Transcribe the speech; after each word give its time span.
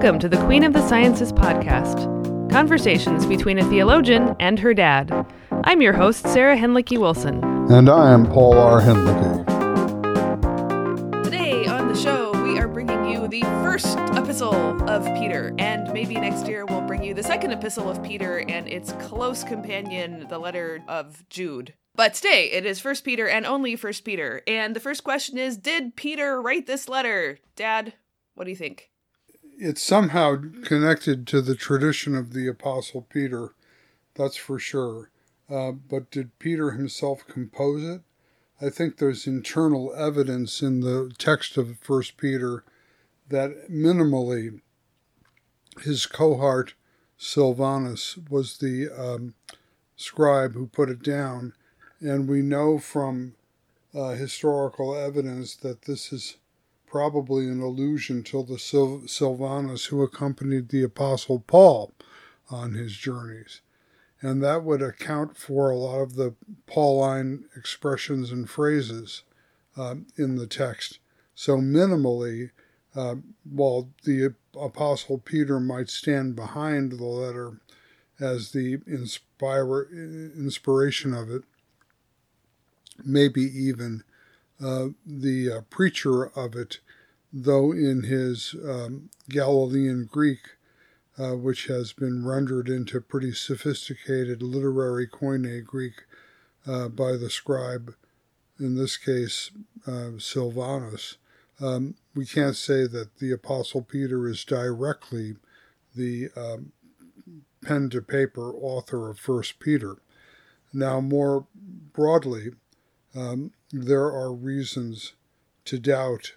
Welcome 0.00 0.18
to 0.20 0.30
the 0.30 0.42
Queen 0.46 0.64
of 0.64 0.72
the 0.72 0.88
Sciences 0.88 1.30
podcast 1.30 2.08
conversations 2.50 3.26
between 3.26 3.58
a 3.58 3.68
theologian 3.68 4.34
and 4.40 4.58
her 4.58 4.72
dad. 4.72 5.26
I'm 5.64 5.82
your 5.82 5.92
host, 5.92 6.26
Sarah 6.26 6.56
Hinlicky 6.56 6.96
Wilson. 6.96 7.44
And 7.70 7.90
I 7.90 8.10
am 8.10 8.24
Paul 8.24 8.56
R. 8.56 8.80
Hinlicky. 8.80 9.44
Today 11.22 11.66
on 11.66 11.88
the 11.88 11.94
show, 11.94 12.32
we 12.44 12.58
are 12.58 12.66
bringing 12.66 13.10
you 13.10 13.28
the 13.28 13.42
first 13.62 13.98
epistle 14.16 14.54
of 14.88 15.04
Peter, 15.18 15.54
and 15.58 15.92
maybe 15.92 16.14
next 16.14 16.48
year 16.48 16.64
we'll 16.64 16.80
bring 16.80 17.04
you 17.04 17.12
the 17.12 17.22
second 17.22 17.50
epistle 17.50 17.90
of 17.90 18.02
Peter 18.02 18.38
and 18.48 18.66
its 18.68 18.92
close 18.92 19.44
companion, 19.44 20.26
the 20.30 20.38
letter 20.38 20.82
of 20.88 21.28
Jude. 21.28 21.74
But 21.94 22.14
today 22.14 22.50
it 22.52 22.64
is 22.64 22.80
First 22.80 23.04
Peter 23.04 23.28
and 23.28 23.44
only 23.44 23.76
First 23.76 24.06
Peter. 24.06 24.40
And 24.46 24.74
the 24.74 24.80
first 24.80 25.04
question 25.04 25.36
is 25.36 25.58
Did 25.58 25.94
Peter 25.94 26.40
write 26.40 26.66
this 26.66 26.88
letter? 26.88 27.38
Dad, 27.54 27.92
what 28.34 28.44
do 28.44 28.50
you 28.50 28.56
think? 28.56 28.89
It's 29.62 29.82
somehow 29.82 30.36
connected 30.64 31.26
to 31.26 31.42
the 31.42 31.54
tradition 31.54 32.14
of 32.14 32.32
the 32.32 32.46
Apostle 32.46 33.02
Peter, 33.02 33.52
that's 34.14 34.38
for 34.38 34.58
sure. 34.58 35.10
Uh, 35.50 35.72
but 35.72 36.10
did 36.10 36.38
Peter 36.38 36.70
himself 36.70 37.26
compose 37.28 37.84
it? 37.84 38.00
I 38.62 38.70
think 38.70 38.96
there's 38.96 39.26
internal 39.26 39.92
evidence 39.94 40.62
in 40.62 40.80
the 40.80 41.12
text 41.18 41.58
of 41.58 41.78
First 41.78 42.16
Peter 42.16 42.64
that 43.28 43.70
minimally 43.70 44.62
his 45.82 46.06
cohort 46.06 46.72
Silvanus 47.18 48.16
was 48.30 48.56
the 48.56 48.88
um, 48.88 49.34
scribe 49.94 50.54
who 50.54 50.68
put 50.68 50.88
it 50.88 51.02
down, 51.02 51.52
and 52.00 52.26
we 52.26 52.40
know 52.40 52.78
from 52.78 53.34
uh, 53.94 54.12
historical 54.12 54.96
evidence 54.96 55.54
that 55.56 55.82
this 55.82 56.14
is 56.14 56.38
probably 56.90 57.46
an 57.46 57.60
allusion 57.60 58.22
to 58.24 58.42
the 58.42 58.58
Sil- 58.58 59.06
Silvanus 59.06 59.86
who 59.86 60.02
accompanied 60.02 60.68
the 60.68 60.82
Apostle 60.82 61.38
Paul 61.46 61.94
on 62.50 62.74
his 62.74 62.96
journeys. 62.96 63.60
And 64.20 64.42
that 64.42 64.64
would 64.64 64.82
account 64.82 65.36
for 65.36 65.70
a 65.70 65.76
lot 65.76 66.00
of 66.00 66.16
the 66.16 66.34
Pauline 66.66 67.44
expressions 67.56 68.32
and 68.32 68.50
phrases 68.50 69.22
uh, 69.76 69.94
in 70.16 70.36
the 70.36 70.48
text. 70.48 70.98
So, 71.34 71.58
minimally, 71.58 72.50
uh, 72.94 73.16
while 73.44 73.88
the 74.04 74.34
Apostle 74.60 75.18
Peter 75.18 75.60
might 75.60 75.88
stand 75.88 76.34
behind 76.34 76.92
the 76.92 77.04
letter 77.04 77.60
as 78.18 78.50
the 78.50 78.80
inspire, 78.86 79.84
inspiration 79.84 81.14
of 81.14 81.30
it, 81.30 81.44
maybe 83.02 83.42
even 83.42 84.02
uh, 84.62 84.88
the 85.06 85.50
uh, 85.50 85.60
preacher 85.70 86.26
of 86.36 86.54
it, 86.54 86.80
though 87.32 87.72
in 87.72 88.04
his 88.04 88.54
um, 88.66 89.10
Galilean 89.28 90.08
Greek, 90.10 90.40
uh, 91.18 91.36
which 91.36 91.66
has 91.66 91.92
been 91.92 92.24
rendered 92.24 92.68
into 92.68 93.00
pretty 93.00 93.32
sophisticated 93.32 94.42
literary 94.42 95.06
Koine 95.06 95.64
Greek 95.64 96.04
uh, 96.66 96.88
by 96.88 97.12
the 97.12 97.30
scribe, 97.30 97.94
in 98.58 98.76
this 98.76 98.96
case 98.96 99.50
uh, 99.86 100.10
Silvanus, 100.18 101.16
um, 101.60 101.94
we 102.14 102.26
can't 102.26 102.56
say 102.56 102.86
that 102.86 103.18
the 103.18 103.32
Apostle 103.32 103.82
Peter 103.82 104.28
is 104.28 104.44
directly 104.44 105.36
the 105.94 106.28
um, 106.36 106.72
pen 107.62 107.90
to 107.90 108.00
paper 108.00 108.52
author 108.52 109.10
of 109.10 109.18
First 109.18 109.58
Peter. 109.58 109.96
Now, 110.72 111.00
more 111.00 111.46
broadly, 111.92 112.50
um, 113.14 113.52
there 113.72 114.06
are 114.06 114.32
reasons 114.32 115.14
to 115.64 115.78
doubt 115.78 116.34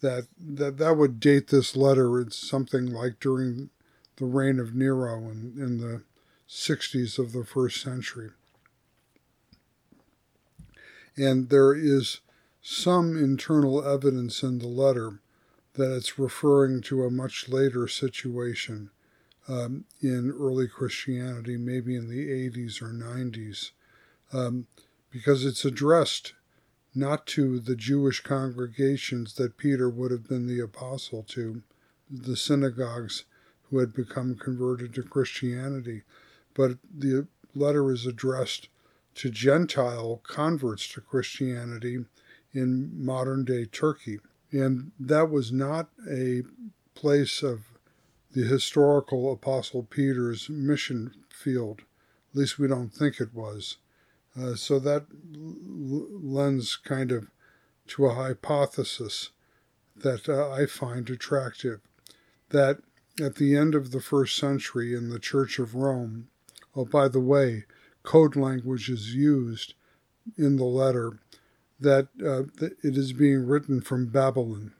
that, 0.00 0.26
that 0.38 0.78
that 0.78 0.96
would 0.96 1.20
date 1.20 1.48
this 1.48 1.76
letter. 1.76 2.20
It's 2.20 2.36
something 2.36 2.86
like 2.86 3.20
during 3.20 3.70
the 4.16 4.24
reign 4.24 4.58
of 4.58 4.74
Nero 4.74 5.30
in, 5.30 5.54
in 5.56 5.78
the 5.78 6.02
60s 6.48 7.18
of 7.18 7.32
the 7.32 7.44
first 7.44 7.80
century. 7.82 8.30
And 11.16 11.48
there 11.48 11.74
is 11.74 12.20
some 12.62 13.16
internal 13.16 13.86
evidence 13.86 14.42
in 14.42 14.58
the 14.58 14.66
letter 14.66 15.20
that 15.74 15.94
it's 15.94 16.18
referring 16.18 16.82
to 16.82 17.04
a 17.04 17.10
much 17.10 17.48
later 17.48 17.86
situation 17.88 18.90
um, 19.48 19.84
in 20.00 20.34
early 20.38 20.66
Christianity, 20.66 21.56
maybe 21.56 21.94
in 21.94 22.08
the 22.08 22.28
80s 22.28 22.82
or 22.82 22.88
90s, 22.88 23.70
um, 24.32 24.66
because 25.16 25.46
it's 25.46 25.64
addressed 25.64 26.34
not 26.94 27.26
to 27.26 27.58
the 27.58 27.74
Jewish 27.74 28.20
congregations 28.20 29.32
that 29.36 29.56
Peter 29.56 29.88
would 29.88 30.10
have 30.10 30.28
been 30.28 30.46
the 30.46 30.60
apostle 30.60 31.22
to, 31.28 31.62
the 32.10 32.36
synagogues 32.36 33.24
who 33.62 33.78
had 33.78 33.94
become 33.94 34.34
converted 34.34 34.92
to 34.92 35.02
Christianity, 35.02 36.02
but 36.52 36.72
the 36.94 37.28
letter 37.54 37.90
is 37.90 38.04
addressed 38.04 38.68
to 39.14 39.30
Gentile 39.30 40.20
converts 40.22 40.86
to 40.88 41.00
Christianity 41.00 42.04
in 42.52 42.90
modern 42.94 43.46
day 43.46 43.64
Turkey. 43.64 44.18
And 44.52 44.92
that 45.00 45.30
was 45.30 45.50
not 45.50 45.88
a 46.06 46.42
place 46.94 47.42
of 47.42 47.72
the 48.32 48.44
historical 48.44 49.32
Apostle 49.32 49.82
Peter's 49.84 50.50
mission 50.50 51.14
field. 51.30 51.80
At 52.32 52.40
least 52.40 52.58
we 52.58 52.68
don't 52.68 52.92
think 52.92 53.18
it 53.18 53.32
was. 53.32 53.78
Uh, 54.38 54.54
so 54.54 54.78
that 54.78 55.06
l- 55.34 56.06
lends 56.10 56.76
kind 56.76 57.10
of 57.10 57.28
to 57.88 58.06
a 58.06 58.14
hypothesis 58.14 59.30
that 59.94 60.28
uh, 60.28 60.50
I 60.50 60.66
find 60.66 61.08
attractive 61.08 61.80
that 62.50 62.78
at 63.20 63.36
the 63.36 63.56
end 63.56 63.74
of 63.74 63.90
the 63.90 64.00
first 64.00 64.36
century 64.36 64.94
in 64.94 65.08
the 65.08 65.18
Church 65.18 65.58
of 65.58 65.74
Rome, 65.74 66.28
oh, 66.74 66.84
by 66.84 67.08
the 67.08 67.20
way, 67.20 67.64
code 68.02 68.36
language 68.36 68.88
is 68.90 69.14
used 69.14 69.74
in 70.36 70.56
the 70.56 70.64
letter 70.64 71.18
that, 71.80 72.08
uh, 72.20 72.50
that 72.58 72.76
it 72.82 72.96
is 72.96 73.12
being 73.12 73.46
written 73.46 73.80
from 73.80 74.06
Babylon. 74.06 74.72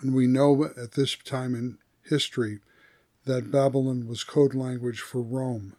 And 0.00 0.14
we 0.14 0.26
know 0.26 0.64
at 0.64 0.92
this 0.92 1.16
time 1.16 1.54
in 1.54 1.78
history 2.08 2.60
that 3.24 3.50
Babylon 3.50 4.06
was 4.06 4.24
code 4.24 4.54
language 4.54 5.00
for 5.00 5.20
Rome. 5.20 5.74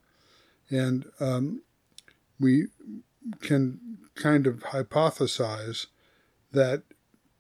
And 0.69 1.05
um, 1.19 1.61
we 2.39 2.67
can 3.41 3.99
kind 4.15 4.47
of 4.47 4.63
hypothesize 4.63 5.87
that 6.51 6.83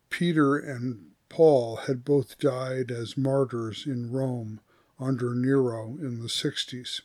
Peter 0.09 0.57
and 0.57 1.11
Paul 1.29 1.77
had 1.87 2.05
both 2.05 2.37
died 2.37 2.91
as 2.91 3.17
martyrs 3.17 3.85
in 3.85 4.11
Rome 4.11 4.59
under 4.99 5.35
Nero 5.35 5.97
in 5.99 6.21
the 6.21 6.27
60s. 6.27 7.01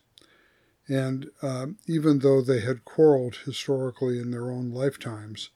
And 0.89 1.31
um, 1.43 1.79
even 1.87 2.19
though 2.19 2.41
they 2.41 2.61
had 2.61 2.85
quarreled 2.85 3.37
historically 3.45 4.19
in 4.19 4.31
their 4.31 4.51
own 4.51 4.71
lifetimes, 4.71 5.51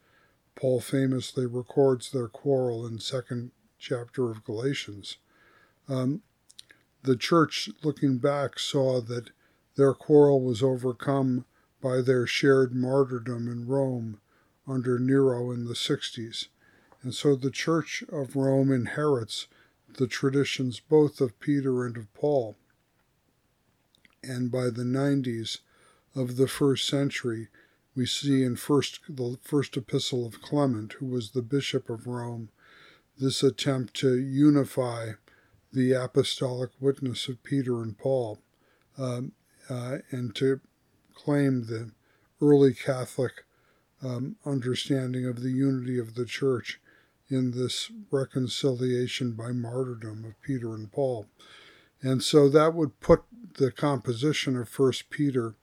Paul 0.55 0.81
famously 0.81 1.47
records 1.47 2.11
their 2.11 2.29
quarrel 2.29 2.87
in 2.87 3.01
second 3.01 3.51
chapter 3.79 4.31
of 4.31 4.45
Galatians. 4.45 5.17
Um, 5.89 6.23
the 7.03 7.17
church, 7.17 7.69
looking 7.83 8.19
back, 8.19 8.59
saw 8.59 9.01
that 9.03 9.31
their 9.77 9.93
quarrel 9.93 10.41
was 10.41 10.63
overcome 10.63 11.45
by 11.85 12.01
their 12.01 12.27
shared 12.27 12.75
martyrdom 12.75 13.47
in 13.47 13.67
Rome 13.67 14.19
under 14.67 14.99
Nero 14.99 15.51
in 15.51 15.67
the 15.67 15.75
60s. 15.75 16.47
And 17.03 17.15
so 17.15 17.37
the 17.37 17.51
Church 17.51 18.03
of 18.11 18.37
Rome 18.37 18.73
inherits 18.73 19.49
the 19.99 20.07
traditions 20.07 20.81
both 20.81 21.21
of 21.21 21.39
Peter 21.41 21.85
and 21.85 21.99
of 21.99 22.13
Paul. 22.15 22.57
And 24.23 24.51
by 24.51 24.71
the 24.71 24.83
90s 24.83 25.59
of 26.17 26.37
the 26.37 26.49
first 26.49 26.89
century, 26.89 27.49
we 27.95 28.07
see 28.07 28.43
in 28.43 28.57
first 28.57 29.01
the 29.07 29.37
first 29.43 29.77
epistle 29.77 30.25
of 30.25 30.41
Clement, 30.41 30.95
who 30.95 31.07
was 31.07 31.33
the 31.33 31.43
bishop 31.43 31.91
of 31.91 32.07
Rome, 32.07 32.49
this 33.19 33.43
attempt 33.43 33.93
to 33.99 34.19
unify 34.19 35.13
the 35.71 35.93
apostolic 35.93 36.71
witness 36.81 37.29
of 37.29 37.43
Peter 37.43 37.83
and 37.83 37.99
Paul, 37.99 38.39
um, 38.97 39.33
uh, 39.69 39.99
and 40.11 40.35
to 40.37 40.63
claim 41.15 41.67
the 41.67 41.93
early 42.41 42.75
Catholic 42.75 43.45
um, 44.03 44.37
understanding 44.45 45.27
of 45.27 45.43
the 45.43 45.51
unity 45.51 45.99
of 45.99 46.15
the 46.15 46.27
church 46.27 46.81
in 47.29 47.53
this 47.53 47.91
reconciliation 48.11 49.33
by 49.33 49.51
martyrdom 49.53 50.25
of 50.25 50.41
Peter 50.43 50.75
and 50.75 50.93
Paul. 50.93 51.27
And 52.03 52.23
so 52.23 52.49
that 52.51 52.75
would 52.75 53.01
put 53.01 53.23
the 53.57 53.71
composition 53.71 54.57
of 54.57 54.69
First 54.69 55.09
Peter 55.11 55.55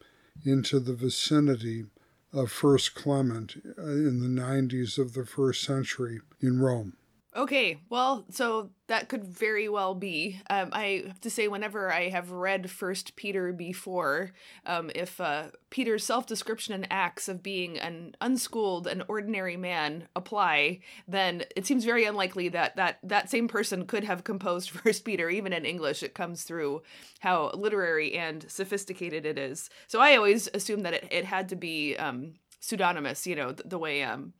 into 0.44 0.80
the 0.80 0.94
vicinity 0.94 1.86
of 2.34 2.52
First 2.52 2.96
Clement 2.96 3.62
uh, 3.78 3.84
in 3.84 4.22
the 4.22 4.42
90s 4.42 4.98
of 4.98 5.14
the 5.14 5.26
first 5.26 5.64
century 5.64 6.22
in 6.40 6.60
Rome. 6.60 6.94
Okay, 7.34 7.80
well, 7.90 8.26
so 8.30 8.72
that 8.88 9.08
could 9.08 9.24
very 9.24 9.70
well 9.70 9.96
be. 9.96 10.42
Um, 10.50 10.68
I 10.74 11.04
have 11.08 11.22
to 11.22 11.30
say, 11.30 11.48
whenever 11.48 11.90
I 11.90 12.10
have 12.10 12.32
read 12.32 12.70
First 12.70 13.16
Peter 13.16 13.54
before, 13.54 14.32
um, 14.66 14.92
if 14.94 15.22
uh, 15.22 15.46
Peter's 15.70 16.04
self-description 16.04 16.74
and 16.74 16.86
acts 16.92 17.30
of 17.30 17.42
being 17.42 17.80
an 17.80 18.18
unschooled 18.20 18.86
and 18.86 19.04
ordinary 19.08 19.56
man 19.56 20.10
apply, 20.14 20.80
then 21.08 21.46
it 21.56 21.66
seems 21.66 21.86
very 21.86 22.04
unlikely 22.04 22.50
that 22.50 22.76
that 22.76 23.00
that 23.02 23.30
same 23.30 23.48
person 23.48 23.86
could 23.86 24.04
have 24.04 24.26
composed 24.26 24.70
First 24.72 25.06
Peter. 25.06 25.30
Even 25.30 25.54
in 25.54 25.64
English, 25.64 26.04
it 26.04 26.14
comes 26.14 26.44
through 26.44 26.82
how 27.22 27.52
literary 27.52 28.14
and 28.14 28.46
sophisticated 28.52 29.26
it 29.26 29.40
is. 29.40 29.70
So 29.88 30.02
I 30.02 30.18
always 30.18 30.50
assume 30.54 30.82
that 30.82 30.96
it, 30.96 31.08
it 31.10 31.24
had 31.24 31.48
to 31.50 31.56
be 31.56 31.96
um, 31.96 32.34
pseudonymous. 32.60 33.26
You 33.26 33.38
know, 33.38 33.52
the, 33.54 33.64
the 33.64 33.78
way 33.80 34.04
um, 34.04 34.34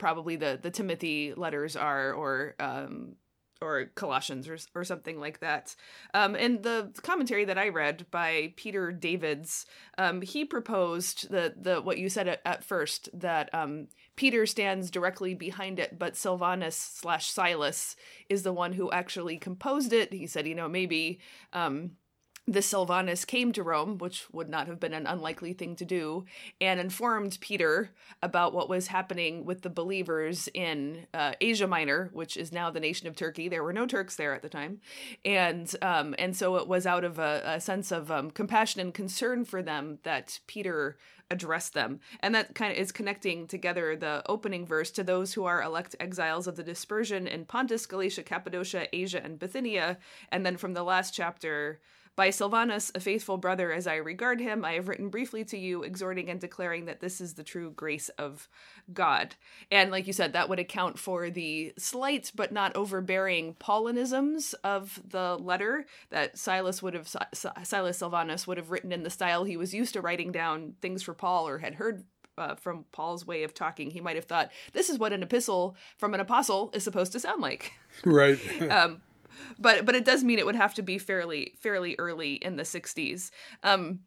probably 0.00 0.34
the 0.34 0.58
the 0.60 0.70
Timothy 0.70 1.34
letters 1.36 1.76
are, 1.76 2.12
or 2.12 2.56
um, 2.58 3.14
or 3.60 3.90
Colossians 3.94 4.48
or 4.48 4.56
or 4.74 4.82
something 4.82 5.20
like 5.20 5.40
that. 5.40 5.76
Um, 6.14 6.34
and 6.34 6.62
the 6.62 6.90
commentary 7.02 7.44
that 7.44 7.58
I 7.58 7.68
read 7.68 8.06
by 8.10 8.54
Peter 8.56 8.90
Davids, 8.90 9.66
um, 9.98 10.22
he 10.22 10.44
proposed 10.44 11.30
the 11.30 11.54
the 11.60 11.82
what 11.82 11.98
you 11.98 12.08
said 12.08 12.26
at, 12.26 12.40
at 12.44 12.64
first 12.64 13.10
that 13.12 13.54
um, 13.54 13.88
Peter 14.16 14.46
stands 14.46 14.90
directly 14.90 15.34
behind 15.34 15.78
it, 15.78 15.98
but 15.98 16.16
Silvanus 16.16 16.76
slash 16.76 17.30
Silas 17.30 17.94
is 18.28 18.42
the 18.42 18.52
one 18.52 18.72
who 18.72 18.90
actually 18.90 19.36
composed 19.36 19.92
it. 19.92 20.12
He 20.12 20.26
said, 20.26 20.46
you 20.48 20.54
know, 20.54 20.68
maybe. 20.68 21.20
Um, 21.52 21.92
the 22.50 22.62
Silvanus 22.62 23.24
came 23.24 23.52
to 23.52 23.62
Rome, 23.62 23.96
which 23.98 24.26
would 24.32 24.48
not 24.48 24.66
have 24.66 24.80
been 24.80 24.92
an 24.92 25.06
unlikely 25.06 25.52
thing 25.52 25.76
to 25.76 25.84
do, 25.84 26.24
and 26.60 26.80
informed 26.80 27.38
Peter 27.40 27.90
about 28.24 28.52
what 28.52 28.68
was 28.68 28.88
happening 28.88 29.44
with 29.44 29.62
the 29.62 29.70
believers 29.70 30.48
in 30.52 31.06
uh, 31.14 31.34
Asia 31.40 31.68
Minor, 31.68 32.10
which 32.12 32.36
is 32.36 32.50
now 32.50 32.68
the 32.68 32.80
nation 32.80 33.06
of 33.06 33.14
Turkey. 33.14 33.48
There 33.48 33.62
were 33.62 33.72
no 33.72 33.86
Turks 33.86 34.16
there 34.16 34.34
at 34.34 34.42
the 34.42 34.48
time, 34.48 34.80
and 35.24 35.72
um, 35.80 36.16
and 36.18 36.36
so 36.36 36.56
it 36.56 36.66
was 36.66 36.86
out 36.86 37.04
of 37.04 37.20
a, 37.20 37.40
a 37.44 37.60
sense 37.60 37.92
of 37.92 38.10
um, 38.10 38.32
compassion 38.32 38.80
and 38.80 38.92
concern 38.92 39.44
for 39.44 39.62
them 39.62 40.00
that 40.02 40.40
Peter 40.48 40.96
addressed 41.30 41.74
them, 41.74 42.00
and 42.18 42.34
that 42.34 42.56
kind 42.56 42.72
of 42.72 42.78
is 42.78 42.90
connecting 42.90 43.46
together 43.46 43.94
the 43.94 44.24
opening 44.28 44.66
verse 44.66 44.90
to 44.90 45.04
those 45.04 45.34
who 45.34 45.44
are 45.44 45.62
elect 45.62 45.94
exiles 46.00 46.48
of 46.48 46.56
the 46.56 46.64
dispersion 46.64 47.28
in 47.28 47.44
Pontus, 47.44 47.86
Galatia, 47.86 48.24
Cappadocia, 48.24 48.88
Asia, 48.92 49.22
and 49.22 49.38
Bithynia, 49.38 49.98
and 50.32 50.44
then 50.44 50.56
from 50.56 50.74
the 50.74 50.82
last 50.82 51.14
chapter 51.14 51.80
by 52.20 52.28
Silvanus, 52.28 52.92
a 52.94 53.00
faithful 53.00 53.38
brother 53.38 53.72
as 53.72 53.86
I 53.86 53.96
regard 53.96 54.40
him, 54.40 54.62
I 54.62 54.72
have 54.72 54.88
written 54.88 55.08
briefly 55.08 55.42
to 55.46 55.56
you, 55.56 55.84
exhorting 55.84 56.28
and 56.28 56.38
declaring 56.38 56.84
that 56.84 57.00
this 57.00 57.18
is 57.18 57.32
the 57.32 57.42
true 57.42 57.70
grace 57.70 58.10
of 58.10 58.46
God. 58.92 59.36
And 59.70 59.90
like 59.90 60.06
you 60.06 60.12
said, 60.12 60.34
that 60.34 60.50
would 60.50 60.58
account 60.58 60.98
for 60.98 61.30
the 61.30 61.72
slight 61.78 62.30
but 62.34 62.52
not 62.52 62.76
overbearing 62.76 63.54
Paulinisms 63.54 64.52
of 64.62 65.00
the 65.02 65.38
letter 65.38 65.86
that 66.10 66.36
Silas 66.36 66.82
would 66.82 66.92
have, 66.92 67.08
Silas 67.32 67.96
Silvanus 67.96 68.46
would 68.46 68.58
have 68.58 68.70
written 68.70 68.92
in 68.92 69.02
the 69.02 69.08
style 69.08 69.44
he 69.44 69.56
was 69.56 69.72
used 69.72 69.94
to 69.94 70.02
writing 70.02 70.30
down 70.30 70.74
things 70.82 71.02
for 71.02 71.14
Paul 71.14 71.48
or 71.48 71.56
had 71.56 71.76
heard 71.76 72.04
uh, 72.36 72.54
from 72.54 72.84
Paul's 72.92 73.26
way 73.26 73.44
of 73.44 73.54
talking, 73.54 73.90
he 73.90 74.00
might 74.02 74.16
have 74.16 74.26
thought 74.26 74.50
this 74.74 74.90
is 74.90 74.98
what 74.98 75.14
an 75.14 75.22
epistle 75.22 75.74
from 75.96 76.12
an 76.12 76.20
apostle 76.20 76.70
is 76.74 76.84
supposed 76.84 77.12
to 77.12 77.20
sound 77.20 77.40
like. 77.40 77.72
Right. 78.04 78.38
um, 78.70 79.00
but 79.58 79.84
but 79.84 79.94
it 79.94 80.04
does 80.04 80.24
mean 80.24 80.38
it 80.38 80.46
would 80.46 80.56
have 80.56 80.74
to 80.74 80.82
be 80.82 80.98
fairly 80.98 81.54
fairly 81.58 81.96
early 81.98 82.34
in 82.34 82.56
the 82.56 82.62
60s. 82.64 83.30
Um, 83.62 84.00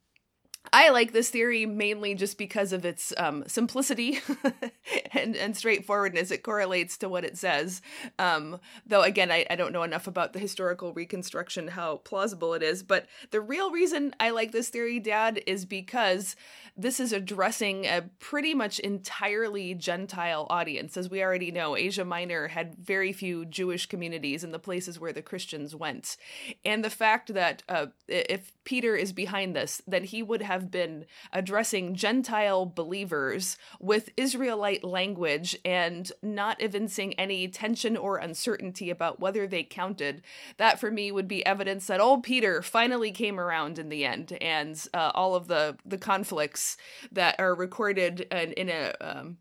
I 0.72 0.90
like 0.90 1.12
this 1.12 1.30
theory 1.30 1.66
mainly 1.66 2.16
just 2.16 2.38
because 2.38 2.72
of 2.72 2.86
its 2.86 3.14
um, 3.18 3.44
simplicity 3.48 4.20
and, 5.12 5.36
and 5.36 5.58
straightforwardness. 5.58 6.32
It 6.32 6.44
correlates 6.44 6.98
to 7.00 7.10
what 7.10 7.26
it 7.26 7.38
says. 7.38 7.82
Um, 8.18 8.60
though, 8.86 9.02
again, 9.02 9.30
I, 9.30 9.46
I 9.50 9.56
don't 9.56 9.74
know 9.74 9.84
enough 9.84 10.08
about 10.08 10.32
the 10.32 10.40
historical 10.40 10.94
reconstruction, 10.94 11.68
how 11.70 11.98
plausible 11.98 12.54
it 12.54 12.64
is. 12.64 12.82
But 12.82 13.08
the 13.32 13.42
real 13.42 13.72
reason 13.72 14.16
I 14.20 14.30
like 14.30 14.52
this 14.52 14.70
theory, 14.70 15.00
Dad, 15.00 15.42
is 15.46 15.66
because 15.66 16.36
this 16.76 17.00
is 17.00 17.14
addressing 17.14 17.86
a 17.86 18.10
pretty 18.20 18.56
much 18.56 18.80
entirely 18.80 19.76
Gentile 19.76 20.48
audience. 20.50 20.98
As 20.98 21.10
we 21.10 21.22
already 21.22 21.52
know, 21.52 21.76
Asia 21.76 22.04
Minor 22.04 22.48
had 22.48 22.76
very 22.76 23.14
few 23.14 23.46
Jewish 23.46 23.86
communities 23.86 24.44
in 24.44 24.52
the 24.52 24.60
places 24.60 25.00
where 25.00 25.14
the 25.14 25.22
Christians 25.22 25.76
went. 25.76 26.18
And 26.66 26.84
the 26.84 26.90
fact 26.90 27.34
that 27.36 27.62
uh, 27.70 27.88
if 28.08 28.52
Peter 28.64 28.96
is 28.96 29.14
behind 29.14 29.56
this, 29.56 29.84
then 29.86 30.04
he 30.04 30.24
would 30.24 30.42
have 30.42 30.72
been 30.72 31.06
addressing 31.32 31.94
Gentile 31.94 32.66
believers 32.66 33.58
with 33.80 34.10
Israelite 34.18 34.84
language 34.84 35.56
and 35.64 36.12
not 36.24 36.60
evincing 36.60 37.14
any 37.16 37.48
tension 37.48 37.96
or 37.96 38.18
uncertainty 38.18 38.90
about 38.90 39.20
whether 39.20 39.46
they 39.46 39.64
counted. 39.64 40.24
That 40.58 40.80
for 40.80 40.90
me 40.90 41.12
would 41.12 41.28
be 41.28 41.46
evidence 41.46 41.86
that 41.86 42.00
old 42.00 42.24
Peter 42.24 42.64
finally 42.64 43.12
came 43.12 43.40
around 43.40 43.78
in 43.78 43.90
the 43.90 44.06
end, 44.06 44.36
and 44.42 44.84
uh, 44.94 45.12
all 45.14 45.36
of 45.36 45.48
the 45.48 45.78
the 45.86 45.98
conflicts 45.98 46.63
that 47.12 47.36
are 47.40 47.56
recorded 47.56 48.22
in, 48.32 48.52
in 48.54 48.70
a 48.70 48.94
um, 49.02 49.38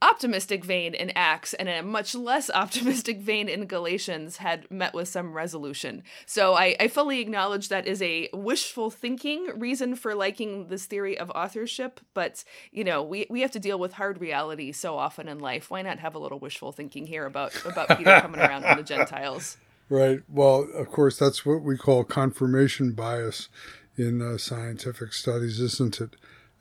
optimistic 0.00 0.64
vein 0.64 0.94
in 0.94 1.10
Acts 1.16 1.54
and 1.54 1.68
a 1.68 1.82
much 1.82 2.14
less 2.14 2.50
optimistic 2.54 3.20
vein 3.20 3.48
in 3.48 3.66
Galatians 3.66 4.38
had 4.38 4.70
met 4.70 4.94
with 4.94 5.08
some 5.08 5.32
resolution. 5.32 6.02
So 6.26 6.54
I, 6.54 6.76
I 6.78 6.88
fully 6.88 7.20
acknowledge 7.20 7.68
that 7.68 7.86
is 7.86 8.00
a 8.02 8.28
wishful 8.32 8.90
thinking 8.90 9.46
reason 9.56 9.96
for 9.96 10.14
liking 10.14 10.68
this 10.68 10.86
theory 10.86 11.18
of 11.18 11.30
authorship, 11.30 12.00
but 12.14 12.44
you 12.70 12.84
know, 12.84 13.02
we, 13.02 13.26
we 13.28 13.40
have 13.40 13.50
to 13.52 13.60
deal 13.60 13.78
with 13.78 13.94
hard 13.94 14.20
reality 14.20 14.72
so 14.72 14.96
often 14.96 15.28
in 15.28 15.38
life. 15.38 15.70
Why 15.70 15.82
not 15.82 15.98
have 15.98 16.14
a 16.14 16.18
little 16.18 16.38
wishful 16.38 16.72
thinking 16.72 17.06
here 17.06 17.26
about 17.26 17.52
about 17.64 17.96
Peter 17.96 18.20
coming 18.22 18.40
around 18.40 18.64
on 18.64 18.76
the 18.76 18.82
Gentiles? 18.82 19.56
Right. 19.90 20.20
Well, 20.28 20.68
of 20.74 20.90
course, 20.90 21.18
that's 21.18 21.46
what 21.46 21.62
we 21.62 21.78
call 21.78 22.04
confirmation 22.04 22.92
bias 22.92 23.48
in 23.96 24.20
uh, 24.20 24.36
scientific 24.36 25.12
studies, 25.14 25.60
isn't 25.60 26.00
it? 26.00 26.10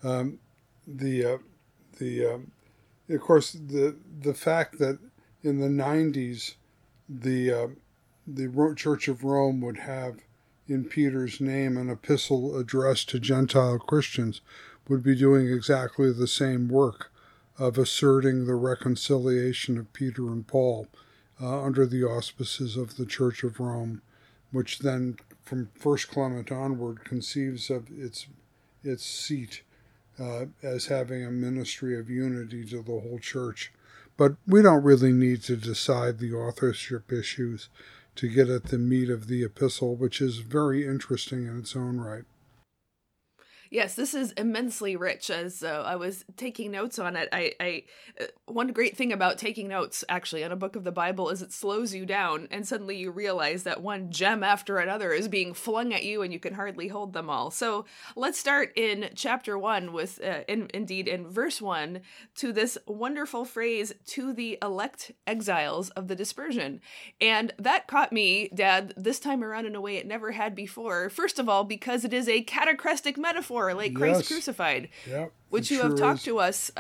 Um, 0.03 0.39
the 0.85 1.25
uh, 1.25 1.38
the 1.99 2.25
um, 2.25 2.51
of 3.09 3.21
course 3.21 3.51
the 3.51 3.95
the 4.19 4.33
fact 4.33 4.79
that 4.79 4.99
in 5.44 5.59
the 5.59 5.67
90s 5.67 6.55
the 7.09 7.51
uh, 7.51 7.67
the 8.25 8.73
Church 8.75 9.07
of 9.07 9.23
Rome 9.23 9.61
would 9.61 9.77
have 9.77 10.17
in 10.67 10.83
Peter's 10.83 11.39
name 11.39 11.77
an 11.77 11.89
epistle 11.89 12.57
addressed 12.57 13.09
to 13.09 13.19
Gentile 13.19 13.79
Christians 13.79 14.41
would 14.88 15.03
be 15.03 15.15
doing 15.15 15.47
exactly 15.47 16.11
the 16.11 16.27
same 16.27 16.67
work 16.67 17.11
of 17.57 17.77
asserting 17.77 18.45
the 18.45 18.55
reconciliation 18.55 19.77
of 19.77 19.91
Peter 19.94 20.27
and 20.27 20.45
Paul 20.45 20.88
uh, 21.41 21.63
under 21.63 21.85
the 21.85 22.03
auspices 22.03 22.77
of 22.77 22.97
the 22.97 23.05
Church 23.05 23.44
of 23.44 23.59
Rome, 23.59 24.01
which 24.51 24.79
then 24.79 25.17
from 25.44 25.69
First 25.73 26.09
Clement 26.09 26.51
onward 26.51 27.03
conceives 27.03 27.69
of 27.69 27.88
its 27.89 28.27
its 28.83 29.05
seat 29.05 29.63
uh, 30.19 30.45
as 30.63 30.87
having 30.87 31.23
a 31.23 31.31
ministry 31.31 31.97
of 31.97 32.09
unity 32.09 32.65
to 32.65 32.81
the 32.81 32.99
whole 32.99 33.19
church. 33.19 33.71
But 34.18 34.35
we 34.47 34.61
don't 34.61 34.83
really 34.83 35.11
need 35.11 35.44
to 35.44 35.56
decide 35.56 36.18
the 36.18 36.33
authorship 36.33 37.11
issues 37.11 37.69
to 38.15 38.27
get 38.27 38.49
at 38.49 38.65
the 38.65 38.80
meat 38.80 39.09
of 39.09 39.27
the 39.27 39.44
epistle, 39.44 39.95
which 39.95 40.21
is 40.21 40.39
very 40.39 40.87
interesting 40.87 41.45
in 41.45 41.59
its 41.59 41.75
own 41.75 41.99
right. 41.99 42.23
Yes, 43.69 43.95
this 43.95 44.14
is 44.14 44.31
immensely 44.33 44.95
rich. 44.95 45.30
As 45.30 45.64
uh, 45.64 45.83
I 45.86 45.95
was 45.95 46.26
taking 46.36 46.71
notes 46.71 47.00
on 47.00 47.16
it, 47.16 47.30
I, 47.31 47.54
I 47.59 47.83
uh, 48.19 48.26
one 48.45 48.71
great 48.71 48.95
thing 48.95 49.12
about 49.12 49.38
taking 49.38 49.68
notes 49.68 50.04
actually 50.07 50.44
on 50.44 50.52
a 50.52 50.56
book 50.56 50.76
of 50.76 50.83
the 50.83 50.92
Bible 50.92 51.30
is 51.30 51.42
it 51.42 51.52
slows 51.52 51.94
you 51.94 52.06
down, 52.06 52.47
and 52.52 52.68
suddenly 52.68 52.97
you 52.97 53.12
realize 53.12 53.64
that 53.64 53.81
one 53.81 54.12
gem 54.12 54.44
after 54.44 54.78
another 54.78 55.12
is 55.12 55.28
being 55.28 55.54
flung 55.54 55.94
at 55.94 56.04
you, 56.04 56.21
and 56.21 56.31
you 56.31 56.40
can 56.40 56.54
hardly 56.54 56.88
hold 56.88 57.14
them 57.14 57.30
all. 57.30 57.52
So 57.52 57.86
let's 58.16 58.40
start 58.40 58.71
in 58.76 59.09
chapter 59.16 59.57
one 59.57 59.92
with, 59.92 60.21
uh, 60.24 60.42
in, 60.47 60.69
indeed, 60.74 61.07
in 61.07 61.28
verse 61.28 61.62
one, 61.62 62.02
to 62.36 62.54
this 62.54 62.78
wonderful 62.88 63.45
phrase 63.45 63.94
"to 64.07 64.33
the 64.33 64.57
elect 64.62 65.12
exiles 65.26 65.90
of 65.92 66.07
the 66.07 66.16
dispersion," 66.16 66.80
and 67.19 67.54
that 67.59 67.88
caught 67.88 68.14
me, 68.14 68.50
Dad, 68.54 68.94
this 68.95 69.19
time 69.19 69.44
around 69.44 69.66
in 69.66 69.76
a 69.76 69.81
way 69.81 69.97
it 69.97 70.07
never 70.07 70.31
had 70.31 70.56
before. 70.56 71.09
First 71.09 71.40
of 71.40 71.50
all, 71.50 71.64
because 71.64 72.06
it 72.06 72.14
is 72.14 72.30
a 72.30 72.44
catachrestic 72.44 73.18
metaphor 73.18 73.56
like 73.73 73.94
Christ 73.94 74.28
crucified, 74.28 74.90
yep, 75.07 75.31
which 75.49 75.71
you 75.71 75.78
sure 75.78 75.90
have 75.90 75.97
talked 75.97 76.19
is. 76.19 76.26
to 76.26 76.40
us 76.40 76.71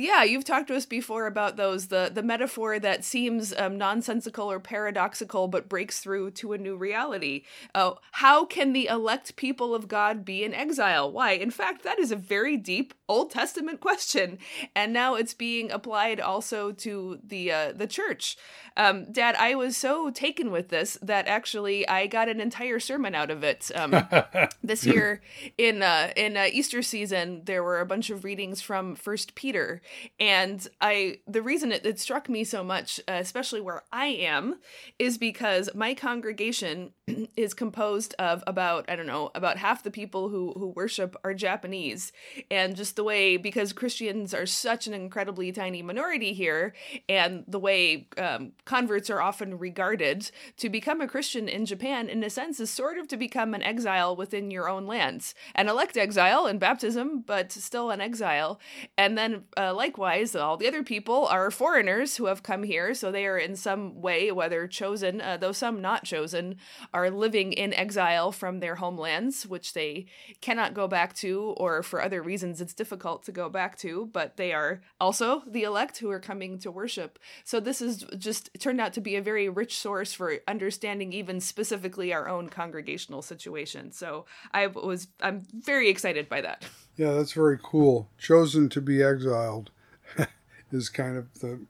yeah, 0.00 0.22
you've 0.22 0.44
talked 0.44 0.68
to 0.68 0.76
us 0.76 0.86
before 0.86 1.26
about 1.26 1.56
those 1.56 1.88
the 1.88 2.10
the 2.12 2.22
metaphor 2.22 2.78
that 2.78 3.04
seems 3.04 3.52
um, 3.56 3.76
nonsensical 3.76 4.50
or 4.50 4.58
paradoxical 4.58 5.48
but 5.48 5.68
breaks 5.68 6.00
through 6.00 6.32
to 6.32 6.52
a 6.52 6.58
new 6.58 6.76
reality. 6.76 7.42
Oh, 7.74 7.98
how 8.12 8.44
can 8.44 8.72
the 8.72 8.86
elect 8.86 9.36
people 9.36 9.74
of 9.74 9.88
God 9.88 10.24
be 10.24 10.42
in 10.42 10.54
exile? 10.54 11.10
Why? 11.10 11.32
In 11.32 11.50
fact, 11.50 11.82
that 11.82 11.98
is 11.98 12.10
a 12.10 12.16
very 12.16 12.56
deep 12.56 12.94
Old 13.08 13.30
Testament 13.30 13.80
question, 13.80 14.38
and 14.74 14.92
now 14.92 15.14
it's 15.14 15.34
being 15.34 15.70
applied 15.70 16.20
also 16.20 16.72
to 16.72 17.18
the 17.22 17.52
uh, 17.52 17.72
the 17.72 17.86
church. 17.86 18.36
Um, 18.80 19.12
Dad, 19.12 19.36
I 19.38 19.56
was 19.56 19.76
so 19.76 20.08
taken 20.08 20.50
with 20.50 20.70
this 20.70 20.96
that 21.02 21.28
actually 21.28 21.86
I 21.86 22.06
got 22.06 22.30
an 22.30 22.40
entire 22.40 22.80
sermon 22.80 23.14
out 23.14 23.30
of 23.30 23.44
it. 23.44 23.70
Um, 23.74 23.94
this 24.62 24.86
year 24.86 25.20
in 25.58 25.82
uh, 25.82 26.14
in 26.16 26.34
uh, 26.34 26.46
Easter 26.50 26.80
season, 26.80 27.42
there 27.44 27.62
were 27.62 27.80
a 27.80 27.84
bunch 27.84 28.08
of 28.08 28.24
readings 28.24 28.62
from 28.62 28.94
First 28.94 29.34
Peter. 29.34 29.82
And 30.18 30.66
I, 30.80 31.18
the 31.26 31.42
reason 31.42 31.72
it, 31.72 31.84
it 31.84 32.00
struck 32.00 32.30
me 32.30 32.42
so 32.42 32.64
much, 32.64 32.98
uh, 33.06 33.18
especially 33.20 33.60
where 33.60 33.82
I 33.92 34.06
am, 34.06 34.60
is 34.98 35.18
because 35.18 35.68
my 35.74 35.92
congregation 35.92 36.92
is 37.36 37.52
composed 37.52 38.14
of 38.18 38.42
about, 38.46 38.86
I 38.88 38.96
don't 38.96 39.06
know, 39.06 39.30
about 39.34 39.58
half 39.58 39.82
the 39.82 39.90
people 39.90 40.30
who, 40.30 40.54
who 40.56 40.68
worship 40.68 41.16
are 41.22 41.34
Japanese. 41.34 42.12
And 42.50 42.76
just 42.76 42.96
the 42.96 43.04
way, 43.04 43.36
because 43.36 43.74
Christians 43.74 44.32
are 44.32 44.46
such 44.46 44.86
an 44.86 44.94
incredibly 44.94 45.52
tiny 45.52 45.82
minority 45.82 46.32
here, 46.32 46.72
and 47.10 47.44
the 47.46 47.58
way 47.58 48.08
um, 48.16 48.52
converts 48.70 49.10
are 49.10 49.20
often 49.20 49.58
regarded, 49.58 50.30
to 50.56 50.68
become 50.68 51.00
a 51.00 51.08
Christian 51.08 51.48
in 51.48 51.66
Japan, 51.66 52.08
in 52.08 52.22
a 52.22 52.30
sense, 52.30 52.60
is 52.60 52.70
sort 52.70 52.98
of 52.98 53.08
to 53.08 53.16
become 53.16 53.52
an 53.52 53.64
exile 53.64 54.14
within 54.14 54.48
your 54.52 54.68
own 54.68 54.86
lands. 54.86 55.34
An 55.56 55.68
elect 55.68 55.96
exile 55.96 56.46
in 56.46 56.60
baptism, 56.60 57.24
but 57.26 57.50
still 57.50 57.90
an 57.90 58.00
exile. 58.00 58.60
And 58.96 59.18
then 59.18 59.42
uh, 59.56 59.74
likewise, 59.74 60.36
all 60.36 60.56
the 60.56 60.68
other 60.68 60.84
people 60.84 61.26
are 61.26 61.50
foreigners 61.50 62.16
who 62.16 62.26
have 62.26 62.44
come 62.44 62.62
here, 62.62 62.94
so 62.94 63.10
they 63.10 63.26
are 63.26 63.38
in 63.38 63.56
some 63.56 64.00
way, 64.00 64.30
whether 64.30 64.68
chosen, 64.68 65.20
uh, 65.20 65.36
though 65.36 65.50
some 65.50 65.80
not 65.80 66.04
chosen, 66.04 66.54
are 66.94 67.10
living 67.10 67.52
in 67.52 67.74
exile 67.74 68.30
from 68.30 68.60
their 68.60 68.76
homelands, 68.76 69.48
which 69.48 69.72
they 69.72 70.06
cannot 70.40 70.74
go 70.74 70.86
back 70.86 71.12
to, 71.14 71.54
or 71.56 71.82
for 71.82 72.00
other 72.00 72.22
reasons 72.22 72.60
it's 72.60 72.74
difficult 72.74 73.24
to 73.24 73.32
go 73.32 73.48
back 73.48 73.76
to, 73.78 74.08
but 74.12 74.36
they 74.36 74.52
are 74.52 74.80
also 75.00 75.42
the 75.44 75.64
elect 75.64 75.98
who 75.98 76.10
are 76.10 76.20
coming 76.20 76.56
to 76.60 76.70
worship. 76.70 77.18
So 77.42 77.58
this 77.58 77.82
is 77.82 78.04
just 78.16 78.49
turned 78.58 78.80
out 78.80 78.92
to 78.94 79.00
be 79.00 79.16
a 79.16 79.22
very 79.22 79.48
rich 79.48 79.78
source 79.78 80.12
for 80.12 80.38
understanding 80.48 81.12
even 81.12 81.40
specifically 81.40 82.12
our 82.12 82.28
own 82.28 82.48
congregational 82.48 83.22
situation. 83.22 83.92
So 83.92 84.26
I 84.52 84.66
was 84.66 85.08
I'm 85.20 85.42
very 85.52 85.88
excited 85.88 86.28
by 86.28 86.40
that. 86.40 86.64
Yeah, 86.96 87.12
that's 87.12 87.32
very 87.32 87.58
cool. 87.62 88.08
Chosen 88.18 88.68
to 88.70 88.80
be 88.80 89.02
exiled 89.02 89.70
is 90.72 90.88
kind 90.88 91.16
of 91.16 91.32
the 91.40 91.60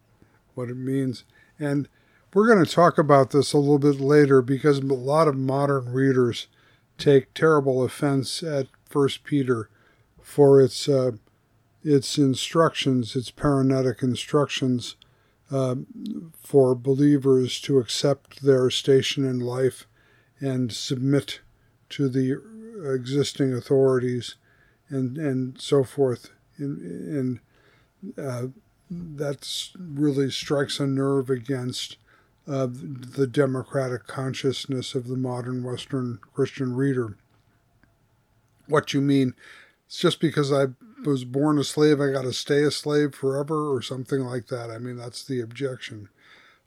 what 0.55 0.71
it 0.71 0.77
means. 0.77 1.25
And 1.59 1.89
we're 2.33 2.47
going 2.47 2.65
to 2.65 2.71
talk 2.71 2.97
about 2.97 3.31
this 3.31 3.53
a 3.53 3.59
little 3.59 3.79
bit 3.79 4.01
later 4.01 4.41
because 4.41 4.79
a 4.79 4.83
lot 4.83 5.29
of 5.29 5.37
modern 5.37 5.93
readers 5.93 6.47
take 6.97 7.35
terrible 7.35 7.83
offense 7.83 8.43
at 8.43 8.69
First 8.89 9.25
Peter 9.25 9.69
for 10.23 10.61
its 10.61 10.89
uh, 10.89 11.13
its 11.83 12.19
instructions, 12.19 13.17
its 13.17 13.31
parenetic 13.31 14.03
instructions 14.03 14.97
uh, 15.51 15.77
for 16.39 16.75
believers 16.75 17.61
to 17.61 17.79
accept 17.79 18.43
their 18.43 18.71
station 18.71 19.25
in 19.25 19.41
life 19.41 19.87
and 20.39 20.73
submit 20.73 21.41
to 21.91 22.09
the 22.09 22.41
existing 22.95 23.53
authorities 23.53 24.37
and 24.89 25.19
and 25.19 25.61
so 25.61 25.85
forth. 25.85 26.31
And, 26.59 27.41
and 28.09 28.19
uh, 28.19 28.49
that 28.91 29.69
really 29.79 30.31
strikes 30.31 30.81
a 30.81 30.87
nerve 30.87 31.31
against 31.31 31.97
uh, 32.49 32.67
the 32.71 33.27
democratic 33.27 34.07
consciousness 34.07 34.95
of 34.95 35.07
the 35.07 35.17
modern 35.17 35.63
Western 35.63 36.19
Christian 36.35 36.75
reader. 36.75 37.17
What 38.67 38.93
you 38.93 39.01
mean? 39.01 39.35
It's 39.87 39.99
just 39.99 40.21
because 40.21 40.53
I 40.53 40.67
was 41.05 41.25
born 41.25 41.59
a 41.59 41.65
slave, 41.65 42.01
I 42.01 42.13
got 42.13 42.23
to 42.23 42.33
stay 42.33 42.63
a 42.63 42.71
slave 42.71 43.15
forever, 43.15 43.75
or 43.75 43.83
something 43.83 44.21
like 44.21 44.47
that. 44.49 44.71
I 44.71 44.79
mean, 44.79 44.97
that's 44.97 45.25
the 45.25 45.41
objection. 45.41 46.09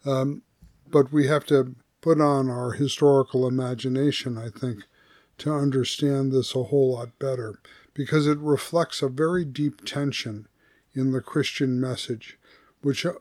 Um, 0.05 0.43
but 0.89 1.11
we 1.11 1.27
have 1.27 1.45
to 1.47 1.75
put 2.01 2.19
on 2.19 2.49
our 2.49 2.71
historical 2.71 3.47
imagination, 3.47 4.37
I 4.37 4.49
think, 4.49 4.83
to 5.39 5.53
understand 5.53 6.31
this 6.31 6.53
a 6.53 6.63
whole 6.63 6.93
lot 6.93 7.17
better, 7.19 7.59
because 7.93 8.27
it 8.27 8.37
reflects 8.39 9.01
a 9.01 9.07
very 9.07 9.45
deep 9.45 9.85
tension 9.85 10.47
in 10.93 11.11
the 11.11 11.21
Christian 11.21 11.79
message, 11.79 12.37
which 12.81 13.05
uh, 13.05 13.13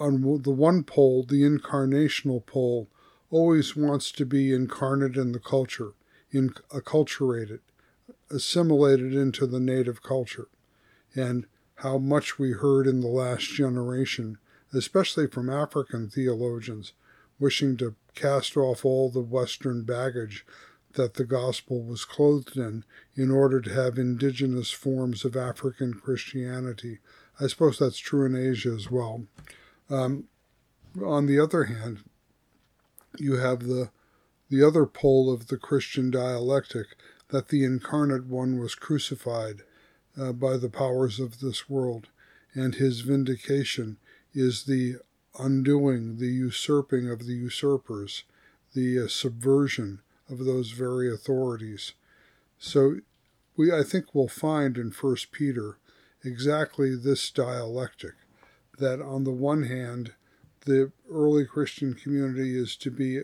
on 0.00 0.42
the 0.42 0.50
one 0.50 0.82
pole, 0.82 1.24
the 1.24 1.42
incarnational 1.42 2.44
pole, 2.44 2.88
always 3.30 3.76
wants 3.76 4.12
to 4.12 4.26
be 4.26 4.52
incarnate 4.52 5.16
in 5.16 5.32
the 5.32 5.38
culture, 5.38 5.92
in, 6.30 6.50
acculturated, 6.70 7.60
assimilated 8.34 9.14
into 9.14 9.46
the 9.46 9.60
native 9.60 10.02
culture. 10.02 10.48
And 11.14 11.46
how 11.76 11.98
much 11.98 12.38
we 12.38 12.52
heard 12.52 12.86
in 12.86 13.00
the 13.00 13.08
last 13.08 13.44
generation, 13.44 14.38
especially 14.72 15.26
from 15.26 15.48
African 15.48 16.08
theologians, 16.08 16.92
wishing 17.38 17.76
to 17.78 17.94
cast 18.14 18.56
off 18.56 18.84
all 18.84 19.10
the 19.10 19.20
Western 19.20 19.82
baggage 19.82 20.46
that 20.94 21.14
the 21.14 21.24
gospel 21.24 21.82
was 21.82 22.04
clothed 22.04 22.56
in 22.56 22.84
in 23.16 23.30
order 23.30 23.60
to 23.60 23.72
have 23.72 23.98
indigenous 23.98 24.70
forms 24.70 25.24
of 25.24 25.36
African 25.36 25.94
Christianity. 25.94 27.00
I 27.40 27.48
suppose 27.48 27.78
that's 27.78 27.98
true 27.98 28.26
in 28.26 28.36
Asia 28.36 28.70
as 28.70 28.90
well. 28.90 29.24
Um, 29.90 30.24
on 31.04 31.26
the 31.26 31.40
other 31.40 31.64
hand, 31.64 32.04
you 33.18 33.36
have 33.36 33.64
the 33.64 33.90
the 34.50 34.62
other 34.62 34.86
pole 34.86 35.32
of 35.32 35.48
the 35.48 35.56
Christian 35.56 36.10
dialectic 36.10 36.86
that 37.28 37.48
the 37.48 37.64
incarnate 37.64 38.26
one 38.26 38.58
was 38.58 38.74
crucified 38.74 39.62
uh, 40.18 40.32
by 40.32 40.56
the 40.56 40.68
powers 40.68 41.18
of 41.18 41.40
this 41.40 41.68
world, 41.68 42.08
and 42.54 42.76
his 42.76 43.00
vindication 43.00 43.96
is 44.32 44.64
the 44.64 44.96
undoing, 45.38 46.18
the 46.18 46.28
usurping 46.28 47.10
of 47.10 47.26
the 47.26 47.34
usurpers, 47.34 48.24
the 48.74 49.00
uh, 49.00 49.08
subversion 49.08 50.00
of 50.28 50.44
those 50.44 50.70
very 50.70 51.12
authorities. 51.12 51.92
So 52.58 52.96
we 53.56 53.72
I 53.72 53.82
think 53.82 54.14
we'll 54.14 54.28
find 54.28 54.76
in 54.76 54.90
First 54.90 55.32
Peter 55.32 55.78
exactly 56.24 56.96
this 56.96 57.30
dialectic 57.30 58.14
that 58.78 59.00
on 59.00 59.24
the 59.24 59.30
one 59.30 59.64
hand 59.64 60.12
the 60.64 60.92
early 61.10 61.44
Christian 61.44 61.94
community 61.94 62.56
is 62.58 62.74
to 62.76 62.90
be 62.90 63.20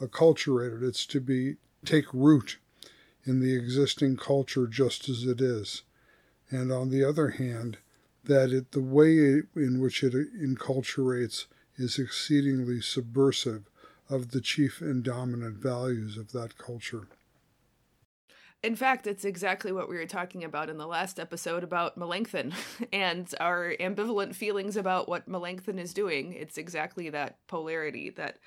acculturated, 0.00 0.82
it's 0.82 1.04
to 1.06 1.20
be 1.20 1.56
take 1.84 2.06
root 2.12 2.58
in 3.28 3.40
the 3.40 3.54
existing 3.54 4.16
culture 4.16 4.66
just 4.66 5.08
as 5.08 5.24
it 5.24 5.40
is. 5.40 5.82
And 6.50 6.72
on 6.72 6.90
the 6.90 7.04
other 7.04 7.30
hand, 7.30 7.78
that 8.24 8.50
it, 8.50 8.72
the 8.72 8.82
way 8.82 9.42
in 9.54 9.80
which 9.80 10.02
it 10.02 10.14
enculturates 10.14 11.46
is 11.76 11.98
exceedingly 11.98 12.80
subversive 12.80 13.64
of 14.10 14.30
the 14.30 14.40
chief 14.40 14.80
and 14.80 15.02
dominant 15.02 15.58
values 15.58 16.16
of 16.16 16.32
that 16.32 16.56
culture. 16.58 17.08
In 18.62 18.74
fact, 18.74 19.06
it's 19.06 19.24
exactly 19.24 19.70
what 19.70 19.88
we 19.88 19.96
were 19.96 20.06
talking 20.06 20.42
about 20.42 20.68
in 20.68 20.78
the 20.78 20.86
last 20.86 21.20
episode 21.20 21.62
about 21.62 21.96
Melanchthon 21.96 22.52
and 22.92 23.32
our 23.38 23.74
ambivalent 23.78 24.34
feelings 24.34 24.76
about 24.76 25.08
what 25.08 25.28
Melanchthon 25.28 25.78
is 25.78 25.94
doing. 25.94 26.32
It's 26.32 26.58
exactly 26.58 27.08
that 27.10 27.38
polarity 27.46 28.10
that 28.10 28.38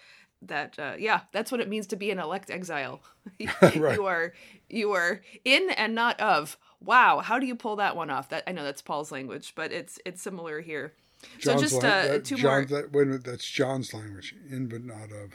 that 0.41 0.77
uh, 0.79 0.93
yeah, 0.97 1.21
that's 1.31 1.51
what 1.51 1.61
it 1.61 1.69
means 1.69 1.87
to 1.87 1.95
be 1.95 2.11
an 2.11 2.19
elect 2.19 2.49
exile. 2.49 3.01
right. 3.61 3.95
You 3.95 4.05
are 4.05 4.33
you 4.69 4.91
are 4.93 5.21
in 5.45 5.69
and 5.71 5.95
not 5.95 6.19
of. 6.19 6.57
Wow, 6.83 7.19
how 7.19 7.37
do 7.37 7.45
you 7.45 7.55
pull 7.55 7.75
that 7.75 7.95
one 7.95 8.09
off? 8.09 8.29
That 8.29 8.43
I 8.47 8.51
know 8.51 8.63
that's 8.63 8.81
Paul's 8.81 9.11
language, 9.11 9.53
but 9.55 9.71
it's 9.71 9.99
it's 10.05 10.21
similar 10.21 10.61
here. 10.61 10.93
John's 11.37 11.61
so 11.61 11.67
just 11.67 11.75
uh, 11.77 12.07
that, 12.07 12.25
two 12.25 12.37
John, 12.37 12.51
more. 12.51 12.65
That, 12.65 12.91
wait 12.91 13.03
a 13.03 13.05
minute, 13.05 13.23
that's 13.23 13.45
John's 13.45 13.93
language, 13.93 14.35
in 14.49 14.67
but 14.67 14.83
not 14.83 15.11
of. 15.11 15.33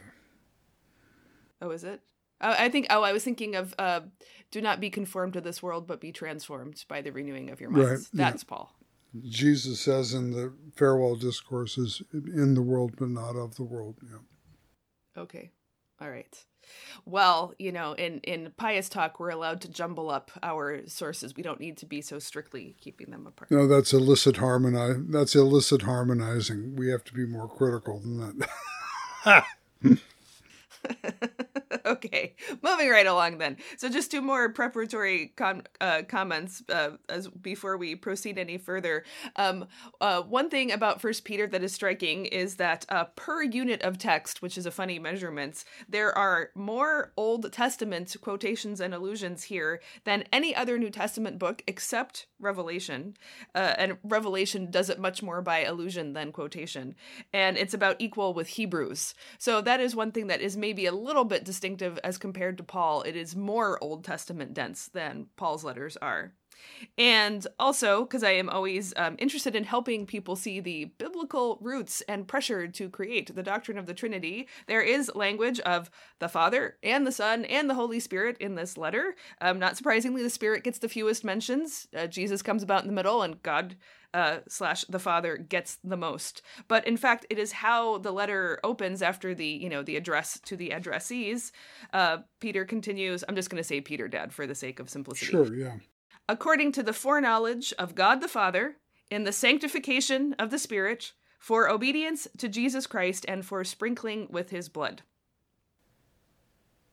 Oh, 1.61 1.71
is 1.71 1.83
it? 1.85 2.01
Uh, 2.41 2.55
I 2.59 2.69
think. 2.69 2.87
Oh, 2.89 3.03
I 3.03 3.13
was 3.13 3.23
thinking 3.23 3.55
of. 3.55 3.73
Uh, 3.79 4.01
Do 4.51 4.61
not 4.61 4.79
be 4.79 4.89
conformed 4.89 5.33
to 5.33 5.41
this 5.41 5.63
world, 5.63 5.87
but 5.87 6.01
be 6.01 6.11
transformed 6.11 6.83
by 6.87 7.01
the 7.01 7.11
renewing 7.11 7.49
of 7.49 7.59
your 7.61 7.69
minds. 7.69 7.89
Right, 7.89 8.07
That's 8.13 8.43
yeah. 8.43 8.49
Paul. 8.49 8.73
Jesus 9.27 9.79
says 9.79 10.13
in 10.13 10.31
the 10.31 10.53
farewell 10.75 11.15
discourses, 11.15 12.01
"In 12.13 12.53
the 12.53 12.61
world, 12.61 12.93
but 12.97 13.09
not 13.09 13.35
of 13.35 13.55
the 13.55 13.63
world." 13.63 13.95
Yeah. 14.03 14.17
Okay. 15.17 15.51
All 15.99 16.09
right. 16.09 16.45
Well, 17.05 17.53
you 17.57 17.71
know, 17.71 17.93
in 17.93 18.19
in 18.19 18.51
pious 18.57 18.89
talk, 18.89 19.19
we're 19.19 19.29
allowed 19.29 19.61
to 19.61 19.69
jumble 19.69 20.09
up 20.09 20.31
our 20.43 20.85
sources. 20.87 21.35
We 21.35 21.41
don't 21.41 21.59
need 21.59 21.77
to 21.77 21.85
be 21.85 22.01
so 22.01 22.19
strictly 22.19 22.75
keeping 22.79 23.09
them 23.09 23.25
apart. 23.25 23.49
No, 23.49 23.67
that's 23.67 23.93
illicit 23.93 24.37
harmonize. 24.37 24.97
That's 25.09 25.33
illicit 25.33 25.83
harmonizing. 25.83 26.75
We 26.75 26.89
have 26.89 27.03
to 27.05 27.13
be 27.13 27.25
more 27.25 27.47
critical 27.47 27.99
than 27.99 28.43
that. 29.25 29.43
okay, 31.97 32.35
moving 32.61 32.89
right 32.89 33.07
along 33.07 33.37
then. 33.37 33.57
So 33.77 33.89
just 33.89 34.11
two 34.11 34.21
more 34.21 34.49
preparatory 34.49 35.33
com- 35.35 35.63
uh, 35.79 36.01
comments 36.07 36.63
uh, 36.69 36.91
as 37.07 37.27
before 37.27 37.77
we 37.77 37.95
proceed 37.95 38.37
any 38.37 38.57
further. 38.57 39.03
Um, 39.35 39.67
uh, 40.01 40.21
one 40.21 40.49
thing 40.49 40.71
about 40.71 41.01
First 41.01 41.23
Peter 41.23 41.47
that 41.47 41.63
is 41.63 41.73
striking 41.73 42.25
is 42.25 42.55
that 42.55 42.85
uh, 42.89 43.05
per 43.15 43.41
unit 43.43 43.81
of 43.81 43.97
text, 43.97 44.41
which 44.41 44.57
is 44.57 44.65
a 44.65 44.71
funny 44.71 44.99
measurement, 44.99 45.63
there 45.87 46.15
are 46.17 46.49
more 46.55 47.13
Old 47.15 47.51
Testament 47.53 48.15
quotations 48.21 48.81
and 48.81 48.93
allusions 48.93 49.43
here 49.43 49.81
than 50.03 50.25
any 50.33 50.55
other 50.55 50.77
New 50.77 50.89
Testament 50.89 51.39
book 51.39 51.63
except 51.67 52.27
Revelation. 52.39 53.15
Uh, 53.55 53.75
and 53.77 53.97
Revelation 54.03 54.69
does 54.69 54.89
it 54.89 54.99
much 54.99 55.23
more 55.23 55.41
by 55.41 55.63
allusion 55.63 56.13
than 56.13 56.31
quotation, 56.31 56.95
and 57.33 57.57
it's 57.57 57.73
about 57.73 57.95
equal 57.99 58.33
with 58.33 58.49
Hebrews. 58.49 59.13
So 59.37 59.61
that 59.61 59.79
is 59.79 59.95
one 59.95 60.11
thing 60.11 60.27
that 60.27 60.41
is 60.41 60.57
maybe 60.57 60.85
a 60.85 60.91
little 60.91 61.23
bit 61.23 61.45
distinctive 61.77 61.99
as 62.03 62.17
compared 62.17 62.57
to 62.57 62.63
Paul. 62.63 63.01
It 63.03 63.15
is 63.15 63.35
more 63.35 63.77
Old 63.81 64.03
Testament 64.03 64.53
dense 64.53 64.87
than 64.87 65.27
Paul's 65.35 65.63
letters 65.63 65.97
are. 65.97 66.33
And 66.97 67.45
also, 67.59 68.03
because 68.03 68.23
I 68.23 68.31
am 68.31 68.49
always 68.49 68.91
um, 68.97 69.15
interested 69.19 69.55
in 69.55 69.63
helping 69.63 70.07
people 70.07 70.35
see 70.35 70.59
the 70.59 70.85
biblical 70.97 71.59
roots 71.61 72.01
and 72.09 72.27
pressure 72.27 72.67
to 72.67 72.89
create 72.89 73.33
the 73.35 73.43
doctrine 73.43 73.77
of 73.77 73.85
the 73.85 73.93
Trinity, 73.93 74.47
there 74.65 74.81
is 74.81 75.11
language 75.13 75.59
of 75.59 75.91
the 76.17 76.27
Father 76.27 76.77
and 76.81 77.05
the 77.05 77.11
Son 77.11 77.45
and 77.45 77.69
the 77.69 77.75
Holy 77.75 77.99
Spirit 77.99 78.37
in 78.39 78.55
this 78.55 78.75
letter. 78.75 79.15
Um, 79.39 79.59
not 79.59 79.77
surprisingly, 79.77 80.23
the 80.23 80.31
Spirit 80.31 80.63
gets 80.63 80.79
the 80.79 80.89
fewest 80.89 81.23
mentions. 81.23 81.87
Uh, 81.95 82.07
Jesus 82.07 82.41
comes 82.41 82.63
about 82.63 82.81
in 82.81 82.87
the 82.87 82.93
middle, 82.93 83.21
and 83.21 83.41
God 83.43 83.75
uh, 84.13 84.39
slash 84.47 84.85
the 84.85 84.99
father 84.99 85.37
gets 85.37 85.77
the 85.83 85.97
most. 85.97 86.41
But 86.67 86.87
in 86.87 86.97
fact, 86.97 87.25
it 87.29 87.37
is 87.37 87.51
how 87.51 87.97
the 87.97 88.11
letter 88.11 88.59
opens 88.63 89.01
after 89.01 89.35
the 89.35 89.47
you 89.47 89.69
know 89.69 89.83
the 89.83 89.95
address 89.95 90.39
to 90.45 90.55
the 90.55 90.69
addressees. 90.69 91.51
Uh, 91.93 92.19
Peter 92.39 92.65
continues. 92.65 93.23
I'm 93.27 93.35
just 93.35 93.49
going 93.49 93.61
to 93.61 93.67
say 93.67 93.81
Peter, 93.81 94.07
Dad, 94.07 94.33
for 94.33 94.47
the 94.47 94.55
sake 94.55 94.79
of 94.79 94.89
simplicity. 94.89 95.31
Sure. 95.31 95.53
Yeah 95.53 95.77
according 96.29 96.71
to 96.73 96.83
the 96.83 96.93
foreknowledge 96.93 97.73
of 97.79 97.95
God 97.95 98.21
the 98.21 98.27
Father, 98.27 98.77
in 99.09 99.23
the 99.23 99.31
sanctification 99.31 100.35
of 100.37 100.51
the 100.51 100.59
Spirit, 100.59 101.13
for 101.39 101.69
obedience 101.69 102.27
to 102.37 102.49
Jesus 102.49 102.87
Christ, 102.87 103.25
and 103.27 103.45
for 103.45 103.63
sprinkling 103.63 104.27
with 104.29 104.49
his 104.49 104.69
blood. 104.69 105.03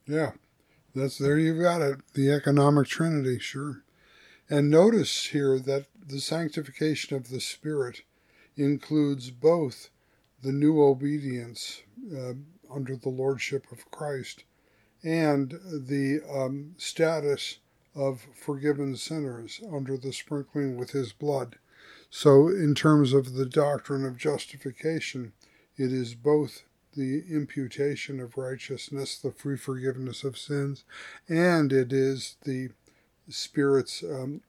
Yeah, 0.07 0.33
that's 0.95 1.19
there 1.19 1.39
you've 1.39 1.63
got 1.63 1.81
it. 1.81 1.99
The 2.15 2.31
economic 2.31 2.87
trinity, 2.87 3.39
sure. 3.39 3.83
And 4.51 4.71
notice 4.71 5.27
here 5.27 5.59
that 5.59 5.87
the 6.07 6.21
sanctification 6.21 7.17
of 7.17 7.31
the 7.31 7.41
Spirit 7.41 8.03
includes 8.57 9.31
both 9.31 9.91
the 10.43 10.53
new 10.53 10.83
obedience 10.83 11.83
uh, 12.15 12.35
under 12.71 12.97
the 12.97 13.09
lordship 13.09 13.73
of 13.73 13.91
Christ 13.91 14.45
and 15.03 15.59
the 15.63 16.21
um, 16.31 16.75
status 16.77 17.59
of 17.95 18.27
forgiven 18.35 18.97
sinners 18.97 19.61
under 19.73 19.97
the 19.97 20.13
sprinkling 20.13 20.77
with 20.77 20.91
his 20.91 21.13
blood. 21.13 21.57
So, 22.11 22.49
in 22.49 22.75
terms 22.75 23.13
of 23.13 23.35
the 23.35 23.47
doctrine 23.47 24.05
of 24.05 24.19
justification, 24.19 25.33
it 25.77 25.93
is 25.93 26.15
both 26.15 26.65
the 26.97 27.25
imputation 27.31 28.21
of 28.21 28.37
righteousness, 28.37 29.19
the 29.19 29.33
free 29.33 29.57
forgiveness 29.57 30.23
of 30.23 30.39
sins, 30.39 30.85
and 31.29 31.73
it 31.73 31.93
is 31.93 32.37
the 32.45 32.71
Spirit's 33.29 34.03
um, 34.03 34.41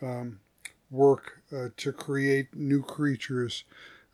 um, 0.00 0.40
work 0.90 1.42
uh, 1.52 1.68
to 1.76 1.92
create 1.92 2.54
new 2.54 2.82
creatures 2.82 3.64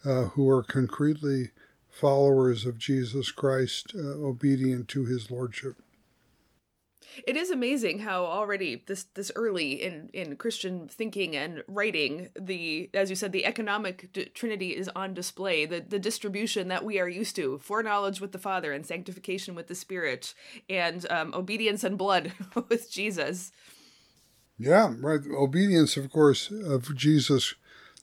uh, 0.04 0.24
who 0.24 0.48
are 0.48 0.62
concretely 0.62 1.50
followers 1.90 2.64
of 2.64 2.78
Jesus 2.78 3.30
Christ, 3.32 3.92
uh, 3.94 3.98
obedient 3.98 4.88
to 4.88 5.04
his 5.04 5.30
Lordship. 5.30 5.76
It 7.26 7.36
is 7.36 7.50
amazing 7.50 8.00
how 8.00 8.24
already 8.24 8.84
this 8.86 9.04
this 9.14 9.32
early 9.34 9.82
in 9.82 10.10
in 10.12 10.36
Christian 10.36 10.88
thinking 10.88 11.34
and 11.34 11.64
writing, 11.66 12.28
the 12.38 12.90
as 12.94 13.10
you 13.10 13.16
said, 13.16 13.32
the 13.32 13.46
economic 13.46 14.12
d- 14.12 14.26
trinity 14.26 14.76
is 14.76 14.88
on 14.94 15.14
display. 15.14 15.66
The 15.66 15.80
the 15.80 15.98
distribution 15.98 16.68
that 16.68 16.84
we 16.84 17.00
are 17.00 17.08
used 17.08 17.34
to: 17.36 17.58
foreknowledge 17.58 18.20
with 18.20 18.32
the 18.32 18.38
Father 18.38 18.72
and 18.72 18.86
sanctification 18.86 19.54
with 19.54 19.68
the 19.68 19.74
Spirit, 19.74 20.34
and 20.68 21.10
um, 21.10 21.34
obedience 21.34 21.82
and 21.82 21.98
blood 21.98 22.32
with 22.68 22.90
Jesus. 22.90 23.52
Yeah, 24.58 24.94
right. 24.98 25.20
Obedience, 25.30 25.96
of 25.96 26.10
course, 26.10 26.50
of 26.50 26.94
Jesus. 26.96 27.54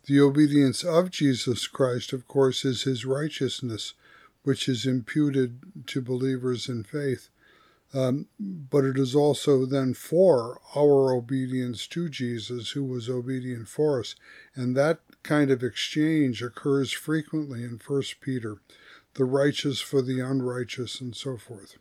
The 0.05 0.21
obedience 0.21 0.83
of 0.83 1.09
Jesus 1.09 1.67
Christ, 1.67 2.13
of 2.13 2.27
course, 2.27 2.63
is 2.63 2.83
his 2.83 3.05
righteousness, 3.05 3.93
which 4.43 4.69
is 4.69 4.85
imputed 4.85 5.88
to 5.88 6.01
believers 6.01 6.69
in 6.69 6.83
faith. 6.83 7.29
Um, 7.93 8.27
but 8.39 8.83
it 8.83 8.97
is 8.97 9.15
also 9.15 9.65
then 9.65 9.93
for 9.93 10.59
our 10.75 11.13
obedience 11.13 11.88
to 11.88 12.09
Jesus, 12.09 12.71
who 12.71 12.83
was 12.83 13.09
obedient 13.09 13.67
for 13.67 14.00
us. 14.00 14.15
And 14.53 14.75
that 14.75 15.00
kind 15.24 15.50
of 15.50 15.63
exchange 15.63 16.41
occurs 16.41 16.91
frequently 16.91 17.63
in 17.63 17.79
First 17.79 18.21
Peter 18.21 18.57
the 19.15 19.25
righteous 19.25 19.79
for 19.79 20.01
the 20.01 20.19
unrighteous, 20.19 21.01
and 21.01 21.15
so 21.15 21.38
forth. 21.38 21.77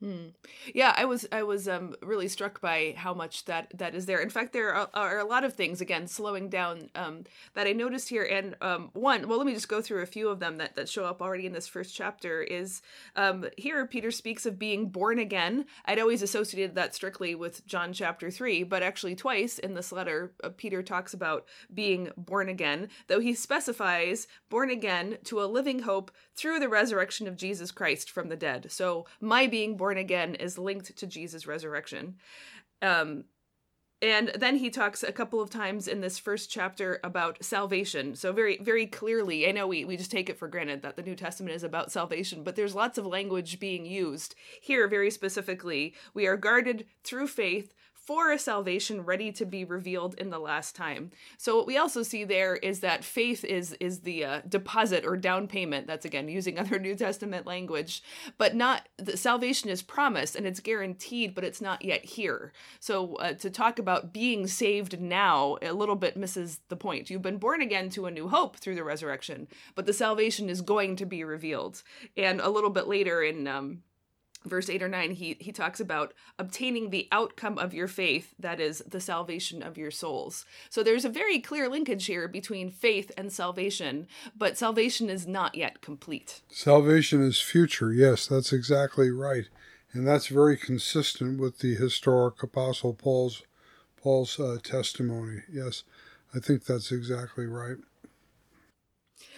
Hmm. 0.00 0.30
Yeah, 0.74 0.92
I 0.96 1.04
was 1.04 1.26
I 1.30 1.44
was 1.44 1.68
um, 1.68 1.94
really 2.02 2.28
struck 2.28 2.60
by 2.60 2.94
how 2.96 3.14
much 3.14 3.44
that 3.44 3.72
that 3.78 3.94
is 3.94 4.06
there. 4.06 4.20
In 4.20 4.28
fact, 4.28 4.52
there 4.52 4.74
are, 4.74 4.90
are 4.92 5.18
a 5.18 5.24
lot 5.24 5.44
of 5.44 5.54
things 5.54 5.80
again 5.80 6.08
slowing 6.08 6.48
down 6.48 6.90
um, 6.94 7.24
that 7.54 7.68
I 7.68 7.72
noticed 7.72 8.08
here. 8.08 8.24
And 8.24 8.56
um, 8.60 8.90
one, 8.92 9.28
well, 9.28 9.38
let 9.38 9.46
me 9.46 9.54
just 9.54 9.68
go 9.68 9.80
through 9.80 10.02
a 10.02 10.06
few 10.06 10.28
of 10.28 10.40
them 10.40 10.58
that 10.58 10.74
that 10.76 10.88
show 10.88 11.04
up 11.04 11.22
already 11.22 11.46
in 11.46 11.52
this 11.52 11.68
first 11.68 11.94
chapter. 11.94 12.42
Is 12.42 12.82
um, 13.14 13.46
here 13.56 13.86
Peter 13.86 14.10
speaks 14.10 14.44
of 14.46 14.58
being 14.58 14.88
born 14.88 15.20
again. 15.20 15.64
I'd 15.86 16.00
always 16.00 16.22
associated 16.22 16.74
that 16.74 16.94
strictly 16.94 17.34
with 17.36 17.64
John 17.64 17.92
chapter 17.92 18.30
three, 18.30 18.64
but 18.64 18.82
actually 18.82 19.14
twice 19.14 19.58
in 19.58 19.74
this 19.74 19.92
letter, 19.92 20.32
uh, 20.42 20.50
Peter 20.56 20.82
talks 20.82 21.14
about 21.14 21.46
being 21.72 22.10
born 22.16 22.48
again, 22.48 22.88
though 23.06 23.20
he 23.20 23.32
specifies 23.32 24.26
born 24.50 24.70
again 24.70 25.18
to 25.24 25.40
a 25.40 25.46
living 25.46 25.82
hope 25.82 26.10
through 26.34 26.58
the 26.58 26.68
resurrection 26.68 27.28
of 27.28 27.36
Jesus 27.36 27.70
Christ 27.70 28.10
from 28.10 28.28
the 28.28 28.36
dead. 28.36 28.72
So 28.72 29.06
my 29.20 29.46
being 29.46 29.76
born 29.76 29.83
again 29.92 30.34
is 30.34 30.58
linked 30.58 30.96
to 30.96 31.06
Jesus' 31.06 31.46
resurrection. 31.46 32.16
Um, 32.82 33.24
and 34.02 34.32
then 34.36 34.56
he 34.56 34.68
talks 34.68 35.02
a 35.02 35.12
couple 35.12 35.40
of 35.40 35.48
times 35.48 35.88
in 35.88 36.02
this 36.02 36.18
first 36.18 36.50
chapter 36.50 37.00
about 37.02 37.42
salvation. 37.42 38.14
So 38.14 38.32
very, 38.32 38.58
very 38.58 38.86
clearly, 38.86 39.48
I 39.48 39.52
know 39.52 39.66
we, 39.66 39.86
we 39.86 39.96
just 39.96 40.10
take 40.10 40.28
it 40.28 40.36
for 40.36 40.46
granted 40.46 40.82
that 40.82 40.96
the 40.96 41.02
New 41.02 41.14
Testament 41.14 41.56
is 41.56 41.62
about 41.62 41.90
salvation, 41.90 42.42
but 42.42 42.54
there's 42.54 42.74
lots 42.74 42.98
of 42.98 43.06
language 43.06 43.58
being 43.58 43.86
used. 43.86 44.34
Here, 44.60 44.88
very 44.88 45.10
specifically, 45.10 45.94
we 46.12 46.26
are 46.26 46.36
guarded 46.36 46.84
through 47.02 47.28
faith 47.28 47.72
for 48.06 48.32
a 48.32 48.38
salvation 48.38 49.02
ready 49.02 49.32
to 49.32 49.46
be 49.46 49.64
revealed 49.64 50.14
in 50.14 50.30
the 50.30 50.38
last 50.38 50.76
time. 50.76 51.10
So 51.38 51.56
what 51.56 51.66
we 51.66 51.78
also 51.78 52.02
see 52.02 52.24
there 52.24 52.56
is 52.56 52.80
that 52.80 53.04
faith 53.04 53.44
is 53.44 53.72
is 53.80 54.00
the 54.00 54.24
uh, 54.24 54.40
deposit 54.48 55.04
or 55.06 55.16
down 55.16 55.48
payment. 55.48 55.86
That's 55.86 56.04
again 56.04 56.28
using 56.28 56.58
other 56.64 56.78
New 56.78 56.94
Testament 56.94 57.46
language, 57.46 58.02
but 58.36 58.54
not 58.54 58.88
the 58.98 59.16
salvation 59.16 59.70
is 59.70 59.82
promised 59.82 60.36
and 60.36 60.46
it's 60.46 60.60
guaranteed, 60.60 61.34
but 61.34 61.44
it's 61.44 61.60
not 61.60 61.84
yet 61.84 62.04
here. 62.04 62.52
So 62.80 63.16
uh, 63.16 63.32
to 63.34 63.50
talk 63.50 63.78
about 63.78 64.12
being 64.12 64.46
saved 64.46 65.00
now 65.00 65.56
a 65.62 65.72
little 65.72 65.96
bit 65.96 66.16
misses 66.16 66.60
the 66.68 66.76
point. 66.76 67.10
You've 67.10 67.22
been 67.22 67.38
born 67.38 67.62
again 67.62 67.88
to 67.90 68.06
a 68.06 68.10
new 68.10 68.28
hope 68.28 68.56
through 68.56 68.74
the 68.74 68.84
resurrection, 68.84 69.48
but 69.74 69.86
the 69.86 69.92
salvation 69.92 70.50
is 70.50 70.60
going 70.60 70.96
to 70.96 71.06
be 71.06 71.24
revealed. 71.24 71.82
And 72.16 72.40
a 72.40 72.50
little 72.50 72.70
bit 72.70 72.86
later 72.86 73.22
in 73.22 73.46
um, 73.46 73.82
verse 74.44 74.68
8 74.68 74.82
or 74.82 74.88
9 74.88 75.12
he 75.12 75.36
he 75.40 75.52
talks 75.52 75.80
about 75.80 76.12
obtaining 76.38 76.90
the 76.90 77.08
outcome 77.10 77.58
of 77.58 77.74
your 77.74 77.88
faith 77.88 78.34
that 78.38 78.60
is 78.60 78.82
the 78.86 79.00
salvation 79.00 79.62
of 79.62 79.78
your 79.78 79.90
souls. 79.90 80.44
So 80.70 80.82
there's 80.82 81.04
a 81.04 81.10
very 81.10 81.38
clear 81.40 81.68
linkage 81.68 82.06
here 82.06 82.28
between 82.28 82.70
faith 82.70 83.10
and 83.16 83.32
salvation 83.32 84.06
but 84.36 84.58
salvation 84.58 85.10
is 85.10 85.26
not 85.26 85.54
yet 85.54 85.80
complete. 85.80 86.42
Salvation 86.48 87.22
is 87.22 87.40
future 87.40 87.92
yes 87.92 88.26
that's 88.26 88.52
exactly 88.52 89.10
right. 89.10 89.48
And 89.92 90.06
that's 90.06 90.26
very 90.26 90.56
consistent 90.56 91.38
with 91.40 91.58
the 91.58 91.74
historic 91.74 92.42
apostle 92.42 92.94
paul's 92.94 93.42
paul's 93.96 94.38
uh, 94.38 94.58
testimony 94.62 95.42
yes. 95.50 95.84
I 96.34 96.40
think 96.40 96.64
that's 96.64 96.90
exactly 96.90 97.46
right 97.46 97.76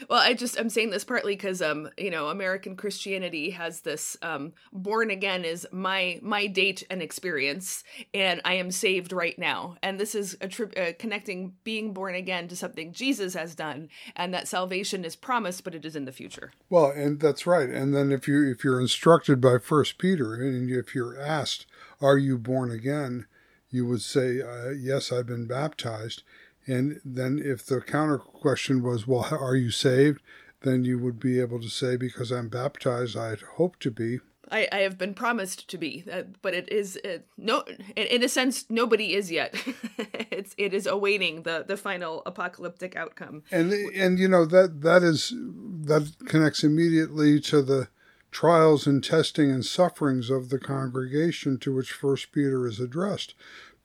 well, 0.08 0.20
I 0.20 0.34
just 0.34 0.58
I'm 0.58 0.70
saying 0.70 0.90
this 0.90 1.04
partly 1.04 1.34
because 1.34 1.62
um 1.62 1.90
you 1.96 2.10
know 2.10 2.28
American 2.28 2.76
Christianity 2.76 3.50
has 3.50 3.80
this 3.80 4.16
um 4.22 4.52
born 4.72 5.10
again 5.10 5.44
is 5.44 5.66
my 5.72 6.18
my 6.22 6.46
date 6.46 6.84
and 6.90 7.02
experience 7.02 7.84
and 8.14 8.40
I 8.44 8.54
am 8.54 8.70
saved 8.70 9.12
right 9.12 9.38
now 9.38 9.76
and 9.82 9.98
this 9.98 10.14
is 10.14 10.36
a 10.40 10.48
tri- 10.48 10.66
uh, 10.76 10.92
connecting 10.98 11.54
being 11.64 11.92
born 11.92 12.14
again 12.14 12.48
to 12.48 12.56
something 12.56 12.92
Jesus 12.92 13.34
has 13.34 13.54
done 13.54 13.88
and 14.14 14.32
that 14.34 14.48
salvation 14.48 15.04
is 15.04 15.16
promised 15.16 15.64
but 15.64 15.74
it 15.74 15.84
is 15.84 15.96
in 15.96 16.04
the 16.04 16.12
future. 16.12 16.52
Well, 16.68 16.90
and 16.90 17.20
that's 17.20 17.46
right. 17.46 17.68
And 17.68 17.94
then 17.94 18.12
if 18.12 18.28
you 18.28 18.50
if 18.50 18.64
you're 18.64 18.80
instructed 18.80 19.40
by 19.40 19.58
First 19.58 19.98
Peter 19.98 20.34
and 20.34 20.70
if 20.70 20.94
you're 20.94 21.20
asked, 21.20 21.66
"Are 22.00 22.18
you 22.18 22.38
born 22.38 22.70
again?" 22.70 23.26
you 23.70 23.86
would 23.86 24.02
say, 24.02 24.40
uh, 24.40 24.70
"Yes, 24.70 25.12
I've 25.12 25.26
been 25.26 25.46
baptized." 25.46 26.22
And 26.66 27.00
then 27.04 27.40
if 27.42 27.64
the 27.64 27.80
counter 27.80 28.18
question 28.18 28.82
was, 28.82 29.06
well, 29.06 29.28
are 29.30 29.56
you 29.56 29.70
saved? 29.70 30.20
Then 30.62 30.84
you 30.84 30.98
would 30.98 31.20
be 31.20 31.40
able 31.40 31.60
to 31.60 31.68
say, 31.68 31.96
because 31.96 32.30
I'm 32.30 32.48
baptized, 32.48 33.16
I 33.16 33.36
hope 33.56 33.78
to 33.80 33.90
be. 33.90 34.18
I, 34.50 34.68
I 34.70 34.78
have 34.78 34.96
been 34.96 35.14
promised 35.14 35.68
to 35.68 35.78
be, 35.78 36.04
uh, 36.10 36.22
but 36.40 36.54
it 36.54 36.70
is 36.70 36.98
uh, 37.04 37.18
no. 37.36 37.64
In, 37.96 38.06
in, 38.06 38.22
a 38.22 38.28
sense, 38.28 38.64
nobody 38.70 39.14
is 39.14 39.30
yet. 39.30 39.56
it's 39.98 40.54
it 40.56 40.72
is 40.72 40.86
awaiting 40.86 41.42
the 41.42 41.64
the 41.66 41.76
final 41.76 42.22
apocalyptic 42.26 42.94
outcome. 42.94 43.42
And 43.50 43.72
and 43.72 44.20
you 44.20 44.28
know 44.28 44.44
that 44.44 44.82
that 44.82 45.02
is 45.02 45.30
that 45.30 46.12
connects 46.26 46.62
immediately 46.62 47.40
to 47.40 47.60
the 47.60 47.88
trials 48.30 48.86
and 48.86 49.02
testing 49.02 49.50
and 49.50 49.64
sufferings 49.64 50.30
of 50.30 50.50
the 50.50 50.58
congregation 50.58 51.58
to 51.58 51.74
which 51.74 51.90
First 51.90 52.32
Peter 52.32 52.66
is 52.66 52.78
addressed 52.78 53.34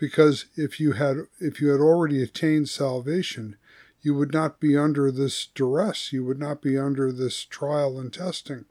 because 0.02 0.46
if 0.56 0.80
you 0.80 0.94
had 0.94 1.28
if 1.40 1.62
you 1.62 1.70
had 1.70 1.80
already 1.80 2.24
attained 2.24 2.68
salvation 2.68 3.56
you 4.02 4.16
would 4.16 4.34
not 4.34 4.60
be 4.60 4.76
under 4.76 5.12
this 5.12 5.46
duress 5.54 6.12
you 6.12 6.26
would 6.26 6.40
not 6.40 6.60
be 6.60 6.76
under 6.76 7.12
this 7.12 7.46
trial 7.46 8.00
and 8.00 8.12
testing 8.12 8.66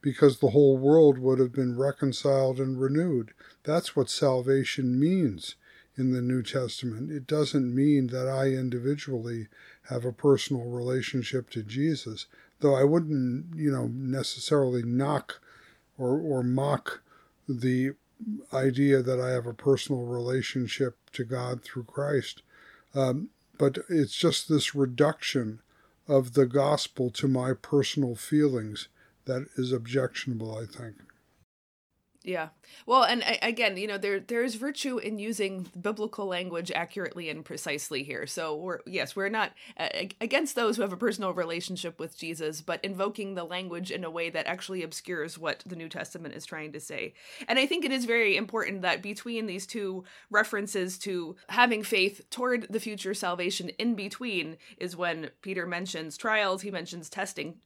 because 0.00 0.40
the 0.40 0.50
whole 0.50 0.76
world 0.76 1.18
would 1.18 1.38
have 1.38 1.52
been 1.52 1.78
reconciled 1.78 2.58
and 2.58 2.80
renewed 2.80 3.32
that's 3.62 3.94
what 3.94 4.10
salvation 4.10 4.98
means 4.98 5.54
in 5.94 6.12
the 6.12 6.22
New 6.22 6.42
Testament. 6.42 7.10
It 7.10 7.26
doesn't 7.26 7.74
mean 7.74 8.06
that 8.06 8.26
I 8.26 8.46
individually 8.46 9.48
have 9.90 10.06
a 10.06 10.12
personal 10.12 10.64
relationship 10.64 11.50
to 11.50 11.62
Jesus, 11.62 12.24
though 12.60 12.74
I 12.74 12.84
wouldn't, 12.84 13.54
you 13.54 13.70
know, 13.70 13.88
necessarily 13.88 14.82
knock 14.82 15.38
or, 15.98 16.18
or 16.18 16.42
mock 16.42 17.02
the 17.46 17.92
idea 18.52 19.02
that 19.02 19.20
I 19.20 19.30
have 19.30 19.46
a 19.46 19.54
personal 19.54 20.02
relationship 20.02 20.96
to 21.12 21.24
God 21.24 21.62
through 21.62 21.84
Christ. 21.84 22.42
Um, 22.94 23.28
but 23.58 23.78
it's 23.88 24.16
just 24.16 24.48
this 24.48 24.74
reduction 24.74 25.60
of 26.08 26.34
the 26.34 26.46
gospel 26.46 27.10
to 27.10 27.28
my 27.28 27.52
personal 27.52 28.14
feelings 28.14 28.88
that 29.24 29.46
is 29.56 29.72
objectionable, 29.72 30.56
I 30.56 30.66
think. 30.66 30.96
Yeah. 32.24 32.48
Well, 32.86 33.02
and 33.02 33.24
again, 33.42 33.76
you 33.76 33.86
know, 33.88 33.98
there 33.98 34.20
there 34.20 34.44
is 34.44 34.54
virtue 34.54 34.98
in 34.98 35.18
using 35.18 35.68
biblical 35.80 36.26
language 36.26 36.70
accurately 36.72 37.28
and 37.28 37.44
precisely 37.44 38.04
here. 38.04 38.26
So 38.26 38.56
we're 38.56 38.78
yes, 38.86 39.16
we're 39.16 39.28
not 39.28 39.52
against 40.20 40.54
those 40.54 40.76
who 40.76 40.82
have 40.82 40.92
a 40.92 40.96
personal 40.96 41.32
relationship 41.32 41.98
with 41.98 42.16
Jesus, 42.16 42.60
but 42.60 42.84
invoking 42.84 43.34
the 43.34 43.44
language 43.44 43.90
in 43.90 44.04
a 44.04 44.10
way 44.10 44.30
that 44.30 44.46
actually 44.46 44.82
obscures 44.84 45.36
what 45.36 45.64
the 45.66 45.76
New 45.76 45.88
Testament 45.88 46.34
is 46.34 46.46
trying 46.46 46.72
to 46.72 46.80
say. 46.80 47.14
And 47.48 47.58
I 47.58 47.66
think 47.66 47.84
it 47.84 47.92
is 47.92 48.04
very 48.04 48.36
important 48.36 48.82
that 48.82 49.02
between 49.02 49.46
these 49.46 49.66
two 49.66 50.04
references 50.30 50.98
to 50.98 51.34
having 51.48 51.82
faith 51.82 52.22
toward 52.30 52.68
the 52.70 52.80
future 52.80 53.14
salvation 53.14 53.70
in 53.70 53.94
between 53.94 54.58
is 54.78 54.96
when 54.96 55.30
Peter 55.42 55.66
mentions 55.66 56.16
trials, 56.16 56.62
he 56.62 56.70
mentions 56.70 57.10
testing 57.10 57.56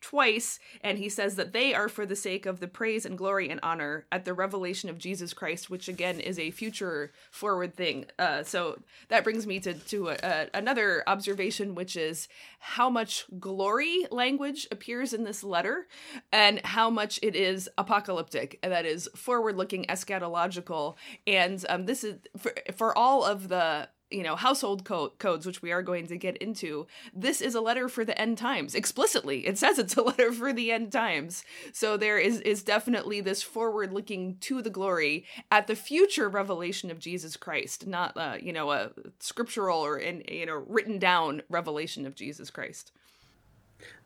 twice, 0.00 0.58
and 0.82 0.98
he 0.98 1.08
says 1.08 1.36
that 1.36 1.52
they 1.52 1.74
are 1.74 1.88
for 1.88 2.06
the 2.06 2.16
sake 2.16 2.46
of 2.46 2.60
the 2.60 2.68
praise 2.68 3.04
and 3.04 3.18
glory 3.18 3.48
and 3.48 3.60
honor 3.62 4.06
at 4.10 4.24
the 4.24 4.34
revelation 4.34 4.90
of 4.90 4.98
Jesus 4.98 5.32
Christ, 5.32 5.70
which 5.70 5.88
again 5.88 6.20
is 6.20 6.38
a 6.38 6.50
future 6.50 7.12
forward 7.30 7.74
thing. 7.74 8.06
Uh, 8.18 8.42
so 8.42 8.80
that 9.08 9.24
brings 9.24 9.46
me 9.46 9.60
to 9.60 9.74
to 9.74 10.08
a, 10.08 10.16
a, 10.22 10.46
another 10.54 11.02
observation, 11.06 11.74
which 11.74 11.96
is 11.96 12.28
how 12.58 12.90
much 12.90 13.24
glory 13.38 14.06
language 14.10 14.66
appears 14.70 15.12
in 15.12 15.24
this 15.24 15.42
letter, 15.42 15.86
and 16.32 16.60
how 16.64 16.90
much 16.90 17.18
it 17.22 17.34
is 17.34 17.68
apocalyptic, 17.78 18.58
and 18.62 18.72
that 18.72 18.86
is 18.86 19.08
forward 19.16 19.56
looking, 19.56 19.84
eschatological, 19.84 20.96
and 21.26 21.64
um, 21.68 21.86
this 21.86 22.04
is 22.04 22.16
for 22.36 22.52
for 22.76 22.96
all 22.96 23.24
of 23.24 23.48
the 23.48 23.88
you 24.10 24.22
know 24.22 24.36
household 24.36 24.84
co- 24.84 25.12
codes 25.18 25.46
which 25.46 25.62
we 25.62 25.72
are 25.72 25.82
going 25.82 26.06
to 26.06 26.16
get 26.16 26.36
into 26.38 26.86
this 27.14 27.40
is 27.40 27.54
a 27.54 27.60
letter 27.60 27.88
for 27.88 28.04
the 28.04 28.18
end 28.20 28.38
times. 28.38 28.74
Explicitly 28.74 29.46
it 29.46 29.58
says 29.58 29.78
it's 29.78 29.96
a 29.96 30.02
letter 30.10 30.32
for 30.32 30.52
the 30.52 30.72
end 30.72 30.92
times. 30.92 31.44
So 31.72 31.96
there 31.96 32.18
is 32.18 32.40
is 32.40 32.62
definitely 32.62 33.20
this 33.20 33.42
forward 33.42 33.92
looking 33.92 34.36
to 34.42 34.62
the 34.62 34.70
glory 34.70 35.24
at 35.50 35.66
the 35.66 35.76
future 35.76 36.28
revelation 36.28 36.90
of 36.90 36.98
jesus 36.98 37.36
christ 37.36 37.86
not 37.86 38.16
uh, 38.16 38.36
you 38.40 38.52
know 38.52 38.70
a 38.70 38.90
scriptural 39.20 39.80
or 39.80 39.98
in 39.98 40.22
you 40.28 40.46
know 40.46 40.64
written 40.68 40.98
down 40.98 41.42
revelation 41.48 42.06
of 42.06 42.14
jesus 42.14 42.50
christ. 42.50 42.92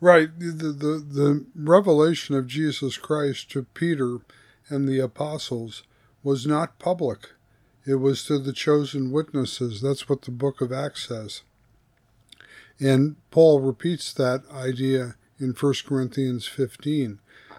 Right. 0.00 0.28
The, 0.38 0.72
the 0.72 1.04
the 1.06 1.46
revelation 1.54 2.34
of 2.36 2.46
jesus 2.46 2.96
christ 2.96 3.50
to 3.52 3.64
peter 3.74 4.18
and 4.68 4.88
the 4.88 5.00
apostles 5.00 5.82
was 6.22 6.46
not 6.46 6.78
public 6.78 7.30
it 7.86 7.96
was 7.96 8.24
to 8.24 8.38
the 8.38 8.52
chosen 8.52 9.10
witnesses. 9.10 9.80
That's 9.80 10.08
what 10.08 10.22
the 10.22 10.30
book 10.30 10.60
of 10.60 10.72
Acts 10.72 11.08
says. 11.08 11.42
And 12.80 13.16
Paul 13.30 13.60
repeats 13.60 14.12
that 14.12 14.42
idea 14.50 15.16
in 15.38 15.50
1 15.50 15.74
Corinthians 15.86 16.46
15. 16.46 17.18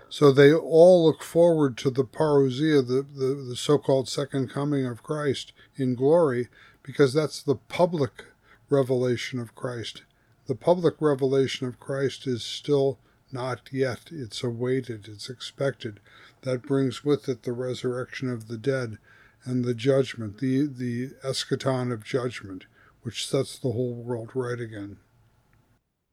So 0.09 0.31
they 0.31 0.53
all 0.53 1.05
look 1.05 1.23
forward 1.23 1.77
to 1.79 1.89
the 1.89 2.03
parousia, 2.03 2.85
the, 2.85 3.03
the, 3.03 3.35
the 3.35 3.55
so 3.55 3.77
called 3.77 4.07
second 4.07 4.49
coming 4.49 4.85
of 4.85 5.03
Christ 5.03 5.51
in 5.75 5.95
glory, 5.95 6.47
because 6.83 7.13
that's 7.13 7.41
the 7.41 7.55
public 7.55 8.25
revelation 8.69 9.39
of 9.39 9.55
Christ. 9.55 10.03
The 10.47 10.55
public 10.55 10.95
revelation 10.99 11.67
of 11.67 11.79
Christ 11.79 12.27
is 12.27 12.43
still 12.43 12.99
not 13.31 13.61
yet. 13.71 14.09
It's 14.11 14.43
awaited, 14.43 15.07
it's 15.07 15.29
expected. 15.29 15.99
That 16.41 16.61
brings 16.61 17.03
with 17.03 17.27
it 17.27 17.43
the 17.43 17.53
resurrection 17.53 18.29
of 18.29 18.47
the 18.47 18.57
dead 18.57 18.97
and 19.45 19.63
the 19.63 19.75
judgment, 19.75 20.39
the, 20.39 20.65
the 20.65 21.11
eschaton 21.23 21.91
of 21.91 22.03
judgment, 22.03 22.65
which 23.03 23.27
sets 23.27 23.57
the 23.57 23.71
whole 23.71 23.93
world 23.93 24.31
right 24.33 24.59
again. 24.59 24.97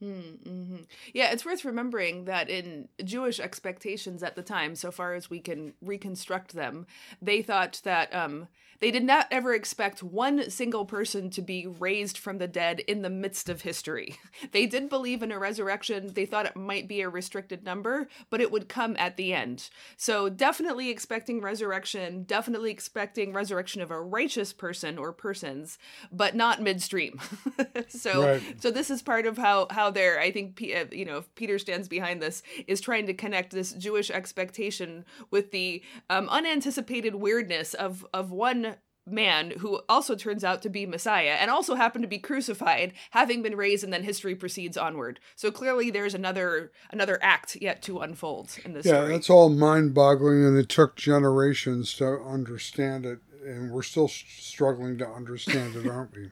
Mm-hmm. 0.02 0.76
Yeah, 1.12 1.30
it's 1.30 1.44
worth 1.44 1.64
remembering 1.64 2.24
that 2.24 2.50
in 2.50 2.88
Jewish 3.04 3.38
expectations 3.38 4.22
at 4.22 4.34
the 4.34 4.42
time, 4.42 4.74
so 4.74 4.90
far 4.90 5.14
as 5.14 5.30
we 5.30 5.38
can 5.38 5.74
reconstruct 5.80 6.54
them, 6.54 6.86
they 7.20 7.42
thought 7.42 7.80
that 7.84 8.12
um, 8.14 8.48
they 8.82 8.90
did 8.90 9.04
not 9.04 9.28
ever 9.30 9.54
expect 9.54 10.02
one 10.02 10.50
single 10.50 10.84
person 10.84 11.30
to 11.30 11.40
be 11.40 11.68
raised 11.68 12.18
from 12.18 12.38
the 12.38 12.48
dead 12.48 12.80
in 12.80 13.02
the 13.02 13.10
midst 13.10 13.48
of 13.48 13.62
history. 13.62 14.16
They 14.50 14.66
did 14.66 14.88
believe 14.88 15.22
in 15.22 15.30
a 15.30 15.38
resurrection. 15.38 16.12
They 16.14 16.26
thought 16.26 16.46
it 16.46 16.56
might 16.56 16.88
be 16.88 17.00
a 17.00 17.08
restricted 17.08 17.64
number, 17.64 18.08
but 18.28 18.40
it 18.40 18.50
would 18.50 18.68
come 18.68 18.96
at 18.98 19.16
the 19.16 19.32
end. 19.32 19.70
So, 19.96 20.28
definitely 20.28 20.90
expecting 20.90 21.40
resurrection, 21.40 22.24
definitely 22.24 22.70
expecting 22.70 23.32
resurrection 23.32 23.82
of 23.82 23.90
a 23.90 24.00
righteous 24.00 24.52
person 24.52 24.98
or 24.98 25.12
persons, 25.12 25.78
but 26.10 26.34
not 26.34 26.60
midstream. 26.60 27.20
so, 27.88 28.26
right. 28.26 28.60
so 28.60 28.70
this 28.70 28.90
is 28.90 29.00
part 29.00 29.26
of 29.26 29.38
how 29.38 29.68
how 29.70 29.91
they're 29.92 30.18
I 30.18 30.30
think 30.30 30.62
uh, 30.62 30.86
you 30.90 31.04
know, 31.04 31.24
Peter 31.34 31.58
stands 31.58 31.88
behind 31.88 32.20
this 32.20 32.42
is 32.66 32.80
trying 32.80 33.06
to 33.06 33.14
connect 33.14 33.52
this 33.52 33.72
Jewish 33.72 34.10
expectation 34.10 35.04
with 35.30 35.50
the 35.52 35.82
um, 36.10 36.28
unanticipated 36.28 37.14
weirdness 37.14 37.74
of 37.74 38.04
of 38.12 38.30
one 38.30 38.76
man 39.06 39.52
who 39.58 39.80
also 39.88 40.14
turns 40.14 40.44
out 40.44 40.62
to 40.62 40.68
be 40.68 40.86
Messiah 40.86 41.36
and 41.40 41.50
also 41.50 41.74
happened 41.74 42.02
to 42.02 42.08
be 42.08 42.18
crucified, 42.18 42.92
having 43.10 43.42
been 43.42 43.56
raised, 43.56 43.82
and 43.84 43.92
then 43.92 44.04
history 44.04 44.34
proceeds 44.34 44.76
onward. 44.76 45.18
So 45.34 45.50
clearly, 45.50 45.90
there's 45.90 46.14
another 46.14 46.72
another 46.90 47.18
act 47.22 47.56
yet 47.60 47.82
to 47.82 48.00
unfold 48.00 48.56
in 48.64 48.72
this. 48.74 48.86
Yeah, 48.86 48.92
story. 48.92 49.08
that's 49.12 49.30
all 49.30 49.48
mind-boggling, 49.48 50.44
and 50.44 50.56
it 50.56 50.68
took 50.68 50.96
generations 50.96 51.94
to 51.94 52.20
understand 52.20 53.06
it, 53.06 53.18
and 53.44 53.70
we're 53.70 53.82
still 53.82 54.08
struggling 54.08 54.98
to 54.98 55.08
understand 55.08 55.76
it, 55.76 55.86
aren't 55.86 56.14
we? 56.14 56.30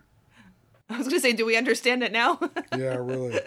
I 0.94 0.98
was 0.98 1.06
going 1.06 1.18
to 1.18 1.20
say, 1.20 1.32
do 1.32 1.46
we 1.46 1.56
understand 1.56 2.02
it 2.02 2.10
now? 2.10 2.40
yeah, 2.76 2.96
really. 2.96 3.40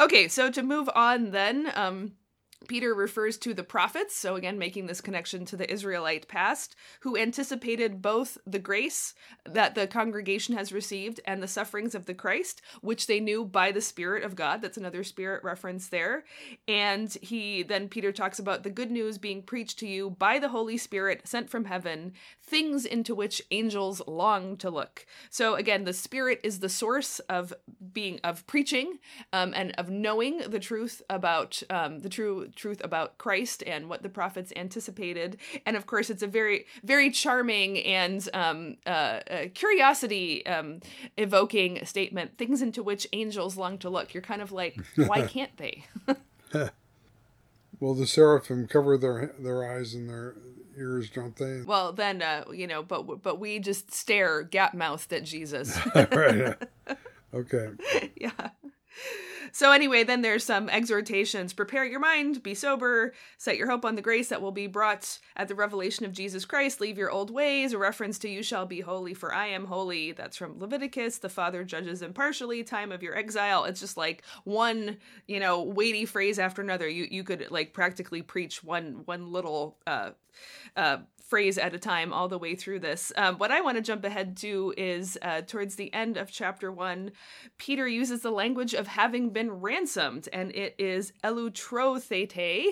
okay, 0.00 0.28
so 0.28 0.50
to 0.50 0.62
move 0.62 0.88
on, 0.94 1.30
then. 1.30 1.70
Um, 1.74 2.12
Peter 2.66 2.92
refers 2.92 3.38
to 3.38 3.54
the 3.54 3.62
prophets, 3.62 4.16
so 4.16 4.34
again, 4.34 4.58
making 4.58 4.86
this 4.86 5.00
connection 5.00 5.44
to 5.44 5.56
the 5.56 5.70
Israelite 5.72 6.26
past, 6.26 6.74
who 7.00 7.16
anticipated 7.16 8.02
both 8.02 8.36
the 8.46 8.58
grace 8.58 9.14
that 9.44 9.74
the 9.74 9.86
congregation 9.86 10.56
has 10.56 10.72
received 10.72 11.20
and 11.24 11.40
the 11.40 11.48
sufferings 11.48 11.94
of 11.94 12.06
the 12.06 12.14
Christ, 12.14 12.60
which 12.80 13.06
they 13.06 13.20
knew 13.20 13.44
by 13.44 13.70
the 13.70 13.80
Spirit 13.80 14.24
of 14.24 14.34
God. 14.34 14.60
That's 14.60 14.76
another 14.76 15.04
Spirit 15.04 15.44
reference 15.44 15.88
there. 15.88 16.24
And 16.66 17.16
he 17.22 17.62
then, 17.62 17.88
Peter 17.88 18.10
talks 18.10 18.40
about 18.40 18.64
the 18.64 18.70
good 18.70 18.90
news 18.90 19.18
being 19.18 19.42
preached 19.42 19.78
to 19.78 19.86
you 19.86 20.10
by 20.10 20.38
the 20.38 20.48
Holy 20.48 20.76
Spirit 20.76 21.28
sent 21.28 21.48
from 21.48 21.66
heaven, 21.66 22.12
things 22.42 22.84
into 22.84 23.14
which 23.14 23.40
angels 23.52 24.02
long 24.06 24.56
to 24.56 24.68
look. 24.68 25.06
So 25.30 25.54
again, 25.54 25.84
the 25.84 25.92
Spirit 25.92 26.40
is 26.42 26.58
the 26.58 26.68
source 26.68 27.20
of 27.20 27.54
being, 27.92 28.18
of 28.24 28.46
preaching 28.48 28.98
um, 29.32 29.52
and 29.54 29.72
of 29.78 29.88
knowing 29.90 30.38
the 30.38 30.58
truth 30.58 31.02
about 31.08 31.62
um, 31.70 32.00
the 32.00 32.08
true 32.08 32.47
truth 32.54 32.80
about 32.84 33.18
Christ 33.18 33.62
and 33.66 33.88
what 33.88 34.02
the 34.02 34.08
prophets 34.08 34.52
anticipated. 34.56 35.38
And 35.66 35.76
of 35.76 35.86
course, 35.86 36.10
it's 36.10 36.22
a 36.22 36.26
very, 36.26 36.66
very 36.82 37.10
charming 37.10 37.78
and 37.84 38.28
um, 38.34 38.76
uh, 38.86 38.88
uh, 39.30 39.44
curiosity 39.54 40.46
um, 40.46 40.80
evoking 41.16 41.84
statement 41.84 42.38
things 42.38 42.62
into 42.62 42.82
which 42.82 43.06
angels 43.12 43.56
long 43.56 43.78
to 43.78 43.90
look. 43.90 44.14
You're 44.14 44.22
kind 44.22 44.42
of 44.42 44.52
like, 44.52 44.78
why 44.96 45.26
can't 45.26 45.56
they? 45.56 45.84
well, 47.80 47.94
the 47.94 48.06
seraphim 48.06 48.66
cover 48.66 48.96
their 48.96 49.34
their 49.38 49.70
eyes 49.70 49.94
and 49.94 50.08
their 50.08 50.34
ears, 50.78 51.10
don't 51.10 51.36
they? 51.36 51.62
Well, 51.62 51.92
then, 51.92 52.22
uh, 52.22 52.44
you 52.52 52.66
know, 52.66 52.82
but 52.82 53.22
but 53.22 53.38
we 53.38 53.58
just 53.58 53.92
stare 53.92 54.42
gap 54.42 54.74
mouthed 54.74 55.12
at 55.12 55.24
Jesus. 55.24 55.78
right. 55.94 56.56
Okay. 57.34 57.68
yeah. 58.16 58.50
So, 59.52 59.72
anyway, 59.72 60.04
then 60.04 60.22
there's 60.22 60.44
some 60.44 60.68
exhortations 60.68 61.52
prepare 61.52 61.84
your 61.84 62.00
mind, 62.00 62.42
be 62.42 62.54
sober, 62.54 63.14
set 63.36 63.56
your 63.56 63.70
hope 63.70 63.84
on 63.84 63.94
the 63.94 64.02
grace 64.02 64.28
that 64.28 64.42
will 64.42 64.52
be 64.52 64.66
brought 64.66 65.18
at 65.36 65.48
the 65.48 65.54
revelation 65.54 66.04
of 66.04 66.12
Jesus 66.12 66.44
Christ, 66.44 66.80
leave 66.80 66.98
your 66.98 67.10
old 67.10 67.30
ways, 67.30 67.72
a 67.72 67.78
reference 67.78 68.18
to 68.20 68.28
you 68.28 68.42
shall 68.42 68.66
be 68.66 68.80
holy, 68.80 69.14
for 69.14 69.32
I 69.34 69.46
am 69.46 69.66
holy. 69.66 70.12
That's 70.12 70.36
from 70.36 70.58
Leviticus. 70.58 71.18
The 71.18 71.28
Father 71.28 71.64
judges 71.64 72.02
impartially, 72.02 72.62
time 72.62 72.92
of 72.92 73.02
your 73.02 73.16
exile. 73.16 73.64
It's 73.64 73.80
just 73.80 73.96
like 73.96 74.22
one, 74.44 74.98
you 75.26 75.40
know, 75.40 75.62
weighty 75.62 76.04
phrase 76.04 76.38
after 76.38 76.62
another. 76.62 76.88
You 76.88 77.06
you 77.10 77.24
could 77.24 77.50
like 77.50 77.72
practically 77.72 78.22
preach 78.22 78.62
one 78.62 79.02
one 79.04 79.32
little 79.32 79.76
uh 79.86 80.10
uh 80.76 80.98
phrase 81.28 81.58
at 81.58 81.74
a 81.74 81.78
time 81.78 82.12
all 82.12 82.26
the 82.26 82.38
way 82.38 82.54
through 82.54 82.80
this. 82.80 83.12
Um, 83.16 83.36
what 83.36 83.50
I 83.50 83.60
want 83.60 83.76
to 83.76 83.82
jump 83.82 84.04
ahead 84.04 84.36
to 84.38 84.72
is 84.76 85.18
uh, 85.20 85.42
towards 85.42 85.76
the 85.76 85.92
end 85.92 86.16
of 86.16 86.30
chapter 86.30 86.72
one, 86.72 87.12
Peter 87.58 87.86
uses 87.86 88.22
the 88.22 88.30
language 88.30 88.72
of 88.72 88.86
having 88.86 89.30
been 89.30 89.50
ransomed, 89.50 90.28
and 90.32 90.54
it 90.54 90.74
is 90.78 91.12
elutrothete, 91.22 92.64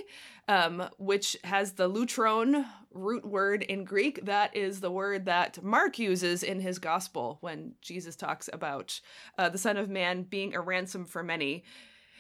um, 0.49 0.88
which 0.99 1.37
has 1.45 1.73
the 1.73 1.88
lutron 1.88 2.64
root 2.92 3.27
word 3.27 3.62
in 3.62 3.85
Greek. 3.85 4.25
That 4.25 4.57
is 4.57 4.81
the 4.81 4.90
word 4.90 5.27
that 5.27 5.62
Mark 5.62 5.99
uses 5.99 6.42
in 6.42 6.61
his 6.61 6.79
gospel 6.79 7.37
when 7.42 7.75
Jesus 7.83 8.16
talks 8.16 8.49
about 8.51 9.01
uh, 9.37 9.51
the 9.51 9.59
Son 9.59 9.77
of 9.77 9.90
Man 9.90 10.23
being 10.23 10.55
a 10.55 10.61
ransom 10.62 11.05
for 11.05 11.23
many. 11.23 11.62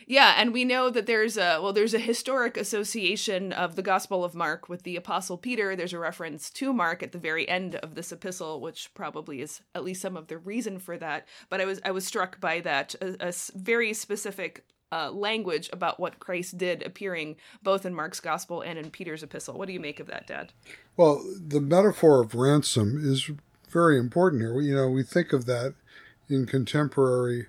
Yeah, 0.08 0.34
and 0.36 0.52
we 0.52 0.64
know 0.64 0.88
that 0.88 1.06
there's 1.06 1.36
a 1.36 1.58
well, 1.60 1.72
there's 1.72 1.94
a 1.94 1.98
historic 1.98 2.56
association 2.56 3.52
of 3.52 3.74
the 3.74 3.82
Gospel 3.82 4.24
of 4.24 4.36
Mark 4.36 4.68
with 4.68 4.84
the 4.84 4.94
Apostle 4.94 5.36
Peter. 5.36 5.74
There's 5.74 5.92
a 5.92 5.98
reference 5.98 6.48
to 6.50 6.72
Mark 6.72 7.02
at 7.02 7.10
the 7.10 7.18
very 7.18 7.48
end 7.48 7.74
of 7.76 7.96
this 7.96 8.12
epistle, 8.12 8.60
which 8.60 8.94
probably 8.94 9.40
is 9.40 9.62
at 9.74 9.82
least 9.82 10.00
some 10.00 10.16
of 10.16 10.28
the 10.28 10.38
reason 10.38 10.78
for 10.78 10.96
that. 10.98 11.26
But 11.50 11.60
I 11.60 11.64
was 11.64 11.80
I 11.84 11.90
was 11.90 12.06
struck 12.06 12.40
by 12.40 12.60
that 12.60 12.94
a, 13.00 13.28
a 13.28 13.34
very 13.56 13.92
specific 13.92 14.64
uh, 14.92 15.10
language 15.10 15.68
about 15.72 15.98
what 15.98 16.20
Christ 16.20 16.56
did 16.56 16.84
appearing 16.84 17.34
both 17.60 17.84
in 17.84 17.92
Mark's 17.92 18.20
Gospel 18.20 18.60
and 18.60 18.78
in 18.78 18.90
Peter's 18.90 19.24
epistle. 19.24 19.58
What 19.58 19.66
do 19.66 19.72
you 19.72 19.80
make 19.80 19.98
of 19.98 20.06
that, 20.06 20.28
Dad? 20.28 20.52
Well, 20.96 21.20
the 21.44 21.60
metaphor 21.60 22.22
of 22.22 22.36
ransom 22.36 22.96
is 23.02 23.28
very 23.68 23.98
important 23.98 24.42
here. 24.42 24.60
You 24.60 24.76
know, 24.76 24.88
we 24.88 25.02
think 25.02 25.32
of 25.32 25.46
that 25.46 25.74
in 26.28 26.46
contemporary 26.46 27.46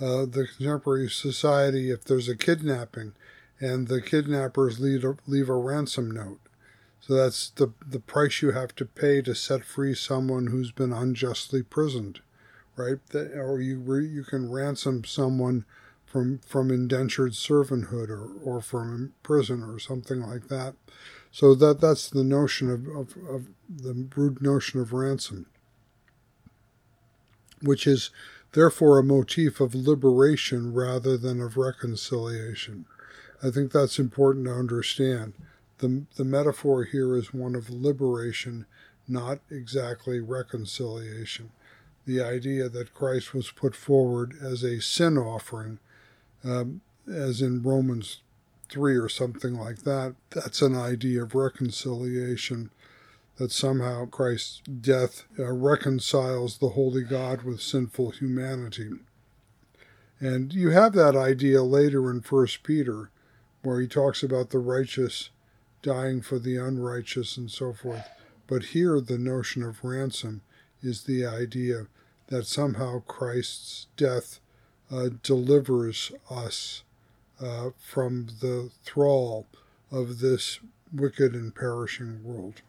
uh, 0.00 0.24
the 0.24 0.46
contemporary 0.56 1.10
society 1.10 1.90
if 1.90 2.04
there's 2.04 2.28
a 2.28 2.36
kidnapping 2.36 3.12
and 3.60 3.88
the 3.88 4.00
kidnappers 4.00 4.78
leave 4.78 5.04
a, 5.04 5.16
leave 5.26 5.48
a 5.48 5.56
ransom 5.56 6.10
note. 6.10 6.40
So 7.00 7.14
that's 7.14 7.50
the, 7.50 7.72
the 7.86 8.00
price 8.00 8.42
you 8.42 8.52
have 8.52 8.74
to 8.76 8.84
pay 8.84 9.22
to 9.22 9.34
set 9.34 9.64
free 9.64 9.94
someone 9.94 10.48
who's 10.48 10.72
been 10.72 10.92
unjustly 10.92 11.62
prisoned, 11.62 12.20
right? 12.76 12.98
That, 13.10 13.32
or 13.34 13.60
you 13.60 13.80
you 13.96 14.24
can 14.24 14.50
ransom 14.50 15.04
someone 15.04 15.64
from 16.04 16.38
from 16.38 16.70
indentured 16.70 17.32
servanthood 17.32 18.08
or, 18.08 18.30
or 18.44 18.60
from 18.60 19.12
prison 19.22 19.62
or 19.62 19.78
something 19.78 20.20
like 20.20 20.48
that. 20.48 20.74
So 21.30 21.54
that 21.54 21.80
that's 21.80 22.08
the 22.08 22.24
notion 22.24 22.70
of, 22.70 22.86
of, 22.88 23.16
of 23.28 23.48
the 23.68 24.08
rude 24.16 24.42
notion 24.42 24.80
of 24.80 24.92
ransom, 24.92 25.46
which 27.62 27.86
is 27.86 28.10
therefore 28.52 28.98
a 28.98 29.04
motif 29.04 29.60
of 29.60 29.74
liberation 29.74 30.72
rather 30.72 31.16
than 31.16 31.40
of 31.40 31.56
reconciliation. 31.56 32.86
I 33.42 33.50
think 33.50 33.72
that's 33.72 33.98
important 33.98 34.46
to 34.46 34.52
understand. 34.52 35.34
The, 35.78 36.04
the 36.16 36.24
metaphor 36.24 36.84
here 36.84 37.16
is 37.16 37.32
one 37.32 37.54
of 37.54 37.70
liberation, 37.70 38.66
not 39.06 39.38
exactly 39.50 40.20
reconciliation. 40.20 41.50
The 42.04 42.20
idea 42.22 42.68
that 42.68 42.94
Christ 42.94 43.34
was 43.34 43.50
put 43.50 43.76
forward 43.76 44.34
as 44.42 44.64
a 44.64 44.80
sin 44.80 45.18
offering, 45.18 45.78
um, 46.42 46.80
as 47.06 47.40
in 47.40 47.62
Romans 47.62 48.22
3 48.70 48.96
or 48.96 49.08
something 49.08 49.54
like 49.54 49.78
that, 49.82 50.14
that's 50.30 50.62
an 50.62 50.76
idea 50.76 51.22
of 51.22 51.34
reconciliation 51.34 52.70
that 53.38 53.52
somehow 53.52 54.04
Christ's 54.06 54.60
death 54.80 55.24
uh, 55.38 55.52
reconciles 55.52 56.58
the 56.58 56.70
holy 56.70 57.02
God 57.02 57.42
with 57.42 57.62
sinful 57.62 58.10
humanity. 58.10 58.90
And 60.20 60.52
you 60.52 60.70
have 60.70 60.92
that 60.94 61.14
idea 61.14 61.62
later 61.62 62.10
in 62.10 62.20
First 62.20 62.64
Peter, 62.64 63.10
where 63.62 63.80
he 63.80 63.86
talks 63.86 64.22
about 64.24 64.50
the 64.50 64.58
righteous 64.58 65.30
dying 65.82 66.20
for 66.20 66.40
the 66.40 66.56
unrighteous 66.56 67.36
and 67.36 67.50
so 67.50 67.72
forth. 67.72 68.08
But 68.48 68.64
here, 68.66 69.00
the 69.00 69.18
notion 69.18 69.62
of 69.62 69.84
ransom 69.84 70.42
is 70.82 71.04
the 71.04 71.24
idea 71.24 71.86
that 72.26 72.46
somehow 72.46 73.02
Christ's 73.06 73.86
death 73.96 74.40
uh, 74.90 75.10
delivers 75.22 76.10
us 76.28 76.82
uh, 77.40 77.70
from 77.78 78.28
the 78.40 78.70
thrall 78.84 79.46
of 79.92 80.18
this 80.18 80.58
wicked 80.92 81.34
and 81.34 81.54
perishing 81.54 82.24
world. 82.24 82.62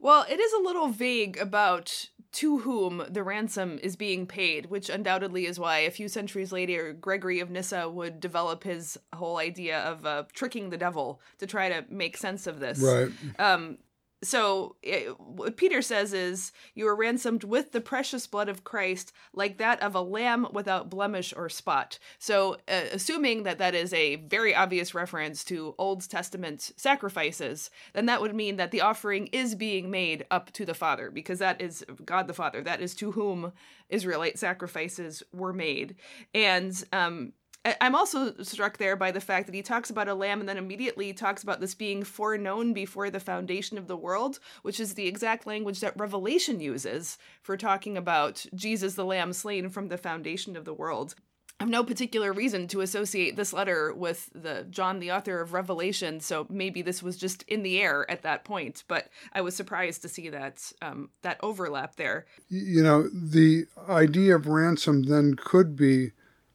Well, 0.00 0.24
it 0.28 0.40
is 0.40 0.52
a 0.54 0.62
little 0.62 0.88
vague 0.88 1.36
about 1.38 2.08
to 2.32 2.58
whom 2.58 3.04
the 3.08 3.22
ransom 3.22 3.78
is 3.82 3.96
being 3.96 4.26
paid, 4.26 4.66
which 4.66 4.88
undoubtedly 4.88 5.46
is 5.46 5.58
why 5.58 5.78
a 5.78 5.90
few 5.90 6.08
centuries 6.08 6.52
later 6.52 6.92
Gregory 6.92 7.40
of 7.40 7.50
Nyssa 7.50 7.88
would 7.90 8.20
develop 8.20 8.64
his 8.64 8.96
whole 9.12 9.38
idea 9.38 9.80
of 9.80 10.06
uh, 10.06 10.24
tricking 10.32 10.70
the 10.70 10.76
devil 10.76 11.20
to 11.38 11.46
try 11.46 11.68
to 11.68 11.84
make 11.90 12.16
sense 12.16 12.46
of 12.46 12.60
this. 12.60 12.78
Right. 12.80 13.10
Um, 13.38 13.78
so 14.22 14.76
it, 14.82 15.18
what 15.18 15.56
Peter 15.56 15.80
says 15.80 16.12
is, 16.12 16.52
You 16.74 16.86
are 16.88 16.96
ransomed 16.96 17.42
with 17.44 17.72
the 17.72 17.80
precious 17.80 18.26
blood 18.26 18.48
of 18.48 18.64
Christ, 18.64 19.12
like 19.32 19.56
that 19.58 19.80
of 19.80 19.94
a 19.94 20.02
lamb 20.02 20.46
without 20.52 20.90
blemish 20.90 21.32
or 21.34 21.48
spot. 21.48 21.98
So, 22.18 22.54
uh, 22.68 22.82
assuming 22.92 23.44
that 23.44 23.58
that 23.58 23.74
is 23.74 23.94
a 23.94 24.16
very 24.16 24.54
obvious 24.54 24.94
reference 24.94 25.42
to 25.44 25.74
Old 25.78 26.08
Testament 26.08 26.72
sacrifices, 26.76 27.70
then 27.94 28.06
that 28.06 28.20
would 28.20 28.34
mean 28.34 28.56
that 28.56 28.72
the 28.72 28.82
offering 28.82 29.28
is 29.28 29.54
being 29.54 29.90
made 29.90 30.26
up 30.30 30.52
to 30.52 30.66
the 30.66 30.74
Father, 30.74 31.10
because 31.10 31.38
that 31.38 31.60
is 31.60 31.84
God 32.04 32.26
the 32.26 32.34
Father. 32.34 32.62
That 32.62 32.82
is 32.82 32.94
to 32.96 33.12
whom 33.12 33.52
Israelite 33.88 34.38
sacrifices 34.38 35.22
were 35.32 35.52
made. 35.52 35.96
And 36.34 36.84
um, 36.92 37.32
I'm 37.64 37.94
also 37.94 38.34
struck 38.42 38.78
there 38.78 38.96
by 38.96 39.10
the 39.10 39.20
fact 39.20 39.46
that 39.46 39.54
he 39.54 39.62
talks 39.62 39.90
about 39.90 40.08
a 40.08 40.14
lamb 40.14 40.40
and 40.40 40.48
then 40.48 40.56
immediately 40.56 41.12
talks 41.12 41.42
about 41.42 41.60
this 41.60 41.74
being 41.74 42.04
foreknown 42.04 42.72
before 42.72 43.10
the 43.10 43.20
foundation 43.20 43.76
of 43.76 43.86
the 43.86 43.96
world, 43.96 44.38
which 44.62 44.80
is 44.80 44.94
the 44.94 45.06
exact 45.06 45.46
language 45.46 45.80
that 45.80 45.98
Revelation 45.98 46.60
uses 46.60 47.18
for 47.42 47.58
talking 47.58 47.98
about 47.98 48.46
Jesus 48.54 48.94
the 48.94 49.04
lamb 49.04 49.34
slain 49.34 49.68
from 49.68 49.88
the 49.88 49.98
foundation 49.98 50.56
of 50.56 50.64
the 50.64 50.72
world. 50.72 51.14
I 51.58 51.64
have 51.64 51.70
no 51.70 51.84
particular 51.84 52.32
reason 52.32 52.68
to 52.68 52.80
associate 52.80 53.36
this 53.36 53.52
letter 53.52 53.92
with 53.92 54.30
the 54.34 54.66
John, 54.70 54.98
the 54.98 55.12
author 55.12 55.42
of 55.42 55.52
Revelation, 55.52 56.20
so 56.20 56.46
maybe 56.48 56.80
this 56.80 57.02
was 57.02 57.18
just 57.18 57.42
in 57.42 57.62
the 57.62 57.78
air 57.78 58.10
at 58.10 58.22
that 58.22 58.44
point. 58.44 58.84
But 58.88 59.10
I 59.34 59.42
was 59.42 59.54
surprised 59.54 60.00
to 60.00 60.08
see 60.08 60.30
that 60.30 60.72
um, 60.80 61.10
that 61.20 61.36
overlap 61.42 61.96
there. 61.96 62.24
You 62.48 62.82
know, 62.82 63.10
the 63.12 63.66
idea 63.86 64.36
of 64.36 64.46
ransom 64.46 65.02
then 65.02 65.34
could 65.34 65.76
be 65.76 66.12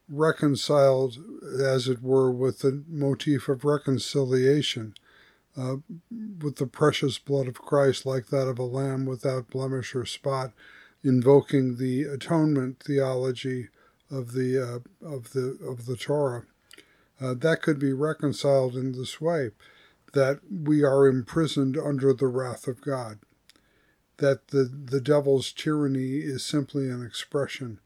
reconciled, 0.09 1.17
as 1.59 1.87
it 1.87 2.01
were, 2.01 2.31
with 2.31 2.59
the 2.59 2.83
motif 2.87 3.49
of 3.49 3.65
reconciliation, 3.65 4.93
uh, 5.57 5.77
with 6.41 6.57
the 6.57 6.67
precious 6.67 7.17
blood 7.17 7.47
of 7.47 7.61
Christ, 7.61 8.05
like 8.05 8.27
that 8.27 8.47
of 8.47 8.59
a 8.59 8.63
lamb 8.63 9.05
without 9.05 9.49
blemish 9.49 9.95
or 9.95 10.05
spot, 10.05 10.51
invoking 11.03 11.77
the 11.77 12.03
atonement 12.03 12.81
theology 12.83 13.69
of 14.11 14.33
the 14.33 14.61
uh, 14.61 15.07
of 15.07 15.33
the 15.33 15.57
of 15.65 15.85
the 15.85 15.95
Torah. 15.95 16.43
Uh, 17.19 17.33
that 17.33 17.61
could 17.61 17.79
be 17.79 17.93
reconciled 17.93 18.75
in 18.75 18.91
this 18.91 19.21
way, 19.21 19.51
that 20.13 20.39
we 20.51 20.83
are 20.83 21.07
imprisoned 21.07 21.77
under 21.77 22.13
the 22.13 22.27
wrath 22.27 22.67
of 22.67 22.81
God, 22.81 23.19
that 24.17 24.49
the 24.49 24.63
the 24.63 25.01
devil's 25.01 25.51
tyranny 25.51 26.17
is 26.17 26.43
simply 26.43 26.89
an 26.89 27.03
expression 27.05 27.79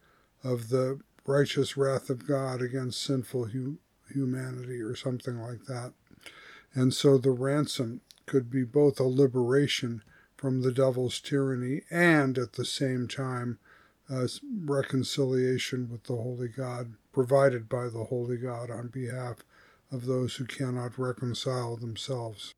of 0.43 0.69
the 0.69 0.99
righteous 1.29 1.77
wrath 1.77 2.09
of 2.09 2.27
God 2.27 2.61
against 2.61 3.01
sinful 3.01 3.45
hu- 3.45 3.77
humanity 4.11 4.81
or 4.81 4.95
something 4.95 5.39
like 5.39 5.65
that. 5.65 5.93
And 6.73 6.93
so 6.93 7.17
the 7.17 7.31
ransom 7.31 8.01
could 8.25 8.49
be 8.49 8.63
both 8.63 8.99
a 8.99 9.03
liberation 9.03 10.01
from 10.35 10.61
the 10.61 10.71
devil's 10.71 11.19
tyranny 11.19 11.81
and 11.91 12.37
at 12.37 12.53
the 12.53 12.65
same 12.65 13.07
time 13.07 13.59
uh, 14.11 14.23
a 14.23 14.27
reconciliation 14.65 15.89
with 15.91 16.03
the 16.05 16.15
Holy 16.15 16.47
God 16.47 16.93
provided 17.11 17.69
by 17.69 17.89
the 17.89 18.05
Holy 18.05 18.37
God 18.37 18.71
on 18.71 18.87
behalf 18.87 19.37
of 19.91 20.05
those 20.05 20.35
who 20.35 20.45
cannot 20.45 20.97
reconcile 20.97 21.75
themselves. 21.75 22.53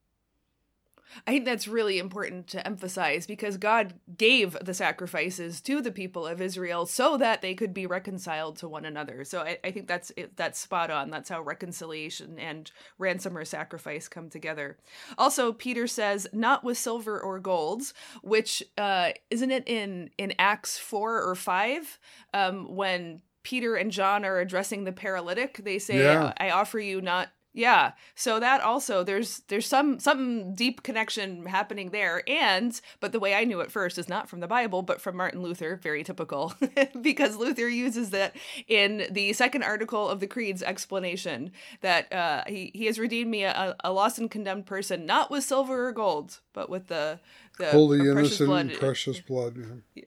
I 1.28 1.32
think 1.32 1.45
that's 1.45 1.67
really 1.67 2.00
important 2.00 2.47
to 2.47 2.65
emphasize 2.65 3.28
because 3.28 3.58
God 3.58 3.93
gave 4.17 4.58
the 4.62 4.74
sacrifices 4.74 5.62
to 5.62 5.82
the 5.82 5.91
people 5.91 6.26
of 6.26 6.41
Israel 6.41 6.86
so 6.86 7.17
that 7.17 7.41
they 7.41 7.54
could 7.54 7.74
be 7.74 7.86
reconciled 7.86 8.58
to 8.58 8.67
one 8.67 8.86
another. 8.86 9.24
So 9.24 9.41
I, 9.41 9.58
I 9.63 9.71
think 9.71 9.88
that's 9.88 10.12
that's 10.36 10.60
spot 10.60 10.89
on. 10.89 11.10
That's 11.10 11.30
how 11.30 11.41
reconciliation 11.41 12.39
and 12.39 12.71
ransom 12.97 13.38
or 13.38 13.45
sacrifice 13.45 14.08
come 14.08 14.30
together. 14.30 14.78
Also, 15.17 15.52
Peter 15.54 15.88
says, 15.88 16.28
"Not 16.34 16.63
with 16.63 16.78
silver 16.78 17.19
or 17.19 17.39
gold," 17.39 17.84
which 18.21 18.63
uh, 18.78 19.12
isn't 19.30 19.52
it 19.52 19.67
in 19.67 20.10
in 20.17 20.34
Acts 20.39 20.78
four 20.78 21.21
or 21.21 21.36
five 21.36 22.00
um, 22.34 22.76
when 22.76 23.21
Peter 23.43 23.76
and 23.76 23.91
John 23.91 24.24
are 24.24 24.39
addressing 24.39 24.84
the 24.84 24.91
paralytic. 24.91 25.62
They 25.63 25.80
say, 25.80 26.00
yeah. 26.00 26.34
"I 26.38 26.52
offer 26.52 26.80
you 26.80 27.02
not." 27.02 27.30
Yeah. 27.54 27.92
So 28.16 28.40
that 28.40 28.62
also 28.62 29.04
there's 29.04 29.40
there's 29.50 29.66
some 29.66 30.00
some 30.00 30.54
deep 30.54 30.84
connection 30.84 31.46
happening 31.46 31.90
there 31.90 32.24
and 32.28 32.80
but 33.00 33.12
the 33.12 33.20
way 33.20 33.36
I 33.36 33.44
knew 33.44 33.60
it 33.60 33.72
first 33.72 33.98
is 33.98 34.08
not 34.08 34.30
from 34.30 34.40
the 34.40 34.48
Bible 34.48 34.82
but 34.82 35.02
from 35.02 35.18
Martin 35.18 35.42
Luther, 35.42 35.76
very 35.76 36.04
typical 36.04 36.54
because 37.02 37.36
Luther 37.36 37.68
uses 37.68 38.12
that 38.12 38.36
in 38.68 39.08
the 39.12 39.34
second 39.34 39.64
article 39.64 40.08
of 40.08 40.22
the 40.22 40.28
creed's 40.28 40.64
explanation 40.64 41.52
that 41.82 42.12
uh, 42.14 42.44
he 42.48 42.72
he 42.74 42.86
has 42.86 42.98
redeemed 42.98 43.30
me 43.30 43.44
a, 43.44 43.76
a 43.84 43.92
lost 43.92 44.18
and 44.18 44.32
condemned 44.32 44.66
person 44.66 45.06
not 45.06 45.30
with 45.30 45.44
silver 45.44 45.88
or 45.88 45.92
gold 45.92 46.40
but 46.54 46.70
with 46.70 46.88
the 46.88 47.20
the 47.58 47.72
holy 47.72 48.00
precious 48.00 48.42
innocent 48.42 48.48
blood. 48.48 48.80
precious 48.80 49.20
blood. 49.20 49.58
Yeah. 49.94 50.04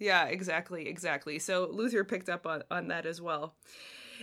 Yeah, 0.00 0.26
exactly, 0.26 0.88
exactly. 0.88 1.40
So 1.40 1.68
Luther 1.72 2.04
picked 2.04 2.28
up 2.28 2.46
on, 2.46 2.62
on 2.70 2.86
that 2.88 3.04
as 3.04 3.20
well. 3.20 3.54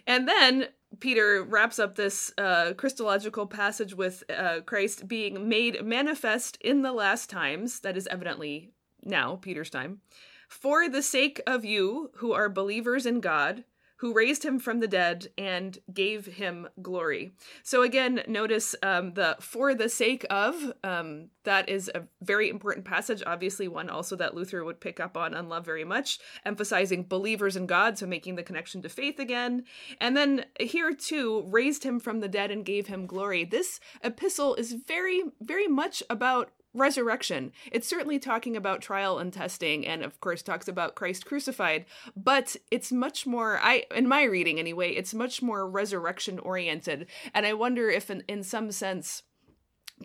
And 0.05 0.27
then 0.27 0.67
Peter 0.99 1.43
wraps 1.43 1.79
up 1.79 1.95
this 1.95 2.34
uh, 2.38 2.73
Christological 2.73 3.47
passage 3.47 3.93
with 3.93 4.23
uh, 4.29 4.62
Christ 4.65 5.08
being 5.08 5.47
made 5.47 5.84
manifest 5.84 6.58
in 6.62 6.81
the 6.81 6.93
last 6.93 7.29
times, 7.29 7.79
that 7.81 7.97
is 7.97 8.08
evidently 8.08 8.71
now, 9.03 9.36
Peter's 9.36 9.69
time, 9.69 10.01
for 10.47 10.88
the 10.89 11.01
sake 11.01 11.41
of 11.45 11.65
you 11.65 12.12
who 12.15 12.34
are 12.34 12.49
believers 12.49 13.05
in 13.05 13.19
God, 13.19 13.63
who 13.97 14.13
raised 14.13 14.43
him 14.43 14.60
from 14.60 14.79
the 14.79 14.88
dead 14.88 15.27
and 15.38 15.77
gave 15.93 16.25
him 16.25 16.67
glory. 16.81 17.31
So 17.63 17.81
again, 17.81 18.21
notice 18.27 18.75
um, 18.84 19.13
the 19.13 19.38
for 19.39 19.73
the 19.73 19.89
sake 19.89 20.25
of, 20.29 20.73
um, 20.84 21.29
that 21.43 21.69
is 21.69 21.89
a 21.93 22.03
very 22.21 22.49
important 22.49 22.86
passage, 22.86 23.23
obviously 23.25 23.67
one 23.67 23.89
also 23.89 24.15
that 24.15 24.36
Luther 24.36 24.63
would 24.63 24.81
pick 24.81 24.99
up 24.99 25.15
on 25.15 25.34
and 25.34 25.47
love 25.47 25.65
very 25.65 25.86
much, 25.86 26.19
emphasizing 26.45 27.03
believers 27.03 27.55
in 27.55 27.65
God, 27.65 27.97
so 27.97 28.05
making 28.05 28.36
the 28.36 28.43
connection 28.43 28.81
to 28.81 28.89
faith 28.89 29.19
again. 29.19 29.63
And 30.01 30.17
then 30.17 30.45
here 30.60 30.93
too, 30.93 31.45
raised 31.47 31.84
him 31.84 31.99
from 31.99 32.19
the 32.19 32.27
dead 32.27 32.51
and 32.51 32.65
gave 32.65 32.88
him 32.88 33.05
glory. 33.05 33.45
This 33.45 33.79
epistle 34.03 34.55
is 34.55 34.73
very, 34.73 35.23
very 35.39 35.67
much 35.67 36.03
about 36.10 36.51
resurrection. 36.76 37.52
It's 37.72 37.88
certainly 37.88 38.20
talking 38.20 38.56
about 38.56 38.82
trial 38.82 39.18
and 39.18 39.32
testing 39.32 39.88
and 39.88 40.04
of 40.04 40.20
course 40.20 40.42
talks 40.42 40.68
about 40.68 40.96
Christ 40.96 41.26
crucified, 41.26 41.86
but 42.16 42.56
it's 42.70 42.92
much 42.92 43.26
more 43.26 43.60
I 43.62 43.86
in 43.96 44.08
my 44.08 44.24
reading 44.24 44.60
anyway, 44.60 44.92
it's 44.92 45.14
much 45.14 45.42
more 45.42 45.68
resurrection 45.68 46.40
oriented. 46.40 47.08
And 47.34 47.46
I 47.46 47.54
wonder 47.54 47.90
if 47.90 48.10
in, 48.10 48.24
in 48.28 48.44
some 48.44 48.72
sense 48.72 49.24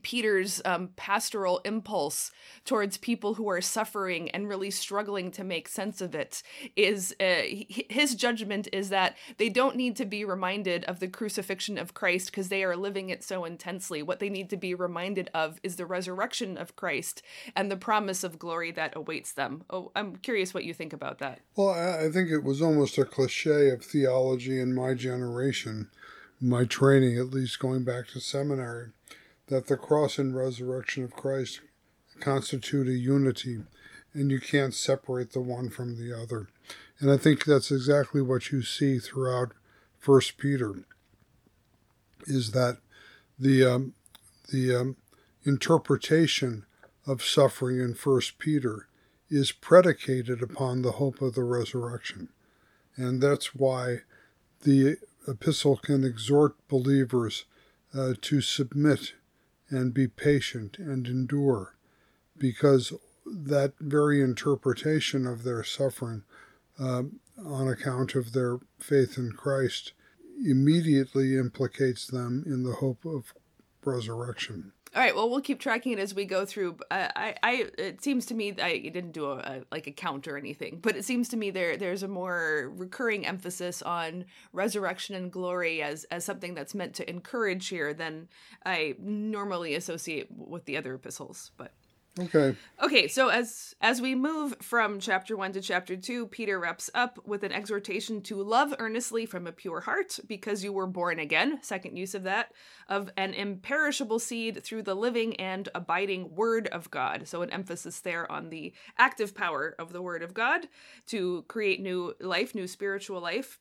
Peter's 0.03 0.63
um, 0.65 0.91
pastoral 0.97 1.61
impulse 1.65 2.31
towards 2.65 2.97
people 2.97 3.35
who 3.35 3.49
are 3.49 3.61
suffering 3.61 4.31
and 4.31 4.49
really 4.49 4.71
struggling 4.71 5.31
to 5.33 5.45
make 5.45 5.69
sense 5.69 6.01
of 6.01 6.15
it 6.15 6.43
is 6.77 7.15
uh, 7.21 7.43
his 7.69 8.15
judgment 8.15 8.69
is 8.73 8.89
that 8.91 9.17
they 9.39 9.49
don't 9.49 9.77
need 9.77 9.97
to 9.97 10.05
be 10.05 10.25
reminded 10.25 10.85
of 10.85 11.01
the 11.01 11.09
crucifixion 11.09 11.77
of 11.77 11.95
Christ 11.95 12.31
because 12.31 12.49
they 12.49 12.63
are 12.63 12.77
living 12.77 13.11
it 13.11 13.25
so 13.25 13.45
intensely. 13.45 14.03
What 14.03 14.21
they 14.21 14.29
need 14.29 14.49
to 14.51 14.57
be 14.57 14.75
reminded 14.75 15.29
of 15.35 15.59
is 15.63 15.77
the 15.77 15.87
resurrection 15.87 16.57
of 16.57 16.77
Christ 16.77 17.23
and 17.57 17.71
the 17.71 17.77
promise 17.77 18.23
of 18.25 18.39
glory 18.39 18.71
that 18.73 18.95
awaits 18.97 19.33
them. 19.33 19.65
Oh, 19.71 19.91
I'm 19.97 20.17
curious 20.17 20.55
what 20.55 20.65
you 20.65 20.73
think 20.73 20.93
about 20.93 21.19
that. 21.19 21.41
Well, 21.57 21.71
I 21.71 22.07
I 22.07 22.11
think 22.11 22.31
it 22.31 22.45
was 22.45 22.63
almost 22.63 22.99
a 22.99 23.05
cliche 23.05 23.71
of 23.71 23.85
theology 23.85 24.59
in 24.59 24.75
my 24.75 24.95
generation, 24.95 25.91
my 26.41 26.65
training, 26.65 27.19
at 27.19 27.31
least 27.31 27.59
going 27.59 27.85
back 27.85 28.09
to 28.09 28.21
seminary, 28.21 28.91
that 29.51 29.67
the 29.67 29.77
cross 29.77 30.19
and 30.19 30.35
resurrection 30.35 31.05
of 31.05 31.13
Christ 31.13 31.61
constitute 32.21 32.89
a 32.89 32.93
unity, 32.93 33.59
and 34.15 34.31
you 34.31 34.41
can't 34.41 34.75
separate 34.75 35.33
the 35.33 35.41
one 35.41 35.69
from 35.69 35.97
the 35.97 36.17
other. 36.17 36.49
And 37.01 37.11
I 37.11 37.17
think 37.17 37.45
that's 37.45 37.71
exactly 37.71 38.23
what 38.23 38.53
you 38.53 38.63
see 38.63 38.99
throughout 38.99 39.53
First 39.99 40.39
Peter, 40.39 40.85
is 42.27 42.53
that 42.53 42.79
the 43.39 43.65
um, 43.65 43.95
the 44.53 44.75
um, 44.75 44.97
interpretation 45.45 46.65
of 47.07 47.23
suffering 47.23 47.81
in 47.81 47.95
First 47.95 48.39
Peter 48.39 48.87
is 49.29 49.53
predicated 49.53 50.43
upon 50.43 50.83
the 50.83 50.93
hope 50.93 51.21
of 51.21 51.35
the 51.35 51.45
resurrection. 51.45 52.29
And 52.97 53.23
that's 53.23 53.55
why 53.55 54.01
the 54.63 54.97
epistle 55.27 55.77
can 55.77 56.05
exhort 56.05 56.57
believers 56.69 57.45
uh, 57.97 58.15
to 58.21 58.41
submit 58.41 59.15
and 59.71 59.95
be 59.95 60.09
patient 60.09 60.79
and 60.79 61.07
endure, 61.07 61.77
because 62.37 62.93
that 63.25 63.75
very 63.79 64.21
interpretation 64.21 65.27
of 65.27 65.45
their 65.45 65.63
suffering 65.63 66.25
uh, 66.79 67.05
on 67.45 67.69
account 67.69 68.15
of 68.15 68.33
their 68.33 68.59
faith 68.79 69.17
in 69.17 69.33
Christ 69.33 69.93
immediately 70.45 71.37
implicates 71.37 72.07
them 72.07 72.43
in 72.47 72.63
the 72.65 72.75
hope 72.75 73.05
of 73.05 73.35
resurrection. 73.85 74.73
All 74.93 75.01
right. 75.01 75.15
Well, 75.15 75.31
we'll 75.31 75.41
keep 75.41 75.61
tracking 75.61 75.93
it 75.93 76.01
as 76.01 76.15
we 76.15 76.25
go 76.25 76.45
through. 76.45 76.79
I, 76.91 77.01
uh, 77.01 77.09
I, 77.15 77.35
I 77.45 77.67
it 77.79 78.03
seems 78.03 78.27
to 78.27 78.35
me 78.35 78.55
I 78.61 78.79
didn't 78.79 79.13
do 79.13 79.27
a, 79.27 79.37
a, 79.37 79.61
like 79.71 79.87
a 79.87 79.93
count 79.93 80.27
or 80.27 80.37
anything, 80.37 80.81
but 80.83 80.97
it 80.97 81.05
seems 81.05 81.29
to 81.29 81.37
me 81.37 81.51
there 81.51 81.77
there's 81.77 82.03
a 82.03 82.09
more 82.09 82.73
recurring 82.75 83.25
emphasis 83.25 83.83
on 83.83 84.25
resurrection 84.53 85.15
and 85.15 85.31
glory 85.31 85.81
as 85.81 86.05
as 86.05 86.25
something 86.25 86.55
that's 86.55 86.75
meant 86.75 86.95
to 86.95 87.09
encourage 87.09 87.69
here 87.69 87.95
than 87.95 88.29
I 88.67 88.97
normally 88.99 89.77
associate 89.77 90.27
with 90.31 90.65
the 90.65 90.77
other 90.77 90.95
epistles. 90.95 91.53
But 91.57 91.73
Okay. 92.19 92.57
Okay, 92.83 93.07
so 93.07 93.29
as 93.29 93.75
as 93.81 94.01
we 94.01 94.15
move 94.17 94.57
from 94.61 94.99
chapter 94.99 95.37
1 95.37 95.53
to 95.53 95.61
chapter 95.61 95.97
2, 95.97 96.27
Peter 96.27 96.59
wraps 96.59 96.91
up 96.93 97.19
with 97.25 97.45
an 97.45 97.53
exhortation 97.53 98.21
to 98.23 98.43
love 98.43 98.75
earnestly 98.79 99.27
from 99.27 99.47
a 99.47 99.53
pure 99.53 99.81
heart 99.81 100.19
because 100.27 100.65
you 100.65 100.73
were 100.73 100.89
born 100.89 101.21
again, 101.21 101.61
second 101.63 101.97
use 101.97 102.15
of 102.15 102.25
that, 102.25 102.53
of 102.91 103.09
an 103.17 103.33
imperishable 103.33 104.19
seed 104.19 104.63
through 104.63 104.83
the 104.83 104.95
living 104.95 105.37
and 105.37 105.69
abiding 105.75 106.35
word 106.35 106.67
of 106.69 106.91
God. 106.91 107.27
So 107.27 107.43
an 107.43 107.51
emphasis 107.51 108.01
there 108.01 108.31
on 108.31 108.51
the 108.51 108.73
active 108.99 109.35
power 109.35 109.75
of 109.79 109.93
the 109.93 110.03
word 110.03 110.23
of 110.23 110.35
God 110.35 110.67
to 111.07 111.45
create 111.49 111.81
new 111.81 112.15
life, 112.21 112.55
new 112.55 112.67
spiritual 112.67 113.21
life. 113.21 113.59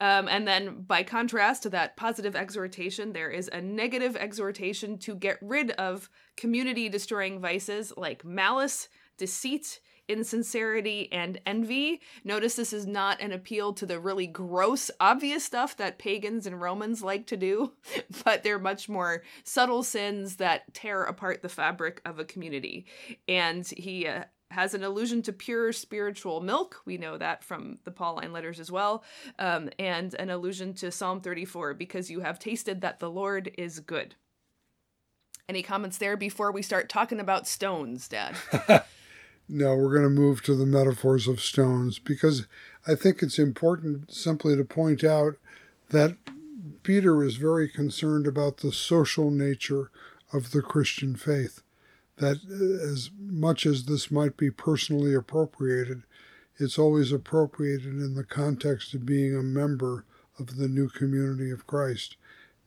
Um, 0.00 0.26
and 0.28 0.48
then 0.48 0.82
by 0.82 1.02
contrast 1.02 1.62
to 1.64 1.70
that 1.70 1.96
positive 1.96 2.34
exhortation, 2.34 3.12
there 3.12 3.30
is 3.30 3.50
a 3.52 3.60
negative 3.60 4.16
exhortation 4.16 4.98
to 4.98 5.14
get 5.14 5.38
rid 5.42 5.72
of 5.72 6.08
community 6.36 6.88
destroying 6.88 7.38
vices 7.38 7.92
like 7.96 8.24
malice, 8.24 8.88
deceit, 9.18 9.80
insincerity, 10.10 11.10
and 11.12 11.40
envy. 11.46 12.00
Notice 12.24 12.56
this 12.56 12.72
is 12.72 12.86
not 12.86 13.20
an 13.20 13.32
appeal 13.32 13.72
to 13.74 13.86
the 13.86 14.00
really 14.00 14.26
gross, 14.26 14.90
obvious 14.98 15.44
stuff 15.44 15.76
that 15.76 15.98
pagans 15.98 16.46
and 16.46 16.60
Romans 16.60 17.02
like 17.02 17.26
to 17.28 17.36
do, 17.36 17.72
but 18.24 18.42
they're 18.42 18.58
much 18.58 18.88
more 18.88 19.22
subtle 19.44 19.82
sins 19.82 20.36
that 20.36 20.74
tear 20.74 21.04
apart 21.04 21.42
the 21.42 21.48
fabric 21.48 22.02
of 22.04 22.18
a 22.18 22.24
community. 22.24 22.86
And 23.28 23.66
he 23.66 24.06
uh, 24.06 24.24
has 24.50 24.74
an 24.74 24.82
allusion 24.82 25.22
to 25.22 25.32
pure 25.32 25.72
spiritual 25.72 26.40
milk. 26.40 26.82
We 26.84 26.98
know 26.98 27.16
that 27.16 27.44
from 27.44 27.78
the 27.84 27.92
Pauline 27.92 28.32
letters 28.32 28.58
as 28.58 28.70
well. 28.70 29.04
Um, 29.38 29.70
and 29.78 30.14
an 30.14 30.30
allusion 30.30 30.74
to 30.74 30.90
Psalm 30.90 31.20
34 31.20 31.74
because 31.74 32.10
you 32.10 32.20
have 32.20 32.38
tasted 32.38 32.80
that 32.80 32.98
the 32.98 33.10
Lord 33.10 33.52
is 33.56 33.80
good. 33.80 34.16
Any 35.48 35.62
comments 35.62 35.98
there 35.98 36.16
before 36.16 36.52
we 36.52 36.62
start 36.62 36.88
talking 36.88 37.18
about 37.20 37.48
stones, 37.48 38.08
Dad? 38.08 38.36
No, 39.52 39.74
we're 39.74 39.90
going 39.90 40.04
to 40.04 40.20
move 40.20 40.42
to 40.44 40.54
the 40.54 40.64
metaphors 40.64 41.26
of 41.26 41.40
stones 41.40 41.98
because 41.98 42.46
I 42.86 42.94
think 42.94 43.20
it's 43.20 43.36
important 43.36 44.12
simply 44.12 44.54
to 44.54 44.64
point 44.64 45.02
out 45.02 45.34
that 45.88 46.16
Peter 46.84 47.24
is 47.24 47.34
very 47.34 47.68
concerned 47.68 48.28
about 48.28 48.58
the 48.58 48.70
social 48.70 49.28
nature 49.28 49.90
of 50.32 50.52
the 50.52 50.62
Christian 50.62 51.16
faith. 51.16 51.64
That 52.18 52.36
uh, 52.48 52.92
as 52.92 53.10
much 53.18 53.66
as 53.66 53.86
this 53.86 54.08
might 54.08 54.36
be 54.36 54.52
personally 54.52 55.14
appropriated, 55.14 56.04
it's 56.56 56.78
always 56.78 57.10
appropriated 57.10 57.94
in 57.94 58.14
the 58.14 58.22
context 58.22 58.94
of 58.94 59.04
being 59.04 59.34
a 59.34 59.42
member 59.42 60.04
of 60.38 60.58
the 60.58 60.68
new 60.68 60.88
community 60.88 61.50
of 61.50 61.66
Christ, 61.66 62.16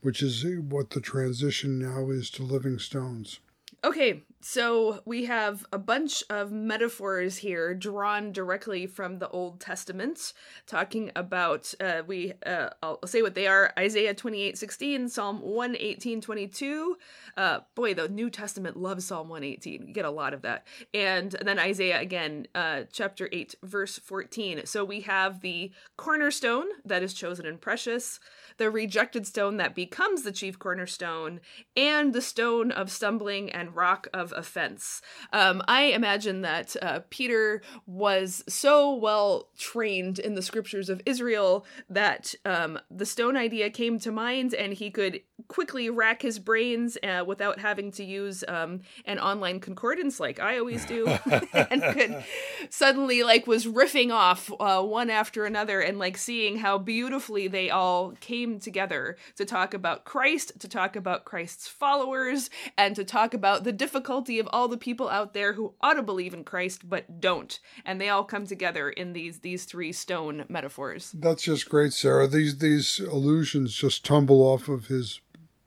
which 0.02 0.22
is 0.22 0.43
uh, 0.43 0.62
what 0.62 0.89
the 0.89 1.00
transition 1.00 1.80
now 1.80 2.10
is 2.10 2.30
to 2.32 2.43
living 2.43 2.78
stones. 2.78 3.39
Okay, 3.86 4.24
so 4.44 5.02
we 5.06 5.24
have 5.26 5.66
a 5.72 5.80
bunch 5.80 6.22
of 6.30 6.52
metaphors 6.52 7.38
here 7.38 7.74
drawn 7.74 8.34
directly 8.34 8.86
from 8.86 9.20
the 9.20 9.30
Old 9.30 9.62
Testament, 9.62 10.34
talking 10.68 11.12
about 11.16 11.74
uh, 11.80 12.02
we 12.06 12.34
uh, 12.46 12.70
I'll 12.84 13.00
say 13.06 13.22
what 13.22 13.36
they 13.36 13.48
are: 13.48 13.72
Isaiah 13.80 14.14
twenty 14.14 14.42
eight 14.44 14.58
sixteen, 14.58 15.08
Psalm 15.08 15.40
one 15.42 15.78
eighteen 15.80 16.20
twenty 16.20 16.48
two. 16.48 16.98
Uh, 17.38 17.62
boy, 17.74 17.94
the 17.94 18.10
New 18.10 18.30
Testament 18.30 18.76
loves 18.76 19.06
Psalm 19.06 19.30
one 19.30 19.44
eighteen. 19.44 19.88
You 19.88 19.94
get 19.94 20.06
a 20.06 20.12
lot 20.12 20.34
of 20.34 20.42
that, 20.42 20.68
and 20.94 21.32
then 21.42 21.58
Isaiah 21.58 22.02
again, 22.02 22.48
uh, 22.54 22.82
chapter 22.92 23.30
eight, 23.32 23.56
verse 23.64 23.98
fourteen. 23.98 24.66
So 24.66 24.84
we 24.84 25.02
have 25.02 25.40
the 25.40 25.72
cornerstone 25.96 26.68
that 26.84 27.02
is 27.02 27.14
chosen 27.14 27.46
and 27.46 27.62
precious, 27.62 28.20
the 28.58 28.70
rejected 28.70 29.26
stone 29.28 29.58
that 29.58 29.76
becomes 29.76 30.24
the 30.24 30.32
chief 30.32 30.60
cornerstone, 30.60 31.39
and 31.76 32.13
the 32.13 32.22
stone 32.22 32.72
of 32.72 32.92
stumbling 32.92 33.52
and 33.52 33.76
rock 33.76 34.08
of 34.13 34.34
offense. 34.36 35.02
Um, 35.32 35.62
I 35.68 35.86
imagine 35.86 36.42
that 36.42 36.76
uh, 36.82 37.00
Peter 37.10 37.62
was 37.86 38.44
so 38.48 38.94
well 38.94 39.50
trained 39.58 40.20
in 40.20 40.36
the 40.36 40.42
scriptures 40.42 40.89
of 40.89 41.02
Israel 41.06 41.66
that 41.89 42.34
um, 42.46 42.80
the 42.89 43.06
stone 43.06 43.38
idea 43.38 43.70
came 43.70 44.00
to 44.00 44.12
mind 44.12 44.54
and 44.54 44.74
he 44.74 44.92
could 44.92 45.22
quickly 45.48 45.89
rack 45.89 46.22
his 46.22 46.39
brains 46.39 46.98
uh, 47.04 47.24
without 47.26 47.60
having 47.60 47.92
to 47.92 48.04
use 48.04 48.44
um, 48.48 48.82
an 49.06 49.20
online 49.20 49.60
concordance 49.60 50.20
like 50.20 50.39
I 50.39 50.58
always 50.58 50.86
do, 50.86 51.08
and 51.54 51.82
could 51.82 52.24
suddenly 52.70 53.24
like 53.24 53.47
was 53.47 53.66
riffing 53.66 54.12
off 54.12 54.51
uh, 54.60 54.82
one 54.82 55.10
after 55.10 55.45
another 55.45 55.80
and 55.80 55.99
like 55.99 56.18
seeing 56.18 56.58
how 56.58 56.78
beautifully 56.78 57.47
they 57.47 57.70
all 57.70 58.12
came 58.20 58.43
together 58.60 59.18
to 59.36 59.46
talk 59.46 59.74
about 59.74 60.06
Christ, 60.06 60.60
to 60.60 60.68
talk 60.68 60.96
about 60.96 61.26
Christ's 61.26 61.68
followers, 61.68 62.50
and 62.78 62.96
to 62.96 63.04
talk 63.04 63.34
about 63.34 63.64
the 63.64 63.72
difficulty 63.72 64.39
of 64.39 64.48
all 64.52 64.68
the 64.68 64.78
people 64.78 65.10
out 65.10 65.34
there 65.34 65.54
who 65.54 65.74
ought 65.82 65.94
to 65.94 66.04
believe 66.04 66.34
in 66.34 66.44
Christ 66.44 66.88
but 66.89 67.20
don't, 67.20 67.60
and 67.86 68.00
they 68.00 68.10
all 68.10 68.24
come 68.24 68.46
together 68.46 68.89
in 68.89 69.14
these 69.14 69.39
these 69.39 69.66
three 69.66 69.91
stone 69.91 70.46
metaphors. 70.50 71.12
That's 71.14 71.44
just 71.44 71.70
great, 71.70 71.94
Sarah. 71.94 72.28
These 72.28 72.58
these 72.60 73.00
allusions 73.00 73.74
just 73.74 74.06
tumble 74.06 74.41
off 74.41 74.68
of 74.68 74.88
his 74.88 75.22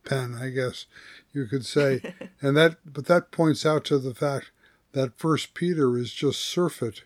pen, 0.04 0.38
I 0.40 0.50
guess 0.50 0.86
you 1.32 1.46
could 1.46 1.66
say, 1.66 2.14
and 2.40 2.56
that 2.56 2.78
but 2.84 3.06
that 3.06 3.30
points 3.30 3.66
out 3.66 3.84
to 3.86 3.98
the 3.98 4.14
fact 4.14 4.50
that 4.92 5.18
First 5.18 5.54
Peter 5.54 5.98
is 5.98 6.12
just 6.12 6.40
surfeit 6.40 7.02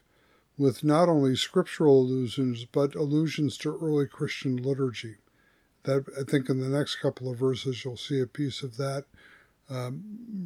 with 0.57 0.85
not 0.85 1.09
only 1.09 1.35
scriptural 1.35 2.03
allusions 2.03 2.67
but 2.67 2.95
allusions 2.95 3.57
to 3.59 3.77
early 3.83 4.07
Christian 4.07 4.57
liturgy. 4.57 5.17
That 5.85 6.05
I 6.19 6.31
think 6.31 6.49
in 6.49 6.61
the 6.61 6.69
next 6.69 6.97
couple 6.97 7.31
of 7.31 7.39
verses 7.39 7.85
you'll 7.85 7.97
see 7.97 8.21
a 8.21 8.27
piece 8.27 8.63
of 8.63 8.77
that 8.77 9.05
um, 9.71 10.03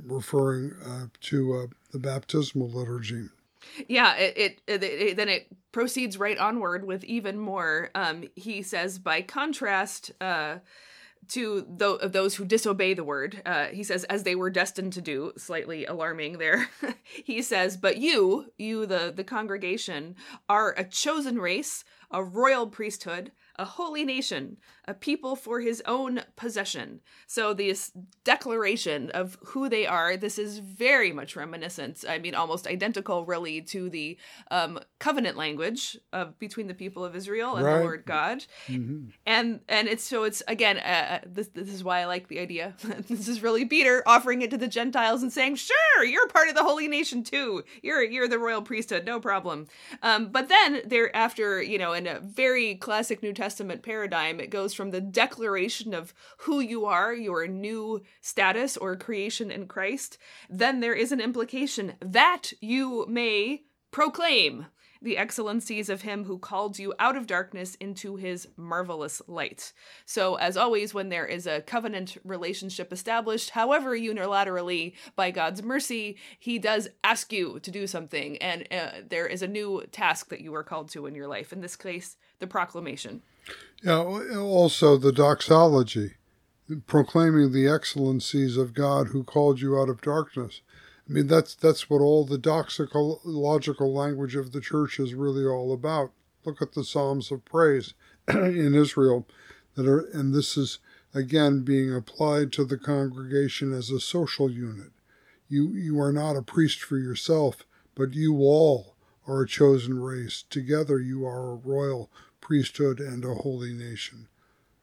referring 0.07 0.73
uh, 0.85 1.07
to 1.23 1.55
uh, 1.55 1.67
the 1.93 1.99
baptismal 1.99 2.69
liturgy. 2.69 3.29
Yeah, 3.89 4.15
it, 4.17 4.61
it, 4.67 4.83
it, 4.83 5.17
then 5.17 5.29
it 5.29 5.49
proceeds 5.73 6.19
right 6.19 6.39
onward 6.39 6.85
with 6.85 7.03
even 7.05 7.39
more. 7.39 7.91
Um, 7.95 8.25
he 8.37 8.63
says, 8.63 8.99
by 8.99 9.23
contrast. 9.23 10.13
Uh, 10.21 10.59
to 11.29 11.63
th- 11.79 12.13
those 12.13 12.35
who 12.35 12.45
disobey 12.45 12.95
the 12.95 13.05
word. 13.05 13.41
Uh, 13.47 13.67
he 13.67 13.83
says, 13.83 14.05
as 14.05 14.25
they 14.25 14.35
were 14.35 14.51
destined 14.51 14.93
to 14.93 15.01
do, 15.01 15.33
slightly 15.37 15.87
alarming 15.87 16.39
there. 16.39 16.69
he 17.03 17.41
says, 17.43 17.77
but 17.77 17.97
you, 17.97 18.53
you, 18.59 18.87
the, 18.87 19.13
the 19.15 19.25
congregation, 19.25 20.17
are 20.49 20.75
a 20.77 20.85
chosen 20.85 21.39
race, 21.39 21.85
a 22.11 22.23
royal 22.23 22.67
priesthood, 22.67 23.33
a 23.57 23.65
holy 23.65 24.05
nation, 24.05 24.57
a 24.87 24.95
people 24.95 25.37
for 25.37 25.61
his 25.61 25.83
own 25.87 26.23
possession. 26.37 27.01
So 27.27 27.55
this 27.55 27.93
declaration 28.25 29.11
of 29.11 29.39
who 29.47 29.69
they 29.69 29.87
are, 29.87 30.17
this 30.17 30.39
is 30.39 30.59
very 30.59 31.13
much 31.13 31.37
reminiscent, 31.37 32.05
I 32.09 32.19
mean 32.19 32.35
almost 32.35 32.67
identical 32.67 33.25
really 33.25 33.61
to 33.63 33.89
the 33.89 34.19
um, 34.51 34.81
covenant 34.99 35.37
language 35.37 35.97
of 36.13 36.39
between 36.39 36.67
the 36.67 36.75
people 36.75 37.05
of 37.05 37.15
Israel 37.15 37.55
and 37.57 37.65
right. 37.65 37.79
the 37.79 37.85
Lord 37.85 38.05
God. 38.07 38.45
Mm-hmm. 38.67 39.11
And 39.25 39.61
and 39.69 39.89
it's 39.89 40.05
so 40.05 40.25
it's 40.25 40.43
again 40.49 40.79
uh, 40.79 40.81
uh 41.15 41.19
this 41.27 41.49
this 41.49 41.69
is 41.69 41.85
why 41.85 42.01
I 42.01 42.07
like 42.07 42.29
the 42.29 42.41
idea. 42.41 42.75
this 43.09 43.29
is 43.29 43.43
really 43.43 43.65
Peter 43.65 44.03
offering 44.07 44.43
it 44.43 44.51
to 44.51 44.59
the 44.59 44.69
Gentiles 44.69 45.23
and 45.23 45.33
saying, 45.33 45.57
"Sure, 45.57 46.05
you're 46.05 46.29
part 46.29 46.49
of 46.49 46.57
the 46.57 46.65
holy 46.65 46.89
nation 46.89 47.23
too. 47.23 47.63
You're 47.83 48.03
you're 48.03 48.29
the 48.29 48.39
royal 48.39 48.63
priesthood, 48.63 49.05
no 49.07 49.21
problem." 49.21 49.69
Um, 50.03 50.33
but 50.33 50.49
then 50.49 50.83
there 50.85 51.15
after, 51.15 51.63
you 51.63 51.79
know, 51.79 51.93
in 51.93 52.07
a 52.07 52.19
very 52.19 52.75
classic 52.75 53.23
New 53.23 53.33
Testament 53.33 53.44
paradigm, 53.83 54.41
it 54.41 54.51
goes 54.51 54.75
from 54.75 54.91
the 54.91 55.01
declaration 55.01 55.95
of 55.95 56.15
who 56.39 56.61
you 56.61 56.87
are, 56.87 57.15
your 57.15 57.47
new 57.47 58.03
status 58.21 58.77
or 58.77 58.97
creation 58.97 59.51
in 59.51 59.67
Christ, 59.67 60.19
then 60.49 60.81
there 60.81 60.95
is 60.95 61.13
an 61.13 61.21
implication 61.21 61.95
that 62.01 62.53
you 62.61 63.07
may 63.09 63.63
proclaim 63.91 64.67
the 65.05 65.19
excellencies 65.19 65.89
of 65.89 66.03
him 66.03 66.25
who 66.25 66.39
called 66.39 66.79
you 66.79 66.95
out 66.99 67.17
of 67.17 67.27
darkness 67.27 67.77
into 67.77 68.17
his 68.17 68.49
marvelous 68.57 69.21
light. 69.29 69.73
So, 70.07 70.37
as 70.37 70.57
always, 70.57 70.95
when 70.95 71.11
there 71.11 71.27
is 71.27 71.47
a 71.47 71.61
covenant 71.61 72.17
relationship 72.25 72.93
established, 72.93 73.51
however 73.51 73.97
unilaterally, 73.97 74.95
by 75.15 75.31
God's 75.31 75.63
mercy, 75.63 76.17
he 76.39 76.59
does 76.59 76.89
ask 77.05 77.33
you 77.33 77.61
to 77.61 77.71
do 77.71 77.87
something, 77.87 78.39
and 78.39 78.67
uh, 78.73 79.03
there 79.07 79.27
is 79.27 79.43
a 79.43 79.47
new 79.47 79.85
task 79.93 80.31
that 80.31 80.41
you 80.41 80.55
are 80.55 80.65
called 80.65 80.89
to 80.91 81.07
in 81.07 81.15
your 81.15 81.29
life. 81.29 81.53
In 81.53 81.61
this 81.61 81.77
case, 81.77 82.17
the 82.39 82.47
proclamation. 82.47 83.23
Yeah, 83.83 83.99
also 83.99 84.97
the 84.97 85.13
doxology, 85.13 86.15
proclaiming 86.87 87.53
the 87.53 87.69
excellencies 87.69 88.57
of 88.57 88.73
God 88.73 89.09
who 89.09 89.23
called 89.25 89.61
you 89.61 89.79
out 89.79 89.91
of 89.91 90.01
darkness. 90.01 90.63
I 91.09 91.13
mean, 91.13 91.27
that's 91.27 91.55
that's 91.55 91.91
what 91.91 92.01
all 92.01 92.25
the 92.25 92.39
doxological 92.39 93.93
language 93.93 94.37
of 94.37 94.53
the 94.53 94.61
church 94.63 94.99
is 94.99 95.15
really 95.15 95.45
all 95.45 95.73
about. 95.73 96.13
Look 96.45 96.63
at 96.63 96.73
the 96.73 96.85
Psalms 96.85 97.31
of 97.31 97.45
praise 97.45 97.93
in 98.29 98.75
Israel 98.75 99.27
that 99.75 99.87
are, 99.87 100.01
and 100.13 100.35
this 100.35 100.57
is 100.57 100.79
again 101.13 101.61
being 101.61 101.95
applied 101.95 102.53
to 102.53 102.65
the 102.65 102.79
congregation 102.79 103.73
as 103.73 103.91
a 103.91 104.01
social 104.01 104.51
unit. 104.51 104.93
You 105.49 105.71
you 105.73 106.01
are 106.01 106.13
not 106.13 106.37
a 106.37 106.43
priest 106.43 106.83
for 106.83 106.97
yourself, 106.97 107.67
but 107.95 108.15
you 108.15 108.39
all 108.39 108.97
are 109.27 109.43
a 109.43 109.49
chosen 109.49 110.01
race. 110.01 110.45
Together 110.49 110.99
you 110.99 111.27
are 111.27 111.51
a 111.51 111.57
royal 111.57 112.11
priesthood 112.45 113.01
and 113.01 113.25
a 113.25 113.35
holy 113.35 113.73
nation. 113.73 114.29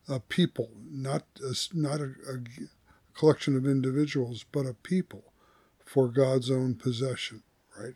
A 0.10 0.20
people, 0.20 0.72
not 0.90 1.24
a, 1.42 1.56
not 1.74 2.02
a, 2.02 2.12
a 2.28 2.68
collection 3.14 3.56
of 3.56 3.66
individuals, 3.66 4.44
but 4.52 4.66
a 4.66 4.74
people 4.74 5.32
for 5.86 6.10
God's 6.10 6.52
own 6.52 6.76
possession, 6.76 7.44
right? 7.80 7.94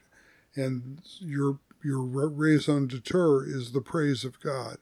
And 0.55 1.01
your 1.20 1.59
your 1.84 2.01
raison 2.01 2.88
d'etre 2.88 3.43
is 3.45 3.72
the 3.72 3.82
praise 3.82 4.24
of 4.24 4.39
God, 4.39 4.78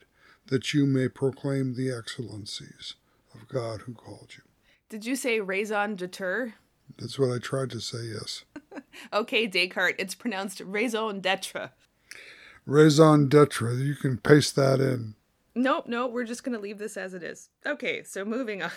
that 0.48 0.74
you 0.74 0.86
may 0.86 1.08
proclaim 1.08 1.74
the 1.74 1.92
excellencies 1.92 2.96
of 3.34 3.48
God 3.48 3.82
who 3.82 3.94
called 3.94 4.32
you. 4.38 4.44
Did 4.90 5.06
you 5.06 5.16
say 5.16 5.40
raison 5.40 5.96
d'etre? 5.96 6.54
That's 6.98 7.18
what 7.18 7.32
I 7.32 7.40
tried 7.40 7.72
to 7.72 7.82
say, 7.82 8.04
yes. 8.04 8.46
okay, 9.14 9.48
Descartes, 9.48 9.96
it's 9.98 10.16
pronounced 10.16 10.62
raison 10.62 11.20
d'etre 11.20 11.72
raison 12.66 13.28
d'etre. 13.28 13.74
You 13.74 13.96
can 13.96 14.18
paste 14.18 14.56
that 14.56 14.80
in. 14.80 15.16
Nope, 15.56 15.86
nope. 15.88 16.12
We're 16.12 16.24
just 16.24 16.44
going 16.44 16.56
to 16.56 16.62
leave 16.62 16.80
this 16.80 16.98
as 16.98 17.14
it 17.14 17.24
is. 17.24 17.50
Okay, 17.66 18.04
so 18.04 18.26
moving 18.26 18.64
on. 18.64 18.72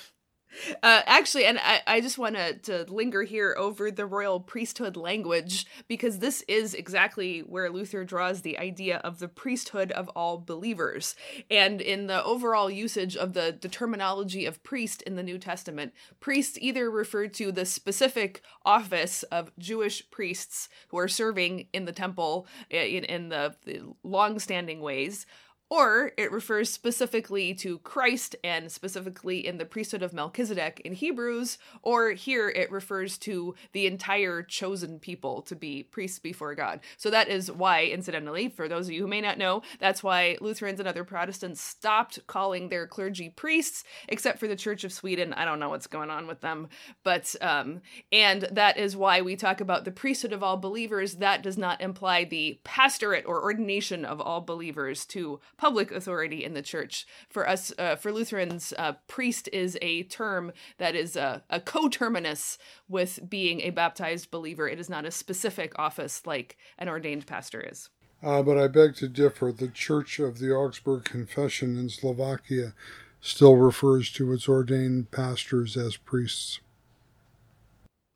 Uh, 0.82 1.02
actually, 1.06 1.44
and 1.44 1.58
I, 1.58 1.82
I 1.86 2.00
just 2.00 2.18
want 2.18 2.36
to 2.36 2.86
linger 2.88 3.22
here 3.22 3.54
over 3.58 3.90
the 3.90 4.06
royal 4.06 4.40
priesthood 4.40 4.96
language 4.96 5.66
because 5.88 6.18
this 6.18 6.42
is 6.48 6.74
exactly 6.74 7.40
where 7.40 7.70
Luther 7.70 8.04
draws 8.04 8.40
the 8.42 8.58
idea 8.58 8.98
of 8.98 9.18
the 9.18 9.28
priesthood 9.28 9.92
of 9.92 10.08
all 10.10 10.38
believers. 10.38 11.14
And 11.50 11.80
in 11.80 12.06
the 12.06 12.24
overall 12.24 12.70
usage 12.70 13.16
of 13.16 13.34
the, 13.34 13.56
the 13.60 13.68
terminology 13.68 14.46
of 14.46 14.62
priest 14.62 15.02
in 15.02 15.16
the 15.16 15.22
New 15.22 15.38
Testament, 15.38 15.92
priests 16.20 16.58
either 16.60 16.90
refer 16.90 17.28
to 17.28 17.52
the 17.52 17.66
specific 17.66 18.42
office 18.64 19.22
of 19.24 19.52
Jewish 19.58 20.08
priests 20.10 20.68
who 20.88 20.98
are 20.98 21.08
serving 21.08 21.66
in 21.72 21.84
the 21.84 21.92
temple 21.92 22.46
in, 22.70 23.04
in 23.04 23.28
the, 23.28 23.54
the 23.64 23.82
long 24.02 24.38
standing 24.38 24.80
ways 24.80 25.26
or 25.68 26.12
it 26.16 26.30
refers 26.30 26.70
specifically 26.70 27.52
to 27.54 27.78
Christ 27.80 28.36
and 28.44 28.70
specifically 28.70 29.44
in 29.46 29.58
the 29.58 29.64
priesthood 29.64 30.02
of 30.02 30.12
Melchizedek 30.12 30.80
in 30.84 30.92
Hebrews, 30.92 31.58
or 31.82 32.10
here 32.10 32.48
it 32.48 32.70
refers 32.70 33.18
to 33.18 33.54
the 33.72 33.86
entire 33.86 34.42
chosen 34.42 34.98
people 35.00 35.42
to 35.42 35.56
be 35.56 35.82
priests 35.82 36.18
before 36.18 36.54
God. 36.54 36.80
So 36.96 37.10
that 37.10 37.28
is 37.28 37.50
why, 37.50 37.84
incidentally, 37.84 38.48
for 38.48 38.68
those 38.68 38.86
of 38.86 38.92
you 38.92 39.02
who 39.02 39.08
may 39.08 39.20
not 39.20 39.38
know, 39.38 39.62
that's 39.80 40.02
why 40.02 40.38
Lutherans 40.40 40.78
and 40.78 40.88
other 40.88 41.04
Protestants 41.04 41.60
stopped 41.60 42.24
calling 42.26 42.68
their 42.68 42.86
clergy 42.86 43.28
priests, 43.28 43.82
except 44.08 44.38
for 44.38 44.46
the 44.46 44.56
Church 44.56 44.84
of 44.84 44.92
Sweden. 44.92 45.32
I 45.32 45.44
don't 45.44 45.58
know 45.58 45.70
what's 45.70 45.86
going 45.88 46.10
on 46.10 46.26
with 46.26 46.40
them, 46.40 46.68
but 47.02 47.34
um, 47.40 47.80
and 48.12 48.42
that 48.52 48.78
is 48.78 48.96
why 48.96 49.20
we 49.20 49.34
talk 49.34 49.60
about 49.60 49.84
the 49.84 49.90
priesthood 49.90 50.32
of 50.32 50.42
all 50.42 50.56
believers. 50.56 51.14
That 51.14 51.42
does 51.42 51.58
not 51.58 51.80
imply 51.80 52.24
the 52.24 52.60
pastorate 52.62 53.26
or 53.26 53.42
ordination 53.42 54.04
of 54.04 54.20
all 54.20 54.40
believers 54.40 55.04
to 55.06 55.40
public 55.56 55.90
authority 55.90 56.44
in 56.44 56.54
the 56.54 56.62
church. 56.62 57.06
For 57.28 57.48
us, 57.48 57.72
uh, 57.78 57.96
for 57.96 58.12
Lutherans, 58.12 58.72
uh, 58.78 58.94
priest 59.06 59.48
is 59.52 59.78
a 59.80 60.02
term 60.04 60.52
that 60.78 60.94
is 60.94 61.16
a, 61.16 61.42
a 61.50 61.60
coterminous 61.60 62.58
with 62.88 63.20
being 63.28 63.60
a 63.62 63.70
baptized 63.70 64.30
believer. 64.30 64.68
It 64.68 64.78
is 64.78 64.90
not 64.90 65.04
a 65.04 65.10
specific 65.10 65.78
office 65.78 66.26
like 66.26 66.56
an 66.78 66.88
ordained 66.88 67.26
pastor 67.26 67.60
is. 67.60 67.88
Uh, 68.22 68.42
but 68.42 68.58
I 68.58 68.68
beg 68.68 68.96
to 68.96 69.08
differ. 69.08 69.52
The 69.52 69.68
Church 69.68 70.18
of 70.18 70.38
the 70.38 70.50
Augsburg 70.50 71.04
Confession 71.04 71.76
in 71.78 71.88
Slovakia 71.88 72.74
still 73.20 73.56
refers 73.56 74.10
to 74.12 74.32
its 74.32 74.48
ordained 74.48 75.10
pastors 75.10 75.76
as 75.76 75.96
priests. 75.96 76.60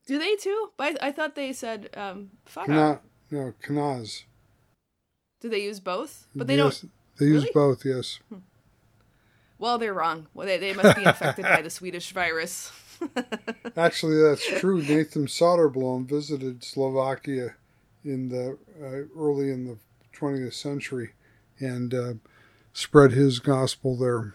Do 0.06 0.18
they 0.18 0.36
too? 0.36 0.70
I, 0.78 0.96
I 1.00 1.12
thought 1.12 1.34
they 1.34 1.52
said 1.52 1.90
um, 1.94 2.30
Kana, 2.52 3.00
no, 3.30 3.54
kanaz. 3.62 4.24
Do 5.40 5.48
they 5.48 5.62
use 5.62 5.80
both? 5.80 6.26
But 6.34 6.46
they 6.46 6.56
yes, 6.56 6.80
don't. 6.80 6.92
They 7.20 7.26
use 7.26 7.42
really? 7.42 7.52
both, 7.54 7.84
yes. 7.84 8.18
Hmm. 8.30 8.38
Well, 9.58 9.76
they're 9.76 9.92
wrong. 9.92 10.26
Well, 10.32 10.46
they, 10.46 10.56
they 10.56 10.72
must 10.72 10.96
be 10.96 11.04
infected 11.04 11.44
by 11.44 11.60
the 11.60 11.68
Swedish 11.68 12.12
virus. 12.12 12.72
Actually, 13.76 14.22
that's 14.22 14.46
true. 14.58 14.80
Nathan 14.80 15.26
Soderblom 15.26 16.06
visited 16.06 16.64
Slovakia 16.64 17.54
in 18.02 18.30
the 18.30 18.56
uh, 18.82 19.20
early 19.20 19.50
in 19.50 19.66
the 19.66 19.76
20th 20.16 20.54
century 20.54 21.10
and 21.58 21.92
uh, 21.92 22.14
spread 22.72 23.12
his 23.12 23.38
gospel 23.38 23.96
there. 23.96 24.32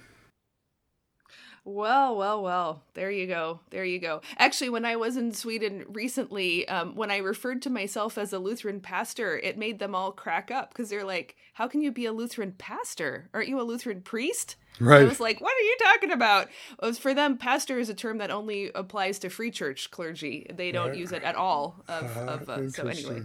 Well, 1.67 2.15
well, 2.15 2.43
well. 2.43 2.83
There 2.93 3.09
you 3.09 3.25
go. 3.25 3.59
There 3.71 3.83
you 3.83 3.97
go. 3.97 4.21
Actually, 4.37 4.69
when 4.69 4.85
I 4.85 4.95
was 4.97 5.17
in 5.17 5.33
Sweden 5.33 5.83
recently, 5.89 6.67
um, 6.67 6.95
when 6.95 7.09
I 7.09 7.17
referred 7.17 7.63
to 7.63 7.71
myself 7.71 8.19
as 8.19 8.31
a 8.31 8.37
Lutheran 8.39 8.79
pastor, 8.81 9.35
it 9.39 9.57
made 9.57 9.79
them 9.79 9.95
all 9.95 10.11
crack 10.11 10.51
up 10.51 10.69
because 10.69 10.89
they're 10.89 11.03
like, 11.03 11.35
"How 11.55 11.67
can 11.67 11.81
you 11.81 11.91
be 11.91 12.05
a 12.05 12.13
Lutheran 12.13 12.51
pastor? 12.51 13.29
Aren't 13.33 13.49
you 13.49 13.59
a 13.59 13.63
Lutheran 13.63 14.01
priest?" 14.03 14.57
Right. 14.79 15.01
I 15.01 15.05
was 15.05 15.19
like, 15.19 15.41
"What 15.41 15.55
are 15.55 15.59
you 15.65 15.75
talking 15.79 16.11
about?" 16.11 16.49
It 16.81 16.85
was 16.85 16.99
for 16.99 17.15
them, 17.15 17.35
pastor 17.35 17.79
is 17.79 17.89
a 17.89 17.95
term 17.95 18.19
that 18.19 18.29
only 18.29 18.71
applies 18.75 19.17
to 19.19 19.29
free 19.31 19.49
church 19.49 19.89
clergy. 19.89 20.45
They 20.53 20.71
don't 20.71 20.89
Right. 20.89 20.97
use 20.99 21.11
it 21.11 21.23
at 21.23 21.35
all. 21.35 21.83
Of, 21.87 22.15
Uh, 22.15 22.31
of 22.31 22.49
uh, 22.49 22.69
so 22.69 22.87
anyway. 22.87 23.23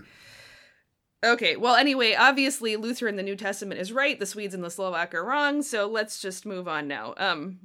Okay, 1.23 1.57
well, 1.57 1.75
anyway, 1.77 2.15
obviously 2.15 2.77
Luther 2.77 3.07
in 3.07 3.17
the 3.17 3.23
New 3.23 3.37
Testament 3.37 3.79
is 3.83 3.93
right. 3.93 4.19
The 4.19 4.25
Swedes 4.25 4.55
and 4.55 4.65
the 4.65 4.71
Slovak 4.71 5.15
are 5.15 5.23
wrong. 5.25 5.61
So 5.61 5.87
let's 5.87 6.23
just 6.23 6.47
move 6.47 6.67
on 6.67 6.89
now. 6.89 7.13
Um, 7.19 7.59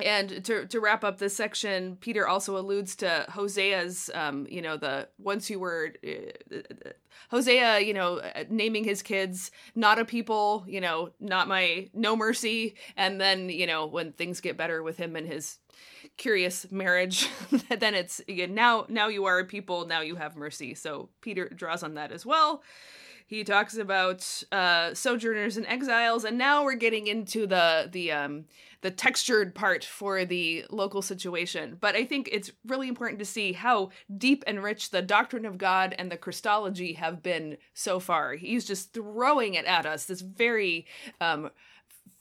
and 0.00 0.44
to 0.44 0.66
to 0.66 0.80
wrap 0.80 1.02
up 1.02 1.18
this 1.18 1.34
section, 1.34 1.96
Peter 1.96 2.26
also 2.26 2.56
alludes 2.56 2.94
to 2.96 3.26
Hosea's, 3.30 4.10
um, 4.14 4.46
you 4.48 4.62
know, 4.62 4.76
the 4.76 5.08
once 5.18 5.50
you 5.50 5.58
were 5.58 5.92
uh, 6.06 6.90
Hosea, 7.30 7.80
you 7.80 7.94
know, 7.94 8.20
naming 8.48 8.84
his 8.84 9.02
kids 9.02 9.50
not 9.74 9.98
a 9.98 10.04
people, 10.04 10.64
you 10.68 10.80
know, 10.80 11.10
not 11.20 11.48
my 11.48 11.88
no 11.92 12.16
mercy, 12.16 12.76
and 12.96 13.20
then 13.20 13.48
you 13.48 13.66
know 13.66 13.86
when 13.86 14.12
things 14.12 14.40
get 14.40 14.56
better 14.56 14.82
with 14.82 14.98
him 14.98 15.16
and 15.16 15.26
his 15.26 15.58
curious 16.16 16.70
marriage, 16.70 17.28
then 17.78 17.94
it's 17.94 18.20
again 18.28 18.54
now 18.54 18.86
now 18.88 19.08
you 19.08 19.24
are 19.24 19.40
a 19.40 19.44
people, 19.44 19.86
now 19.86 20.00
you 20.00 20.16
have 20.16 20.36
mercy. 20.36 20.74
So 20.74 21.08
Peter 21.20 21.48
draws 21.48 21.82
on 21.82 21.94
that 21.94 22.12
as 22.12 22.24
well. 22.24 22.62
He 23.28 23.44
talks 23.44 23.76
about 23.76 24.42
uh, 24.50 24.94
sojourners 24.94 25.58
and 25.58 25.66
exiles, 25.66 26.24
and 26.24 26.38
now 26.38 26.64
we're 26.64 26.76
getting 26.76 27.06
into 27.06 27.46
the 27.46 27.86
the 27.92 28.10
um, 28.10 28.46
the 28.80 28.90
textured 28.90 29.54
part 29.54 29.84
for 29.84 30.24
the 30.24 30.64
local 30.70 31.02
situation. 31.02 31.76
But 31.78 31.94
I 31.94 32.06
think 32.06 32.30
it's 32.32 32.50
really 32.66 32.88
important 32.88 33.18
to 33.18 33.26
see 33.26 33.52
how 33.52 33.90
deep 34.16 34.44
and 34.46 34.62
rich 34.62 34.90
the 34.90 35.02
doctrine 35.02 35.44
of 35.44 35.58
God 35.58 35.94
and 35.98 36.10
the 36.10 36.16
Christology 36.16 36.94
have 36.94 37.22
been 37.22 37.58
so 37.74 38.00
far. 38.00 38.32
He's 38.32 38.64
just 38.64 38.94
throwing 38.94 39.52
it 39.52 39.66
at 39.66 39.84
us. 39.84 40.06
This 40.06 40.22
very 40.22 40.86
um, 41.20 41.50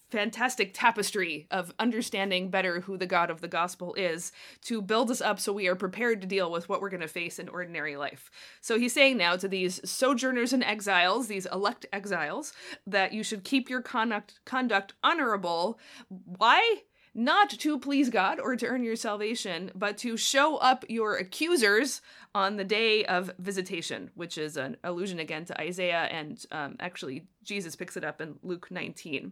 fantastic 0.10 0.72
tapestry 0.74 1.48
of 1.52 1.74
understanding 1.80 2.50
better 2.50 2.82
who 2.82 2.98
the 2.98 3.06
God 3.06 3.30
of 3.30 3.42
the 3.42 3.48
gospel 3.48 3.94
is 3.96 4.32
to 4.62 4.82
build 4.82 5.12
us 5.12 5.22
up 5.22 5.40
so 5.40 5.52
we 5.52 5.68
are 5.68 5.76
prepared 5.76 6.22
to 6.22 6.28
deal 6.28 6.52
with 6.52 6.70
what 6.70 6.82
we're 6.82 6.90
going 6.90 7.02
to 7.02 7.08
face 7.08 7.40
in 7.40 7.50
ordinary 7.50 7.98
life. 7.98 8.32
So 8.62 8.80
he's 8.80 8.94
saying 8.94 9.18
now 9.18 9.36
to 9.36 9.48
these 9.48 9.82
sojourners 9.90 10.54
and 10.54 10.64
exiles, 10.64 11.28
these 11.28 11.46
elect 11.48 11.86
exiles, 11.92 12.54
that 12.86 13.14
you 13.14 13.24
should 13.24 13.44
keep 13.44 13.70
your 13.70 13.82
conduct 13.82 14.40
conduct 14.46 14.94
honorable. 15.04 15.80
Why? 16.10 16.84
Not 17.14 17.50
to 17.50 17.80
please 17.80 18.12
God 18.12 18.40
or 18.40 18.56
to 18.56 18.68
earn 18.68 18.84
your 18.84 18.96
salvation, 18.96 19.72
but 19.74 19.98
to 20.00 20.18
show 20.18 20.58
up 20.58 20.86
your 20.88 21.16
accusers 21.16 22.02
on 22.36 22.58
the 22.58 22.64
day 22.64 23.06
of 23.06 23.32
visitation, 23.40 24.12
which 24.14 24.38
is 24.38 24.56
an 24.56 24.78
allusion 24.84 25.18
again 25.18 25.44
to 25.46 25.60
Isaiah, 25.60 26.08
and 26.12 26.46
um, 26.52 26.76
actually 26.80 27.26
Jesus 27.44 27.76
picks 27.76 27.98
it 27.98 28.04
up 28.04 28.22
in 28.22 28.36
Luke 28.44 28.70
19 28.70 29.32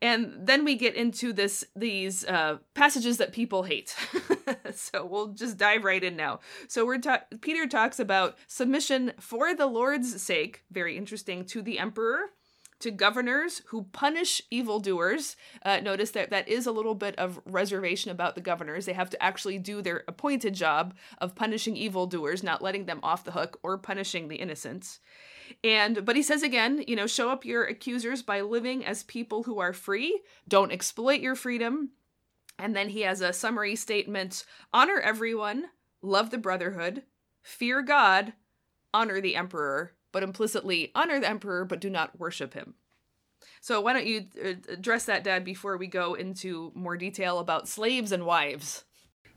and 0.00 0.34
then 0.40 0.64
we 0.64 0.74
get 0.74 0.94
into 0.94 1.32
this 1.32 1.64
these 1.74 2.24
uh, 2.26 2.58
passages 2.74 3.18
that 3.18 3.32
people 3.32 3.62
hate 3.64 3.94
so 4.74 5.04
we'll 5.04 5.28
just 5.28 5.56
dive 5.56 5.84
right 5.84 6.04
in 6.04 6.16
now 6.16 6.40
so 6.68 6.84
we're 6.84 6.98
ta- 6.98 7.24
peter 7.40 7.66
talks 7.66 7.98
about 7.98 8.36
submission 8.46 9.12
for 9.18 9.54
the 9.54 9.66
lord's 9.66 10.20
sake 10.22 10.64
very 10.70 10.96
interesting 10.96 11.44
to 11.44 11.62
the 11.62 11.78
emperor 11.78 12.30
to 12.78 12.90
governors 12.90 13.62
who 13.66 13.84
punish 13.92 14.42
evildoers. 14.50 15.36
Uh, 15.62 15.80
notice 15.80 16.10
that 16.10 16.30
that 16.30 16.48
is 16.48 16.66
a 16.66 16.72
little 16.72 16.94
bit 16.94 17.16
of 17.18 17.40
reservation 17.44 18.10
about 18.10 18.34
the 18.34 18.40
governors. 18.40 18.84
They 18.84 18.92
have 18.92 19.10
to 19.10 19.22
actually 19.22 19.58
do 19.58 19.80
their 19.80 20.04
appointed 20.06 20.54
job 20.54 20.94
of 21.18 21.34
punishing 21.34 21.76
evildoers, 21.76 22.42
not 22.42 22.62
letting 22.62 22.86
them 22.86 23.00
off 23.02 23.24
the 23.24 23.32
hook 23.32 23.58
or 23.62 23.78
punishing 23.78 24.28
the 24.28 24.36
innocents. 24.36 25.00
And 25.62 26.04
but 26.04 26.16
he 26.16 26.22
says 26.22 26.42
again, 26.42 26.84
you 26.86 26.96
know, 26.96 27.06
show 27.06 27.30
up 27.30 27.44
your 27.44 27.64
accusers 27.64 28.22
by 28.22 28.40
living 28.40 28.84
as 28.84 29.02
people 29.02 29.44
who 29.44 29.58
are 29.58 29.72
free. 29.72 30.20
Don't 30.48 30.72
exploit 30.72 31.20
your 31.20 31.34
freedom. 31.34 31.90
And 32.58 32.74
then 32.74 32.88
he 32.88 33.02
has 33.02 33.20
a 33.20 33.32
summary 33.32 33.76
statement: 33.76 34.44
honor 34.72 34.98
everyone, 34.98 35.66
love 36.02 36.30
the 36.30 36.38
brotherhood, 36.38 37.02
fear 37.42 37.82
God, 37.82 38.32
honor 38.94 39.20
the 39.20 39.36
emperor, 39.36 39.92
but 40.12 40.22
implicitly 40.22 40.90
honor 40.94 41.20
the 41.20 41.28
emperor 41.28 41.64
but 41.64 41.80
do 41.80 41.90
not 41.90 42.18
worship 42.18 42.54
him. 42.54 42.74
So 43.60 43.80
why 43.80 43.92
don't 43.92 44.06
you 44.06 44.26
uh, 44.42 44.54
address 44.72 45.04
that 45.04 45.24
dad 45.24 45.44
before 45.44 45.76
we 45.76 45.88
go 45.88 46.14
into 46.14 46.72
more 46.74 46.96
detail 46.96 47.38
about 47.38 47.68
slaves 47.68 48.12
and 48.12 48.24
wives? 48.24 48.84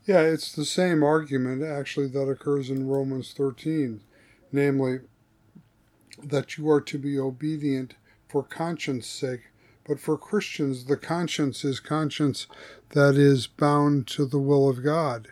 Yeah, 0.05 0.21
it's 0.21 0.53
the 0.53 0.65
same 0.65 1.03
argument 1.03 1.63
actually 1.63 2.07
that 2.09 2.29
occurs 2.29 2.69
in 2.69 2.87
Romans 2.87 3.33
13, 3.35 4.01
namely 4.51 4.99
that 6.23 6.57
you 6.57 6.69
are 6.69 6.81
to 6.81 6.97
be 6.97 7.19
obedient 7.19 7.95
for 8.27 8.43
conscience 8.43 9.07
sake. 9.07 9.51
But 9.87 9.99
for 9.99 10.17
Christians, 10.17 10.85
the 10.85 10.97
conscience 10.97 11.65
is 11.65 11.79
conscience 11.79 12.45
that 12.89 13.15
is 13.15 13.47
bound 13.47 14.07
to 14.07 14.25
the 14.25 14.39
will 14.39 14.69
of 14.69 14.83
God. 14.83 15.29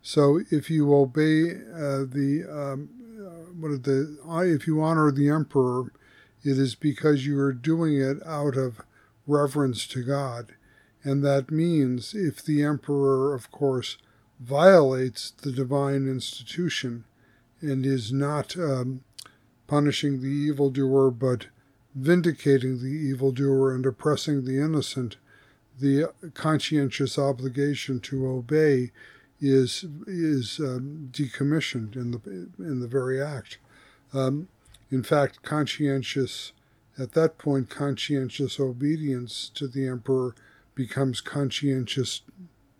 So 0.00 0.40
if 0.50 0.70
you 0.70 0.94
obey 0.94 1.50
uh, 1.50 2.06
the 2.06 2.44
um, 2.48 2.88
uh, 3.18 3.50
what 3.58 3.82
the 3.82 4.16
if 4.54 4.68
you 4.68 4.80
honor 4.80 5.10
the 5.10 5.28
emperor, 5.28 5.92
it 6.44 6.58
is 6.58 6.76
because 6.76 7.26
you 7.26 7.36
are 7.40 7.52
doing 7.52 8.00
it 8.00 8.18
out 8.24 8.56
of 8.56 8.80
reverence 9.26 9.88
to 9.88 10.04
God, 10.04 10.54
and 11.02 11.24
that 11.24 11.50
means 11.50 12.14
if 12.14 12.40
the 12.44 12.62
emperor, 12.62 13.34
of 13.34 13.50
course, 13.50 13.98
violates 14.38 15.32
the 15.32 15.50
divine 15.50 16.06
institution 16.06 17.04
and 17.60 17.84
is 17.84 18.12
not 18.12 18.56
um, 18.56 19.00
punishing 19.66 20.20
the 20.20 20.28
evildoer 20.28 21.10
but 21.10 21.46
vindicating 21.94 22.78
the 22.78 22.88
evildoer 22.88 23.74
and 23.74 23.86
oppressing 23.86 24.44
the 24.44 24.58
innocent, 24.58 25.16
the 25.78 26.12
conscientious 26.34 27.18
obligation 27.18 28.00
to 28.00 28.26
obey 28.26 28.92
is 29.40 29.84
is 30.06 30.58
um, 30.60 31.10
decommissioned 31.12 31.94
in 31.94 32.10
the 32.12 32.20
in 32.58 32.80
the 32.80 32.88
very 32.88 33.20
act. 33.20 33.58
Um, 34.12 34.48
in 34.90 35.02
fact, 35.02 35.42
conscientious 35.42 36.52
at 36.98 37.12
that 37.12 37.36
point, 37.36 37.68
conscientious 37.68 38.58
obedience 38.58 39.50
to 39.54 39.68
the 39.68 39.86
emperor 39.86 40.34
becomes 40.74 41.20
conscientious 41.20 42.22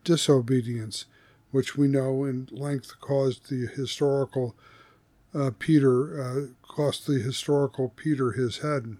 disobedience, 0.04 1.04
which 1.50 1.76
we 1.76 1.86
know 1.88 2.24
in 2.24 2.48
length 2.50 2.98
caused 3.00 3.50
the 3.50 3.66
historical 3.66 4.54
uh, 5.34 5.50
Peter 5.58 6.22
uh, 6.22 6.46
cost 6.76 7.06
the 7.06 7.18
historical 7.18 7.88
Peter 7.88 8.32
his 8.32 8.58
head. 8.58 8.98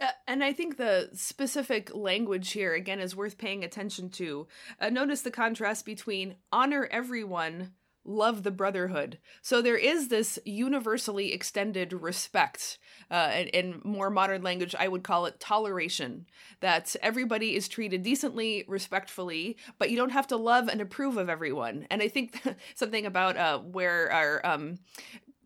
Uh, 0.00 0.06
and 0.26 0.42
I 0.42 0.54
think 0.54 0.76
the 0.76 1.10
specific 1.12 1.94
language 1.94 2.52
here, 2.52 2.72
again, 2.72 2.98
is 2.98 3.14
worth 3.14 3.36
paying 3.36 3.62
attention 3.62 4.08
to. 4.10 4.46
Uh, 4.80 4.88
notice 4.88 5.20
the 5.20 5.30
contrast 5.30 5.84
between 5.84 6.36
honor 6.50 6.88
everyone, 6.90 7.72
love 8.04 8.42
the 8.42 8.50
brotherhood. 8.50 9.18
So 9.42 9.60
there 9.60 9.76
is 9.76 10.08
this 10.08 10.38
universally 10.46 11.34
extended 11.34 11.92
respect. 11.92 12.78
Uh, 13.10 13.32
in, 13.34 13.48
in 13.48 13.80
more 13.84 14.08
modern 14.08 14.42
language, 14.42 14.74
I 14.78 14.88
would 14.88 15.02
call 15.02 15.26
it 15.26 15.40
toleration. 15.40 16.24
That 16.60 16.96
everybody 17.02 17.54
is 17.54 17.68
treated 17.68 18.02
decently, 18.02 18.64
respectfully, 18.66 19.58
but 19.78 19.90
you 19.90 19.96
don't 19.96 20.12
have 20.12 20.28
to 20.28 20.36
love 20.36 20.68
and 20.68 20.80
approve 20.80 21.18
of 21.18 21.28
everyone. 21.28 21.86
And 21.90 22.00
I 22.00 22.08
think 22.08 22.40
something 22.74 23.04
about 23.04 23.36
uh, 23.36 23.58
where 23.58 24.10
our 24.10 24.46
um, 24.46 24.78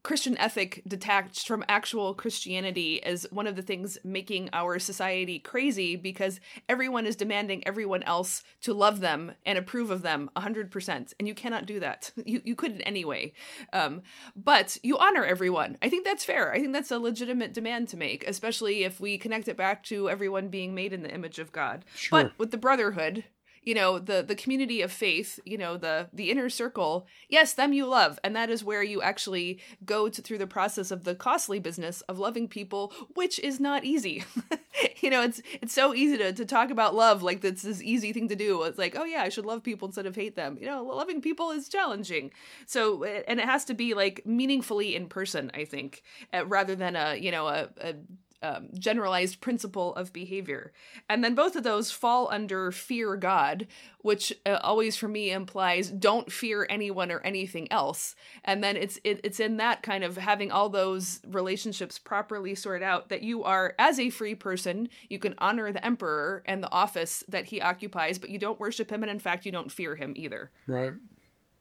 Christian 0.03 0.37
ethic 0.39 0.83
detached 0.87 1.47
from 1.47 1.65
actual 1.69 2.13
Christianity 2.13 2.95
is 2.97 3.27
one 3.31 3.47
of 3.47 3.55
the 3.55 3.63
things 3.63 3.99
making 4.03 4.51
our 4.53 4.79
society 4.79 5.39
crazy 5.39 5.95
because 5.95 6.41
everyone 6.69 7.07
is 7.07 7.15
demanding 7.15 7.67
everyone 7.67 8.03
else 8.03 8.43
to 8.63 8.75
love 8.75 8.99
them 9.01 9.33
and 9.47 9.57
approve 9.57 9.91
of 9.91 10.03
them 10.03 10.29
100%. 10.37 11.13
And 11.19 11.29
you 11.29 11.35
cannot 11.35 11.67
do 11.67 11.81
that. 11.81 12.11
You, 12.25 12.41
you 12.45 12.55
couldn't 12.55 12.83
anyway. 12.83 13.33
Um, 13.73 14.03
but 14.37 14.79
you 14.83 14.97
honor 14.97 15.25
everyone. 15.25 15.77
I 15.83 15.89
think 15.89 16.05
that's 16.07 16.25
fair. 16.25 16.53
I 16.53 16.61
think 16.61 16.73
that's 16.73 16.93
a 16.93 16.99
legitimate 16.99 17.53
demand 17.53 17.89
to 17.89 17.97
make, 17.97 18.27
especially 18.27 18.85
if 18.85 19.01
we 19.01 19.19
connect 19.19 19.49
it 19.49 19.57
back 19.57 19.83
to 19.85 20.09
everyone 20.09 20.49
being 20.49 20.73
made 20.73 20.93
in 20.93 21.03
the 21.03 21.13
image 21.13 21.41
of 21.41 21.53
God. 21.53 21.85
Sure. 21.95 22.23
But 22.23 22.39
with 22.39 22.53
the 22.53 22.57
brotherhood, 22.57 23.25
you 23.63 23.75
know 23.75 23.99
the 23.99 24.23
the 24.23 24.35
community 24.35 24.83
of 24.83 24.91
faith 24.91 25.39
you 25.45 25.57
know 25.57 25.77
the 25.77 26.09
the 26.13 26.31
inner 26.31 26.49
circle 26.49 27.07
yes 27.29 27.53
them 27.55 27.73
you 27.73 27.87
love. 27.87 28.19
And 28.25 28.35
that 28.37 28.51
is 28.51 28.65
where 28.65 28.83
you 28.83 29.03
actually 29.03 29.61
go 29.85 30.09
to, 30.09 30.23
through 30.23 30.39
the 30.39 30.47
process 30.47 30.91
of 30.91 31.05
the 31.05 31.15
costly 31.15 31.59
business 31.59 32.01
of 32.03 32.19
loving 32.19 32.49
people 32.49 32.93
which 33.15 33.39
is 33.41 33.61
not 33.61 33.85
easy. 33.85 34.25
You 35.01 35.11
know 35.11 35.23
it's 35.23 35.43
it's 35.61 35.75
so 35.75 35.95
easy 35.95 36.17
to, 36.19 36.33
to 36.33 36.45
talk 36.45 36.71
about 36.71 36.95
love 36.95 37.23
like 37.23 37.41
that's 37.41 37.63
this 37.63 37.83
easy 37.83 38.13
thing 38.13 38.29
to 38.29 38.37
do. 38.37 38.63
It's 38.63 38.79
like 38.79 38.97
oh 38.97 39.05
yeah 39.05 39.23
i 39.23 39.29
should 39.29 39.45
love 39.45 39.63
people 39.63 39.87
instead 39.87 40.07
of 40.07 40.15
hate 40.17 40.37
them. 40.37 40.57
You 40.61 40.67
know 40.67 40.83
loving 40.85 41.21
people 41.21 41.51
is 41.51 41.69
challenging. 41.69 42.31
So 42.67 43.05
and 43.05 43.39
it 43.41 43.45
has 43.45 43.65
to 43.67 43.75
be 43.75 43.95
like 43.95 44.25
meaningfully 44.25 44.95
in 44.95 45.09
person 45.09 45.51
i 45.55 45.65
think 45.65 46.03
uh, 46.33 46.47
rather 46.47 46.75
than 46.75 46.97
a 46.97 47.17
you 47.17 47.31
know 47.31 47.47
a, 47.49 47.69
a 47.81 47.95
um, 48.43 48.69
generalized 48.79 49.41
principle 49.41 49.95
of 49.95 50.13
behavior. 50.13 50.73
And 51.09 51.23
then 51.23 51.35
both 51.35 51.57
of 51.57 51.63
those 51.63 51.91
fall 51.91 52.29
under 52.31 52.73
fear 52.73 53.17
God, 53.17 53.67
which 53.99 54.33
uh, 54.45 54.59
always 54.63 54.97
for 54.97 55.09
me 55.09 55.31
implies 55.31 55.91
don't 55.91 56.31
fear 56.31 56.67
anyone 56.69 57.11
or 57.11 57.21
anything 57.21 57.71
else. 57.71 58.15
And 58.45 58.63
then 58.63 58.77
it's 58.77 58.99
it, 59.05 59.21
it's 59.25 59.41
in 59.41 59.57
that 59.59 59.83
kind 59.83 60.05
of 60.05 60.17
having 60.17 60.51
all 60.51 60.69
those 60.69 61.21
relationships 61.27 61.99
properly 61.99 62.55
sorted 62.55 62.83
out 62.83 63.09
that 63.09 63.23
you 63.23 63.45
are 63.45 63.75
as 63.79 63.99
a 63.99 64.11
free 64.11 64.35
person, 64.35 64.89
you 65.09 65.19
can 65.19 65.35
honor 65.39 65.73
the 65.73 65.85
emperor 65.85 66.43
and 66.47 66.63
the 66.63 66.73
office 66.73 67.25
that 67.29 67.47
he 67.47 67.61
occupies, 67.61 68.19
but 68.19 68.31
you 68.31 68.39
don't 68.39 68.61
worship 68.61 68.91
him 68.91 69.03
and 69.03 69.11
in 69.11 69.19
fact 69.19 69.47
you 69.47 69.53
don't 69.53 69.73
fear 69.73 69.97
him 69.97 70.13
either. 70.17 70.51
Right. 70.67 70.93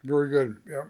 Very 0.03 0.29
good. 0.29 0.57
Yeah. 0.67 0.84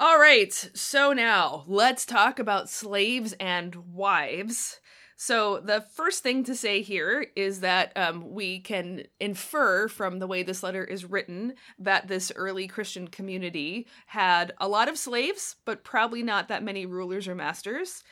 All 0.00 0.18
right, 0.18 0.52
so 0.74 1.12
now 1.12 1.62
let's 1.68 2.04
talk 2.04 2.40
about 2.40 2.68
slaves 2.68 3.34
and 3.38 3.94
wives. 3.94 4.80
So, 5.24 5.60
the 5.60 5.82
first 5.82 6.24
thing 6.24 6.42
to 6.42 6.54
say 6.56 6.82
here 6.82 7.28
is 7.36 7.60
that 7.60 7.92
um, 7.94 8.32
we 8.32 8.58
can 8.58 9.04
infer 9.20 9.86
from 9.86 10.18
the 10.18 10.26
way 10.26 10.42
this 10.42 10.64
letter 10.64 10.82
is 10.82 11.04
written 11.04 11.54
that 11.78 12.08
this 12.08 12.32
early 12.34 12.66
Christian 12.66 13.06
community 13.06 13.86
had 14.06 14.52
a 14.58 14.66
lot 14.66 14.88
of 14.88 14.98
slaves, 14.98 15.54
but 15.64 15.84
probably 15.84 16.24
not 16.24 16.48
that 16.48 16.64
many 16.64 16.86
rulers 16.86 17.28
or 17.28 17.36
masters. 17.36 18.02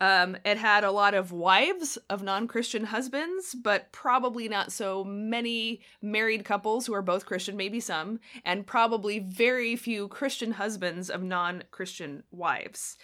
Um, 0.00 0.36
it 0.46 0.56
had 0.56 0.82
a 0.82 0.90
lot 0.90 1.12
of 1.12 1.30
wives 1.30 1.98
of 2.08 2.22
non 2.22 2.48
Christian 2.48 2.84
husbands, 2.84 3.54
but 3.54 3.92
probably 3.92 4.48
not 4.48 4.72
so 4.72 5.04
many 5.04 5.80
married 6.00 6.44
couples 6.44 6.86
who 6.86 6.94
are 6.94 7.02
both 7.02 7.26
Christian, 7.26 7.56
maybe 7.56 7.80
some, 7.80 8.18
and 8.44 8.66
probably 8.66 9.18
very 9.18 9.76
few 9.76 10.08
Christian 10.08 10.52
husbands 10.52 11.10
of 11.10 11.22
non 11.22 11.64
Christian 11.70 12.22
wives. 12.30 12.96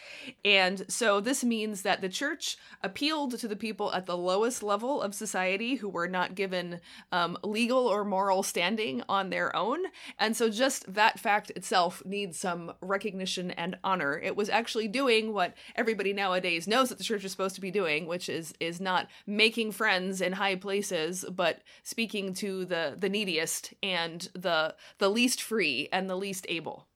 And 0.45 0.87
so 0.89 1.21
this 1.21 1.45
means 1.45 1.83
that 1.83 2.01
the 2.01 2.09
church 2.09 2.57
appealed 2.83 3.39
to 3.39 3.49
the 3.49 3.57
people 3.57 3.93
at 3.93 4.07
the 4.07 4.17
lowest 4.17 4.63
level 4.63 5.03
of 5.03 5.15
society 5.15 5.77
who 5.77 5.89
were 5.89 6.09
not 6.09 6.35
given 6.35 6.81
um, 7.13 7.37
legal 7.43 7.87
or 7.87 8.05
moral 8.05 8.43
standing 8.43 9.03
on 9.09 9.29
their 9.29 9.55
own. 9.55 9.81
And 10.19 10.35
so 10.35 10.49
just 10.49 10.95
that 10.95 11.19
fact 11.19 11.51
itself 11.51 12.03
needs 12.07 12.39
some 12.39 12.73
recognition 12.81 13.51
and 13.51 13.77
honor. 13.85 14.19
It 14.19 14.35
was 14.35 14.49
actually 14.49 14.89
doing 14.89 15.35
what 15.35 15.55
everybody 15.75 16.15
nowadays 16.15 16.67
knows 16.67 16.86
that 16.89 16.99
the 16.99 17.05
church 17.05 17.25
is 17.25 17.31
supposed 17.31 17.55
to 17.55 17.61
be 17.61 17.71
doing, 17.71 18.07
which 18.07 18.29
is 18.29 18.55
is 18.61 18.81
not 18.81 19.09
making 19.27 19.73
friends 19.73 20.21
in 20.21 20.33
high 20.33 20.57
places, 20.57 21.25
but 21.31 21.61
speaking 21.83 22.35
to 22.35 22.65
the 22.65 22.97
the 22.99 23.09
neediest 23.09 23.75
and 23.83 24.29
the 24.35 24.75
the 24.99 25.09
least 25.09 25.43
free 25.43 25.89
and 25.93 26.09
the 26.09 26.17
least 26.17 26.47
able. 26.49 26.87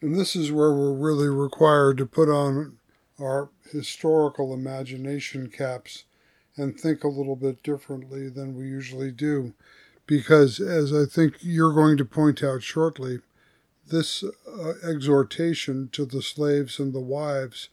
And 0.00 0.16
this 0.18 0.36
is 0.36 0.52
where 0.52 0.72
we're 0.72 0.92
really 0.92 1.28
required 1.28 1.96
to 1.98 2.06
put 2.06 2.28
on 2.28 2.78
our 3.20 3.50
historical 3.72 4.52
imagination 4.52 5.48
caps 5.48 6.04
and 6.56 6.78
think 6.78 7.02
a 7.02 7.08
little 7.08 7.36
bit 7.36 7.62
differently 7.62 8.28
than 8.28 8.54
we 8.54 8.64
usually 8.64 9.10
do. 9.10 9.54
Because, 10.06 10.60
as 10.60 10.92
I 10.92 11.06
think 11.06 11.36
you're 11.40 11.72
going 11.72 11.96
to 11.96 12.04
point 12.04 12.42
out 12.42 12.62
shortly, 12.62 13.20
this 13.86 14.22
uh, 14.22 14.72
exhortation 14.82 15.88
to 15.92 16.04
the 16.04 16.22
slaves 16.22 16.78
and 16.78 16.92
the 16.92 17.00
wives 17.00 17.70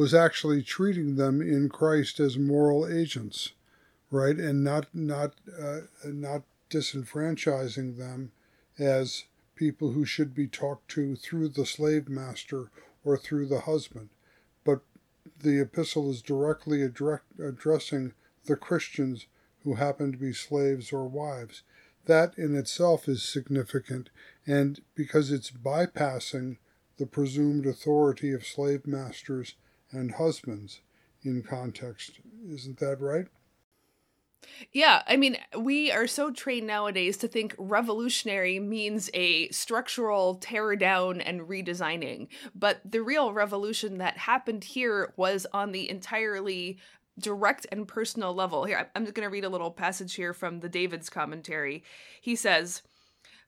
was 0.00 0.14
actually 0.14 0.62
treating 0.62 1.16
them 1.16 1.42
in 1.42 1.68
Christ 1.68 2.20
as 2.20 2.38
moral 2.38 2.88
agents, 2.88 3.50
right, 4.10 4.34
and 4.34 4.64
not 4.64 4.86
not 4.94 5.34
uh, 5.62 5.80
not 6.06 6.44
disenfranchising 6.70 7.98
them 7.98 8.32
as 8.78 9.24
people 9.54 9.92
who 9.92 10.06
should 10.06 10.34
be 10.34 10.46
talked 10.46 10.90
to 10.92 11.16
through 11.16 11.48
the 11.48 11.66
slave 11.66 12.08
master 12.08 12.70
or 13.04 13.18
through 13.18 13.44
the 13.44 13.60
husband. 13.60 14.08
But 14.64 14.80
the 15.38 15.60
epistle 15.60 16.10
is 16.10 16.22
directly 16.22 16.80
addressing 16.80 18.14
the 18.46 18.56
Christians 18.56 19.26
who 19.64 19.74
happen 19.74 20.12
to 20.12 20.18
be 20.18 20.32
slaves 20.32 20.94
or 20.94 21.06
wives. 21.08 21.62
That 22.06 22.32
in 22.38 22.56
itself 22.56 23.06
is 23.06 23.22
significant, 23.22 24.08
and 24.46 24.80
because 24.94 25.30
it's 25.30 25.50
bypassing 25.50 26.56
the 26.96 27.04
presumed 27.04 27.66
authority 27.66 28.32
of 28.32 28.46
slave 28.46 28.86
masters 28.86 29.56
and 29.92 30.12
husbands 30.12 30.80
in 31.22 31.42
context. 31.42 32.20
Isn't 32.48 32.78
that 32.78 33.00
right? 33.00 33.26
Yeah, 34.72 35.02
I 35.06 35.16
mean, 35.16 35.36
we 35.58 35.92
are 35.92 36.06
so 36.06 36.30
trained 36.30 36.66
nowadays 36.66 37.16
to 37.18 37.28
think 37.28 37.54
revolutionary 37.58 38.58
means 38.58 39.10
a 39.12 39.48
structural 39.50 40.36
tear 40.36 40.76
down 40.76 41.20
and 41.20 41.42
redesigning. 41.42 42.28
But 42.54 42.80
the 42.84 43.02
real 43.02 43.32
revolution 43.32 43.98
that 43.98 44.16
happened 44.16 44.64
here 44.64 45.12
was 45.16 45.46
on 45.52 45.72
the 45.72 45.90
entirely 45.90 46.78
direct 47.18 47.66
and 47.70 47.86
personal 47.86 48.34
level. 48.34 48.64
Here, 48.64 48.88
I'm 48.94 49.04
just 49.04 49.14
going 49.14 49.26
to 49.26 49.32
read 49.32 49.44
a 49.44 49.50
little 49.50 49.70
passage 49.70 50.14
here 50.14 50.32
from 50.32 50.60
the 50.60 50.68
Davids 50.68 51.10
commentary. 51.10 51.84
He 52.20 52.34
says, 52.34 52.82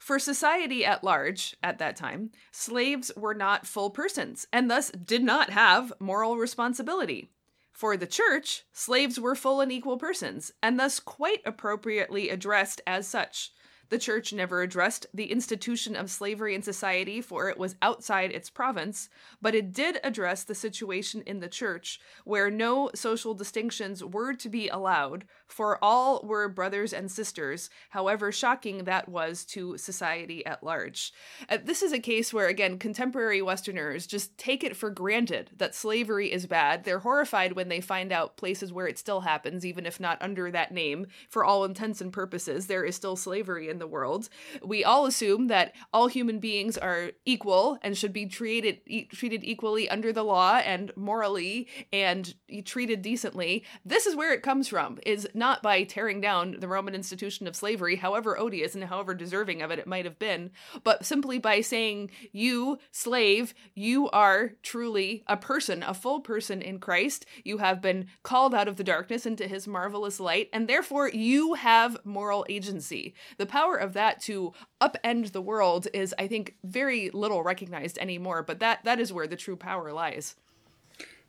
for 0.02 0.18
society 0.18 0.84
at 0.84 1.04
large, 1.04 1.54
at 1.62 1.78
that 1.78 1.94
time, 1.94 2.32
slaves 2.50 3.12
were 3.16 3.34
not 3.34 3.68
full 3.68 3.88
persons 3.88 4.48
and 4.52 4.68
thus 4.68 4.90
did 4.90 5.22
not 5.22 5.50
have 5.50 5.92
moral 6.00 6.36
responsibility. 6.36 7.30
For 7.70 7.96
the 7.96 8.08
church, 8.08 8.64
slaves 8.72 9.20
were 9.20 9.36
full 9.36 9.60
and 9.60 9.70
equal 9.70 9.98
persons, 9.98 10.50
and 10.60 10.76
thus 10.76 10.98
quite 10.98 11.40
appropriately 11.46 12.30
addressed 12.30 12.80
as 12.84 13.06
such. 13.06 13.52
The 13.92 13.98
church 13.98 14.32
never 14.32 14.62
addressed 14.62 15.06
the 15.12 15.30
institution 15.30 15.96
of 15.96 16.10
slavery 16.10 16.54
in 16.54 16.62
society, 16.62 17.20
for 17.20 17.50
it 17.50 17.58
was 17.58 17.76
outside 17.82 18.32
its 18.32 18.48
province, 18.48 19.10
but 19.42 19.54
it 19.54 19.70
did 19.70 20.00
address 20.02 20.44
the 20.44 20.54
situation 20.54 21.22
in 21.26 21.40
the 21.40 21.48
church, 21.48 22.00
where 22.24 22.50
no 22.50 22.90
social 22.94 23.34
distinctions 23.34 24.02
were 24.02 24.32
to 24.32 24.48
be 24.48 24.66
allowed, 24.68 25.26
for 25.46 25.78
all 25.84 26.22
were 26.24 26.48
brothers 26.48 26.94
and 26.94 27.10
sisters, 27.10 27.68
however 27.90 28.32
shocking 28.32 28.84
that 28.84 29.10
was 29.10 29.44
to 29.44 29.76
society 29.76 30.46
at 30.46 30.64
large. 30.64 31.12
Uh, 31.50 31.58
this 31.62 31.82
is 31.82 31.92
a 31.92 31.98
case 31.98 32.32
where, 32.32 32.48
again, 32.48 32.78
contemporary 32.78 33.42
Westerners 33.42 34.06
just 34.06 34.38
take 34.38 34.64
it 34.64 34.74
for 34.74 34.88
granted 34.88 35.50
that 35.58 35.74
slavery 35.74 36.32
is 36.32 36.46
bad. 36.46 36.84
They're 36.84 37.00
horrified 37.00 37.52
when 37.52 37.68
they 37.68 37.82
find 37.82 38.10
out 38.10 38.38
places 38.38 38.72
where 38.72 38.88
it 38.88 38.98
still 38.98 39.20
happens, 39.20 39.66
even 39.66 39.84
if 39.84 40.00
not 40.00 40.22
under 40.22 40.50
that 40.50 40.72
name. 40.72 41.08
For 41.28 41.44
all 41.44 41.66
intents 41.66 42.00
and 42.00 42.10
purposes, 42.10 42.68
there 42.68 42.84
is 42.86 42.96
still 42.96 43.16
slavery 43.16 43.68
in 43.68 43.81
the 43.82 43.86
world. 43.88 44.28
We 44.64 44.84
all 44.84 45.06
assume 45.06 45.48
that 45.48 45.74
all 45.92 46.06
human 46.06 46.38
beings 46.38 46.78
are 46.78 47.10
equal 47.26 47.78
and 47.82 47.98
should 47.98 48.12
be 48.12 48.26
treated 48.26 48.80
e- 48.86 49.06
treated 49.06 49.42
equally 49.44 49.90
under 49.90 50.12
the 50.12 50.22
law 50.22 50.58
and 50.58 50.92
morally 50.94 51.66
and 51.92 52.32
treated 52.64 53.02
decently. 53.02 53.64
This 53.84 54.06
is 54.06 54.14
where 54.14 54.32
it 54.32 54.42
comes 54.42 54.68
from. 54.68 54.98
Is 55.04 55.28
not 55.34 55.62
by 55.62 55.82
tearing 55.82 56.20
down 56.20 56.56
the 56.60 56.68
Roman 56.68 56.94
institution 56.94 57.48
of 57.48 57.56
slavery, 57.56 57.96
however 57.96 58.38
odious 58.38 58.76
and 58.76 58.84
however 58.84 59.14
deserving 59.14 59.62
of 59.62 59.72
it 59.72 59.80
it 59.80 59.88
might 59.88 60.04
have 60.04 60.18
been, 60.20 60.52
but 60.84 61.04
simply 61.04 61.40
by 61.40 61.60
saying, 61.60 62.10
You, 62.30 62.78
slave, 62.92 63.52
you 63.74 64.08
are 64.10 64.52
truly 64.62 65.24
a 65.26 65.36
person, 65.36 65.82
a 65.82 65.92
full 65.92 66.20
person 66.20 66.62
in 66.62 66.78
Christ. 66.78 67.26
You 67.42 67.58
have 67.58 67.82
been 67.82 68.06
called 68.22 68.54
out 68.54 68.68
of 68.68 68.76
the 68.76 68.84
darkness 68.84 69.26
into 69.26 69.48
his 69.48 69.66
marvelous 69.66 70.20
light, 70.20 70.48
and 70.52 70.68
therefore 70.68 71.08
you 71.08 71.54
have 71.54 71.98
moral 72.04 72.46
agency. 72.48 73.14
The 73.38 73.46
power 73.46 73.71
of 73.76 73.92
that 73.94 74.20
to 74.22 74.52
upend 74.80 75.32
the 75.32 75.42
world 75.42 75.88
is, 75.92 76.14
I 76.18 76.26
think, 76.26 76.56
very 76.64 77.10
little 77.10 77.42
recognized 77.42 77.98
anymore, 77.98 78.42
but 78.42 78.60
that, 78.60 78.84
that 78.84 79.00
is 79.00 79.12
where 79.12 79.26
the 79.26 79.36
true 79.36 79.56
power 79.56 79.92
lies. 79.92 80.36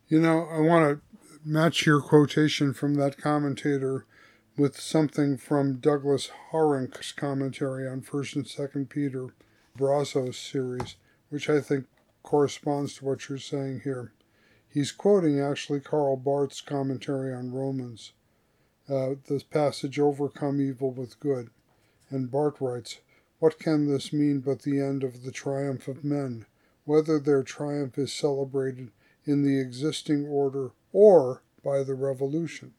You 0.08 0.20
know, 0.20 0.48
I 0.52 0.60
want 0.60 1.00
to 1.00 1.02
match 1.46 1.86
your 1.86 2.02
quotation 2.02 2.74
from 2.74 2.96
that 2.96 3.18
commentator 3.18 4.06
with 4.58 4.80
something 4.80 5.38
from 5.38 5.78
Douglas 5.78 6.30
Harink's 6.52 7.12
commentary 7.12 7.88
on 7.88 8.02
1st 8.02 8.36
and 8.36 8.46
2nd 8.46 8.90
Peter, 8.90 9.34
Brazos 9.76 10.38
series, 10.38 10.96
which 11.30 11.50
I 11.50 11.60
think 11.60 11.86
corresponds 12.22 12.96
to 12.96 13.06
what 13.06 13.28
you're 13.28 13.38
saying 13.38 13.82
here. 13.84 14.14
He's 14.70 14.92
quoting 14.92 15.40
actually 15.40 15.80
Karl 15.80 16.16
Barth's 16.18 16.62
commentary 16.62 17.34
on 17.34 17.52
Romans, 17.52 18.14
uh, 18.90 19.16
the 19.28 19.44
passage, 19.50 20.00
Overcome 20.00 20.62
evil 20.62 20.92
with 20.92 21.20
good. 21.20 21.50
And 22.14 22.30
Barth 22.30 22.62
writes, 22.62 23.00
What 23.40 23.58
can 23.58 23.88
this 23.88 24.14
mean 24.14 24.42
but 24.42 24.62
the 24.62 24.80
end 24.80 25.04
of 25.04 25.24
the 25.24 25.32
triumph 25.32 25.88
of 25.88 26.04
men, 26.04 26.46
whether 26.86 27.18
their 27.18 27.42
triumph 27.42 27.98
is 27.98 28.14
celebrated 28.14 28.92
in 29.26 29.42
the 29.42 29.60
existing 29.60 30.28
order 30.28 30.74
or 30.92 31.42
by 31.64 31.82
the 31.82 31.96
revolution? 31.96 32.76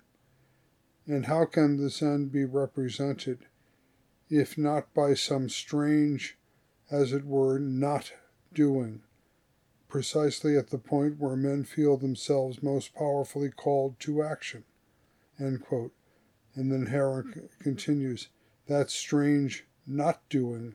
And 1.08 1.26
how 1.26 1.46
can 1.46 1.78
this 1.78 2.00
end 2.00 2.30
be 2.30 2.44
represented 2.44 3.46
if 4.30 4.56
not 4.56 4.94
by 4.94 5.14
some 5.14 5.48
strange, 5.48 6.38
as 6.88 7.12
it 7.12 7.24
were, 7.26 7.58
not 7.58 8.12
doing, 8.52 9.02
precisely 9.88 10.56
at 10.56 10.70
the 10.70 10.78
point 10.78 11.18
where 11.18 11.34
men 11.34 11.64
feel 11.64 11.96
themselves 11.96 12.62
most 12.62 12.94
powerfully 12.94 13.50
called 13.50 13.98
to 13.98 14.22
action. 14.22 14.62
And 15.38 15.60
then 16.54 16.86
Harink 16.86 17.48
continues, 17.58 18.28
that 18.66 18.90
strange 18.90 19.64
not 19.86 20.20
doing 20.28 20.74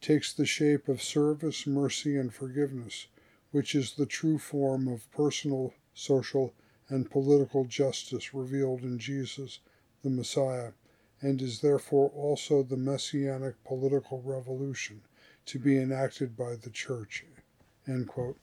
takes 0.00 0.32
the 0.32 0.46
shape 0.46 0.88
of 0.88 1.02
service, 1.02 1.66
mercy, 1.66 2.16
and 2.16 2.32
forgiveness, 2.32 3.06
which 3.50 3.74
is 3.74 3.94
the 3.94 4.06
true 4.06 4.38
form 4.38 4.88
of 4.88 5.10
personal, 5.10 5.74
social, 5.94 6.54
and 6.88 7.10
political 7.10 7.64
justice 7.64 8.32
revealed 8.32 8.82
in 8.82 8.98
Jesus, 8.98 9.60
the 10.02 10.10
Messiah, 10.10 10.72
and 11.20 11.42
is 11.42 11.60
therefore 11.60 12.10
also 12.14 12.62
the 12.62 12.76
messianic 12.76 13.62
political 13.64 14.22
revolution 14.22 15.02
to 15.46 15.58
be 15.58 15.78
enacted 15.78 16.36
by 16.36 16.54
the 16.54 16.70
church. 16.70 17.24
End 17.86 18.06
quote. 18.06 18.38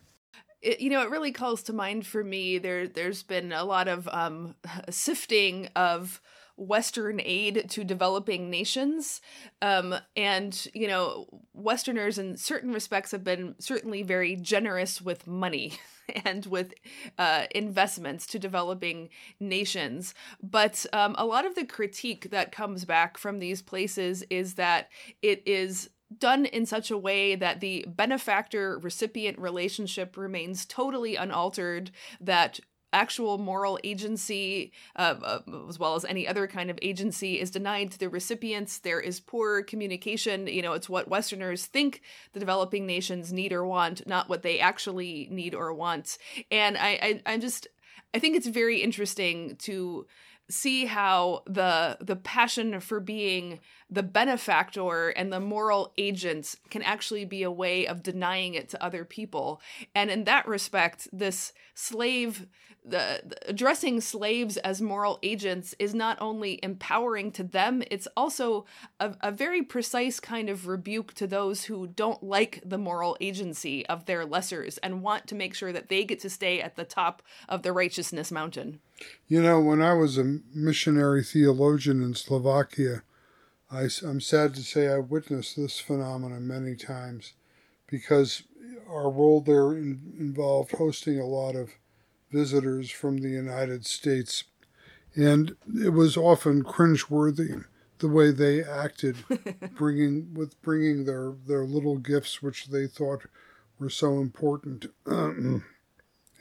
It, 0.61 0.79
you 0.81 0.89
know, 0.89 1.03
it 1.03 1.09
really 1.09 1.31
calls 1.31 1.63
to 1.63 1.73
mind 1.73 2.05
for 2.05 2.23
me. 2.23 2.57
There, 2.57 2.87
there's 2.87 3.23
been 3.23 3.51
a 3.51 3.63
lot 3.63 3.87
of 3.87 4.07
um, 4.09 4.55
sifting 4.89 5.69
of 5.75 6.19
Western 6.57 7.19
aid 7.23 7.69
to 7.69 7.83
developing 7.83 8.49
nations. 8.49 9.21
Um, 9.61 9.95
and, 10.15 10.67
you 10.73 10.87
know, 10.87 11.27
Westerners 11.53 12.17
in 12.17 12.37
certain 12.37 12.71
respects 12.71 13.11
have 13.11 13.23
been 13.23 13.55
certainly 13.59 14.03
very 14.03 14.35
generous 14.35 15.01
with 15.01 15.27
money 15.27 15.73
and 16.25 16.45
with 16.45 16.73
uh, 17.17 17.45
investments 17.53 18.25
to 18.27 18.39
developing 18.39 19.09
nations. 19.39 20.13
But 20.41 20.85
um, 20.93 21.15
a 21.17 21.25
lot 21.25 21.45
of 21.45 21.55
the 21.55 21.65
critique 21.65 22.29
that 22.31 22.51
comes 22.51 22.85
back 22.85 23.17
from 23.17 23.39
these 23.39 23.61
places 23.61 24.23
is 24.29 24.55
that 24.55 24.89
it 25.21 25.43
is 25.45 25.89
done 26.19 26.45
in 26.45 26.65
such 26.65 26.91
a 26.91 26.97
way 26.97 27.35
that 27.35 27.59
the 27.59 27.85
benefactor 27.87 28.77
recipient 28.77 29.39
relationship 29.39 30.15
remains 30.17 30.65
totally 30.65 31.15
unaltered, 31.15 31.91
that 32.21 32.59
actual 32.95 33.37
moral 33.37 33.77
agency, 33.83 34.71
uh, 34.95 35.15
uh, 35.21 35.39
as 35.69 35.77
well 35.77 35.95
as 35.95 36.05
any 36.05 36.27
other 36.27 36.47
kind 36.47 36.71
of 36.71 36.79
agency, 36.81 37.39
is 37.39 37.51
denied 37.51 37.91
to 37.91 37.99
the 37.99 38.09
recipients. 38.09 38.79
There 38.79 39.01
is 39.01 39.19
poor 39.19 39.63
communication. 39.63 40.47
You 40.47 40.61
know, 40.61 40.73
it's 40.73 40.89
what 40.89 41.09
Westerners 41.09 41.65
think 41.65 42.01
the 42.33 42.39
developing 42.39 42.85
nations 42.85 43.31
need 43.31 43.53
or 43.53 43.65
want, 43.65 44.07
not 44.07 44.29
what 44.29 44.41
they 44.41 44.59
actually 44.59 45.27
need 45.29 45.53
or 45.53 45.73
want. 45.73 46.17
And 46.49 46.77
I, 46.77 46.89
I 47.01 47.21
I'm 47.25 47.41
just, 47.41 47.67
I 48.13 48.19
think 48.19 48.35
it's 48.35 48.47
very 48.47 48.81
interesting 48.81 49.57
to 49.67 50.07
see 50.49 50.85
how 50.85 51.41
the 51.47 51.97
the 51.99 52.15
passion 52.15 52.79
for 52.79 52.99
being 52.99 53.59
the 53.89 54.03
benefactor 54.03 55.09
and 55.09 55.31
the 55.31 55.39
moral 55.39 55.93
agent 55.97 56.55
can 56.69 56.81
actually 56.81 57.25
be 57.25 57.43
a 57.43 57.51
way 57.51 57.85
of 57.85 58.01
denying 58.01 58.55
it 58.55 58.69
to 58.69 58.83
other 58.83 59.05
people. 59.05 59.61
And 59.93 60.09
in 60.09 60.23
that 60.23 60.47
respect 60.47 61.07
this 61.13 61.53
slave 61.73 62.47
the, 62.87 63.21
the, 63.25 63.49
addressing 63.49 63.99
slaves 63.99 64.57
as 64.57 64.79
moral 64.79 65.17
agents 65.23 65.73
is 65.79 65.95
not 65.95 66.17
only 66.21 66.59
empowering 66.61 67.31
to 67.31 67.43
them 67.43 67.81
it's 67.89 68.07
also 68.15 68.65
a, 68.99 69.15
a 69.21 69.31
very 69.31 69.63
precise 69.63 70.19
kind 70.19 70.49
of 70.49 70.67
rebuke 70.67 71.13
to 71.15 71.25
those 71.25 71.63
who 71.63 71.87
don't 71.87 72.21
like 72.21 72.61
the 72.63 72.77
moral 72.77 73.17
agency 73.19 73.85
of 73.87 74.05
their 74.05 74.25
lessers 74.25 74.77
and 74.83 75.01
want 75.01 75.25
to 75.27 75.35
make 75.35 75.55
sure 75.55 75.71
that 75.71 75.89
they 75.89 76.03
get 76.03 76.19
to 76.19 76.29
stay 76.29 76.61
at 76.61 76.75
the 76.75 76.85
top 76.85 77.23
of 77.49 77.63
the 77.63 77.73
righteousness 77.73 78.31
mountain. 78.31 78.79
You 79.27 79.41
know 79.41 79.59
when 79.59 79.81
i 79.81 79.93
was 79.93 80.17
a 80.17 80.39
missionary 80.53 81.23
theologian 81.23 82.03
in 82.03 82.13
slovakia 82.13 83.01
I, 83.75 83.89
i'm 84.07 84.21
sad 84.21 84.53
to 84.55 84.61
say 84.61 84.87
i 84.87 84.99
witnessed 84.99 85.55
this 85.55 85.79
phenomenon 85.79 86.47
many 86.47 86.75
times 86.75 87.33
because 87.87 88.43
our 88.89 89.09
role 89.09 89.41
there 89.41 89.73
in, 89.73 90.13
involved 90.19 90.71
hosting 90.71 91.19
a 91.19 91.25
lot 91.25 91.55
of 91.55 91.71
visitors 92.31 92.91
from 92.91 93.17
the 93.17 93.29
United 93.29 93.85
States, 93.85 94.43
and 95.15 95.55
it 95.83 95.89
was 95.89 96.17
often 96.17 96.63
cringeworthy 96.63 97.63
the 97.99 98.07
way 98.09 98.31
they 98.31 98.63
acted, 98.63 99.15
bringing 99.77 100.33
with 100.33 100.61
bringing 100.61 101.05
their 101.05 101.33
their 101.47 101.63
little 101.63 101.97
gifts 101.97 102.41
which 102.41 102.67
they 102.67 102.87
thought 102.87 103.25
were 103.79 103.89
so 103.89 104.19
important, 104.19 104.87
and 105.05 105.61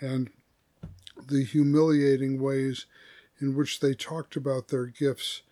the 0.01 1.45
humiliating 1.45 2.43
ways 2.43 2.87
in 3.41 3.55
which 3.55 3.81
they 3.81 3.95
talked 3.95 4.37
about 4.37 4.69
their 4.69 4.87
gifts 4.87 5.43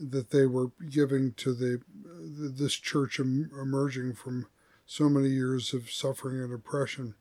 that 0.00 0.30
they 0.30 0.46
were 0.46 0.70
giving 0.88 1.32
to 1.34 1.52
the 1.52 1.80
this 2.22 2.74
church 2.74 3.18
emerging 3.18 4.14
from 4.14 4.46
so 4.86 5.08
many 5.08 5.28
years 5.28 5.72
of 5.72 5.90
suffering 5.90 6.40
and 6.40 6.52
oppression. 6.52 7.14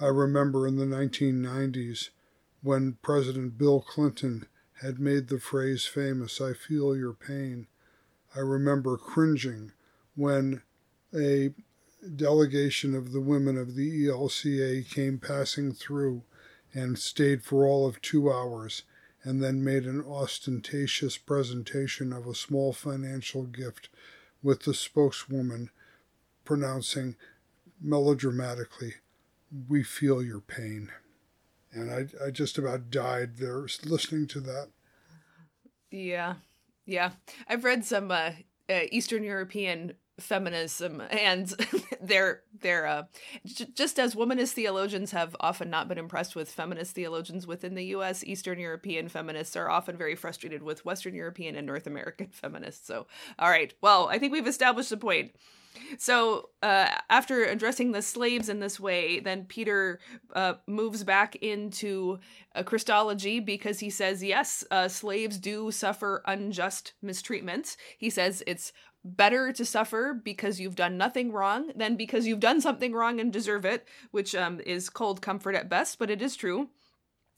I 0.00 0.06
remember 0.06 0.66
in 0.66 0.76
the 0.76 0.86
1990s 0.86 2.10
when 2.62 2.96
President 3.02 3.58
Bill 3.58 3.80
Clinton 3.80 4.46
had 4.80 4.98
made 4.98 5.28
the 5.28 5.38
phrase 5.38 5.84
famous, 5.84 6.40
I 6.40 6.54
feel 6.54 6.96
your 6.96 7.12
pain. 7.12 7.66
I 8.34 8.40
remember 8.40 8.96
cringing 8.96 9.72
when 10.16 10.62
a 11.14 11.52
delegation 12.16 12.94
of 12.94 13.12
the 13.12 13.20
women 13.20 13.56
of 13.56 13.74
the 13.74 14.06
ELCA 14.06 14.88
came 14.88 15.18
passing 15.18 15.72
through 15.72 16.22
and 16.74 16.98
stayed 16.98 17.44
for 17.44 17.66
all 17.66 17.86
of 17.86 18.00
two 18.00 18.32
hours 18.32 18.82
and 19.24 19.42
then 19.42 19.64
made 19.64 19.84
an 19.84 20.04
ostentatious 20.04 21.16
presentation 21.16 22.12
of 22.12 22.26
a 22.26 22.34
small 22.34 22.72
financial 22.72 23.44
gift 23.44 23.88
with 24.42 24.62
the 24.62 24.74
spokeswoman 24.74 25.70
pronouncing 26.44 27.16
melodramatically, 27.80 28.94
we 29.68 29.82
feel 29.82 30.22
your 30.22 30.40
pain. 30.40 30.90
And 31.72 31.90
I, 31.90 32.26
I 32.26 32.30
just 32.30 32.58
about 32.58 32.90
died 32.90 33.36
there 33.36 33.66
listening 33.84 34.26
to 34.28 34.40
that. 34.40 34.68
Yeah. 35.90 36.34
Yeah. 36.84 37.12
I've 37.48 37.64
read 37.64 37.84
some 37.84 38.10
uh, 38.10 38.32
uh, 38.68 38.80
Eastern 38.90 39.22
European 39.22 39.94
feminism 40.20 41.02
and 41.10 41.54
they're 42.00 42.42
they're 42.60 42.86
uh, 42.86 43.02
j- 43.46 43.66
just 43.74 43.98
as 43.98 44.14
womanist 44.14 44.52
theologians 44.52 45.10
have 45.10 45.34
often 45.40 45.70
not 45.70 45.88
been 45.88 45.98
impressed 45.98 46.36
with 46.36 46.52
feminist 46.52 46.94
theologians 46.94 47.46
within 47.46 47.74
the 47.74 47.86
US 47.86 48.22
Eastern 48.24 48.58
European 48.58 49.08
feminists 49.08 49.56
are 49.56 49.70
often 49.70 49.96
very 49.96 50.14
frustrated 50.14 50.62
with 50.62 50.84
Western 50.84 51.14
European 51.14 51.56
and 51.56 51.66
North 51.66 51.86
American 51.86 52.28
feminists. 52.32 52.86
So 52.86 53.06
all 53.38 53.50
right. 53.50 53.72
Well 53.80 54.08
I 54.08 54.18
think 54.18 54.32
we've 54.32 54.46
established 54.46 54.90
the 54.90 54.96
point. 54.96 55.32
So 55.98 56.50
uh, 56.62 56.88
after 57.08 57.44
addressing 57.44 57.92
the 57.92 58.02
slaves 58.02 58.48
in 58.48 58.60
this 58.60 58.78
way, 58.78 59.20
then 59.20 59.46
Peter 59.46 60.00
uh, 60.34 60.54
moves 60.66 61.04
back 61.04 61.36
into 61.36 62.18
uh, 62.54 62.62
Christology 62.62 63.40
because 63.40 63.78
he 63.78 63.90
says, 63.90 64.22
yes, 64.22 64.64
uh, 64.70 64.88
slaves 64.88 65.38
do 65.38 65.70
suffer 65.70 66.22
unjust 66.26 66.92
mistreatment. 67.00 67.76
He 67.96 68.10
says 68.10 68.42
it's 68.46 68.72
better 69.04 69.52
to 69.52 69.64
suffer 69.64 70.18
because 70.22 70.60
you've 70.60 70.76
done 70.76 70.96
nothing 70.96 71.32
wrong 71.32 71.72
than 71.74 71.96
because 71.96 72.26
you've 72.26 72.40
done 72.40 72.60
something 72.60 72.92
wrong 72.92 73.20
and 73.20 73.32
deserve 73.32 73.64
it, 73.64 73.86
which 74.10 74.34
um, 74.34 74.60
is 74.64 74.90
cold 74.90 75.20
comfort 75.20 75.54
at 75.54 75.68
best, 75.68 75.98
but 75.98 76.10
it 76.10 76.22
is 76.22 76.36
true. 76.36 76.68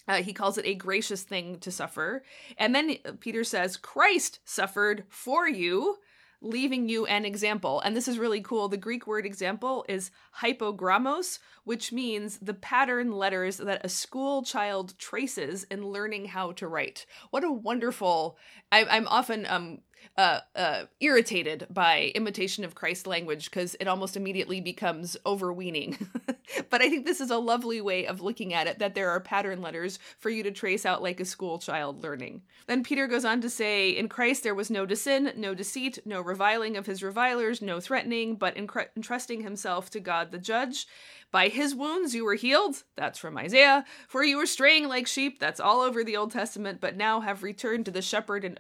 Uh, 0.06 0.22
he 0.22 0.34
calls 0.34 0.58
it 0.58 0.66
a 0.66 0.74
gracious 0.74 1.22
thing 1.22 1.58
to 1.60 1.70
suffer. 1.70 2.22
And 2.58 2.74
then 2.74 2.96
Peter 3.20 3.42
says, 3.42 3.78
Christ 3.78 4.40
suffered 4.44 5.04
for 5.08 5.48
you 5.48 5.96
leaving 6.44 6.88
you 6.88 7.06
an 7.06 7.24
example. 7.24 7.80
And 7.80 7.96
this 7.96 8.06
is 8.06 8.18
really 8.18 8.42
cool. 8.42 8.68
The 8.68 8.76
Greek 8.76 9.06
word 9.06 9.24
example 9.24 9.84
is 9.88 10.10
hypogrammos, 10.40 11.38
which 11.64 11.90
means 11.90 12.38
the 12.38 12.54
pattern 12.54 13.12
letters 13.12 13.56
that 13.56 13.84
a 13.84 13.88
school 13.88 14.42
child 14.42 14.96
traces 14.98 15.64
in 15.64 15.88
learning 15.88 16.26
how 16.26 16.52
to 16.52 16.68
write. 16.68 17.06
What 17.30 17.44
a 17.44 17.50
wonderful! 17.50 18.36
I, 18.70 18.84
I'm 18.84 19.08
often 19.08 19.46
um 19.46 19.78
uh, 20.16 20.40
uh, 20.54 20.84
irritated 21.00 21.66
by 21.70 22.12
imitation 22.14 22.64
of 22.64 22.74
Christ 22.74 23.06
language 23.06 23.46
because 23.46 23.76
it 23.80 23.88
almost 23.88 24.16
immediately 24.16 24.60
becomes 24.60 25.16
overweening. 25.26 25.98
but 26.70 26.82
I 26.82 26.88
think 26.88 27.04
this 27.04 27.20
is 27.20 27.30
a 27.30 27.38
lovely 27.38 27.80
way 27.80 28.06
of 28.06 28.20
looking 28.20 28.54
at 28.54 28.66
it 28.66 28.78
that 28.78 28.94
there 28.94 29.10
are 29.10 29.20
pattern 29.20 29.60
letters 29.60 29.98
for 30.18 30.30
you 30.30 30.42
to 30.42 30.50
trace 30.50 30.86
out 30.86 31.02
like 31.02 31.20
a 31.20 31.24
school 31.24 31.58
child 31.58 32.02
learning. 32.02 32.42
Then 32.66 32.84
Peter 32.84 33.06
goes 33.06 33.24
on 33.24 33.40
to 33.40 33.50
say, 33.50 33.90
In 33.90 34.08
Christ 34.08 34.42
there 34.42 34.54
was 34.54 34.70
no 34.70 34.86
sin, 34.94 35.32
no 35.36 35.54
deceit, 35.54 35.98
no 36.04 36.20
reviling 36.20 36.76
of 36.76 36.86
his 36.86 37.02
revilers, 37.02 37.60
no 37.60 37.80
threatening, 37.80 38.36
but 38.36 38.56
entrusting 38.56 39.42
himself 39.42 39.90
to 39.90 40.00
God 40.00 40.30
the 40.30 40.38
judge. 40.38 40.86
By 41.34 41.48
his 41.48 41.74
wounds 41.74 42.14
you 42.14 42.24
were 42.24 42.36
healed. 42.36 42.84
That's 42.94 43.18
from 43.18 43.36
Isaiah. 43.36 43.84
For 44.06 44.22
you 44.22 44.36
were 44.36 44.46
straying 44.46 44.86
like 44.86 45.08
sheep. 45.08 45.40
That's 45.40 45.58
all 45.58 45.80
over 45.80 46.04
the 46.04 46.16
Old 46.16 46.30
Testament, 46.30 46.80
but 46.80 46.96
now 46.96 47.22
have 47.22 47.42
returned 47.42 47.86
to 47.86 47.90
the 47.90 48.02
shepherd 48.02 48.44
and 48.44 48.56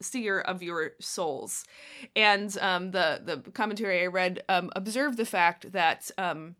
overseer 0.00 0.40
of 0.40 0.62
your 0.62 0.92
souls. 1.00 1.64
And 2.14 2.56
um, 2.60 2.90
the 2.92 3.20
the 3.24 3.50
commentary 3.52 4.02
I 4.02 4.06
read 4.06 4.42
um, 4.48 4.70
observed 4.74 5.18
the 5.18 5.26
fact 5.26 5.72
that. 5.72 6.10
Um, 6.18 6.56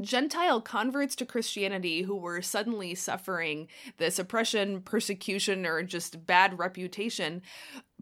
Gentile 0.00 0.62
converts 0.62 1.14
to 1.16 1.26
Christianity 1.26 2.02
who 2.02 2.16
were 2.16 2.40
suddenly 2.40 2.94
suffering 2.94 3.68
this 3.98 4.18
oppression, 4.18 4.80
persecution, 4.80 5.66
or 5.66 5.82
just 5.82 6.24
bad 6.24 6.58
reputation 6.58 7.42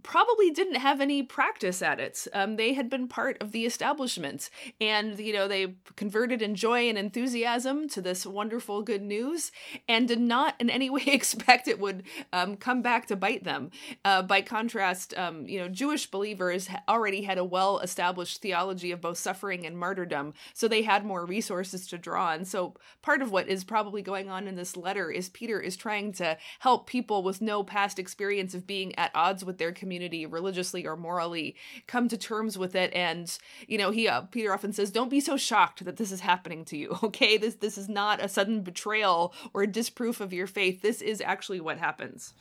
probably 0.03 0.51
didn't 0.51 0.77
have 0.77 1.01
any 1.01 1.23
practice 1.23 1.83
at 1.83 1.99
it. 1.99 2.27
Um, 2.33 2.57
they 2.57 2.75
had 2.75 2.89
been 2.89 3.09
part 3.09 3.37
of 3.41 3.53
the 3.53 3.67
establishment, 3.67 4.51
and 4.81 5.19
you 5.19 5.33
know 5.33 5.49
they 5.49 5.75
converted 5.97 6.43
in 6.43 6.55
joy 6.55 6.89
and 6.89 6.97
enthusiasm 6.97 7.89
to 7.91 8.01
this 8.01 8.25
wonderful 8.25 8.83
good 8.83 9.03
news, 9.03 9.51
and 9.89 10.07
did 10.07 10.21
not 10.21 10.55
in 10.61 10.71
any 10.71 10.91
way 10.99 11.03
expect 11.07 11.69
it 11.69 11.81
would 11.81 12.05
um, 12.33 12.57
come 12.57 12.83
back 12.83 13.07
to 13.07 13.17
bite 13.17 13.45
them. 13.45 13.71
Uh, 14.05 14.23
by 14.23 14.41
contrast, 14.43 15.17
um, 15.19 15.47
you 15.49 15.59
know 15.59 15.69
Jewish 15.69 16.11
believers 16.11 16.69
already 16.89 17.23
had 17.23 17.39
a 17.39 17.45
well-established 17.45 18.41
theology 18.41 18.93
of 18.93 19.01
both 19.01 19.19
suffering 19.19 19.67
and 19.67 19.77
martyrdom, 19.77 20.35
so 20.55 20.69
they 20.69 20.83
had 20.83 21.05
more 21.05 21.25
resources 21.25 21.87
to 21.89 21.99
draw 21.99 22.29
on. 22.29 22.45
So 22.45 22.75
part 23.03 23.23
of 23.23 23.33
what 23.33 23.49
is 23.49 23.65
probably 23.65 24.03
going 24.03 24.29
on 24.29 24.47
in 24.47 24.57
this 24.57 24.77
letter 24.77 25.11
is 25.11 25.29
Peter 25.29 25.61
is 25.61 25.77
trying 25.77 26.13
to 26.15 26.37
help 26.61 26.87
people 26.87 27.23
with 27.23 27.41
no 27.41 27.63
past 27.63 27.99
experience 27.99 28.55
of 28.55 28.67
being 28.67 28.97
at 28.99 29.11
odds 29.15 29.45
with 29.45 29.59
their 29.59 29.73
community 29.73 29.98
community 29.99 30.27
religiously 30.27 30.87
or 30.87 30.97
morally 30.97 31.57
come 31.89 32.09
to 32.09 32.17
terms 32.17 32.57
with 32.57 32.77
it. 32.77 32.93
And 32.95 33.37
you 33.67 33.79
know 33.79 33.91
he 33.91 34.07
uh, 34.07 34.23
peter 34.23 34.53
often 34.53 34.73
says 34.73 34.91
don't 34.93 35.11
be 35.11 35.21
so 35.21 35.37
shocked 35.37 35.85
that 35.85 35.97
this 35.97 36.13
is 36.13 36.21
happening 36.21 36.65
to 36.67 36.77
you 36.77 36.99
okay? 37.03 37.37
This 37.37 37.57
this 37.57 37.77
is 37.77 37.89
not 37.89 38.23
a 38.23 38.29
sudden 38.29 38.63
betrayal 38.63 39.35
or 39.53 39.63
a 39.63 39.67
disproof 39.67 40.21
of 40.21 40.33
your 40.33 40.47
faith. 40.47 40.83
This 40.83 41.03
is 41.03 41.21
actually 41.21 41.61
what 41.61 41.79
happens. 41.79 42.35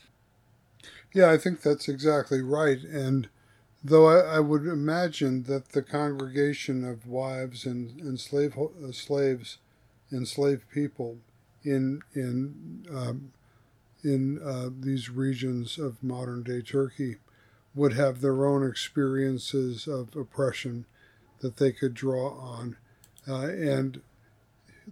Yeah 1.14 1.32
i 1.32 1.38
think 1.38 1.62
that's 1.62 1.88
exactly 1.88 2.41
right. 2.41 2.80
And 2.84 3.28
though 3.84 4.08
i, 4.08 4.38
I 4.38 4.39
would 4.39 4.68
imagine 4.68 5.43
that 5.43 5.70
the 5.70 5.82
congregation 5.82 6.84
of 6.84 7.08
wives 7.08 7.66
and, 7.66 7.99
and 8.01 8.20
slave, 8.20 8.55
uh, 8.58 8.91
slaves 8.91 9.58
enslaved 10.12 10.70
people 10.70 11.18
in 11.64 12.01
in 12.14 12.86
um, 12.93 13.32
in 14.03 14.39
uh, 14.43 14.70
these 14.80 15.10
regions 15.10 15.78
of 15.78 16.01
modern 16.03 16.43
day 16.43 16.62
Turkey 16.62 17.18
would 17.78 17.93
have 17.93 18.21
their 18.21 18.45
own 18.45 18.67
experiences 18.67 19.88
of 19.88 20.15
oppression 20.15 20.86
that 21.39 21.57
they 21.57 21.71
could 21.71 21.93
draw 21.93 22.32
on. 22.32 22.75
Uh, 23.28 23.47
and 23.47 24.01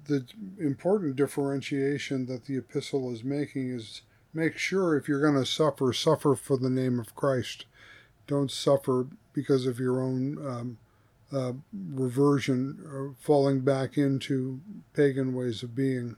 the 0.08 0.26
important 0.60 1.16
differentiation 1.16 2.28
that 2.28 2.46
the 2.46 2.58
epistle 2.58 3.12
is 3.12 3.24
making 3.24 3.72
is 3.72 4.02
make 4.34 4.58
sure 4.58 4.96
if 4.96 5.08
you're 5.08 5.22
going 5.22 5.42
to 5.42 5.50
suffer, 5.50 5.92
suffer 5.92 6.36
for 6.36 6.58
the 6.58 6.70
name 6.70 7.00
of 7.00 7.16
Christ. 7.16 7.66
Don't 8.28 8.52
suffer 8.52 9.08
because 9.34 9.66
of 9.66 9.80
your 9.80 10.02
own 10.02 10.38
um, 10.46 10.78
uh, 11.34 11.54
reversion 11.74 12.86
or 12.86 13.16
falling 13.20 13.62
back 13.62 13.98
into 13.98 14.60
pagan 14.94 15.34
ways 15.34 15.64
of 15.64 15.76
being. 15.76 16.18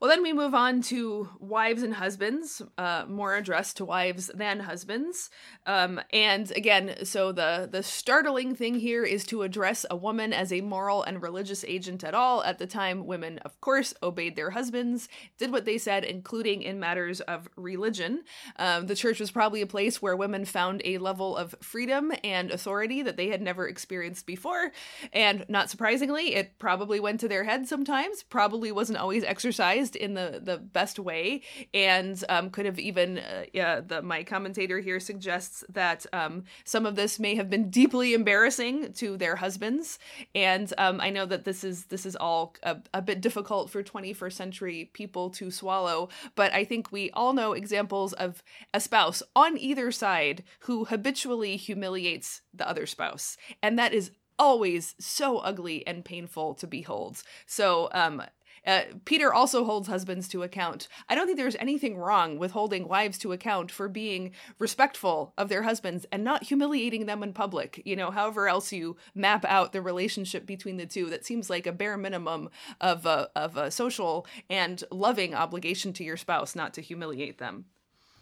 Well, 0.00 0.08
then 0.08 0.22
we 0.22 0.32
move 0.32 0.54
on 0.54 0.80
to 0.82 1.28
wives 1.40 1.82
and 1.82 1.94
husbands, 1.94 2.62
uh, 2.78 3.04
more 3.08 3.34
addressed 3.34 3.78
to 3.78 3.84
wives 3.84 4.30
than 4.32 4.60
husbands. 4.60 5.28
Um, 5.66 6.00
and 6.12 6.52
again, 6.52 7.04
so 7.04 7.32
the 7.32 7.68
the 7.70 7.82
startling 7.82 8.54
thing 8.54 8.76
here 8.76 9.02
is 9.02 9.24
to 9.26 9.42
address 9.42 9.84
a 9.90 9.96
woman 9.96 10.32
as 10.32 10.52
a 10.52 10.60
moral 10.60 11.02
and 11.02 11.20
religious 11.20 11.64
agent 11.64 12.04
at 12.04 12.14
all. 12.14 12.44
At 12.44 12.58
the 12.58 12.66
time, 12.68 13.08
women, 13.08 13.38
of 13.38 13.60
course, 13.60 13.92
obeyed 14.00 14.36
their 14.36 14.50
husbands, 14.50 15.08
did 15.36 15.50
what 15.50 15.64
they 15.64 15.78
said, 15.78 16.04
including 16.04 16.62
in 16.62 16.78
matters 16.78 17.20
of 17.22 17.48
religion. 17.56 18.22
Um, 18.56 18.86
the 18.86 18.94
church 18.94 19.18
was 19.18 19.32
probably 19.32 19.62
a 19.62 19.66
place 19.66 20.00
where 20.00 20.14
women 20.14 20.44
found 20.44 20.80
a 20.84 20.98
level 20.98 21.36
of 21.36 21.56
freedom 21.60 22.12
and 22.22 22.52
authority 22.52 23.02
that 23.02 23.16
they 23.16 23.30
had 23.30 23.42
never 23.42 23.66
experienced 23.66 24.26
before. 24.26 24.70
And 25.12 25.44
not 25.48 25.70
surprisingly, 25.70 26.36
it 26.36 26.56
probably 26.60 27.00
went 27.00 27.18
to 27.18 27.28
their 27.28 27.42
head 27.42 27.66
sometimes. 27.66 28.22
Probably 28.22 28.70
wasn't 28.70 29.00
always 29.00 29.24
exercised 29.24 29.87
in 29.96 30.14
the 30.14 30.40
the 30.42 30.58
best 30.58 30.98
way, 30.98 31.42
and 31.72 32.22
um, 32.28 32.50
could 32.50 32.66
have 32.66 32.78
even 32.78 33.18
uh, 33.18 33.44
yeah. 33.52 33.80
The 33.80 34.02
my 34.02 34.22
commentator 34.24 34.80
here 34.80 35.00
suggests 35.00 35.64
that 35.68 36.06
um, 36.12 36.44
some 36.64 36.86
of 36.86 36.96
this 36.96 37.18
may 37.18 37.34
have 37.34 37.50
been 37.50 37.70
deeply 37.70 38.14
embarrassing 38.14 38.92
to 38.94 39.16
their 39.16 39.36
husbands, 39.36 39.98
and 40.34 40.72
um, 40.78 41.00
I 41.00 41.10
know 41.10 41.26
that 41.26 41.44
this 41.44 41.64
is 41.64 41.86
this 41.86 42.06
is 42.06 42.16
all 42.16 42.54
a, 42.62 42.76
a 42.94 43.02
bit 43.02 43.20
difficult 43.20 43.70
for 43.70 43.82
21st 43.82 44.32
century 44.32 44.90
people 44.92 45.30
to 45.30 45.50
swallow, 45.50 46.08
but 46.34 46.52
I 46.52 46.64
think 46.64 46.92
we 46.92 47.10
all 47.12 47.32
know 47.32 47.52
examples 47.52 48.12
of 48.12 48.42
a 48.74 48.80
spouse 48.80 49.22
on 49.34 49.58
either 49.58 49.90
side 49.90 50.44
who 50.60 50.84
habitually 50.84 51.56
humiliates 51.56 52.42
the 52.54 52.68
other 52.68 52.86
spouse, 52.86 53.36
and 53.62 53.78
that 53.78 53.92
is 53.92 54.10
always 54.38 54.94
so 54.98 55.38
ugly 55.38 55.86
and 55.86 56.04
painful 56.04 56.54
to 56.54 56.66
behold. 56.66 57.22
So, 57.46 57.88
um, 57.92 58.22
uh, 58.68 58.82
Peter 59.06 59.32
also 59.32 59.64
holds 59.64 59.88
husbands 59.88 60.28
to 60.28 60.42
account. 60.42 60.88
I 61.08 61.14
don't 61.14 61.26
think 61.26 61.38
there's 61.38 61.56
anything 61.56 61.96
wrong 61.96 62.38
with 62.38 62.50
holding 62.50 62.86
wives 62.86 63.16
to 63.18 63.32
account 63.32 63.70
for 63.70 63.88
being 63.88 64.32
respectful 64.58 65.32
of 65.38 65.48
their 65.48 65.62
husbands 65.62 66.04
and 66.12 66.22
not 66.22 66.44
humiliating 66.44 67.06
them 67.06 67.22
in 67.22 67.32
public. 67.32 67.80
You 67.86 67.96
know, 67.96 68.10
however 68.10 68.46
else 68.46 68.70
you 68.70 68.98
map 69.14 69.46
out 69.46 69.72
the 69.72 69.80
relationship 69.80 70.44
between 70.44 70.76
the 70.76 70.84
two, 70.84 71.08
that 71.08 71.24
seems 71.24 71.48
like 71.48 71.66
a 71.66 71.72
bare 71.72 71.96
minimum 71.96 72.50
of 72.78 73.06
a, 73.06 73.30
of 73.34 73.56
a 73.56 73.70
social 73.70 74.26
and 74.50 74.84
loving 74.90 75.34
obligation 75.34 75.94
to 75.94 76.04
your 76.04 76.18
spouse, 76.18 76.54
not 76.54 76.74
to 76.74 76.82
humiliate 76.82 77.38
them. 77.38 77.64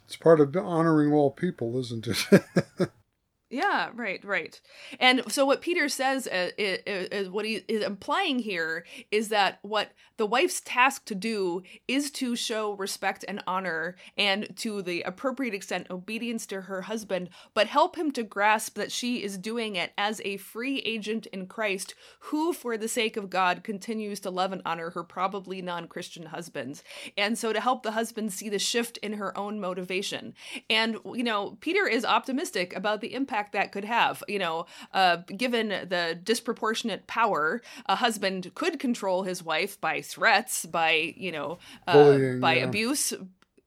It's 0.04 0.16
part 0.16 0.38
of 0.38 0.56
honoring 0.56 1.12
all 1.12 1.32
people, 1.32 1.76
isn't 1.80 2.06
it? 2.06 2.44
Yeah, 3.48 3.90
right, 3.94 4.24
right. 4.24 4.60
And 4.98 5.22
so 5.30 5.46
what 5.46 5.60
Peter 5.60 5.88
says 5.88 6.26
uh, 6.26 6.50
is, 6.58 6.80
is, 6.84 7.08
is, 7.10 7.30
what 7.30 7.44
he 7.44 7.62
is 7.68 7.84
implying 7.84 8.40
here 8.40 8.84
is 9.12 9.28
that 9.28 9.60
what 9.62 9.92
the 10.16 10.26
wife's 10.26 10.60
task 10.64 11.04
to 11.04 11.14
do 11.14 11.62
is 11.86 12.10
to 12.12 12.34
show 12.34 12.72
respect 12.72 13.24
and 13.28 13.40
honor 13.46 13.94
and 14.18 14.48
to 14.56 14.82
the 14.82 15.02
appropriate 15.02 15.54
extent 15.54 15.86
obedience 15.90 16.44
to 16.46 16.62
her 16.62 16.82
husband, 16.82 17.28
but 17.54 17.68
help 17.68 17.94
him 17.94 18.10
to 18.12 18.24
grasp 18.24 18.74
that 18.74 18.90
she 18.90 19.22
is 19.22 19.38
doing 19.38 19.76
it 19.76 19.92
as 19.96 20.20
a 20.24 20.38
free 20.38 20.78
agent 20.78 21.26
in 21.26 21.46
Christ 21.46 21.94
who 22.18 22.52
for 22.52 22.76
the 22.76 22.88
sake 22.88 23.16
of 23.16 23.30
God 23.30 23.62
continues 23.62 24.18
to 24.20 24.30
love 24.30 24.50
and 24.50 24.62
honor 24.66 24.90
her 24.90 25.04
probably 25.04 25.62
non-Christian 25.62 26.26
husbands. 26.26 26.82
And 27.16 27.38
so 27.38 27.52
to 27.52 27.60
help 27.60 27.84
the 27.84 27.92
husband 27.92 28.32
see 28.32 28.48
the 28.48 28.58
shift 28.58 28.96
in 28.98 29.12
her 29.12 29.36
own 29.38 29.60
motivation. 29.60 30.34
And 30.68 30.96
you 31.14 31.22
know, 31.22 31.56
Peter 31.60 31.86
is 31.86 32.04
optimistic 32.04 32.74
about 32.74 33.00
the 33.00 33.14
impact 33.14 33.35
impact 33.36 33.52
that 33.52 33.72
could 33.72 33.84
have. 33.84 34.22
You 34.28 34.38
know, 34.38 34.66
uh, 34.92 35.16
given 35.36 35.68
the 35.68 36.18
disproportionate 36.22 37.06
power, 37.06 37.60
a 37.86 37.96
husband 37.96 38.52
could 38.54 38.78
control 38.78 39.24
his 39.24 39.42
wife 39.42 39.80
by 39.80 40.00
threats, 40.00 40.64
by 40.66 41.14
you 41.16 41.32
know, 41.32 41.58
uh, 41.86 41.92
Bullying, 41.92 42.40
by 42.40 42.54
yeah. 42.54 42.64
abuse, 42.64 43.12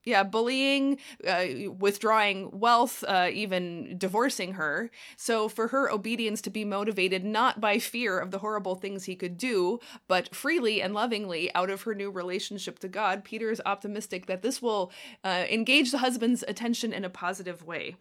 yeah, 0.04 0.22
bullying, 0.24 0.98
uh, 1.26 1.46
withdrawing 1.78 2.50
wealth, 2.58 3.04
uh, 3.06 3.28
even 3.32 3.96
divorcing 3.98 4.54
her. 4.54 4.90
So, 5.16 5.48
for 5.48 5.68
her 5.68 5.90
obedience 5.90 6.40
to 6.42 6.50
be 6.50 6.64
motivated 6.64 7.24
not 7.24 7.60
by 7.60 7.78
fear 7.78 8.18
of 8.18 8.30
the 8.30 8.38
horrible 8.38 8.74
things 8.74 9.04
he 9.04 9.14
could 9.14 9.36
do, 9.36 9.78
but 10.08 10.34
freely 10.34 10.82
and 10.82 10.94
lovingly 10.94 11.54
out 11.54 11.70
of 11.70 11.82
her 11.82 11.94
new 11.94 12.10
relationship 12.10 12.78
to 12.80 12.88
God, 12.88 13.24
Peter 13.24 13.50
is 13.50 13.62
optimistic 13.64 14.26
that 14.26 14.42
this 14.42 14.60
will 14.60 14.90
uh, 15.22 15.44
engage 15.48 15.92
the 15.92 15.98
husband's 15.98 16.42
attention 16.48 16.92
in 16.92 17.04
a 17.04 17.10
positive 17.10 17.64
way. 17.64 17.94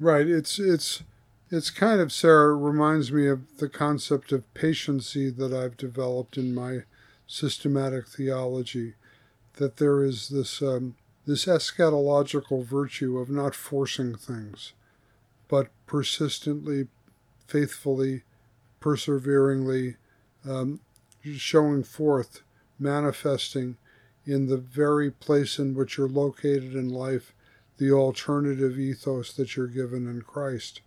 Right. 0.00 0.26
It's 0.26 0.58
it's 0.58 1.02
it's 1.50 1.68
kind 1.68 2.00
of 2.00 2.10
Sarah 2.10 2.56
reminds 2.56 3.12
me 3.12 3.26
of 3.26 3.58
the 3.58 3.68
concept 3.68 4.32
of 4.32 4.54
patiency 4.54 5.28
that 5.28 5.52
I've 5.52 5.76
developed 5.76 6.38
in 6.38 6.54
my 6.54 6.84
systematic 7.26 8.08
theology. 8.08 8.94
That 9.56 9.76
there 9.76 10.02
is 10.02 10.30
this 10.30 10.62
um, 10.62 10.96
this 11.26 11.44
eschatological 11.44 12.64
virtue 12.64 13.18
of 13.18 13.28
not 13.28 13.54
forcing 13.54 14.14
things, 14.14 14.72
but 15.48 15.68
persistently, 15.86 16.88
faithfully, 17.46 18.22
perseveringly 18.80 19.96
um, 20.48 20.80
showing 21.36 21.84
forth, 21.84 22.40
manifesting 22.78 23.76
in 24.24 24.46
the 24.46 24.56
very 24.56 25.10
place 25.10 25.58
in 25.58 25.74
which 25.74 25.98
you're 25.98 26.08
located 26.08 26.74
in 26.74 26.88
life 26.88 27.34
the 27.80 27.90
alternative 27.90 28.78
ethos 28.78 29.32
that 29.32 29.56
you're 29.56 29.66
given 29.66 30.06
in 30.06 30.22
Christ. 30.22 30.82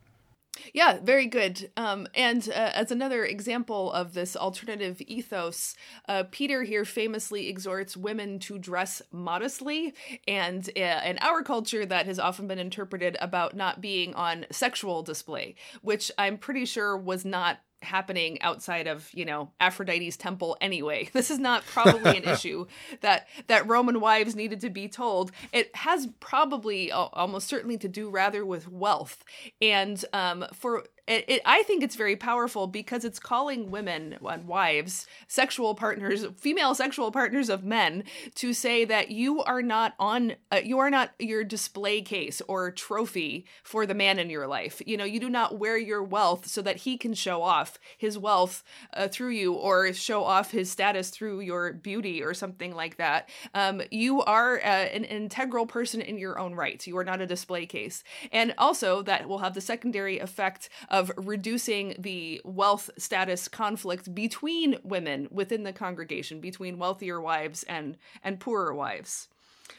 Yeah, 0.71 0.99
very 1.01 1.25
good. 1.25 1.71
Um, 1.75 2.07
and 2.13 2.47
uh, 2.47 2.71
as 2.75 2.91
another 2.91 3.25
example 3.25 3.91
of 3.91 4.13
this 4.13 4.35
alternative 4.35 5.01
ethos, 5.01 5.75
uh, 6.07 6.25
Peter 6.29 6.61
here 6.61 6.85
famously 6.85 7.49
exhorts 7.49 7.97
women 7.97 8.37
to 8.39 8.59
dress 8.59 9.01
modestly. 9.11 9.95
And 10.27 10.69
uh, 10.77 11.01
in 11.05 11.17
our 11.21 11.41
culture, 11.41 11.87
that 11.87 12.05
has 12.05 12.19
often 12.19 12.47
been 12.47 12.59
interpreted 12.59 13.17
about 13.19 13.55
not 13.55 13.81
being 13.81 14.13
on 14.13 14.45
sexual 14.51 15.01
display, 15.01 15.55
which 15.81 16.11
I'm 16.19 16.37
pretty 16.37 16.65
sure 16.65 16.95
was 16.95 17.25
not 17.25 17.57
happening 17.83 18.41
outside 18.41 18.87
of 18.87 19.09
you 19.13 19.25
know 19.25 19.51
Aphrodite's 19.59 20.17
temple 20.17 20.57
anyway. 20.61 21.09
This 21.23 21.31
is 21.31 21.39
not 21.39 21.65
probably 21.65 22.17
an 22.17 22.23
issue 22.29 22.65
that 23.01 23.27
that 23.47 23.67
Roman 23.67 24.01
wives 24.01 24.35
needed 24.35 24.61
to 24.61 24.69
be 24.69 24.87
told. 24.87 25.31
It 25.51 25.73
has 25.75 26.07
probably 26.19 26.91
almost 26.91 27.47
certainly 27.47 27.77
to 27.77 27.87
do 27.87 28.09
rather 28.09 28.45
with 28.45 28.67
wealth 28.67 29.23
and 29.61 30.03
um, 30.11 30.45
for 30.53 30.85
it, 31.05 31.25
it, 31.27 31.41
I 31.45 31.63
think 31.63 31.83
it's 31.83 31.95
very 31.95 32.15
powerful 32.15 32.67
because 32.67 33.03
it's 33.03 33.19
calling 33.19 33.71
women 33.71 34.17
and 34.25 34.45
wives, 34.45 35.05
sexual 35.27 35.75
partners, 35.75 36.25
female 36.37 36.73
sexual 36.75 37.11
partners 37.11 37.49
of 37.49 37.63
men, 37.63 38.05
to 38.35 38.53
say 38.53 38.85
that 38.85 39.11
you 39.11 39.41
are 39.43 39.61
not 39.61 39.95
on, 39.99 40.35
uh, 40.51 40.61
you 40.63 40.79
are 40.79 40.89
not 40.89 41.11
your 41.19 41.43
display 41.43 42.01
case 42.01 42.41
or 42.47 42.71
trophy 42.71 43.45
for 43.63 43.85
the 43.85 43.93
man 43.93 44.17
in 44.17 44.29
your 44.29 44.47
life. 44.47 44.81
You 44.85 44.95
know, 44.95 45.03
you 45.03 45.19
do 45.19 45.29
not 45.29 45.59
wear 45.59 45.77
your 45.77 46.01
wealth 46.01 46.47
so 46.47 46.61
that 46.61 46.77
he 46.77 46.97
can 46.97 47.13
show 47.13 47.41
off 47.41 47.77
his 47.97 48.17
wealth 48.17 48.63
uh, 48.93 49.09
through 49.09 49.31
you 49.31 49.53
or 49.53 49.91
show 49.91 50.23
off 50.23 50.51
his 50.51 50.71
status 50.71 51.09
through 51.09 51.41
your 51.41 51.73
beauty 51.73 52.23
or 52.23 52.33
something 52.33 52.73
like 52.73 52.95
that. 52.95 53.29
Um, 53.53 53.81
you 53.91 54.21
are 54.21 54.55
uh, 54.57 54.63
an 54.63 55.03
integral 55.03 55.65
person 55.65 56.01
in 56.01 56.17
your 56.17 56.39
own 56.39 56.55
right. 56.55 56.85
You 56.87 56.97
are 56.97 57.03
not 57.03 57.19
a 57.19 57.27
display 57.27 57.65
case, 57.65 58.05
and 58.31 58.53
also 58.57 59.01
that 59.01 59.27
will 59.27 59.39
have 59.39 59.53
the 59.53 59.61
secondary 59.61 60.19
effect 60.19 60.69
of 60.93 61.11
reducing 61.17 61.95
the 61.97 62.39
wealth 62.45 62.91
status 62.97 63.47
conflict 63.47 64.13
between 64.13 64.77
women 64.83 65.27
within 65.31 65.63
the 65.63 65.73
congregation, 65.73 66.39
between 66.39 66.77
wealthier 66.77 67.19
wives 67.19 67.63
and 67.63 67.97
and 68.23 68.39
poorer 68.39 68.73
wives. 68.73 69.27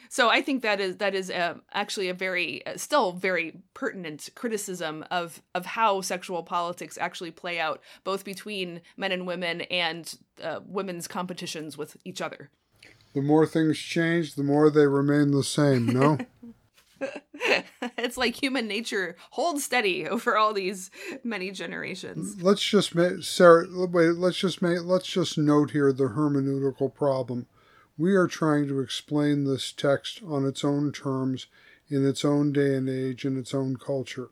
So 0.09 0.29
I 0.29 0.41
think 0.41 0.61
that 0.61 0.81
is 0.81 0.97
that 0.97 1.15
is 1.15 1.31
uh, 1.31 1.55
actually 1.71 2.09
a 2.09 2.13
very 2.13 2.65
uh, 2.67 2.75
still 2.75 3.13
very 3.13 3.61
pertinent 3.73 4.29
criticism 4.35 5.05
of 5.09 5.41
of 5.55 5.65
how 5.65 6.01
sexual 6.01 6.43
politics 6.43 6.97
actually 6.99 7.31
play 7.31 7.61
out 7.61 7.81
both 8.03 8.25
between 8.25 8.81
men 8.97 9.13
and 9.13 9.25
women 9.25 9.61
and 9.61 10.15
uh, 10.43 10.59
women's 10.67 11.07
competitions 11.07 11.77
with 11.77 11.95
each 12.03 12.21
other. 12.21 12.49
The 13.13 13.21
more 13.21 13.45
things 13.45 13.79
change, 13.79 14.35
the 14.35 14.43
more 14.43 14.69
they 14.69 14.85
remain 14.85 15.31
the 15.31 15.45
same. 15.45 15.85
No. 15.85 16.17
it's 17.97 18.17
like 18.17 18.41
human 18.41 18.67
nature 18.67 19.15
holds 19.31 19.63
steady 19.63 20.07
over 20.07 20.37
all 20.37 20.53
these 20.53 20.89
many 21.23 21.51
generations. 21.51 22.41
Let's 22.41 22.63
just 22.63 22.95
make 22.95 23.23
Sarah. 23.23 23.65
Wait. 23.69 24.15
Let's 24.15 24.37
just 24.37 24.61
make. 24.61 24.83
Let's 24.83 25.07
just 25.07 25.37
note 25.37 25.71
here 25.71 25.91
the 25.91 26.09
hermeneutical 26.09 26.93
problem. 26.93 27.47
We 27.97 28.15
are 28.15 28.27
trying 28.27 28.67
to 28.67 28.79
explain 28.79 29.45
this 29.45 29.71
text 29.71 30.21
on 30.25 30.45
its 30.45 30.63
own 30.63 30.91
terms, 30.91 31.47
in 31.87 32.05
its 32.05 32.25
own 32.25 32.51
day 32.51 32.75
and 32.75 32.89
age, 32.89 33.25
in 33.25 33.37
its 33.37 33.53
own 33.53 33.77
culture, 33.77 34.29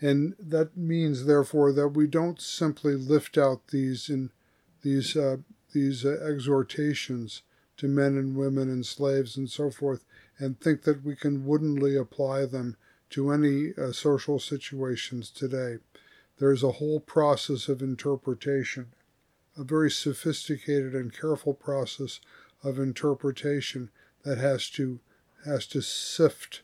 and 0.00 0.34
that 0.38 0.76
means, 0.76 1.24
therefore, 1.24 1.72
that 1.72 1.88
we 1.88 2.06
don't 2.06 2.40
simply 2.40 2.94
lift 2.94 3.36
out 3.36 3.68
these 3.68 4.08
in 4.08 4.30
these 4.82 5.16
uh, 5.16 5.38
these 5.72 6.04
uh, 6.04 6.18
exhortations 6.24 7.42
to 7.76 7.88
men 7.88 8.16
and 8.16 8.36
women 8.36 8.68
and 8.68 8.86
slaves 8.86 9.36
and 9.36 9.50
so 9.50 9.70
forth 9.70 10.04
and 10.38 10.58
think 10.58 10.82
that 10.82 11.04
we 11.04 11.16
can 11.16 11.46
woodenly 11.46 11.96
apply 11.96 12.46
them 12.46 12.76
to 13.10 13.30
any 13.30 13.72
uh, 13.78 13.92
social 13.92 14.38
situations 14.38 15.30
today. 15.30 15.76
There's 16.38 16.64
a 16.64 16.72
whole 16.72 17.00
process 17.00 17.68
of 17.68 17.80
interpretation, 17.80 18.92
a 19.56 19.62
very 19.62 19.90
sophisticated 19.90 20.94
and 20.94 21.16
careful 21.16 21.54
process 21.54 22.20
of 22.62 22.78
interpretation 22.78 23.90
that 24.24 24.38
has 24.38 24.68
to 24.70 25.00
has 25.44 25.66
to 25.66 25.82
sift 25.82 26.62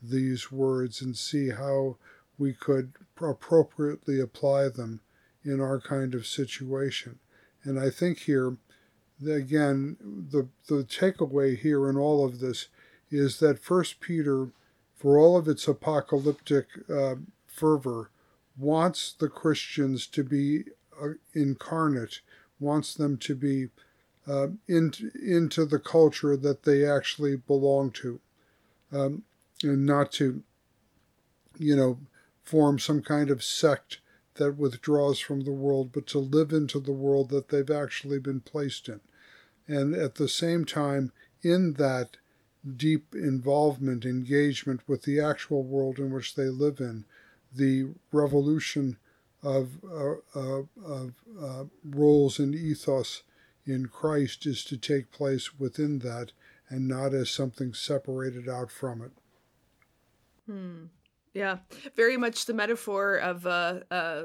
these 0.00 0.52
words 0.52 1.02
and 1.02 1.16
see 1.16 1.50
how 1.50 1.96
we 2.38 2.54
could 2.54 2.92
appropriately 3.20 4.20
apply 4.20 4.68
them 4.68 5.00
in 5.44 5.60
our 5.60 5.80
kind 5.80 6.14
of 6.14 6.26
situation. 6.26 7.18
And 7.64 7.78
I 7.78 7.90
think 7.90 8.20
here, 8.20 8.56
again, 9.22 9.96
the 10.00 10.48
the 10.68 10.84
takeaway 10.84 11.58
here 11.58 11.90
in 11.90 11.96
all 11.96 12.24
of 12.24 12.40
this 12.40 12.68
is 13.10 13.38
that 13.40 13.62
First 13.62 14.00
Peter, 14.00 14.48
for 14.94 15.18
all 15.18 15.36
of 15.36 15.48
its 15.48 15.66
apocalyptic 15.66 16.66
uh, 16.88 17.16
fervor, 17.46 18.10
wants 18.56 19.12
the 19.12 19.28
Christians 19.28 20.06
to 20.08 20.22
be 20.22 20.64
uh, 21.00 21.10
incarnate, 21.34 22.20
wants 22.58 22.94
them 22.94 23.16
to 23.18 23.34
be 23.34 23.68
uh, 24.28 24.48
in, 24.68 24.92
into 25.26 25.64
the 25.64 25.78
culture 25.78 26.36
that 26.36 26.64
they 26.64 26.84
actually 26.84 27.36
belong 27.36 27.90
to, 27.90 28.20
um, 28.92 29.22
and 29.62 29.86
not 29.86 30.12
to, 30.12 30.42
you 31.58 31.74
know, 31.74 31.98
form 32.44 32.78
some 32.78 33.02
kind 33.02 33.30
of 33.30 33.42
sect 33.42 33.98
that 34.34 34.56
withdraws 34.56 35.18
from 35.18 35.42
the 35.42 35.52
world, 35.52 35.90
but 35.92 36.06
to 36.06 36.18
live 36.18 36.52
into 36.52 36.80
the 36.80 36.92
world 36.92 37.30
that 37.30 37.48
they've 37.48 37.70
actually 37.70 38.18
been 38.18 38.40
placed 38.40 38.88
in. 38.88 39.00
And 39.66 39.94
at 39.94 40.16
the 40.16 40.28
same 40.28 40.64
time, 40.64 41.12
in 41.42 41.74
that, 41.74 42.16
deep 42.76 43.14
involvement, 43.14 44.04
engagement 44.04 44.80
with 44.86 45.02
the 45.02 45.20
actual 45.20 45.62
world 45.62 45.98
in 45.98 46.10
which 46.10 46.34
they 46.34 46.48
live 46.48 46.80
in, 46.80 47.04
the 47.54 47.88
revolution 48.12 48.96
of, 49.42 49.70
uh, 49.84 50.14
uh, 50.38 50.62
of 50.84 51.14
uh, 51.40 51.64
roles 51.84 52.38
and 52.38 52.54
ethos 52.54 53.22
in 53.66 53.86
Christ 53.86 54.46
is 54.46 54.64
to 54.64 54.76
take 54.76 55.10
place 55.10 55.58
within 55.58 56.00
that 56.00 56.32
and 56.68 56.86
not 56.86 57.14
as 57.14 57.30
something 57.30 57.74
separated 57.74 58.48
out 58.48 58.70
from 58.70 59.02
it. 59.02 59.10
Hmm. 60.46 60.84
Yeah, 61.34 61.58
very 61.94 62.16
much 62.16 62.46
the 62.46 62.54
metaphor 62.54 63.16
of 63.16 63.46
uh, 63.46 63.80
uh, 63.90 64.24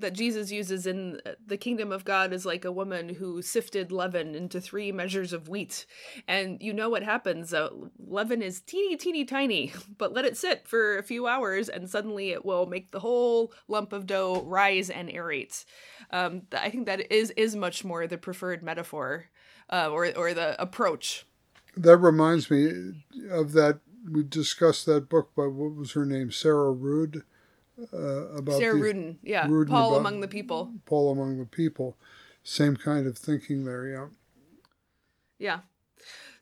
that 0.00 0.12
Jesus 0.12 0.50
uses 0.50 0.86
in 0.86 1.20
the 1.44 1.56
kingdom 1.56 1.92
of 1.92 2.04
God 2.04 2.32
is 2.32 2.46
like 2.46 2.64
a 2.64 2.72
woman 2.72 3.08
who 3.08 3.42
sifted 3.42 3.92
leaven 3.92 4.34
into 4.34 4.60
three 4.60 4.92
measures 4.92 5.32
of 5.32 5.48
wheat. 5.48 5.86
And 6.26 6.60
you 6.60 6.72
know 6.72 6.88
what 6.88 7.02
happens. 7.02 7.54
Uh, 7.54 7.70
leaven 7.98 8.42
is 8.42 8.60
teeny, 8.60 8.96
teeny, 8.96 9.24
tiny, 9.24 9.72
but 9.98 10.12
let 10.12 10.24
it 10.24 10.36
sit 10.36 10.66
for 10.66 10.98
a 10.98 11.02
few 11.02 11.26
hours 11.26 11.68
and 11.68 11.88
suddenly 11.88 12.30
it 12.30 12.44
will 12.44 12.66
make 12.66 12.90
the 12.90 13.00
whole 13.00 13.52
lump 13.68 13.92
of 13.92 14.06
dough 14.06 14.42
rise 14.46 14.90
and 14.90 15.08
aerate. 15.08 15.64
Um, 16.10 16.42
I 16.52 16.70
think 16.70 16.86
that 16.86 17.12
is, 17.12 17.30
is 17.36 17.56
much 17.56 17.84
more 17.84 18.06
the 18.06 18.18
preferred 18.18 18.62
metaphor 18.62 19.26
uh, 19.70 19.88
or, 19.90 20.16
or 20.16 20.34
the 20.34 20.60
approach. 20.60 21.26
That 21.76 21.98
reminds 21.98 22.50
me 22.50 22.94
of 23.30 23.52
that. 23.52 23.80
We 24.10 24.22
discussed 24.22 24.86
that 24.86 25.08
book 25.08 25.34
by 25.36 25.44
what 25.44 25.74
was 25.74 25.92
her 25.92 26.06
name? 26.06 26.30
Sarah 26.32 26.72
Rude 26.72 27.22
uh, 27.92 28.38
about 28.38 28.58
Sarah 28.58 28.78
the, 28.78 28.80
Ruden, 28.80 29.16
yeah, 29.22 29.46
Ruden 29.46 29.68
Paul 29.68 29.96
among 29.96 30.20
the 30.20 30.28
people. 30.28 30.72
Paul 30.86 31.12
among 31.12 31.38
the 31.38 31.46
people, 31.46 31.96
same 32.42 32.76
kind 32.76 33.06
of 33.06 33.16
thinking 33.16 33.64
there, 33.64 33.86
yeah. 33.86 34.06
Yeah. 35.38 35.60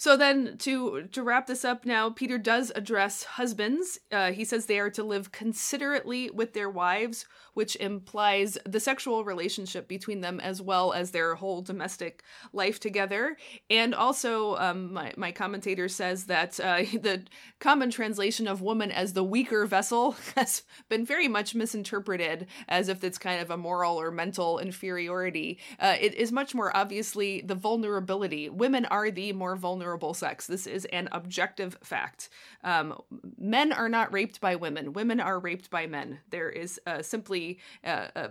So 0.00 0.16
then, 0.16 0.56
to 0.58 1.08
to 1.10 1.22
wrap 1.24 1.48
this 1.48 1.64
up 1.64 1.84
now, 1.84 2.08
Peter 2.10 2.38
does 2.38 2.70
address 2.76 3.24
husbands. 3.24 3.98
Uh, 4.12 4.30
he 4.30 4.44
says 4.44 4.66
they 4.66 4.78
are 4.78 4.90
to 4.90 5.02
live 5.02 5.32
considerately 5.32 6.30
with 6.30 6.52
their 6.52 6.70
wives, 6.70 7.26
which 7.54 7.74
implies 7.76 8.56
the 8.64 8.78
sexual 8.78 9.24
relationship 9.24 9.88
between 9.88 10.20
them 10.20 10.38
as 10.38 10.62
well 10.62 10.92
as 10.92 11.10
their 11.10 11.34
whole 11.34 11.62
domestic 11.62 12.22
life 12.52 12.78
together. 12.78 13.36
And 13.68 13.92
also, 13.92 14.54
um, 14.58 14.92
my 14.92 15.12
my 15.16 15.32
commentator 15.32 15.88
says 15.88 16.26
that 16.26 16.60
uh, 16.60 16.76
the 16.92 17.24
common 17.58 17.90
translation 17.90 18.46
of 18.46 18.62
woman 18.62 18.92
as 18.92 19.14
the 19.14 19.24
weaker 19.24 19.66
vessel 19.66 20.12
has 20.36 20.62
been 20.88 21.04
very 21.04 21.26
much 21.26 21.56
misinterpreted 21.56 22.46
as 22.68 22.88
if 22.88 23.02
it's 23.02 23.18
kind 23.18 23.42
of 23.42 23.50
a 23.50 23.56
moral 23.56 24.00
or 24.00 24.12
mental 24.12 24.60
inferiority. 24.60 25.58
Uh, 25.80 25.96
it 26.00 26.14
is 26.14 26.30
much 26.30 26.54
more 26.54 26.76
obviously 26.76 27.40
the 27.40 27.56
vulnerability. 27.56 28.48
Women 28.48 28.84
are 28.84 29.10
the 29.10 29.32
more 29.32 29.47
vulnerable 29.56 29.78
vulnerable 29.98 30.14
sex. 30.14 30.46
This 30.46 30.66
is 30.66 30.84
an 30.86 31.08
objective 31.12 31.76
fact. 31.82 32.28
Um, 32.64 33.00
men 33.38 33.72
are 33.72 33.88
not 33.88 34.12
raped 34.12 34.40
by 34.40 34.56
women, 34.56 34.92
women 34.92 35.20
are 35.20 35.38
raped 35.38 35.70
by 35.70 35.86
men. 35.86 36.20
There 36.30 36.50
is 36.50 36.80
uh, 36.86 37.02
simply 37.02 37.58
uh, 37.84 38.08
a 38.14 38.30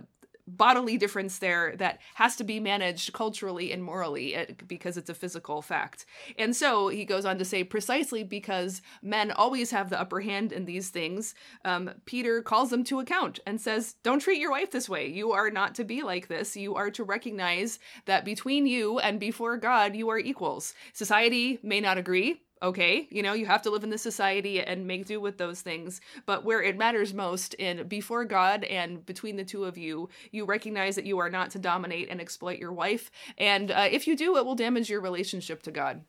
bodily 0.56 0.96
difference 0.96 1.38
there 1.38 1.74
that 1.76 2.00
has 2.14 2.36
to 2.36 2.44
be 2.44 2.60
managed 2.60 3.12
culturally 3.12 3.72
and 3.72 3.82
morally 3.82 4.36
uh, 4.36 4.46
because 4.66 4.96
it's 4.96 5.10
a 5.10 5.14
physical 5.14 5.62
fact. 5.62 6.06
And 6.38 6.56
so 6.56 6.88
he 6.88 7.04
goes 7.04 7.24
on 7.24 7.38
to 7.38 7.44
say, 7.44 7.64
precisely 7.64 8.24
because 8.24 8.82
men 9.02 9.30
always 9.30 9.70
have 9.70 9.90
the 9.90 10.00
upper 10.00 10.20
hand 10.20 10.52
in 10.52 10.64
these 10.64 10.90
things, 10.90 11.34
um, 11.64 11.90
Peter 12.06 12.42
calls 12.42 12.70
them 12.70 12.84
to 12.84 13.00
account 13.00 13.40
and 13.46 13.60
says, 13.60 13.94
Don't 14.02 14.20
treat 14.20 14.40
your 14.40 14.50
wife 14.50 14.70
this 14.70 14.88
way. 14.88 15.06
You 15.08 15.32
are 15.32 15.50
not 15.50 15.74
to 15.76 15.84
be 15.84 16.02
like 16.02 16.28
this. 16.28 16.56
You 16.56 16.74
are 16.74 16.90
to 16.92 17.04
recognize 17.04 17.78
that 18.06 18.24
between 18.24 18.66
you 18.66 18.98
and 18.98 19.20
before 19.20 19.56
God, 19.56 19.94
you 19.94 20.08
are 20.10 20.18
equals. 20.18 20.74
Society 20.92 21.58
may 21.62 21.80
not 21.80 21.98
agree 21.98 22.40
okay 22.62 23.06
you 23.10 23.22
know 23.22 23.32
you 23.32 23.46
have 23.46 23.62
to 23.62 23.70
live 23.70 23.84
in 23.84 23.90
this 23.90 24.02
society 24.02 24.60
and 24.60 24.86
make 24.86 25.06
do 25.06 25.20
with 25.20 25.38
those 25.38 25.60
things. 25.60 26.00
But 26.26 26.44
where 26.44 26.62
it 26.62 26.76
matters 26.76 27.14
most 27.14 27.54
in 27.54 27.86
before 27.88 28.24
god 28.24 28.64
and 28.64 29.04
between 29.06 29.36
the 29.36 29.44
two 29.44 29.64
of 29.64 29.78
you 29.78 30.08
you 30.30 30.44
recognize 30.44 30.96
that 30.96 31.06
you 31.06 31.18
are 31.18 31.30
not 31.30 31.50
to 31.52 31.58
dominate 31.58 32.08
and 32.08 32.20
exploit 32.20 32.58
your 32.58 32.72
wife. 32.72 33.10
And 33.36 33.70
uh, 33.70 33.88
if 33.90 34.06
you 34.06 34.16
do 34.16 34.36
it 34.36 34.44
will 34.44 34.54
damage 34.54 34.90
your 34.90 35.00
relationship 35.00 35.62
to 35.62 35.70
god. 35.70 36.02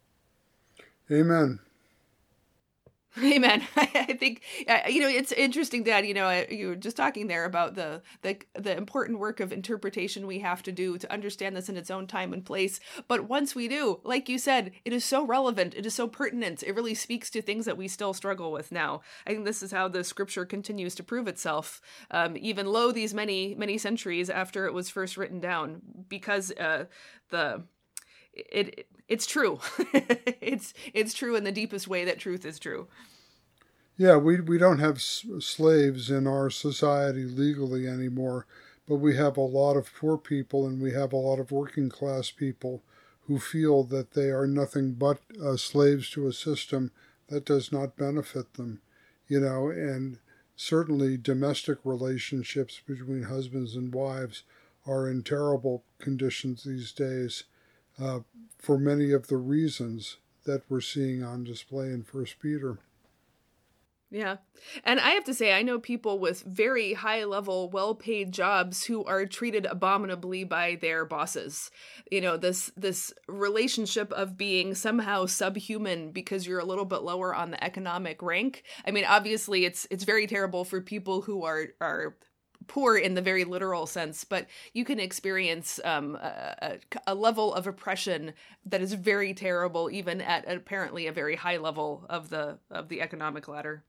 Amen 1.11 1.59
Amen. 3.23 3.63
I 3.75 4.15
think 4.19 4.43
you 4.87 5.01
know 5.01 5.07
it's 5.09 5.31
interesting, 5.31 5.83
Dad. 5.83 6.05
You 6.05 6.13
know, 6.13 6.45
you 6.49 6.67
were 6.69 6.75
just 6.75 6.95
talking 6.95 7.27
there 7.27 7.45
about 7.45 7.73
the 7.73 8.01
the 8.21 8.37
the 8.53 8.77
important 8.77 9.17
work 9.19 9.39
of 9.39 9.51
interpretation 9.51 10.27
we 10.27 10.39
have 10.39 10.61
to 10.63 10.71
do 10.71 10.97
to 10.99 11.11
understand 11.11 11.55
this 11.55 11.69
in 11.69 11.75
its 11.75 11.89
own 11.89 12.05
time 12.05 12.33
and 12.33 12.45
place. 12.45 12.79
But 13.07 13.27
once 13.27 13.55
we 13.55 13.67
do, 13.67 13.99
like 14.03 14.29
you 14.29 14.37
said, 14.37 14.71
it 14.85 14.93
is 14.93 15.03
so 15.03 15.25
relevant. 15.25 15.73
It 15.75 15.85
is 15.87 15.95
so 15.95 16.07
pertinent. 16.07 16.61
It 16.61 16.75
really 16.75 16.93
speaks 16.93 17.31
to 17.31 17.41
things 17.41 17.65
that 17.65 17.77
we 17.77 17.87
still 17.87 18.13
struggle 18.13 18.51
with 18.51 18.71
now. 18.71 19.01
I 19.25 19.31
think 19.31 19.43
this 19.45 19.63
is 19.63 19.71
how 19.71 19.87
the 19.87 20.03
Scripture 20.03 20.45
continues 20.45 20.93
to 20.95 21.03
prove 21.03 21.27
itself, 21.27 21.81
um, 22.11 22.37
even 22.37 22.67
lo 22.67 22.91
these 22.91 23.13
many 23.15 23.55
many 23.55 23.77
centuries 23.79 24.29
after 24.29 24.65
it 24.67 24.73
was 24.73 24.89
first 24.91 25.17
written 25.17 25.39
down, 25.39 25.81
because 26.09 26.51
uh, 26.51 26.85
the 27.31 27.63
it 28.33 28.87
it's 29.09 29.25
true. 29.25 29.59
it's 30.41 30.73
it's 30.93 31.13
true 31.13 31.35
in 31.35 31.43
the 31.43 31.51
deepest 31.51 31.87
way 31.87 32.05
that 32.05 32.19
truth 32.19 32.45
is 32.45 32.59
true. 32.59 32.87
Yeah, 33.97 34.15
we 34.15 34.39
we 34.39 34.57
don't 34.57 34.79
have 34.79 34.95
s- 34.95 35.25
slaves 35.39 36.09
in 36.09 36.25
our 36.27 36.49
society 36.49 37.25
legally 37.25 37.87
anymore, 37.87 38.45
but 38.87 38.95
we 38.95 39.17
have 39.17 39.35
a 39.35 39.41
lot 39.41 39.75
of 39.75 39.93
poor 39.93 40.17
people 40.17 40.65
and 40.65 40.81
we 40.81 40.93
have 40.93 41.11
a 41.11 41.17
lot 41.17 41.39
of 41.39 41.51
working 41.51 41.89
class 41.89 42.31
people 42.31 42.81
who 43.27 43.39
feel 43.39 43.83
that 43.83 44.11
they 44.13 44.29
are 44.29 44.47
nothing 44.47 44.93
but 44.93 45.19
uh, 45.43 45.57
slaves 45.57 46.09
to 46.11 46.27
a 46.27 46.33
system 46.33 46.91
that 47.27 47.45
does 47.45 47.71
not 47.71 47.97
benefit 47.97 48.53
them, 48.53 48.81
you 49.27 49.39
know, 49.39 49.69
and 49.69 50.19
certainly 50.55 51.17
domestic 51.17 51.77
relationships 51.83 52.81
between 52.87 53.23
husbands 53.23 53.75
and 53.75 53.93
wives 53.93 54.43
are 54.87 55.09
in 55.09 55.21
terrible 55.23 55.83
conditions 55.99 56.63
these 56.63 56.91
days 56.91 57.43
uh, 57.99 58.19
for 58.57 58.77
many 58.77 59.11
of 59.11 59.27
the 59.27 59.37
reasons 59.37 60.17
that 60.45 60.63
we're 60.69 60.81
seeing 60.81 61.23
on 61.23 61.43
display 61.43 61.87
in 61.87 62.03
First 62.03 62.39
Peter. 62.39 62.79
Yeah. 64.11 64.37
And 64.83 64.99
I 64.99 65.11
have 65.11 65.25
to 65.25 65.35
say, 65.35 65.53
I 65.53 65.61
know 65.61 65.77
people 65.77 66.17
with 66.17 66.41
very 66.41 66.93
high 66.93 67.25
level, 67.25 67.69
well 67.69 67.93
paid 67.93 68.31
jobs 68.31 68.83
who 68.83 69.05
are 69.05 69.27
treated 69.27 69.67
abominably 69.67 70.43
by 70.43 70.79
their 70.81 71.05
bosses. 71.05 71.69
You 72.11 72.21
know, 72.21 72.35
this 72.35 72.71
this 72.75 73.13
relationship 73.27 74.11
of 74.13 74.35
being 74.35 74.73
somehow 74.73 75.27
subhuman 75.27 76.11
because 76.11 76.47
you're 76.47 76.59
a 76.59 76.65
little 76.65 76.85
bit 76.85 77.03
lower 77.03 77.35
on 77.35 77.51
the 77.51 77.63
economic 77.63 78.23
rank. 78.23 78.63
I 78.83 78.89
mean, 78.89 79.05
obviously 79.05 79.65
it's 79.65 79.85
it's 79.91 80.05
very 80.05 80.25
terrible 80.25 80.65
for 80.65 80.81
people 80.81 81.21
who 81.21 81.43
are 81.43 81.67
are 81.79 82.15
poor 82.69 82.95
in 82.95 83.15
the 83.15 83.21
very 83.21 83.43
literal 83.43 83.85
sense, 83.85 84.23
but 84.23 84.47
you 84.73 84.85
can 84.85 84.99
experience 84.99 85.81
um, 85.83 86.15
a, 86.15 86.77
a, 87.05 87.15
level 87.15 87.53
of 87.53 87.67
oppression 87.67 88.31
that 88.65 88.81
is 88.81 88.93
very 88.93 89.33
terrible, 89.33 89.89
even 89.91 90.21
at 90.21 90.49
apparently 90.49 91.07
a 91.07 91.11
very 91.11 91.35
high 91.35 91.57
level 91.57 92.05
of 92.09 92.29
the 92.29 92.57
of 92.71 92.87
the 92.87 93.01
economic 93.01 93.49
ladder. 93.49 93.83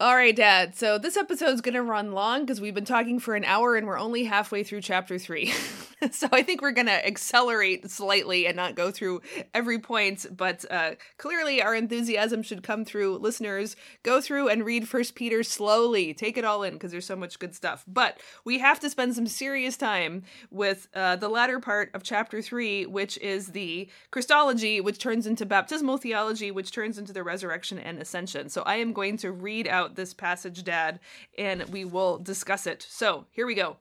All 0.00 0.16
right, 0.16 0.34
Dad. 0.34 0.74
So 0.74 0.98
this 0.98 1.16
episode's 1.16 1.60
going 1.60 1.76
to 1.76 1.82
run 1.82 2.10
long 2.10 2.40
because 2.40 2.60
we've 2.60 2.74
been 2.74 2.84
talking 2.84 3.20
for 3.20 3.36
an 3.36 3.44
hour 3.44 3.76
and 3.76 3.86
we're 3.86 3.98
only 3.98 4.24
halfway 4.24 4.64
through 4.64 4.80
chapter 4.80 5.20
three. 5.20 5.54
so 6.10 6.26
I 6.32 6.42
think 6.42 6.62
we're 6.62 6.72
going 6.72 6.88
to 6.88 7.06
accelerate 7.06 7.88
slightly 7.88 8.48
and 8.48 8.56
not 8.56 8.74
go 8.74 8.90
through 8.90 9.22
every 9.54 9.78
point. 9.78 10.26
But 10.36 10.64
uh, 10.68 10.96
clearly, 11.16 11.62
our 11.62 11.76
enthusiasm 11.76 12.42
should 12.42 12.64
come 12.64 12.84
through. 12.84 13.18
Listeners, 13.18 13.76
go 14.02 14.20
through 14.20 14.48
and 14.48 14.64
read 14.64 14.88
First 14.88 15.14
Peter 15.14 15.44
slowly. 15.44 16.12
Take 16.12 16.36
it 16.36 16.44
all 16.44 16.64
in 16.64 16.74
because 16.74 16.90
there's 16.90 17.06
so 17.06 17.14
much 17.14 17.38
good 17.38 17.54
stuff. 17.54 17.84
But 17.86 18.18
we 18.44 18.58
have 18.58 18.80
to 18.80 18.90
spend 18.90 19.14
some 19.14 19.28
serious 19.28 19.76
time 19.76 20.24
with 20.50 20.88
uh, 20.94 21.14
the 21.16 21.28
latter 21.28 21.60
part 21.60 21.90
of 21.94 22.02
chapter 22.02 22.42
three, 22.42 22.84
which 22.84 23.16
is 23.18 23.48
the 23.48 23.88
Christology, 24.10 24.80
which 24.80 24.98
turns 24.98 25.24
into 25.24 25.46
baptismal 25.46 25.98
theology, 25.98 26.50
which 26.50 26.72
turns 26.72 26.98
into 26.98 27.12
the 27.12 27.22
resurrection 27.22 27.78
and 27.78 28.00
ascension. 28.00 28.48
So 28.48 28.62
I 28.62 28.76
am 28.76 28.92
going 28.92 29.16
to 29.18 29.30
read 29.30 29.68
out 29.68 29.83
about 29.84 29.96
this 29.96 30.14
passage, 30.14 30.64
Dad, 30.64 30.98
and 31.36 31.64
we 31.64 31.84
will 31.84 32.18
discuss 32.18 32.66
it. 32.66 32.86
So 32.88 33.26
here 33.30 33.46
we 33.46 33.54
go. 33.54 33.76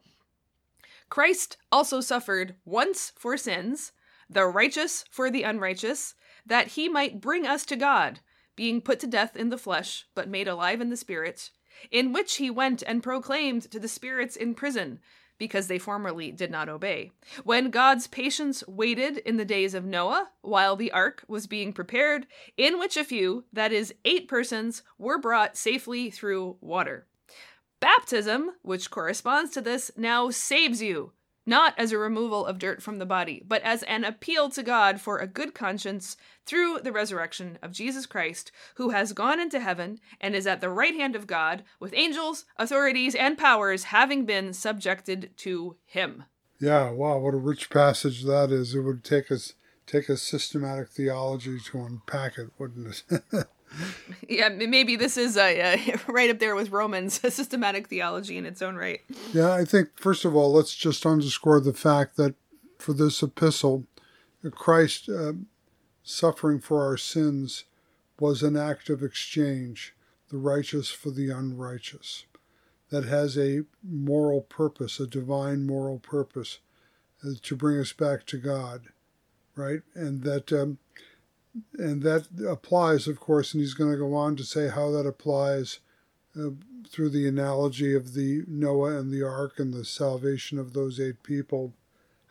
Christ 1.10 1.58
also 1.72 2.02
suffered 2.02 2.56
once 2.66 3.14
for 3.16 3.38
sins, 3.38 3.94
the 4.30 4.46
righteous 4.46 5.06
for 5.10 5.32
the 5.32 5.44
unrighteous, 5.44 6.16
that 6.46 6.70
he 6.70 6.90
might 6.90 7.22
bring 7.22 7.46
us 7.46 7.66
to 7.66 7.76
God, 7.76 8.20
being 8.56 8.82
put 8.82 9.00
to 9.00 9.08
death 9.08 9.38
in 9.38 9.50
the 9.50 9.58
flesh, 9.58 10.06
but 10.14 10.28
made 10.28 10.48
alive 10.48 10.82
in 10.82 10.90
the 10.90 10.98
spirit, 10.98 11.52
in 11.90 12.12
which 12.12 12.36
he 12.36 12.50
went 12.50 12.84
and 12.86 13.02
proclaimed 13.02 13.70
to 13.72 13.80
the 13.80 13.88
spirits 13.88 14.36
in 14.36 14.56
prison 14.56 15.00
because 15.44 15.68
they 15.68 15.78
formerly 15.78 16.32
did 16.32 16.50
not 16.50 16.70
obey. 16.70 17.12
When 17.44 17.70
God's 17.70 18.08
patience 18.08 18.64
waited 18.66 19.18
in 19.18 19.36
the 19.36 19.44
days 19.44 19.74
of 19.74 19.84
Noah, 19.84 20.30
while 20.42 20.78
the 20.78 20.90
ark 20.94 21.26
was 21.28 21.48
being 21.48 21.74
prepared, 21.74 22.28
in 22.56 22.80
which 22.80 22.96
a 22.96 23.04
few, 23.04 23.44
that 23.52 23.74
is, 23.74 23.94
eight 24.06 24.30
persons, 24.30 24.84
were 24.98 25.18
brought 25.18 25.58
safely 25.58 26.10
through 26.10 26.56
water. 26.62 27.08
Baptism, 27.82 28.52
which 28.62 28.90
corresponds 28.90 29.52
to 29.52 29.60
this, 29.60 29.92
now 29.98 30.30
saves 30.30 30.82
you 30.82 31.12
not 31.46 31.74
as 31.78 31.92
a 31.92 31.98
removal 31.98 32.46
of 32.46 32.60
dirt 32.60 32.82
from 32.82 33.00
the 33.00 33.06
body, 33.06 33.44
but 33.48 33.62
as 33.64 33.84
an 33.84 34.04
appeal 34.04 34.50
to 34.50 34.64
God 34.64 35.02
for 35.02 35.18
a 35.18 35.28
good 35.28 35.54
conscience 35.54 36.16
through 36.46 36.80
the 36.80 36.92
resurrection 36.92 37.58
of 37.62 37.72
Jesus 37.72 38.06
Christ, 38.06 38.52
who 38.76 38.90
has 38.90 39.14
gone 39.14 39.40
into 39.40 39.60
heaven 39.60 40.00
and 40.20 40.36
is 40.36 40.48
at 40.48 40.62
the 40.62 40.70
right 40.70 40.94
hand 40.94 41.16
of 41.16 41.28
God, 41.28 41.64
with 41.80 41.94
angels, 41.94 42.46
authorities, 42.58 43.16
and 43.16 43.38
powers 43.38 43.86
having 43.86 44.26
been 44.26 44.54
subjected 44.54 45.32
to 45.38 45.78
him. 45.86 46.26
Yeah, 46.60 46.92
wow, 46.92 47.18
what 47.18 47.34
a 47.34 47.38
rich 47.38 47.70
passage 47.70 48.24
that 48.24 48.52
is. 48.52 48.76
It 48.76 48.82
would 48.82 49.04
take 49.04 49.32
us 49.32 49.54
take 49.86 50.08
a 50.10 50.18
systematic 50.18 50.90
theology 50.90 51.60
to 51.60 51.82
unpack 51.82 52.38
it, 52.38 52.50
wouldn't 52.58 53.04
it? 53.10 53.22
yeah, 54.30 54.50
maybe 54.50 54.96
this 54.96 55.18
is 55.18 55.38
uh, 55.38 55.78
right 56.08 56.30
up 56.30 56.40
there 56.40 56.56
with 56.56 56.72
Romans, 56.72 57.20
a 57.24 57.32
systematic 57.32 57.88
theology 57.88 58.38
in 58.38 58.46
its 58.46 58.62
own 58.62 58.76
right. 58.76 59.02
Yeah, 59.34 59.54
I 59.54 59.66
think, 59.66 59.90
first 59.96 60.26
of 60.26 60.36
all, 60.36 60.54
let's 60.54 60.76
just 60.76 61.06
underscore 61.06 61.60
the 61.60 61.74
fact 61.74 62.18
that 62.18 62.36
for 62.80 62.94
this 62.94 63.22
epistle, 63.22 63.86
Christ 64.52 65.10
uh, 65.10 65.34
suffering 66.04 66.60
for 66.60 66.86
our 66.86 66.98
sins 66.98 67.66
was 68.20 68.44
an 68.44 68.58
act 68.58 68.90
of 68.90 69.02
exchange, 69.02 69.96
the 70.30 70.38
righteous 70.38 70.90
for 70.90 71.12
the 71.12 71.30
unrighteous, 71.30 72.26
that 72.90 73.06
has 73.06 73.38
a 73.38 73.62
moral 73.82 74.42
purpose, 74.42 75.00
a 75.00 75.08
divine 75.08 75.66
moral 75.66 76.00
purpose, 76.00 76.60
uh, 77.24 77.30
to 77.42 77.56
bring 77.56 77.80
us 77.80 77.94
back 77.94 78.26
to 78.26 78.38
God, 78.38 78.88
right? 79.56 79.82
And 79.96 80.24
that. 80.24 80.52
Um, 80.52 80.78
and 81.78 82.02
that 82.02 82.28
applies, 82.48 83.08
of 83.08 83.20
course, 83.20 83.54
and 83.54 83.62
he's 83.62 83.74
going 83.74 83.92
to 83.92 83.98
go 83.98 84.16
on 84.16 84.36
to 84.36 84.44
say 84.44 84.70
how 84.70 84.92
that 84.92 85.06
applies 85.06 85.80
uh, 86.38 86.50
through 86.90 87.10
the 87.10 87.28
analogy 87.28 87.94
of 87.94 88.14
the 88.14 88.44
Noah 88.48 88.98
and 88.98 89.12
the 89.12 89.24
ark 89.24 89.60
and 89.60 89.74
the 89.74 89.86
salvation 89.86 90.58
of 90.58 90.74
those 90.74 91.00
eight 91.00 91.22
people, 91.22 91.74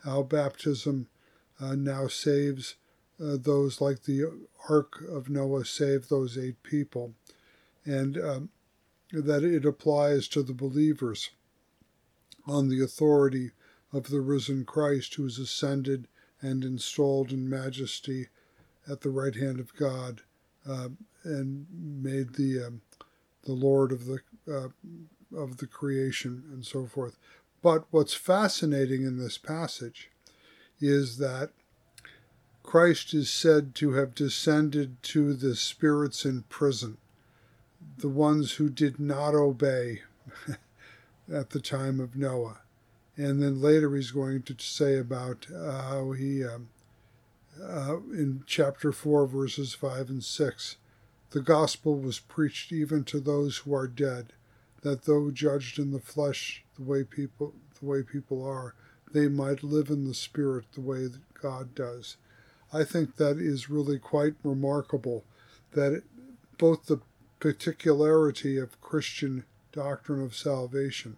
how 0.05 0.23
baptism 0.23 1.09
uh, 1.61 1.75
now 1.77 2.09
saves 2.09 2.75
uh, 3.23 3.37
those 3.41 3.81
like 3.81 4.03
the 4.03 4.25
ark 4.69 5.03
of 5.09 5.31
Noah 5.31 5.65
saved 5.65 6.11
those 6.11 6.37
eight 6.37 6.63
people, 6.65 7.15
and 7.85 8.19
um, 8.19 8.49
that 9.13 9.45
it 9.45 9.65
applies 9.65 10.27
to 10.29 10.43
the 10.43 10.55
believers 10.55 11.31
on 12.47 12.69
the 12.69 12.83
authority 12.83 13.53
of 13.93 14.09
the 14.09 14.21
risen 14.21 14.65
Christ 14.65 15.15
who 15.15 15.27
is 15.27 15.39
ascended 15.39 16.09
and 16.41 16.65
installed 16.65 17.31
in 17.31 17.49
majesty 17.49 18.29
at 18.91 19.01
the 19.01 19.11
right 19.11 19.35
hand 19.35 19.61
of 19.61 19.75
God 19.77 20.23
uh, 20.69 20.89
and 21.25 21.67
made 21.71 22.35
the 22.35 22.65
um, 22.65 22.83
the 23.45 23.53
Lord 23.53 23.93
of 23.93 24.07
the 24.07 24.21
uh, 24.49 24.69
of 25.37 25.59
the 25.59 25.67
creation 25.67 26.45
and 26.53 26.65
so 26.65 26.87
forth. 26.87 27.19
But 27.63 27.85
what's 27.91 28.15
fascinating 28.15 29.05
in 29.05 29.19
this 29.19 29.39
passage 29.39 30.11
is 30.81 31.19
that 31.19 31.51
Christ 32.63 33.15
is 33.15 33.31
said 33.31 33.75
to 33.77 33.93
have 33.93 34.15
descended 34.15 35.03
to 35.05 35.35
the 35.35 35.55
spirits 35.57 36.25
in 36.25 36.43
prison, 36.49 36.99
the 37.99 38.09
ones 38.09 38.55
who 38.55 38.69
did 38.69 38.99
not 38.99 39.35
obey 39.35 40.03
at 41.33 41.51
the 41.51 41.61
time 41.61 42.01
of 42.01 42.17
Noah. 42.17 42.61
And 43.17 43.43
then 43.43 43.61
later 43.61 43.95
he's 43.95 44.11
going 44.11 44.43
to 44.43 44.57
say 44.59 44.97
about 44.97 45.47
how 45.53 46.13
he 46.13 46.45
um, 46.45 46.69
uh, 47.61 47.97
in 48.13 48.45
chapter 48.47 48.93
4, 48.93 49.27
verses 49.27 49.75
5 49.75 50.09
and 50.09 50.25
6. 50.25 50.77
The 51.31 51.41
gospel 51.41 51.99
was 51.99 52.19
preached 52.19 52.73
even 52.73 53.05
to 53.05 53.21
those 53.21 53.59
who 53.59 53.75
are 53.75 53.87
dead, 53.87 54.33
that 54.83 55.05
though 55.05 55.31
judged 55.31 55.79
in 55.79 55.91
the 55.91 56.01
flesh 56.01 56.65
the 56.77 56.83
way 56.83 57.05
people 57.05 57.55
the 57.81 57.87
way 57.87 58.03
people 58.03 58.45
are, 58.45 58.75
they 59.13 59.29
might 59.29 59.63
live 59.63 59.89
in 59.89 60.07
the 60.07 60.15
spirit 60.15 60.67
the 60.75 60.81
way 60.81 61.07
that 61.07 61.35
God 61.35 61.75
does. 61.75 62.17
I 62.73 62.85
think 62.85 63.17
that 63.17 63.39
is 63.39 63.69
really 63.69 63.99
quite 63.99 64.35
remarkable 64.43 65.25
that 65.73 65.93
it, 65.93 66.05
both 66.59 66.87
the 66.87 67.01
particularity 67.41 68.57
of 68.57 68.81
Christian 68.81 69.45
doctrine 69.73 70.23
of 70.23 70.37
salvation, 70.37 71.17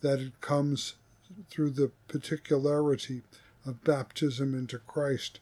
that 0.00 0.20
it 0.20 0.40
comes 0.40 0.94
through 1.50 1.70
the 1.70 1.90
particularity 2.06 3.22
of 3.66 3.84
baptism 3.84 4.54
into 4.54 4.78
Christ, 4.78 5.40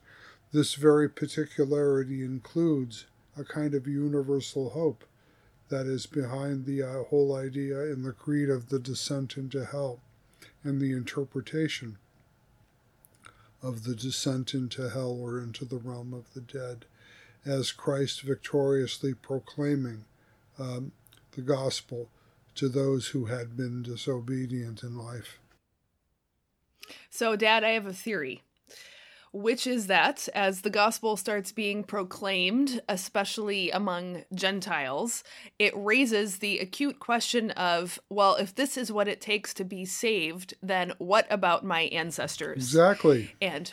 this 0.53 0.75
very 0.75 1.09
particularity 1.09 2.25
includes 2.25 3.07
a 3.37 3.45
kind 3.45 3.75
of 3.75 3.87
universal 3.87 4.71
hope 4.71 5.05
that 5.69 5.87
is 5.87 6.07
behind 6.07 6.65
the 6.65 6.83
uh, 6.83 7.03
whole 7.05 7.35
idea 7.35 7.81
in 7.81 8.03
the 8.03 8.13
creed 8.13 8.49
of 8.49 8.69
the 8.69 8.79
descent 8.79 9.37
into 9.37 9.65
hell 9.65 10.01
and 10.63 10.81
the 10.81 10.93
interpretation 10.93 11.99
of 13.63 13.85
the 13.85 13.95
descent 13.95 14.55
into 14.55 14.91
hell 14.91 15.19
or 15.21 15.39
into 15.41 15.65
the 15.65 15.79
realm 15.79 16.15
of 16.15 16.33
the 16.35 16.41
dead 16.41 16.85
as 17.45 17.73
Christ 17.73 18.23
victoriously 18.23 19.15
proclaiming 19.15 20.05
um, 20.59 20.93
the 21.33 21.43
gospel 21.43 22.09
to 22.55 22.69
those 22.69 23.09
who 23.09 23.27
had 23.27 23.57
been 23.57 23.83
disobedient 23.83 24.83
in 24.83 24.97
life. 24.97 25.39
So, 27.11 27.37
Dad, 27.37 27.65
I 27.65 27.71
have 27.71 27.87
a 27.87 27.93
theory 27.93 28.43
which 29.37 29.67
is 29.67 29.87
that 29.87 30.29
as 30.35 30.63
the 30.63 30.71
gospel 30.71 31.15
starts 31.15 31.53
being 31.53 31.85
proclaimed, 31.85 32.81
especially 32.89 33.71
among 33.71 34.25
Gentiles, 34.35 35.23
it 35.59 35.75
raises 35.77 36.39
the 36.39 36.59
acute 36.59 36.99
question 37.01 37.51
of, 37.51 37.99
well, 38.09 38.37
if 38.37 38.55
this 38.55 38.79
is 38.79 38.91
what 38.91 39.09
it 39.09 39.21
takes 39.21 39.53
to 39.53 39.65
be 39.65 39.85
saved, 39.85 40.55
then 40.63 40.95
what 40.97 41.27
about 41.29 41.67
my 41.67 41.83
ancestors? 41.83 42.57
Exactly. 42.57 43.31
And 43.43 43.71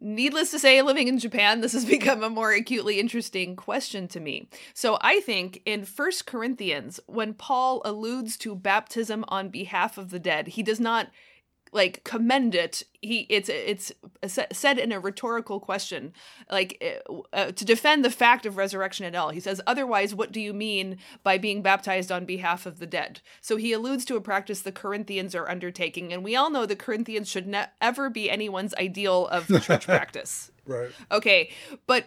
needless 0.00 0.52
to 0.52 0.60
say, 0.60 0.80
living 0.80 1.08
in 1.08 1.18
Japan, 1.18 1.60
this 1.60 1.72
has 1.72 1.84
become 1.98 2.22
a 2.22 2.30
more 2.30 2.52
acutely 2.52 3.00
interesting 3.00 3.56
question 3.56 4.06
to 4.08 4.20
me. 4.20 4.48
So 4.74 4.96
I 5.00 5.18
think 5.18 5.60
in 5.66 5.84
First 5.84 6.24
Corinthians, 6.24 7.00
when 7.06 7.34
Paul 7.34 7.82
alludes 7.84 8.36
to 8.38 8.54
baptism 8.54 9.24
on 9.26 9.48
behalf 9.48 9.98
of 9.98 10.10
the 10.10 10.20
dead, 10.20 10.48
he 10.48 10.62
does 10.62 10.78
not 10.78 11.08
like 11.72 12.04
commend 12.04 12.54
it 12.54 12.84
he 13.02 13.26
it's 13.28 13.48
it's 13.48 13.92
said 14.52 14.78
in 14.78 14.92
a 14.92 15.00
rhetorical 15.00 15.58
question 15.58 16.12
like 16.50 16.82
uh, 17.08 17.14
uh, 17.32 17.52
to 17.52 17.64
defend 17.64 18.04
the 18.04 18.10
fact 18.10 18.44
of 18.44 18.56
resurrection 18.56 19.06
at 19.06 19.14
all 19.14 19.30
he 19.30 19.40
says 19.40 19.60
otherwise 19.66 20.14
what 20.14 20.32
do 20.32 20.40
you 20.40 20.52
mean 20.52 20.98
by 21.22 21.38
being 21.38 21.62
baptized 21.62 22.12
on 22.12 22.24
behalf 22.24 22.66
of 22.66 22.78
the 22.78 22.86
dead 22.86 23.20
so 23.40 23.56
he 23.56 23.72
alludes 23.72 24.04
to 24.04 24.16
a 24.16 24.20
practice 24.20 24.60
the 24.60 24.72
corinthians 24.72 25.34
are 25.34 25.48
undertaking 25.48 26.12
and 26.12 26.22
we 26.22 26.36
all 26.36 26.50
know 26.50 26.66
the 26.66 26.76
corinthians 26.76 27.28
should 27.28 27.46
never 27.46 28.10
be 28.10 28.30
anyone's 28.30 28.74
ideal 28.74 29.26
of 29.28 29.48
church 29.62 29.86
practice 29.86 30.50
Right. 30.70 30.90
Okay, 31.10 31.50
but 31.86 32.06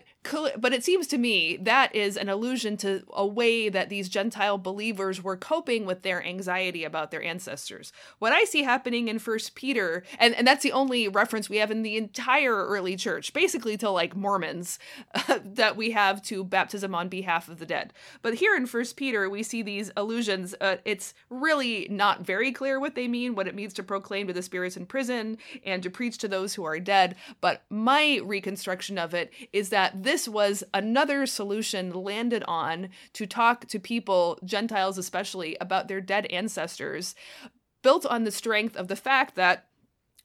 but 0.57 0.73
it 0.73 0.85
seems 0.85 1.07
to 1.07 1.17
me 1.17 1.57
that 1.57 1.93
is 1.93 2.15
an 2.15 2.29
allusion 2.29 2.77
to 2.77 3.03
a 3.11 3.25
way 3.27 3.67
that 3.67 3.89
these 3.89 4.07
Gentile 4.07 4.57
believers 4.57 5.21
were 5.21 5.35
coping 5.35 5.85
with 5.85 6.01
their 6.01 6.25
anxiety 6.25 6.85
about 6.85 7.11
their 7.11 7.21
ancestors. 7.21 7.91
What 8.19 8.31
I 8.31 8.45
see 8.45 8.63
happening 8.63 9.09
in 9.09 9.19
First 9.19 9.55
Peter, 9.55 10.03
and, 10.17 10.33
and 10.33 10.47
that's 10.47 10.63
the 10.63 10.71
only 10.71 10.82
reference 10.83 11.49
we 11.49 11.57
have 11.57 11.71
in 11.71 11.83
the 11.83 11.97
entire 11.97 12.65
early 12.65 12.95
church, 12.95 13.33
basically 13.33 13.77
to 13.77 13.89
like 13.89 14.15
Mormons, 14.15 14.79
uh, 15.13 15.39
that 15.45 15.75
we 15.75 15.91
have 15.91 16.21
to 16.23 16.43
baptism 16.43 16.93
on 16.95 17.09
behalf 17.09 17.49
of 17.49 17.59
the 17.59 17.65
dead. 17.65 17.93
But 18.21 18.35
here 18.35 18.55
in 18.55 18.65
First 18.65 18.95
Peter, 18.95 19.29
we 19.29 19.43
see 19.43 19.61
these 19.61 19.91
allusions. 19.95 20.55
Uh, 20.59 20.77
it's 20.85 21.13
really 21.29 21.87
not 21.89 22.25
very 22.25 22.51
clear 22.51 22.79
what 22.79 22.95
they 22.95 23.07
mean, 23.07 23.35
what 23.35 23.47
it 23.47 23.55
means 23.55 23.73
to 23.73 23.83
proclaim 23.83 24.27
to 24.27 24.33
the 24.33 24.41
spirits 24.41 24.77
in 24.77 24.85
prison 24.85 25.37
and 25.65 25.83
to 25.83 25.89
preach 25.89 26.17
to 26.19 26.27
those 26.27 26.53
who 26.53 26.63
are 26.63 26.79
dead. 26.79 27.15
But 27.41 27.63
my 27.69 28.19
reconstruction 28.23 28.97
of 28.97 29.13
it 29.13 29.31
is 29.51 29.69
that 29.69 30.03
this 30.03 30.27
was 30.27 30.63
another 30.73 31.25
solution 31.25 31.91
landed 31.91 32.43
on 32.47 32.89
to 33.13 33.25
talk 33.25 33.67
to 33.67 33.79
people, 33.79 34.39
Gentiles 34.43 34.97
especially, 34.97 35.57
about 35.59 35.87
their 35.87 36.01
dead 36.01 36.25
ancestors, 36.27 37.15
built 37.81 38.05
on 38.05 38.23
the 38.23 38.31
strength 38.31 38.75
of 38.75 38.87
the 38.87 38.95
fact 38.95 39.35
that 39.35 39.67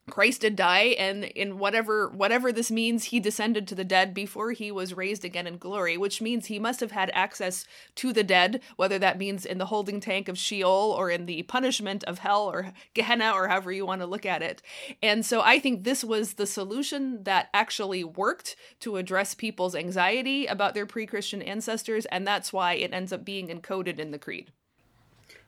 Christ 0.08 0.40
did 0.40 0.56
die, 0.56 0.96
and 0.98 1.24
in 1.24 1.58
whatever 1.58 2.08
whatever 2.08 2.52
this 2.52 2.70
means, 2.70 3.04
he 3.04 3.20
descended 3.20 3.68
to 3.68 3.74
the 3.74 3.84
dead 3.84 4.14
before 4.14 4.52
he 4.52 4.70
was 4.72 4.94
raised 4.94 5.24
again 5.24 5.46
in 5.46 5.58
glory, 5.58 5.96
which 5.96 6.20
means 6.20 6.46
he 6.46 6.58
must 6.58 6.80
have 6.80 6.90
had 6.92 7.10
access 7.14 7.64
to 7.96 8.12
the 8.12 8.24
dead, 8.24 8.60
whether 8.76 8.98
that 8.98 9.18
means 9.18 9.46
in 9.46 9.58
the 9.58 9.66
holding 9.66 10.00
tank 10.00 10.28
of 10.28 10.38
Sheol 10.38 10.94
or 10.96 11.10
in 11.10 11.26
the 11.26 11.42
punishment 11.44 12.04
of 12.04 12.18
hell 12.18 12.50
or 12.50 12.72
Gehenna 12.94 13.32
or 13.32 13.48
however 13.48 13.72
you 13.72 13.86
want 13.86 14.00
to 14.00 14.06
look 14.06 14.26
at 14.26 14.42
it. 14.42 14.62
And 15.02 15.24
so 15.24 15.40
I 15.42 15.58
think 15.58 15.84
this 15.84 16.02
was 16.02 16.34
the 16.34 16.46
solution 16.46 17.22
that 17.24 17.48
actually 17.52 18.04
worked 18.04 18.56
to 18.80 18.96
address 18.96 19.34
people's 19.34 19.74
anxiety 19.74 20.46
about 20.46 20.74
their 20.74 20.86
pre-Christian 20.86 21.42
ancestors, 21.42 22.06
and 22.06 22.26
that's 22.26 22.52
why 22.52 22.74
it 22.74 22.92
ends 22.92 23.12
up 23.12 23.24
being 23.24 23.48
encoded 23.48 23.98
in 23.98 24.10
the 24.10 24.18
creed. 24.18 24.52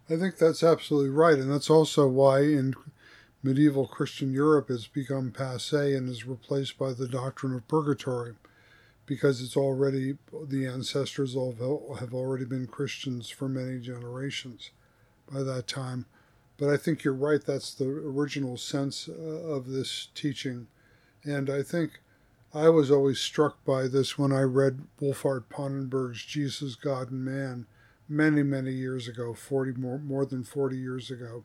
I 0.08 0.16
think 0.16 0.38
that's 0.38 0.64
absolutely 0.64 1.10
right, 1.10 1.38
and 1.38 1.50
that's 1.50 1.70
also 1.70 2.08
why 2.08 2.40
in 2.40 2.74
medieval 3.42 3.86
Christian 3.86 4.32
Europe 4.32 4.68
has 4.68 4.86
become 4.86 5.30
passe 5.30 5.94
and 5.94 6.08
is 6.08 6.26
replaced 6.26 6.78
by 6.78 6.92
the 6.92 7.08
doctrine 7.08 7.54
of 7.54 7.66
purgatory 7.68 8.34
because 9.06 9.42
it's 9.42 9.56
already 9.56 10.16
the 10.46 10.66
ancestors 10.66 11.34
have 11.34 12.14
already 12.14 12.44
been 12.44 12.66
Christians 12.66 13.28
for 13.28 13.48
many 13.48 13.80
generations 13.80 14.70
by 15.32 15.42
that 15.42 15.66
time. 15.66 16.06
But 16.58 16.68
I 16.68 16.76
think 16.76 17.02
you're 17.02 17.14
right, 17.14 17.42
that's 17.44 17.74
the 17.74 17.88
original 17.88 18.56
sense 18.56 19.08
uh, 19.08 19.12
of 19.12 19.68
this 19.68 20.08
teaching. 20.14 20.66
And 21.24 21.48
I 21.48 21.62
think 21.62 22.00
I 22.52 22.68
was 22.68 22.90
always 22.90 23.18
struck 23.18 23.64
by 23.64 23.88
this 23.88 24.18
when 24.18 24.32
I 24.32 24.42
read 24.42 24.80
Wolfhart 25.00 25.44
Pannenberg's 25.48 26.24
Jesus, 26.24 26.74
God, 26.74 27.10
and 27.10 27.24
Man 27.24 27.66
many, 28.08 28.42
many 28.42 28.72
years 28.72 29.08
ago, 29.08 29.32
40 29.32 29.80
more, 29.80 29.98
more 29.98 30.26
than 30.26 30.44
40 30.44 30.76
years 30.76 31.10
ago 31.10 31.44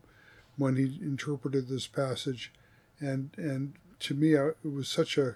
when 0.58 0.76
he 0.76 1.00
interpreted 1.02 1.68
this 1.68 1.88
passage, 1.88 2.52
and 3.00 3.32
and 3.38 3.74
to 4.00 4.14
me 4.14 4.34
it 4.34 4.56
was 4.64 4.88
such 4.88 5.18
a 5.18 5.36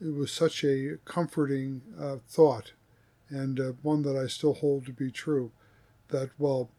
it 0.00 0.14
was 0.14 0.32
such 0.32 0.64
a 0.64 0.98
comforting 1.04 1.82
uh, 2.00 2.16
thought, 2.28 2.72
and 3.28 3.60
uh, 3.60 3.72
one 3.82 4.02
that 4.02 4.16
I 4.16 4.26
still 4.26 4.54
hold 4.54 4.86
to 4.86 4.92
be 4.92 5.10
true, 5.10 5.52
that 6.08 6.30
well, 6.38 6.70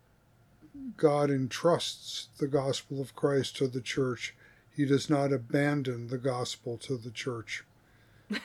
God 0.98 1.30
entrusts 1.30 2.30
the 2.38 2.48
gospel 2.48 3.02
of 3.02 3.16
Christ 3.16 3.56
to 3.58 3.68
the 3.68 3.82
church. 3.82 4.36
He 4.76 4.86
does 4.86 5.10
not 5.10 5.32
abandon 5.32 6.08
the 6.08 6.18
gospel 6.18 6.78
to 6.80 6.98
the 6.98 7.12
church. 7.12 7.64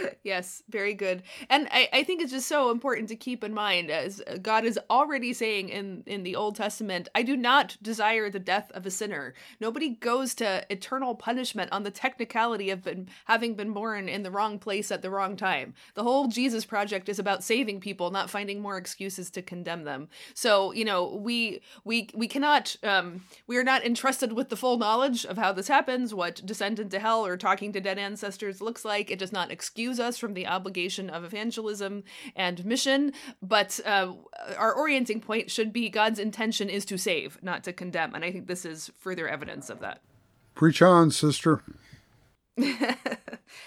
yes, 0.22 0.62
very 0.68 0.94
good. 0.94 1.22
And 1.48 1.68
I, 1.70 1.88
I 1.92 2.02
think 2.04 2.22
it's 2.22 2.32
just 2.32 2.48
so 2.48 2.70
important 2.70 3.08
to 3.08 3.16
keep 3.16 3.44
in 3.44 3.54
mind 3.54 3.90
as 3.90 4.22
God 4.40 4.64
is 4.64 4.78
already 4.90 5.32
saying 5.32 5.68
in, 5.68 6.02
in 6.06 6.22
the 6.22 6.36
Old 6.36 6.56
Testament, 6.56 7.08
I 7.14 7.22
do 7.22 7.36
not 7.36 7.76
desire 7.82 8.30
the 8.30 8.38
death 8.38 8.70
of 8.72 8.86
a 8.86 8.90
sinner. 8.90 9.34
Nobody 9.60 9.90
goes 9.90 10.34
to 10.36 10.64
eternal 10.70 11.14
punishment 11.14 11.72
on 11.72 11.82
the 11.82 11.90
technicality 11.90 12.70
of 12.70 12.82
been, 12.82 13.08
having 13.26 13.54
been 13.54 13.72
born 13.72 14.08
in 14.08 14.22
the 14.22 14.30
wrong 14.30 14.58
place 14.58 14.90
at 14.90 15.02
the 15.02 15.10
wrong 15.10 15.36
time. 15.36 15.74
The 15.94 16.02
whole 16.02 16.28
Jesus 16.28 16.64
project 16.64 17.08
is 17.08 17.18
about 17.18 17.44
saving 17.44 17.80
people, 17.80 18.10
not 18.10 18.30
finding 18.30 18.60
more 18.60 18.76
excuses 18.76 19.30
to 19.30 19.42
condemn 19.42 19.84
them. 19.84 20.08
So, 20.34 20.72
you 20.72 20.84
know, 20.84 21.16
we 21.16 21.60
we 21.84 22.08
we 22.14 22.28
cannot 22.28 22.76
um 22.82 23.24
we 23.46 23.56
are 23.56 23.64
not 23.64 23.84
entrusted 23.84 24.32
with 24.32 24.48
the 24.48 24.56
full 24.56 24.78
knowledge 24.78 25.24
of 25.24 25.38
how 25.38 25.52
this 25.52 25.68
happens, 25.68 26.14
what 26.14 26.44
descent 26.44 26.78
into 26.78 26.98
hell 26.98 27.24
or 27.24 27.36
talking 27.36 27.72
to 27.72 27.80
dead 27.80 27.98
ancestors 27.98 28.60
looks 28.60 28.84
like. 28.84 29.10
It 29.10 29.18
does 29.18 29.32
not 29.32 29.50
excuse 29.50 29.81
excuse 29.82 29.98
us 29.98 30.16
from 30.16 30.34
the 30.34 30.46
obligation 30.46 31.10
of 31.10 31.24
evangelism 31.24 32.04
and 32.36 32.64
mission, 32.64 33.12
but 33.42 33.80
uh, 33.84 34.12
our 34.56 34.72
orienting 34.72 35.20
point 35.20 35.50
should 35.50 35.72
be 35.72 35.88
God's 35.88 36.20
intention 36.20 36.70
is 36.70 36.84
to 36.84 36.96
save, 36.96 37.36
not 37.42 37.64
to 37.64 37.72
condemn. 37.72 38.14
And 38.14 38.24
I 38.24 38.30
think 38.30 38.46
this 38.46 38.64
is 38.64 38.92
further 39.00 39.26
evidence 39.26 39.68
of 39.68 39.80
that. 39.80 40.00
Preach 40.54 40.82
on, 40.82 41.10
sister. 41.10 41.64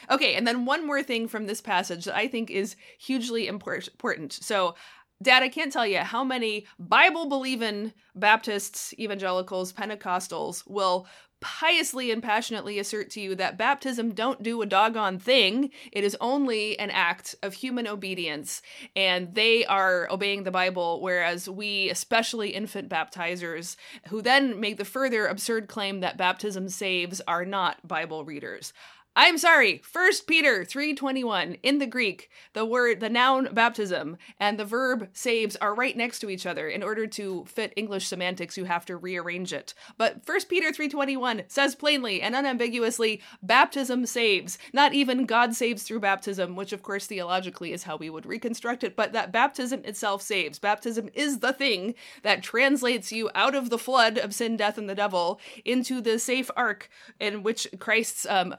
okay, 0.09 0.35
and 0.35 0.47
then 0.47 0.63
one 0.63 0.87
more 0.87 1.03
thing 1.03 1.27
from 1.27 1.47
this 1.47 1.59
passage 1.59 2.05
that 2.05 2.15
I 2.15 2.29
think 2.29 2.49
is 2.49 2.77
hugely 2.97 3.47
important. 3.47 4.31
So, 4.31 4.75
Dad, 5.21 5.43
I 5.43 5.49
can't 5.49 5.73
tell 5.73 5.85
you 5.85 5.97
how 5.97 6.23
many 6.23 6.65
Bible 6.79 7.27
believing 7.27 7.91
Baptists, 8.15 8.93
evangelicals, 8.97 9.73
Pentecostals 9.73 10.65
will 10.65 11.07
piously 11.41 12.11
and 12.11 12.23
passionately 12.23 12.79
assert 12.79 13.09
to 13.11 13.21
you 13.21 13.35
that 13.35 13.57
baptism 13.57 14.13
don't 14.13 14.41
do 14.41 14.61
a 14.61 14.65
doggone 14.65 15.19
thing. 15.19 15.69
It 15.91 16.03
is 16.03 16.17
only 16.21 16.77
an 16.79 16.89
act 16.91 17.35
of 17.43 17.53
human 17.53 17.87
obedience, 17.87 18.61
and 18.95 19.33
they 19.35 19.65
are 19.65 20.07
obeying 20.11 20.43
the 20.43 20.51
Bible, 20.51 21.01
whereas 21.01 21.49
we, 21.49 21.89
especially 21.89 22.49
infant 22.49 22.89
baptizers, 22.89 23.75
who 24.07 24.21
then 24.21 24.59
make 24.59 24.77
the 24.77 24.85
further 24.85 25.27
absurd 25.27 25.67
claim 25.67 25.99
that 25.99 26.17
baptism 26.17 26.69
saves, 26.69 27.21
are 27.27 27.45
not 27.45 27.87
Bible 27.87 28.25
readers. 28.25 28.73
I'm 29.17 29.37
sorry. 29.37 29.81
First 29.81 30.27
Peter 30.27 30.65
3:21 30.65 31.57
in 31.63 31.77
the 31.77 31.85
Greek, 31.85 32.29
the 32.51 32.65
word 32.65 32.99
the 32.99 33.09
noun 33.09 33.47
baptism 33.53 34.17
and 34.41 34.59
the 34.59 34.65
verb 34.65 35.07
saves 35.13 35.55
are 35.55 35.73
right 35.73 35.95
next 35.95 36.19
to 36.19 36.29
each 36.29 36.45
other. 36.45 36.67
In 36.67 36.83
order 36.83 37.07
to 37.07 37.45
fit 37.45 37.71
English 37.77 38.07
semantics, 38.07 38.57
you 38.57 38.65
have 38.65 38.85
to 38.87 38.97
rearrange 38.97 39.53
it. 39.53 39.73
But 39.97 40.25
First 40.25 40.49
Peter 40.49 40.69
3:21 40.73 41.45
says 41.47 41.75
plainly 41.75 42.21
and 42.21 42.35
unambiguously, 42.35 43.21
baptism 43.41 44.05
saves. 44.05 44.57
Not 44.73 44.93
even 44.93 45.25
God 45.25 45.55
saves 45.55 45.83
through 45.83 46.01
baptism, 46.01 46.57
which 46.57 46.73
of 46.73 46.83
course 46.83 47.07
theologically 47.07 47.71
is 47.71 47.83
how 47.83 47.95
we 47.95 48.09
would 48.09 48.25
reconstruct 48.25 48.83
it, 48.83 48.97
but 48.97 49.13
that 49.13 49.31
baptism 49.31 49.81
itself 49.85 50.23
saves. 50.23 50.59
Baptism 50.59 51.09
is 51.13 51.39
the 51.39 51.53
thing 51.53 51.95
that 52.23 52.43
translates 52.43 53.13
you 53.13 53.29
out 53.33 53.55
of 53.55 53.69
the 53.69 53.79
flood 53.79 54.17
of 54.17 54.33
sin, 54.33 54.57
death 54.57 54.77
and 54.77 54.89
the 54.89 54.95
devil 54.95 55.39
into 55.63 56.01
the 56.01 56.19
safe 56.19 56.51
ark 56.57 56.89
in 57.17 57.43
which 57.43 57.65
Christ's 57.79 58.25
um, 58.25 58.55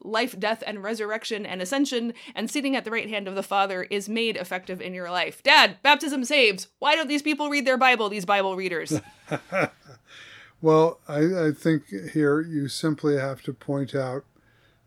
life, 0.00 0.38
death, 0.38 0.62
and 0.66 0.82
resurrection 0.82 1.44
and 1.44 1.60
ascension 1.60 2.14
and 2.34 2.50
sitting 2.50 2.76
at 2.76 2.84
the 2.84 2.90
right 2.90 3.08
hand 3.08 3.28
of 3.28 3.34
the 3.34 3.42
Father 3.42 3.84
is 3.84 4.08
made 4.08 4.36
effective 4.36 4.80
in 4.80 4.94
your 4.94 5.10
life. 5.10 5.42
Dad, 5.42 5.76
baptism 5.82 6.24
saves. 6.24 6.68
Why 6.78 6.94
don't 6.94 7.08
these 7.08 7.22
people 7.22 7.50
read 7.50 7.66
their 7.66 7.76
Bible, 7.76 8.08
these 8.08 8.24
Bible 8.24 8.56
readers? 8.56 9.00
well, 10.62 11.00
I, 11.08 11.18
I, 11.46 11.52
think 11.52 11.88
here 12.12 12.40
you 12.40 12.68
simply 12.68 13.18
have 13.18 13.42
to 13.42 13.52
point 13.52 13.94
out 13.94 14.24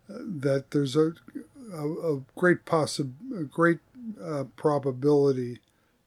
uh, 0.10 0.18
that 0.20 0.72
there's 0.72 0.96
a, 0.96 1.14
a, 1.74 2.16
a 2.16 2.22
great 2.36 2.66
possi- 2.66 3.14
a 3.36 3.44
great 3.44 3.80
uh, 4.24 4.46
probability 4.56 5.60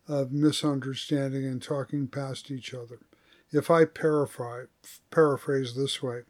of 0.09 0.33
misunderstanding 0.33 1.45
and 1.45 1.63
talking 1.63 2.07
past 2.07 2.51
each 2.51 2.75
other. 2.75 3.01
If 3.53 3.71
I 3.71 3.85
paraphrase, 3.85 4.69
paraphrase 5.11 5.75
this 5.75 6.03
way, 6.03 6.23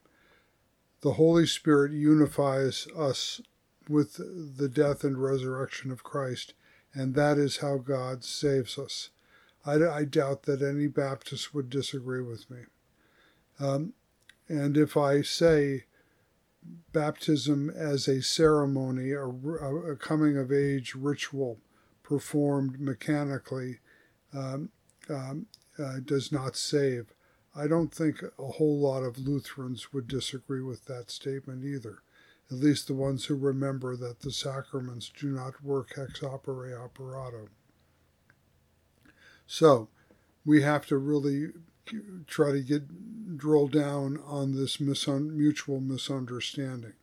the 1.03 1.13
Holy 1.13 1.47
Spirit 1.47 1.93
unifies 1.93 2.87
us 2.97 3.41
with 3.89 4.17
the 4.57 4.69
death 4.69 5.05
and 5.05 5.23
resurrection 5.23 5.91
of 5.91 6.03
Christ, 6.03 6.55
and 6.93 7.15
that 7.15 7.39
is 7.39 7.59
how 7.59 7.79
God 7.79 8.25
saves 8.25 8.79
us. 8.79 9.11
I, 9.65 9.75
I 9.75 10.05
doubt 10.05 10.43
that 10.43 10.63
any 10.63 10.87
Baptist 10.87 11.55
would 11.55 11.71
disagree 11.71 12.23
with 12.23 12.51
me. 12.51 12.63
Um, 13.59 13.93
and 14.49 14.77
if 14.77 14.97
I 14.97 15.23
say 15.23 15.85
baptism 16.93 17.71
as 17.71 18.09
a 18.09 18.23
ceremony, 18.23 19.13
a, 19.13 19.25
a 19.25 19.97
coming 19.97 20.37
of 20.37 20.53
age 20.53 20.95
ritual 20.95 21.59
performed 22.03 22.81
mechanically, 22.81 23.79
um, 24.33 24.71
um, 25.09 25.47
uh, 25.79 25.99
does 26.05 26.33
not 26.33 26.57
save, 26.57 27.13
I 27.57 27.67
don't 27.67 27.93
think 27.93 28.23
a 28.23 28.53
whole 28.53 28.79
lot 28.79 29.03
of 29.03 29.19
Lutherans 29.19 29.93
would 29.93 30.07
disagree 30.07 30.61
with 30.61 30.85
that 30.87 31.11
statement 31.11 31.65
either, 31.65 32.03
at 32.51 32.59
least 32.59 32.87
the 32.87 32.95
ones 32.95 33.25
who 33.25 33.35
remember 33.35 33.97
that 33.97 34.21
the 34.21 34.31
sacraments 34.31 35.11
do 35.19 35.31
not 35.31 35.65
work 35.65 35.97
ex 35.97 36.21
opere 36.21 36.79
operato. 36.79 37.49
So, 39.47 39.89
we 40.45 40.63
have 40.63 40.87
to 40.87 40.99
really 40.99 41.53
try 42.27 42.53
to 42.53 42.61
get 42.61 43.37
drill 43.37 43.69
down 43.69 44.19
on 44.25 44.53
this 44.53 44.81
mutual 44.81 45.81
misunderstanding. 45.81 46.95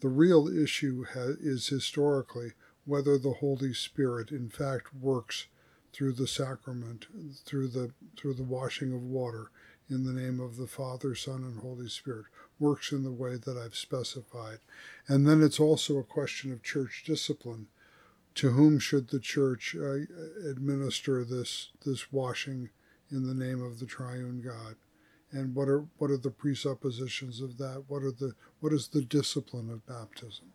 The 0.00 0.08
real 0.08 0.48
issue 0.48 1.04
ha- 1.04 1.36
is 1.40 1.68
historically 1.68 2.52
whether 2.84 3.18
the 3.18 3.34
Holy 3.34 3.72
Spirit 3.72 4.30
in 4.30 4.48
fact 4.48 4.94
works 4.94 5.46
through 5.92 6.14
the 6.14 6.26
sacrament, 6.26 7.06
through 7.44 7.68
the 7.68 7.92
through 8.16 8.34
the 8.34 8.42
washing 8.42 8.92
of 8.92 9.02
water, 9.02 9.50
in 9.92 10.04
the 10.04 10.12
name 10.12 10.40
of 10.40 10.56
the 10.56 10.66
Father, 10.66 11.14
Son, 11.14 11.42
and 11.44 11.60
Holy 11.60 11.88
Spirit 11.88 12.26
works 12.58 12.92
in 12.92 13.02
the 13.04 13.12
way 13.12 13.36
that 13.36 13.56
I've 13.56 13.76
specified. 13.76 14.58
And 15.06 15.26
then 15.26 15.42
it's 15.42 15.60
also 15.60 15.98
a 15.98 16.04
question 16.04 16.52
of 16.52 16.62
church 16.62 17.04
discipline. 17.06 17.66
To 18.36 18.50
whom 18.50 18.78
should 18.78 19.08
the 19.08 19.20
church 19.20 19.76
uh, 19.78 20.06
administer 20.48 21.22
this 21.22 21.68
this 21.84 22.10
washing 22.10 22.70
in 23.10 23.26
the 23.26 23.34
name 23.34 23.62
of 23.62 23.78
the 23.78 23.86
triune 23.86 24.40
God? 24.40 24.76
And 25.30 25.54
what 25.54 25.68
are 25.68 25.86
what 25.98 26.10
are 26.10 26.16
the 26.16 26.30
presuppositions 26.30 27.42
of 27.42 27.58
that? 27.58 27.84
What 27.88 28.02
are 28.02 28.10
the 28.10 28.34
what 28.60 28.72
is 28.72 28.88
the 28.88 29.02
discipline 29.02 29.68
of 29.70 29.86
baptism? 29.86 30.46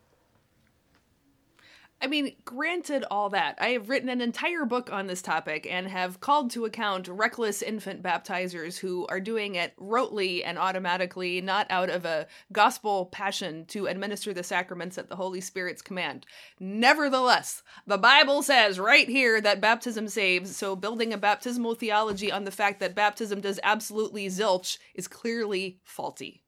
I 2.00 2.06
mean, 2.06 2.36
granted 2.44 3.04
all 3.10 3.30
that, 3.30 3.56
I 3.60 3.70
have 3.70 3.88
written 3.88 4.08
an 4.08 4.20
entire 4.20 4.64
book 4.64 4.88
on 4.92 5.08
this 5.08 5.20
topic 5.20 5.66
and 5.68 5.88
have 5.88 6.20
called 6.20 6.52
to 6.52 6.64
account 6.64 7.08
reckless 7.08 7.60
infant 7.60 8.04
baptizers 8.04 8.78
who 8.78 9.04
are 9.08 9.18
doing 9.18 9.56
it 9.56 9.74
rotely 9.76 10.42
and 10.44 10.58
automatically, 10.58 11.40
not 11.40 11.66
out 11.70 11.90
of 11.90 12.04
a 12.04 12.28
gospel 12.52 13.06
passion 13.06 13.64
to 13.66 13.86
administer 13.86 14.32
the 14.32 14.44
sacraments 14.44 14.96
at 14.96 15.08
the 15.08 15.16
Holy 15.16 15.40
Spirit's 15.40 15.82
command. 15.82 16.24
Nevertheless, 16.60 17.64
the 17.84 17.98
Bible 17.98 18.42
says 18.42 18.78
right 18.78 19.08
here 19.08 19.40
that 19.40 19.60
baptism 19.60 20.06
saves, 20.06 20.54
so 20.54 20.76
building 20.76 21.12
a 21.12 21.18
baptismal 21.18 21.74
theology 21.74 22.30
on 22.30 22.44
the 22.44 22.52
fact 22.52 22.78
that 22.78 22.94
baptism 22.94 23.40
does 23.40 23.58
absolutely 23.64 24.28
zilch 24.28 24.78
is 24.94 25.08
clearly 25.08 25.80
faulty. 25.82 26.44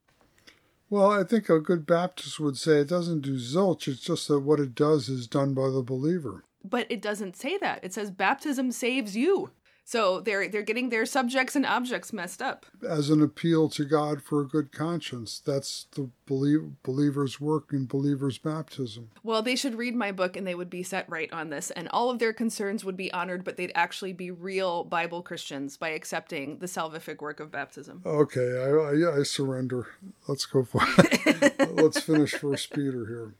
Well, 0.90 1.12
I 1.12 1.22
think 1.22 1.48
a 1.48 1.60
good 1.60 1.86
Baptist 1.86 2.40
would 2.40 2.56
say 2.58 2.80
it 2.80 2.88
doesn't 2.88 3.20
do 3.20 3.36
zilch. 3.36 3.86
It's 3.86 4.00
just 4.00 4.26
that 4.26 4.40
what 4.40 4.58
it 4.58 4.74
does 4.74 5.08
is 5.08 5.28
done 5.28 5.54
by 5.54 5.70
the 5.70 5.82
believer. 5.82 6.44
But 6.64 6.86
it 6.90 7.00
doesn't 7.00 7.36
say 7.36 7.56
that. 7.58 7.84
It 7.84 7.94
says 7.94 8.10
baptism 8.10 8.72
saves 8.72 9.16
you. 9.16 9.50
So 9.90 10.20
they're 10.20 10.46
they're 10.46 10.62
getting 10.62 10.90
their 10.90 11.04
subjects 11.04 11.56
and 11.56 11.66
objects 11.66 12.12
messed 12.12 12.40
up. 12.40 12.64
As 12.88 13.10
an 13.10 13.20
appeal 13.20 13.68
to 13.70 13.84
God 13.84 14.22
for 14.22 14.40
a 14.40 14.46
good 14.46 14.70
conscience, 14.70 15.42
that's 15.44 15.88
the 15.96 16.10
believe, 16.26 16.80
believer's 16.84 17.40
work 17.40 17.72
in 17.72 17.86
believer's 17.86 18.38
baptism. 18.38 19.10
Well, 19.24 19.42
they 19.42 19.56
should 19.56 19.74
read 19.74 19.96
my 19.96 20.12
book 20.12 20.36
and 20.36 20.46
they 20.46 20.54
would 20.54 20.70
be 20.70 20.84
set 20.84 21.10
right 21.10 21.28
on 21.32 21.50
this, 21.50 21.72
and 21.72 21.88
all 21.88 22.08
of 22.08 22.20
their 22.20 22.32
concerns 22.32 22.84
would 22.84 22.96
be 22.96 23.12
honored, 23.12 23.42
but 23.42 23.56
they'd 23.56 23.72
actually 23.74 24.12
be 24.12 24.30
real 24.30 24.84
Bible 24.84 25.22
Christians 25.22 25.76
by 25.76 25.88
accepting 25.88 26.58
the 26.58 26.66
salvific 26.66 27.20
work 27.20 27.40
of 27.40 27.50
baptism. 27.50 28.02
Okay, 28.06 28.62
I, 28.62 28.68
I, 28.68 29.18
I 29.18 29.22
surrender. 29.24 29.88
Let's 30.28 30.46
go 30.46 30.62
for 30.62 30.82
it. 30.98 31.68
Let's 31.74 32.00
finish 32.00 32.30
First 32.34 32.72
Peter 32.72 33.06
here. 33.06 33.34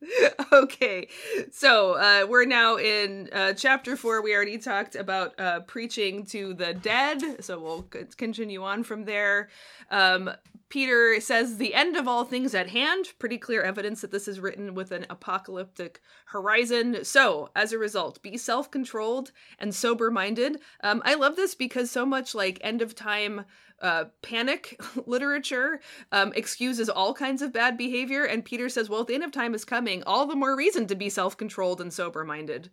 okay, 0.52 1.08
so 1.50 1.94
uh, 1.94 2.26
we're 2.28 2.44
now 2.44 2.76
in 2.76 3.28
uh, 3.32 3.52
chapter 3.52 3.96
four. 3.96 4.22
We 4.22 4.34
already 4.34 4.58
talked 4.58 4.94
about 4.94 5.38
uh, 5.40 5.60
preaching 5.60 6.24
to 6.26 6.54
the 6.54 6.74
dead, 6.74 7.44
so 7.44 7.58
we'll 7.58 7.82
continue 8.16 8.62
on 8.62 8.84
from 8.84 9.04
there. 9.04 9.48
Um, 9.90 10.30
Peter 10.68 11.20
says 11.20 11.56
the 11.56 11.74
end 11.74 11.96
of 11.96 12.06
all 12.06 12.24
things 12.24 12.54
at 12.54 12.68
hand. 12.68 13.12
Pretty 13.18 13.38
clear 13.38 13.62
evidence 13.62 14.00
that 14.00 14.10
this 14.10 14.28
is 14.28 14.40
written 14.40 14.74
with 14.74 14.92
an 14.92 15.06
apocalyptic 15.08 16.00
horizon. 16.26 17.04
So, 17.04 17.50
as 17.56 17.72
a 17.72 17.78
result, 17.78 18.22
be 18.22 18.36
self 18.36 18.70
controlled 18.70 19.32
and 19.58 19.74
sober 19.74 20.10
minded. 20.10 20.58
Um, 20.82 21.02
I 21.04 21.14
love 21.14 21.36
this 21.36 21.54
because 21.54 21.90
so 21.90 22.04
much 22.04 22.34
like 22.34 22.58
end 22.60 22.82
of 22.82 22.94
time 22.94 23.44
uh, 23.80 24.06
panic 24.22 24.80
literature 25.06 25.80
um, 26.12 26.32
excuses 26.34 26.88
all 26.88 27.14
kinds 27.14 27.42
of 27.42 27.52
bad 27.52 27.76
behavior. 27.76 28.24
And 28.24 28.44
Peter 28.44 28.68
says, 28.68 28.88
well, 28.88 29.04
the 29.04 29.14
end 29.14 29.24
of 29.24 29.32
time 29.32 29.54
is 29.54 29.64
coming, 29.64 30.02
all 30.04 30.26
the 30.26 30.36
more 30.36 30.56
reason 30.56 30.86
to 30.88 30.94
be 30.94 31.08
self 31.08 31.36
controlled 31.36 31.80
and 31.80 31.92
sober 31.92 32.24
minded. 32.24 32.70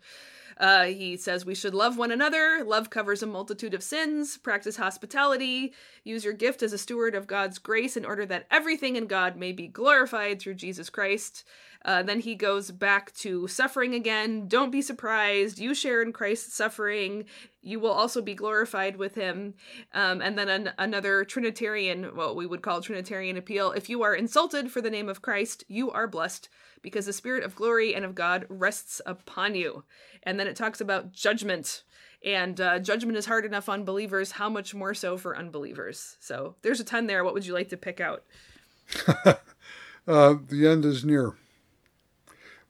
Uh, 0.57 0.85
he 0.85 1.17
says 1.17 1.45
we 1.45 1.55
should 1.55 1.73
love 1.73 1.97
one 1.97 2.11
another. 2.11 2.63
Love 2.65 2.89
covers 2.89 3.21
a 3.21 3.27
multitude 3.27 3.73
of 3.73 3.83
sins. 3.83 4.37
Practice 4.37 4.77
hospitality. 4.77 5.73
Use 6.03 6.23
your 6.23 6.33
gift 6.33 6.63
as 6.63 6.73
a 6.73 6.77
steward 6.77 7.15
of 7.15 7.27
God's 7.27 7.59
grace 7.59 7.97
in 7.97 8.05
order 8.05 8.25
that 8.25 8.47
everything 8.49 8.95
in 8.95 9.07
God 9.07 9.35
may 9.35 9.51
be 9.51 9.67
glorified 9.67 10.39
through 10.39 10.55
Jesus 10.55 10.89
Christ. 10.89 11.43
Uh, 11.85 12.01
then 12.01 12.19
he 12.19 12.33
goes 12.33 12.71
back 12.71 13.13
to 13.13 13.47
suffering 13.47 13.93
again. 13.93 14.47
Don't 14.47 14.71
be 14.71 14.81
surprised. 14.81 15.59
You 15.59 15.75
share 15.75 16.01
in 16.01 16.13
Christ's 16.13 16.55
suffering. 16.55 17.25
You 17.61 17.79
will 17.79 17.91
also 17.91 18.23
be 18.23 18.33
glorified 18.33 18.95
with 18.95 19.13
him. 19.13 19.53
Um, 19.93 20.19
and 20.19 20.37
then 20.37 20.49
an- 20.49 20.73
another 20.79 21.23
Trinitarian, 21.23 22.15
what 22.15 22.35
we 22.35 22.47
would 22.47 22.63
call 22.63 22.81
Trinitarian 22.81 23.37
appeal. 23.37 23.71
If 23.71 23.87
you 23.87 24.01
are 24.01 24.15
insulted 24.15 24.71
for 24.71 24.81
the 24.81 24.89
name 24.89 25.09
of 25.09 25.21
Christ, 25.21 25.63
you 25.67 25.91
are 25.91 26.07
blessed 26.07 26.49
because 26.81 27.05
the 27.05 27.13
spirit 27.13 27.43
of 27.43 27.55
glory 27.55 27.93
and 27.93 28.03
of 28.03 28.15
God 28.15 28.45
rests 28.49 28.99
upon 29.05 29.53
you. 29.53 29.83
And 30.25 30.39
then 30.39 30.47
it 30.47 30.55
talks 30.55 30.81
about 30.81 31.11
judgment. 31.11 31.83
And 32.23 32.59
uh, 32.59 32.79
judgment 32.79 33.17
is 33.17 33.25
hard 33.25 33.45
enough 33.45 33.69
on 33.69 33.85
believers. 33.85 34.31
How 34.31 34.49
much 34.49 34.73
more 34.73 34.93
so 34.93 35.17
for 35.17 35.37
unbelievers? 35.37 36.17
So 36.19 36.55
there's 36.63 36.79
a 36.79 36.83
ton 36.83 37.07
there. 37.07 37.23
What 37.23 37.33
would 37.33 37.45
you 37.45 37.53
like 37.53 37.69
to 37.69 37.77
pick 37.77 38.01
out? 38.01 38.23
uh, 39.07 39.35
the 40.47 40.67
end 40.67 40.85
is 40.85 41.05
near. 41.05 41.35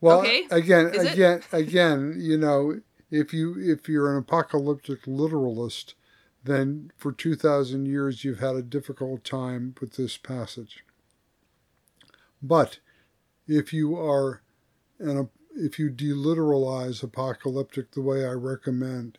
Well, 0.02 0.20
okay. 0.20 0.46
again, 0.52 0.88
Is 0.94 1.12
again, 1.12 1.42
again, 1.52 2.16
you 2.20 2.38
know, 2.38 2.82
if 3.10 3.34
you 3.34 3.56
if 3.58 3.88
you're 3.88 4.12
an 4.12 4.20
apocalyptic 4.20 5.08
literalist, 5.08 5.96
then 6.44 6.92
for 6.98 7.12
two 7.12 7.36
thousand 7.36 7.86
years 7.88 8.24
you've 8.24 8.40
had 8.40 8.56
a 8.56 8.62
difficult 8.62 9.24
time 9.24 9.74
with 9.80 9.96
this 9.96 10.18
passage. 10.18 10.84
But 12.42 12.80
if 13.48 13.74
you 13.74 13.98
are 13.98 14.42
an 15.00 15.30
if 15.56 15.80
you 15.80 15.90
deliteralize 15.90 17.02
apocalyptic 17.02 17.92
the 17.92 18.02
way 18.02 18.26
I 18.26 18.32
recommend, 18.32 19.18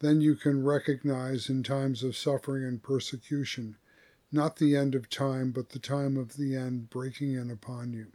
then 0.00 0.20
you 0.20 0.34
can 0.34 0.64
recognize 0.64 1.48
in 1.48 1.62
times 1.62 2.02
of 2.02 2.16
suffering 2.16 2.64
and 2.64 2.82
persecution, 2.82 3.76
not 4.32 4.56
the 4.56 4.76
end 4.76 4.94
of 4.94 5.08
time, 5.08 5.50
but 5.50 5.70
the 5.70 5.78
time 5.78 6.16
of 6.16 6.36
the 6.36 6.56
end 6.56 6.90
breaking 6.90 7.34
in 7.34 7.50
upon 7.50 7.92
you. 7.92 8.08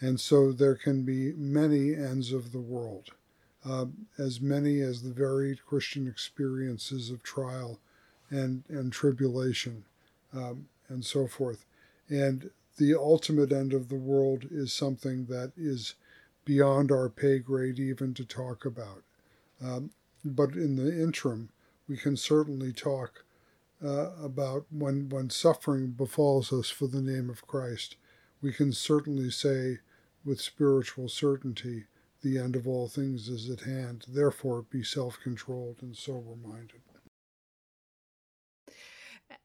And 0.00 0.18
so 0.18 0.52
there 0.52 0.74
can 0.74 1.04
be 1.04 1.32
many 1.32 1.94
ends 1.94 2.32
of 2.32 2.52
the 2.52 2.60
world, 2.60 3.10
uh, 3.64 3.86
as 4.18 4.40
many 4.40 4.80
as 4.80 5.02
the 5.02 5.12
varied 5.12 5.64
Christian 5.64 6.08
experiences 6.08 7.10
of 7.10 7.22
trial 7.22 7.78
and, 8.30 8.64
and 8.68 8.92
tribulation 8.92 9.84
um, 10.32 10.66
and 10.88 11.04
so 11.04 11.26
forth. 11.26 11.64
And 12.08 12.50
the 12.78 12.94
ultimate 12.94 13.52
end 13.52 13.72
of 13.72 13.88
the 13.88 13.96
world 13.96 14.46
is 14.50 14.72
something 14.72 15.26
that 15.26 15.52
is 15.56 15.94
beyond 16.44 16.90
our 16.90 17.08
pay 17.08 17.38
grade 17.38 17.78
even 17.78 18.14
to 18.14 18.24
talk 18.24 18.64
about. 18.64 19.02
Um, 19.62 19.90
but 20.24 20.52
in 20.52 20.76
the 20.76 21.02
interim, 21.02 21.50
we 21.88 21.96
can 21.96 22.16
certainly 22.16 22.72
talk 22.72 23.24
uh, 23.84 24.10
about 24.22 24.66
when, 24.70 25.08
when 25.08 25.30
suffering 25.30 25.90
befalls 25.90 26.52
us 26.52 26.68
for 26.70 26.86
the 26.86 27.02
name 27.02 27.28
of 27.28 27.46
Christ 27.46 27.96
we 28.42 28.52
can 28.52 28.72
certainly 28.72 29.30
say 29.30 29.78
with 30.24 30.40
spiritual 30.40 31.08
certainty, 31.08 31.84
the 32.22 32.38
end 32.38 32.56
of 32.56 32.66
all 32.66 32.88
things 32.88 33.28
is 33.28 33.48
at 33.48 33.60
hand. 33.60 34.04
Therefore, 34.08 34.62
be 34.62 34.82
self 34.82 35.18
controlled 35.22 35.76
and 35.80 35.96
sober 35.96 36.34
minded. 36.36 36.82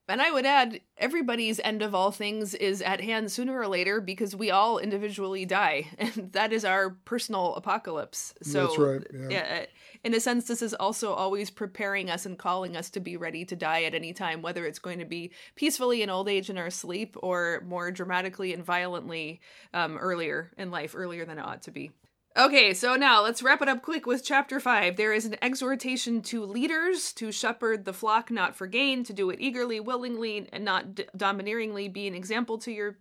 And 0.10 0.22
I 0.22 0.32
would 0.32 0.46
add, 0.46 0.80
everybody's 0.98 1.60
end 1.60 1.82
of 1.82 1.94
all 1.94 2.12
things 2.12 2.54
is 2.54 2.82
at 2.82 3.02
hand 3.02 3.32
sooner 3.32 3.60
or 3.60 3.68
later 3.68 4.00
because 4.00 4.36
we 4.36 4.52
all 4.52 4.78
individually 4.80 5.46
die, 5.46 5.88
and 5.98 6.32
that 6.34 6.54
is 6.54 6.64
our 6.64 6.92
personal 6.92 7.56
apocalypse. 7.56 8.34
So, 8.42 8.68
That's 8.68 8.78
right. 8.78 9.08
Yeah. 9.14 9.30
Yeah. 9.30 9.60
uh, 9.62 9.66
in 10.04 10.14
a 10.14 10.20
sense, 10.20 10.46
this 10.46 10.62
is 10.62 10.74
also 10.74 11.14
always 11.14 11.50
preparing 11.50 12.10
us 12.10 12.26
and 12.26 12.38
calling 12.38 12.78
us 12.78 12.90
to 12.92 13.00
be 13.00 13.18
ready 13.18 13.44
to 13.46 13.56
die 13.56 13.84
at 13.84 13.94
any 13.94 14.14
time, 14.14 14.42
whether 14.42 14.66
it's 14.66 14.80
going 14.80 15.00
to 15.00 15.06
be 15.06 15.32
peacefully 15.56 16.02
in 16.02 16.10
old 16.10 16.30
age 16.30 16.50
in 16.50 16.58
our 16.58 16.70
sleep 16.70 17.18
or 17.22 17.62
more 17.66 17.92
dramatically 17.92 18.54
and 18.54 18.64
violently 18.64 19.42
um, 19.74 19.98
earlier 19.98 20.52
in 20.58 20.72
life, 20.72 20.94
earlier 20.96 21.26
than 21.26 21.40
it 21.40 21.46
ought 21.46 21.64
to 21.64 21.72
be. 21.72 21.92
Okay, 22.38 22.76
so 22.76 22.96
now 22.96 23.24
let's 23.24 23.42
wrap 23.42 23.64
it 23.64 23.68
up 23.68 23.82
quick 23.82 24.06
with 24.06 24.24
chapter 24.24 24.60
5. 24.60 24.96
There 24.96 25.12
is 25.12 25.26
an 25.26 25.38
exhortation 25.42 26.22
to 26.22 26.46
leaders 26.46 27.12
to 27.14 27.32
shepherd 27.32 27.84
the 27.84 27.94
flock 27.94 28.30
not 28.30 28.56
for 28.56 28.68
gain, 28.68 29.04
to 29.06 29.14
do 29.14 29.32
it 29.32 29.40
eagerly, 29.42 29.80
willingly, 29.80 30.48
and 30.54 30.64
not 30.64 30.94
d- 30.94 31.06
domineeringly, 31.18 31.92
be 31.92 32.06
an 32.08 32.14
example 32.14 32.60
to 32.60 32.72
your 32.72 32.96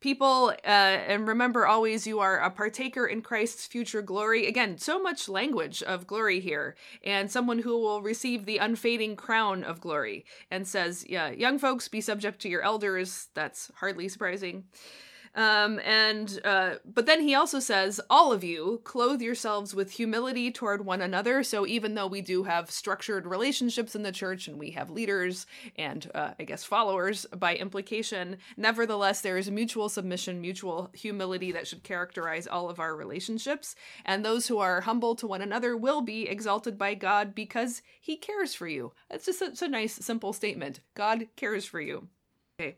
people. 0.00 0.52
Uh, 0.64 0.66
and 0.66 1.28
remember 1.28 1.64
always, 1.64 2.08
you 2.08 2.18
are 2.18 2.40
a 2.40 2.50
partaker 2.50 3.06
in 3.06 3.22
Christ's 3.22 3.68
future 3.68 4.02
glory. 4.02 4.48
Again, 4.48 4.78
so 4.78 5.00
much 5.00 5.28
language 5.28 5.84
of 5.84 6.08
glory 6.08 6.40
here, 6.40 6.74
and 7.04 7.30
someone 7.30 7.60
who 7.60 7.78
will 7.78 8.02
receive 8.02 8.46
the 8.46 8.58
unfading 8.58 9.14
crown 9.14 9.62
of 9.62 9.80
glory. 9.80 10.24
And 10.50 10.66
says, 10.66 11.06
yeah, 11.08 11.30
young 11.30 11.60
folks, 11.60 11.86
be 11.86 12.00
subject 12.00 12.42
to 12.42 12.48
your 12.48 12.62
elders. 12.62 13.28
That's 13.34 13.70
hardly 13.76 14.08
surprising. 14.08 14.64
Um, 15.34 15.80
and 15.84 16.40
uh, 16.44 16.74
but 16.84 17.06
then 17.06 17.22
he 17.22 17.34
also 17.34 17.58
says, 17.58 18.00
all 18.10 18.32
of 18.32 18.44
you 18.44 18.80
clothe 18.84 19.22
yourselves 19.22 19.74
with 19.74 19.92
humility 19.92 20.50
toward 20.50 20.84
one 20.84 21.00
another. 21.00 21.42
So 21.42 21.66
even 21.66 21.94
though 21.94 22.06
we 22.06 22.20
do 22.20 22.42
have 22.44 22.70
structured 22.70 23.26
relationships 23.26 23.94
in 23.94 24.02
the 24.02 24.12
church 24.12 24.46
and 24.46 24.58
we 24.58 24.72
have 24.72 24.90
leaders 24.90 25.46
and 25.76 26.10
uh, 26.14 26.32
I 26.38 26.44
guess 26.44 26.64
followers 26.64 27.24
by 27.36 27.56
implication, 27.56 28.36
nevertheless 28.56 29.22
there 29.22 29.38
is 29.38 29.50
mutual 29.50 29.88
submission, 29.88 30.40
mutual 30.40 30.90
humility 30.92 31.52
that 31.52 31.66
should 31.66 31.82
characterize 31.82 32.46
all 32.46 32.68
of 32.68 32.78
our 32.78 32.94
relationships. 32.94 33.74
And 34.04 34.24
those 34.24 34.48
who 34.48 34.58
are 34.58 34.82
humble 34.82 35.14
to 35.16 35.26
one 35.26 35.42
another 35.42 35.76
will 35.76 36.02
be 36.02 36.28
exalted 36.28 36.76
by 36.76 36.94
God 36.94 37.34
because 37.34 37.80
He 38.00 38.16
cares 38.16 38.54
for 38.54 38.68
you. 38.68 38.92
That's 39.08 39.26
just 39.26 39.38
such 39.38 39.62
a 39.62 39.68
nice, 39.68 39.94
simple 39.94 40.32
statement. 40.32 40.80
God 40.94 41.28
cares 41.36 41.64
for 41.64 41.80
you. 41.80 42.08
Okay. 42.62 42.76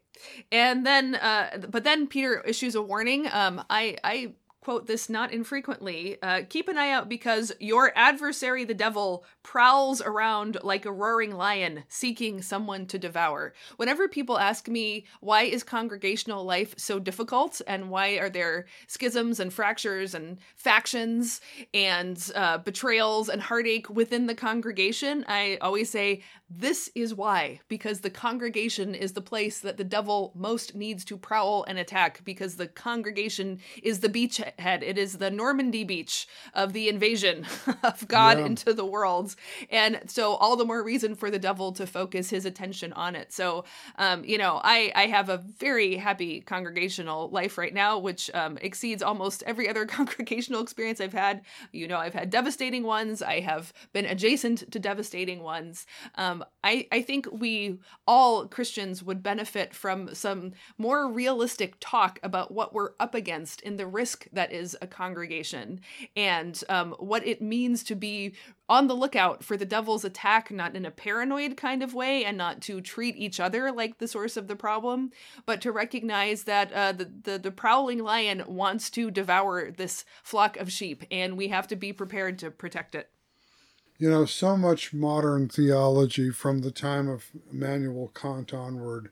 And 0.50 0.86
then, 0.86 1.14
uh, 1.16 1.66
but 1.68 1.84
then 1.84 2.06
Peter 2.06 2.40
issues 2.40 2.74
a 2.74 2.82
warning. 2.82 3.28
Um, 3.30 3.62
I, 3.68 3.96
I 4.02 4.32
quote 4.64 4.86
this 4.86 5.10
not 5.10 5.32
infrequently. 5.32 6.16
Uh, 6.22 6.40
keep 6.48 6.68
an 6.68 6.78
eye 6.78 6.90
out 6.90 7.08
because 7.08 7.52
your 7.60 7.92
adversary, 7.94 8.64
the 8.64 8.72
devil, 8.72 9.24
prowls 9.42 10.00
around 10.00 10.56
like 10.62 10.86
a 10.86 10.92
roaring 10.92 11.36
lion 11.36 11.84
seeking 11.88 12.40
someone 12.40 12.86
to 12.86 12.98
devour. 12.98 13.52
Whenever 13.76 14.08
people 14.08 14.38
ask 14.38 14.66
me, 14.66 15.04
why 15.20 15.42
is 15.42 15.62
congregational 15.62 16.44
life 16.44 16.74
so 16.78 16.98
difficult 16.98 17.60
and 17.66 17.90
why 17.90 18.12
are 18.12 18.30
there 18.30 18.64
schisms 18.86 19.38
and 19.38 19.52
fractures 19.52 20.14
and 20.14 20.38
factions 20.56 21.42
and 21.74 22.32
uh, 22.34 22.56
betrayals 22.58 23.28
and 23.28 23.42
heartache 23.42 23.90
within 23.90 24.26
the 24.26 24.34
congregation, 24.34 25.26
I 25.28 25.58
always 25.60 25.90
say, 25.90 26.22
this 26.48 26.88
is 26.94 27.14
why, 27.14 27.60
because 27.68 28.00
the 28.00 28.10
congregation 28.10 28.94
is 28.94 29.12
the 29.12 29.20
place 29.20 29.58
that 29.60 29.76
the 29.76 29.84
devil 29.84 30.32
most 30.34 30.74
needs 30.74 31.04
to 31.06 31.16
prowl 31.16 31.64
and 31.68 31.78
attack, 31.78 32.24
because 32.24 32.56
the 32.56 32.68
congregation 32.68 33.58
is 33.82 34.00
the 34.00 34.08
beachhead. 34.08 34.52
It 34.82 34.98
is 34.98 35.14
the 35.18 35.30
Normandy 35.30 35.84
beach 35.84 36.26
of 36.54 36.72
the 36.72 36.88
invasion 36.88 37.46
of 37.82 38.06
God 38.08 38.38
Yeah. 38.38 38.46
into 38.46 38.72
the 38.72 38.84
world. 38.84 39.34
And 39.70 40.00
so, 40.06 40.34
all 40.34 40.56
the 40.56 40.64
more 40.64 40.82
reason 40.82 41.14
for 41.14 41.30
the 41.30 41.38
devil 41.38 41.72
to 41.72 41.86
focus 41.86 42.30
his 42.30 42.44
attention 42.44 42.92
on 42.92 43.14
it. 43.16 43.32
So, 43.32 43.64
um, 43.98 44.24
you 44.24 44.38
know, 44.38 44.60
I, 44.62 44.92
I 44.94 45.06
have 45.06 45.28
a 45.28 45.38
very 45.38 45.96
happy 45.96 46.40
congregational 46.40 47.28
life 47.30 47.58
right 47.58 47.74
now, 47.74 47.98
which 47.98 48.30
um, 48.34 48.58
exceeds 48.60 49.02
almost 49.02 49.42
every 49.44 49.68
other 49.68 49.86
congregational 49.86 50.62
experience 50.62 51.00
I've 51.00 51.12
had. 51.12 51.42
You 51.72 51.88
know, 51.88 51.98
I've 51.98 52.14
had 52.14 52.30
devastating 52.30 52.82
ones, 52.84 53.22
I 53.22 53.40
have 53.40 53.72
been 53.92 54.04
adjacent 54.04 54.70
to 54.72 54.78
devastating 54.78 55.42
ones. 55.42 55.86
Um, 56.16 56.44
I, 56.62 56.86
I 56.92 57.02
think 57.02 57.26
we 57.32 57.78
all 58.06 58.46
Christians 58.46 59.02
would 59.02 59.22
benefit 59.22 59.74
from 59.74 60.14
some 60.14 60.52
more 60.78 61.10
realistic 61.10 61.76
talk 61.80 62.18
about 62.22 62.52
what 62.52 62.72
we're 62.72 62.90
up 63.00 63.14
against 63.14 63.60
in 63.62 63.76
the 63.76 63.86
risk 63.86 64.26
that 64.32 64.43
is 64.52 64.76
a 64.80 64.86
congregation 64.86 65.80
and 66.16 66.62
um, 66.68 66.94
what 66.98 67.26
it 67.26 67.42
means 67.42 67.82
to 67.84 67.94
be 67.94 68.34
on 68.68 68.86
the 68.86 68.94
lookout 68.94 69.44
for 69.44 69.56
the 69.56 69.66
devil's 69.66 70.04
attack, 70.04 70.50
not 70.50 70.74
in 70.74 70.86
a 70.86 70.90
paranoid 70.90 71.56
kind 71.56 71.82
of 71.82 71.94
way, 71.94 72.24
and 72.24 72.38
not 72.38 72.62
to 72.62 72.80
treat 72.80 73.16
each 73.16 73.38
other 73.38 73.70
like 73.70 73.98
the 73.98 74.08
source 74.08 74.36
of 74.36 74.48
the 74.48 74.56
problem, 74.56 75.10
but 75.44 75.60
to 75.60 75.70
recognize 75.70 76.44
that 76.44 76.72
uh, 76.72 76.92
the, 76.92 77.10
the 77.22 77.38
the 77.38 77.50
prowling 77.50 77.98
lion 77.98 78.42
wants 78.46 78.88
to 78.90 79.10
devour 79.10 79.70
this 79.70 80.04
flock 80.22 80.56
of 80.56 80.72
sheep, 80.72 81.04
and 81.10 81.36
we 81.36 81.48
have 81.48 81.68
to 81.68 81.76
be 81.76 81.92
prepared 81.92 82.38
to 82.38 82.50
protect 82.50 82.94
it. 82.94 83.10
You 83.98 84.10
know, 84.10 84.24
so 84.24 84.56
much 84.56 84.92
modern 84.92 85.48
theology 85.48 86.30
from 86.30 86.60
the 86.60 86.72
time 86.72 87.08
of 87.08 87.26
Immanuel 87.52 88.10
Kant 88.14 88.52
onward, 88.52 89.10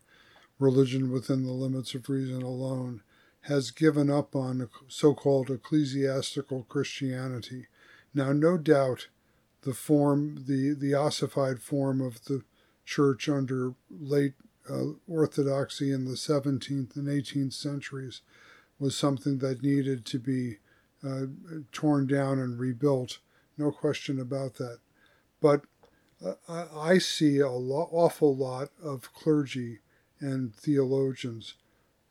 religion 0.58 1.12
within 1.12 1.44
the 1.44 1.52
limits 1.52 1.94
of 1.94 2.08
reason 2.08 2.42
alone, 2.42 3.02
has 3.42 3.70
given 3.70 4.08
up 4.08 4.36
on 4.36 4.68
so 4.88 5.14
called 5.14 5.50
ecclesiastical 5.50 6.64
Christianity. 6.68 7.66
Now, 8.14 8.32
no 8.32 8.56
doubt 8.56 9.08
the 9.62 9.74
form, 9.74 10.44
the, 10.46 10.74
the 10.74 10.94
ossified 10.94 11.60
form 11.60 12.00
of 12.00 12.24
the 12.24 12.42
church 12.84 13.28
under 13.28 13.74
late 13.90 14.34
uh, 14.70 14.92
orthodoxy 15.08 15.90
in 15.90 16.04
the 16.04 16.12
17th 16.12 16.94
and 16.96 17.08
18th 17.08 17.52
centuries 17.52 18.22
was 18.78 18.96
something 18.96 19.38
that 19.38 19.62
needed 19.62 20.04
to 20.06 20.18
be 20.18 20.58
uh, 21.04 21.22
torn 21.72 22.06
down 22.06 22.38
and 22.38 22.58
rebuilt. 22.58 23.18
No 23.58 23.70
question 23.72 24.20
about 24.20 24.54
that. 24.54 24.78
But 25.40 25.62
uh, 26.24 26.66
I, 26.76 26.98
see 26.98 27.38
a 27.38 27.48
awful 27.48 28.36
lot 28.36 28.68
of 28.82 29.12
clergy 29.12 29.80
and 30.20 30.54
theologians 30.54 31.54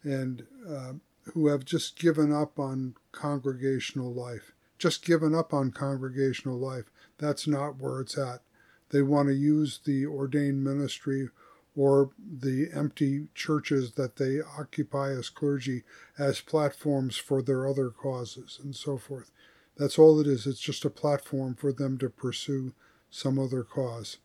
and 0.04 0.46
uh, 0.70 0.94
who 1.34 1.48
have 1.48 1.66
just 1.66 1.98
given 1.98 2.32
up 2.32 2.60
on 2.60 2.96
congregational 3.12 4.14
life. 4.14 4.54
Just 4.78 5.06
given 5.06 5.36
up 5.36 5.54
on 5.54 5.72
congregational 5.72 6.58
life. 6.58 6.86
That's 7.18 7.48
not 7.48 7.78
where 7.78 8.02
it's 8.02 8.18
at. 8.18 8.42
They 8.90 9.02
want 9.02 9.30
to 9.30 9.34
use 9.34 9.80
the 9.86 10.06
ordained 10.06 10.64
ministry 10.64 11.30
or 11.76 12.10
the 12.20 12.68
empty 12.74 13.28
churches 13.34 13.94
that 13.94 14.18
they 14.18 14.40
occupy 14.42 15.12
as 15.12 15.30
clergy 15.30 15.84
as 16.18 16.42
platforms 16.42 17.16
for 17.16 17.42
their 17.42 17.68
other 17.68 17.90
causes 17.90 18.60
and 18.62 18.76
so 18.76 18.98
forth. 18.98 19.32
That's 19.78 19.98
all 19.98 20.20
it 20.20 20.28
is. 20.28 20.46
It's 20.46 20.60
just 20.60 20.84
a 20.84 20.90
platform 20.90 21.56
for 21.56 21.72
them 21.72 21.98
to 22.00 22.10
pursue 22.10 22.74
some 23.10 23.40
other 23.40 23.64
cause. 23.64 24.18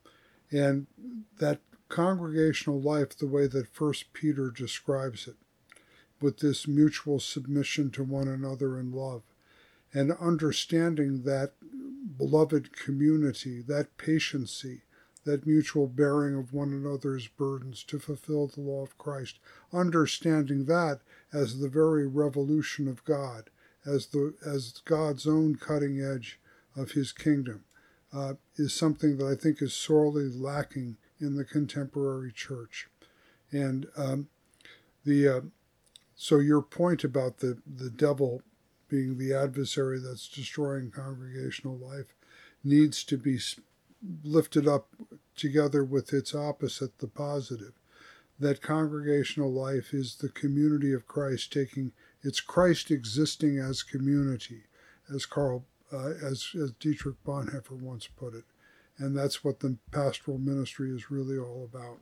And 0.51 0.86
that 1.39 1.60
congregational 1.89 2.81
life, 2.81 3.16
the 3.16 3.27
way 3.27 3.47
that 3.47 3.73
First 3.73 4.12
Peter 4.12 4.51
describes 4.51 5.28
it, 5.28 5.36
with 6.21 6.39
this 6.39 6.67
mutual 6.67 7.21
submission 7.21 7.91
to 7.91 8.05
one 8.05 8.29
another 8.29 8.79
in 8.79 8.93
love, 8.93 9.23
and 9.93 10.13
understanding 10.13 11.23
that 11.23 11.53
beloved 12.17 12.77
community, 12.77 13.63
that 13.63 13.97
patiency, 13.97 14.83
that 15.25 15.47
mutual 15.47 15.87
bearing 15.87 16.37
of 16.37 16.53
one 16.53 16.73
another's 16.73 17.27
burdens 17.27 17.83
to 17.83 17.99
fulfill 17.99 18.47
the 18.47 18.61
law 18.61 18.83
of 18.83 18.97
Christ, 18.97 19.39
understanding 19.73 20.65
that 20.67 21.01
as 21.33 21.59
the 21.59 21.69
very 21.69 22.07
revolution 22.07 22.89
of 22.89 23.05
God, 23.05 23.51
as 23.85 24.07
the 24.07 24.35
as 24.45 24.81
God's 24.85 25.27
own 25.27 25.57
cutting 25.57 26.01
edge 26.01 26.41
of 26.77 26.93
His 26.93 27.13
kingdom, 27.13 27.65
uh, 28.13 28.35
is 28.57 28.73
something 28.73 29.19
that 29.19 29.27
I 29.27 29.35
think 29.35 29.61
is 29.61 29.75
sorely 29.75 30.29
lacking 30.29 30.97
in 31.19 31.37
the 31.37 31.45
contemporary 31.45 32.33
church, 32.33 32.89
and 33.51 33.87
um, 33.97 34.29
the 35.05 35.29
uh, 35.29 35.41
so 36.17 36.39
your 36.39 36.63
point 36.63 37.05
about 37.05 37.39
the 37.39 37.59
the 37.67 37.91
devil 37.91 38.43
being 38.89 39.19
the 39.19 39.35
adversary 39.35 39.99
that's 39.99 40.29
destroying 40.29 40.91
congregational 40.91 41.77
life 41.77 42.15
needs 42.65 43.05
to 43.05 43.17
be 43.17 43.39
lifted 44.25 44.67
up 44.69 44.89
together 45.35 45.85
with 45.85 46.13
its 46.13 46.35
opposite, 46.35 46.99
the 46.99 47.07
positive. 47.07 47.73
That 48.39 48.63
congregational 48.63 49.53
life 49.53 49.95
is 49.95 50.17
the 50.17 50.29
community 50.29 50.93
of 50.93 51.07
Christ 51.07 51.53
taking 51.53 51.93
it's 52.23 52.41
Christ 52.41 52.91
existing 52.91 53.59
as 53.59 53.83
community, 53.83 54.65
as 55.15 55.27
Karl 55.27 55.65
uh, 55.93 56.15
as, 56.23 56.51
as 56.61 56.73
Dietrich 56.73 57.23
Bonhoeffer 57.25 57.79
once 57.79 58.09
put 58.09 58.35
it, 58.35 58.45
and 58.99 59.17
that's 59.17 59.45
what 59.45 59.61
the 59.61 59.77
pastoral 59.93 60.39
ministry 60.39 60.91
is 60.91 61.11
really 61.11 61.39
all 61.39 61.69
about. 61.73 61.99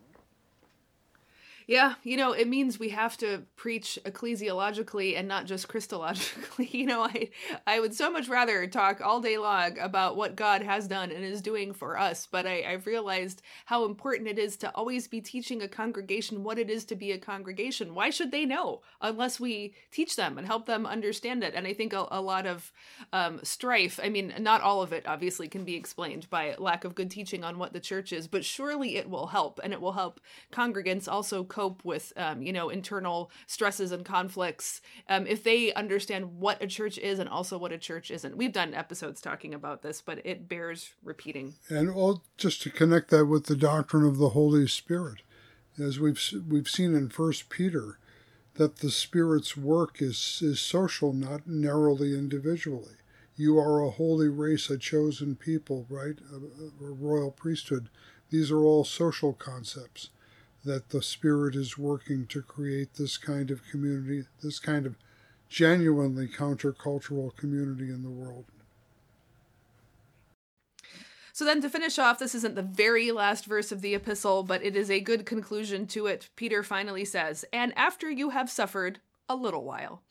Yeah, 1.66 1.94
you 2.02 2.18
know, 2.18 2.32
it 2.32 2.46
means 2.46 2.78
we 2.78 2.90
have 2.90 3.16
to 3.18 3.42
preach 3.56 3.98
ecclesiologically 4.04 5.18
and 5.18 5.26
not 5.26 5.46
just 5.46 5.68
Christologically. 5.68 6.72
You 6.74 6.86
know, 6.86 7.02
I 7.04 7.30
I 7.66 7.80
would 7.80 7.94
so 7.94 8.10
much 8.10 8.28
rather 8.28 8.66
talk 8.66 9.00
all 9.00 9.20
day 9.20 9.38
long 9.38 9.78
about 9.78 10.16
what 10.16 10.34
God 10.36 10.60
has 10.62 10.88
done 10.88 11.10
and 11.10 11.24
is 11.24 11.40
doing 11.40 11.72
for 11.72 11.98
us, 11.98 12.26
but 12.30 12.46
I, 12.46 12.64
I've 12.68 12.86
realized 12.86 13.42
how 13.66 13.84
important 13.84 14.28
it 14.28 14.38
is 14.38 14.56
to 14.58 14.70
always 14.74 15.06
be 15.08 15.20
teaching 15.20 15.62
a 15.62 15.68
congregation 15.68 16.42
what 16.42 16.58
it 16.58 16.68
is 16.68 16.84
to 16.86 16.96
be 16.96 17.12
a 17.12 17.18
congregation. 17.18 17.94
Why 17.94 18.10
should 18.10 18.32
they 18.32 18.44
know 18.44 18.82
unless 19.00 19.38
we 19.40 19.74
teach 19.92 20.16
them 20.16 20.36
and 20.36 20.46
help 20.46 20.66
them 20.66 20.84
understand 20.84 21.44
it? 21.44 21.54
And 21.54 21.66
I 21.66 21.72
think 21.74 21.92
a, 21.92 22.06
a 22.10 22.20
lot 22.20 22.46
of 22.46 22.72
um, 23.12 23.40
strife, 23.42 24.00
I 24.02 24.08
mean, 24.08 24.34
not 24.40 24.60
all 24.62 24.82
of 24.82 24.92
it 24.92 25.06
obviously 25.06 25.48
can 25.48 25.64
be 25.64 25.76
explained 25.76 26.28
by 26.30 26.54
lack 26.58 26.84
of 26.84 26.94
good 26.94 27.10
teaching 27.10 27.44
on 27.44 27.58
what 27.58 27.72
the 27.72 27.80
church 27.80 28.12
is, 28.12 28.26
but 28.28 28.44
surely 28.44 28.96
it 28.96 29.08
will 29.08 29.28
help, 29.28 29.60
and 29.62 29.72
it 29.72 29.80
will 29.80 29.92
help 29.92 30.20
congregants 30.52 31.08
also 31.08 31.44
cope 31.54 31.84
with 31.84 32.12
um, 32.16 32.42
you 32.42 32.52
know 32.52 32.68
internal 32.68 33.30
stresses 33.46 33.92
and 33.92 34.04
conflicts 34.04 34.80
um, 35.08 35.24
if 35.24 35.44
they 35.44 35.72
understand 35.74 36.40
what 36.40 36.60
a 36.60 36.66
church 36.66 36.98
is 36.98 37.20
and 37.20 37.28
also 37.28 37.56
what 37.56 37.70
a 37.70 37.78
church 37.78 38.10
isn't. 38.10 38.36
We've 38.36 38.52
done 38.52 38.74
episodes 38.74 39.20
talking 39.20 39.54
about 39.54 39.82
this 39.82 40.00
but 40.00 40.20
it 40.26 40.48
bears 40.48 40.94
repeating. 41.04 41.54
And 41.68 41.88
all 41.88 42.24
just 42.36 42.60
to 42.62 42.70
connect 42.70 43.10
that 43.10 43.26
with 43.26 43.46
the 43.46 43.54
doctrine 43.54 44.04
of 44.04 44.18
the 44.18 44.30
holy 44.30 44.66
spirit 44.66 45.22
as 45.78 46.00
we've 46.00 46.20
we've 46.48 46.68
seen 46.68 46.96
in 46.96 47.08
first 47.08 47.48
peter 47.48 47.98
that 48.54 48.78
the 48.78 48.90
spirit's 48.90 49.56
work 49.56 50.02
is 50.02 50.40
is 50.42 50.60
social 50.60 51.12
not 51.12 51.46
narrowly 51.46 52.18
individually. 52.18 52.96
You 53.36 53.60
are 53.60 53.80
a 53.80 53.90
holy 53.90 54.28
race 54.28 54.70
a 54.70 54.76
chosen 54.76 55.36
people 55.36 55.86
right? 55.88 56.18
A, 56.32 56.84
a 56.84 56.90
royal 56.90 57.30
priesthood. 57.30 57.90
These 58.30 58.50
are 58.50 58.64
all 58.64 58.82
social 58.82 59.32
concepts 59.32 60.10
that 60.64 60.90
the 60.90 61.02
Spirit 61.02 61.54
is 61.54 61.78
working 61.78 62.26
to 62.26 62.42
create 62.42 62.94
this 62.94 63.16
kind 63.16 63.50
of 63.50 63.66
community, 63.70 64.24
this 64.42 64.58
kind 64.58 64.86
of 64.86 64.96
genuinely 65.48 66.26
countercultural 66.26 67.36
community 67.36 67.90
in 67.90 68.02
the 68.02 68.10
world. 68.10 68.46
So 71.32 71.44
then 71.44 71.60
to 71.62 71.68
finish 71.68 71.98
off, 71.98 72.20
this 72.20 72.34
isn't 72.36 72.54
the 72.54 72.62
very 72.62 73.10
last 73.10 73.44
verse 73.46 73.72
of 73.72 73.82
the 73.82 73.94
epistle, 73.94 74.44
but 74.44 74.62
it 74.62 74.76
is 74.76 74.88
a 74.88 75.00
good 75.00 75.26
conclusion 75.26 75.86
to 75.88 76.06
it. 76.06 76.28
Peter 76.36 76.62
finally 76.62 77.04
says, 77.04 77.44
And 77.52 77.76
after 77.76 78.08
you 78.08 78.30
have 78.30 78.48
suffered 78.48 79.00
a 79.28 79.34
little 79.34 79.64
while, 79.64 80.02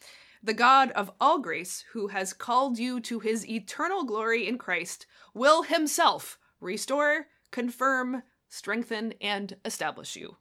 the 0.44 0.54
God 0.54 0.92
of 0.92 1.10
all 1.22 1.40
grace, 1.40 1.86
who 1.94 2.08
has 2.08 2.34
called 2.34 2.78
you 2.78 3.00
to 3.00 3.22
his 3.22 3.48
eternal 3.48 4.04
glory 4.04 4.46
in 4.46 4.58
Christ, 4.58 5.06
will 5.34 5.64
himself 5.64 6.38
restore, 6.60 7.28
confirm, 7.52 8.24
strengthen, 8.50 9.14
and 9.22 9.56
establish 9.64 10.18
you. 10.18 10.36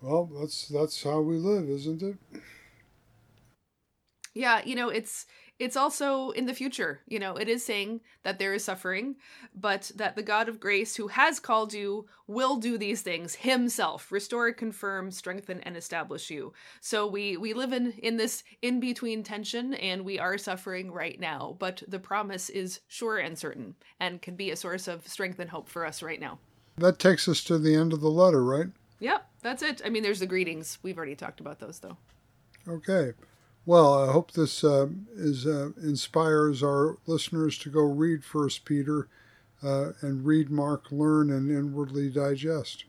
Well, 0.00 0.30
that's 0.40 0.68
that's 0.68 1.02
how 1.02 1.20
we 1.20 1.36
live, 1.36 1.68
isn't 1.68 2.02
it? 2.02 2.16
Yeah, 4.34 4.62
you 4.64 4.76
know, 4.76 4.88
it's 4.88 5.26
it's 5.58 5.76
also 5.76 6.30
in 6.30 6.46
the 6.46 6.54
future. 6.54 7.00
You 7.08 7.18
know, 7.18 7.34
it 7.34 7.48
is 7.48 7.64
saying 7.64 8.02
that 8.22 8.38
there 8.38 8.54
is 8.54 8.62
suffering, 8.62 9.16
but 9.52 9.90
that 9.96 10.14
the 10.14 10.22
God 10.22 10.48
of 10.48 10.60
grace 10.60 10.94
who 10.94 11.08
has 11.08 11.40
called 11.40 11.72
you 11.72 12.06
will 12.28 12.58
do 12.58 12.78
these 12.78 13.02
things 13.02 13.34
himself, 13.34 14.12
restore, 14.12 14.52
confirm, 14.52 15.10
strengthen 15.10 15.60
and 15.62 15.76
establish 15.76 16.30
you. 16.30 16.52
So 16.80 17.08
we 17.08 17.36
we 17.36 17.54
live 17.54 17.72
in 17.72 17.90
in 17.92 18.16
this 18.16 18.44
in-between 18.62 19.24
tension 19.24 19.74
and 19.74 20.04
we 20.04 20.20
are 20.20 20.38
suffering 20.38 20.92
right 20.92 21.18
now, 21.18 21.56
but 21.58 21.82
the 21.88 21.98
promise 21.98 22.48
is 22.50 22.78
sure 22.86 23.18
and 23.18 23.36
certain 23.36 23.74
and 23.98 24.22
can 24.22 24.36
be 24.36 24.52
a 24.52 24.56
source 24.56 24.86
of 24.86 25.08
strength 25.08 25.40
and 25.40 25.50
hope 25.50 25.68
for 25.68 25.84
us 25.84 26.00
right 26.00 26.20
now. 26.20 26.38
That 26.76 27.00
takes 27.00 27.26
us 27.26 27.42
to 27.44 27.58
the 27.58 27.74
end 27.74 27.92
of 27.92 28.00
the 28.00 28.10
letter, 28.10 28.44
right? 28.44 28.68
Yep, 29.00 29.27
that's 29.42 29.62
it. 29.62 29.82
I 29.84 29.88
mean, 29.88 30.02
there's 30.02 30.20
the 30.20 30.26
greetings. 30.26 30.78
We've 30.82 30.96
already 30.96 31.16
talked 31.16 31.40
about 31.40 31.60
those, 31.60 31.78
though. 31.78 31.96
Okay. 32.68 33.12
Well, 33.66 34.08
I 34.08 34.12
hope 34.12 34.32
this 34.32 34.64
uh, 34.64 34.86
is 35.14 35.46
uh, 35.46 35.70
inspires 35.82 36.62
our 36.62 36.96
listeners 37.06 37.58
to 37.58 37.70
go 37.70 37.82
read 37.82 38.24
First 38.24 38.64
Peter 38.64 39.08
uh, 39.62 39.90
and 40.00 40.24
read 40.24 40.50
Mark, 40.50 40.90
learn, 40.90 41.30
and 41.30 41.50
inwardly 41.50 42.08
digest. 42.08 42.84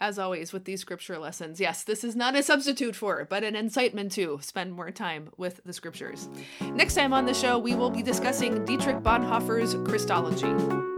As 0.00 0.18
always, 0.18 0.52
with 0.52 0.64
these 0.64 0.80
scripture 0.80 1.18
lessons, 1.18 1.58
yes, 1.58 1.82
this 1.82 2.04
is 2.04 2.14
not 2.14 2.36
a 2.36 2.42
substitute 2.44 2.94
for, 2.94 3.26
but 3.28 3.42
an 3.42 3.56
incitement 3.56 4.12
to 4.12 4.38
spend 4.40 4.72
more 4.72 4.92
time 4.92 5.30
with 5.36 5.60
the 5.64 5.72
scriptures. 5.72 6.28
Next 6.60 6.94
time 6.94 7.12
on 7.12 7.26
the 7.26 7.34
show, 7.34 7.58
we 7.58 7.74
will 7.74 7.90
be 7.90 8.02
discussing 8.02 8.64
Dietrich 8.64 8.98
Bonhoeffer's 8.98 9.74
Christology. 9.88 10.97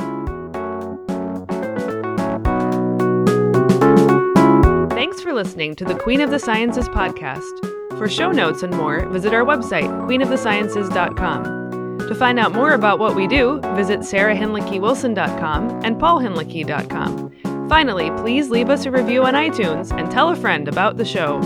For 5.30 5.34
listening 5.36 5.76
to 5.76 5.84
the 5.84 5.94
Queen 5.94 6.20
of 6.20 6.30
the 6.30 6.40
Sciences 6.40 6.88
podcast. 6.88 7.60
For 7.96 8.08
show 8.08 8.32
notes 8.32 8.64
and 8.64 8.76
more, 8.76 9.08
visit 9.10 9.32
our 9.32 9.44
website, 9.44 9.88
queenofthesciences.com. 10.08 11.98
To 12.00 12.14
find 12.16 12.40
out 12.40 12.52
more 12.52 12.72
about 12.72 12.98
what 12.98 13.14
we 13.14 13.28
do, 13.28 13.60
visit 13.76 14.00
sarahhinlickywilson.com 14.00 15.84
and 15.84 16.00
paulhinlicky.com. 16.00 17.68
Finally, 17.68 18.10
please 18.22 18.50
leave 18.50 18.70
us 18.70 18.86
a 18.86 18.90
review 18.90 19.22
on 19.22 19.34
iTunes 19.34 19.96
and 19.96 20.10
tell 20.10 20.30
a 20.30 20.36
friend 20.36 20.66
about 20.66 20.96
the 20.96 21.04
show. 21.04 21.38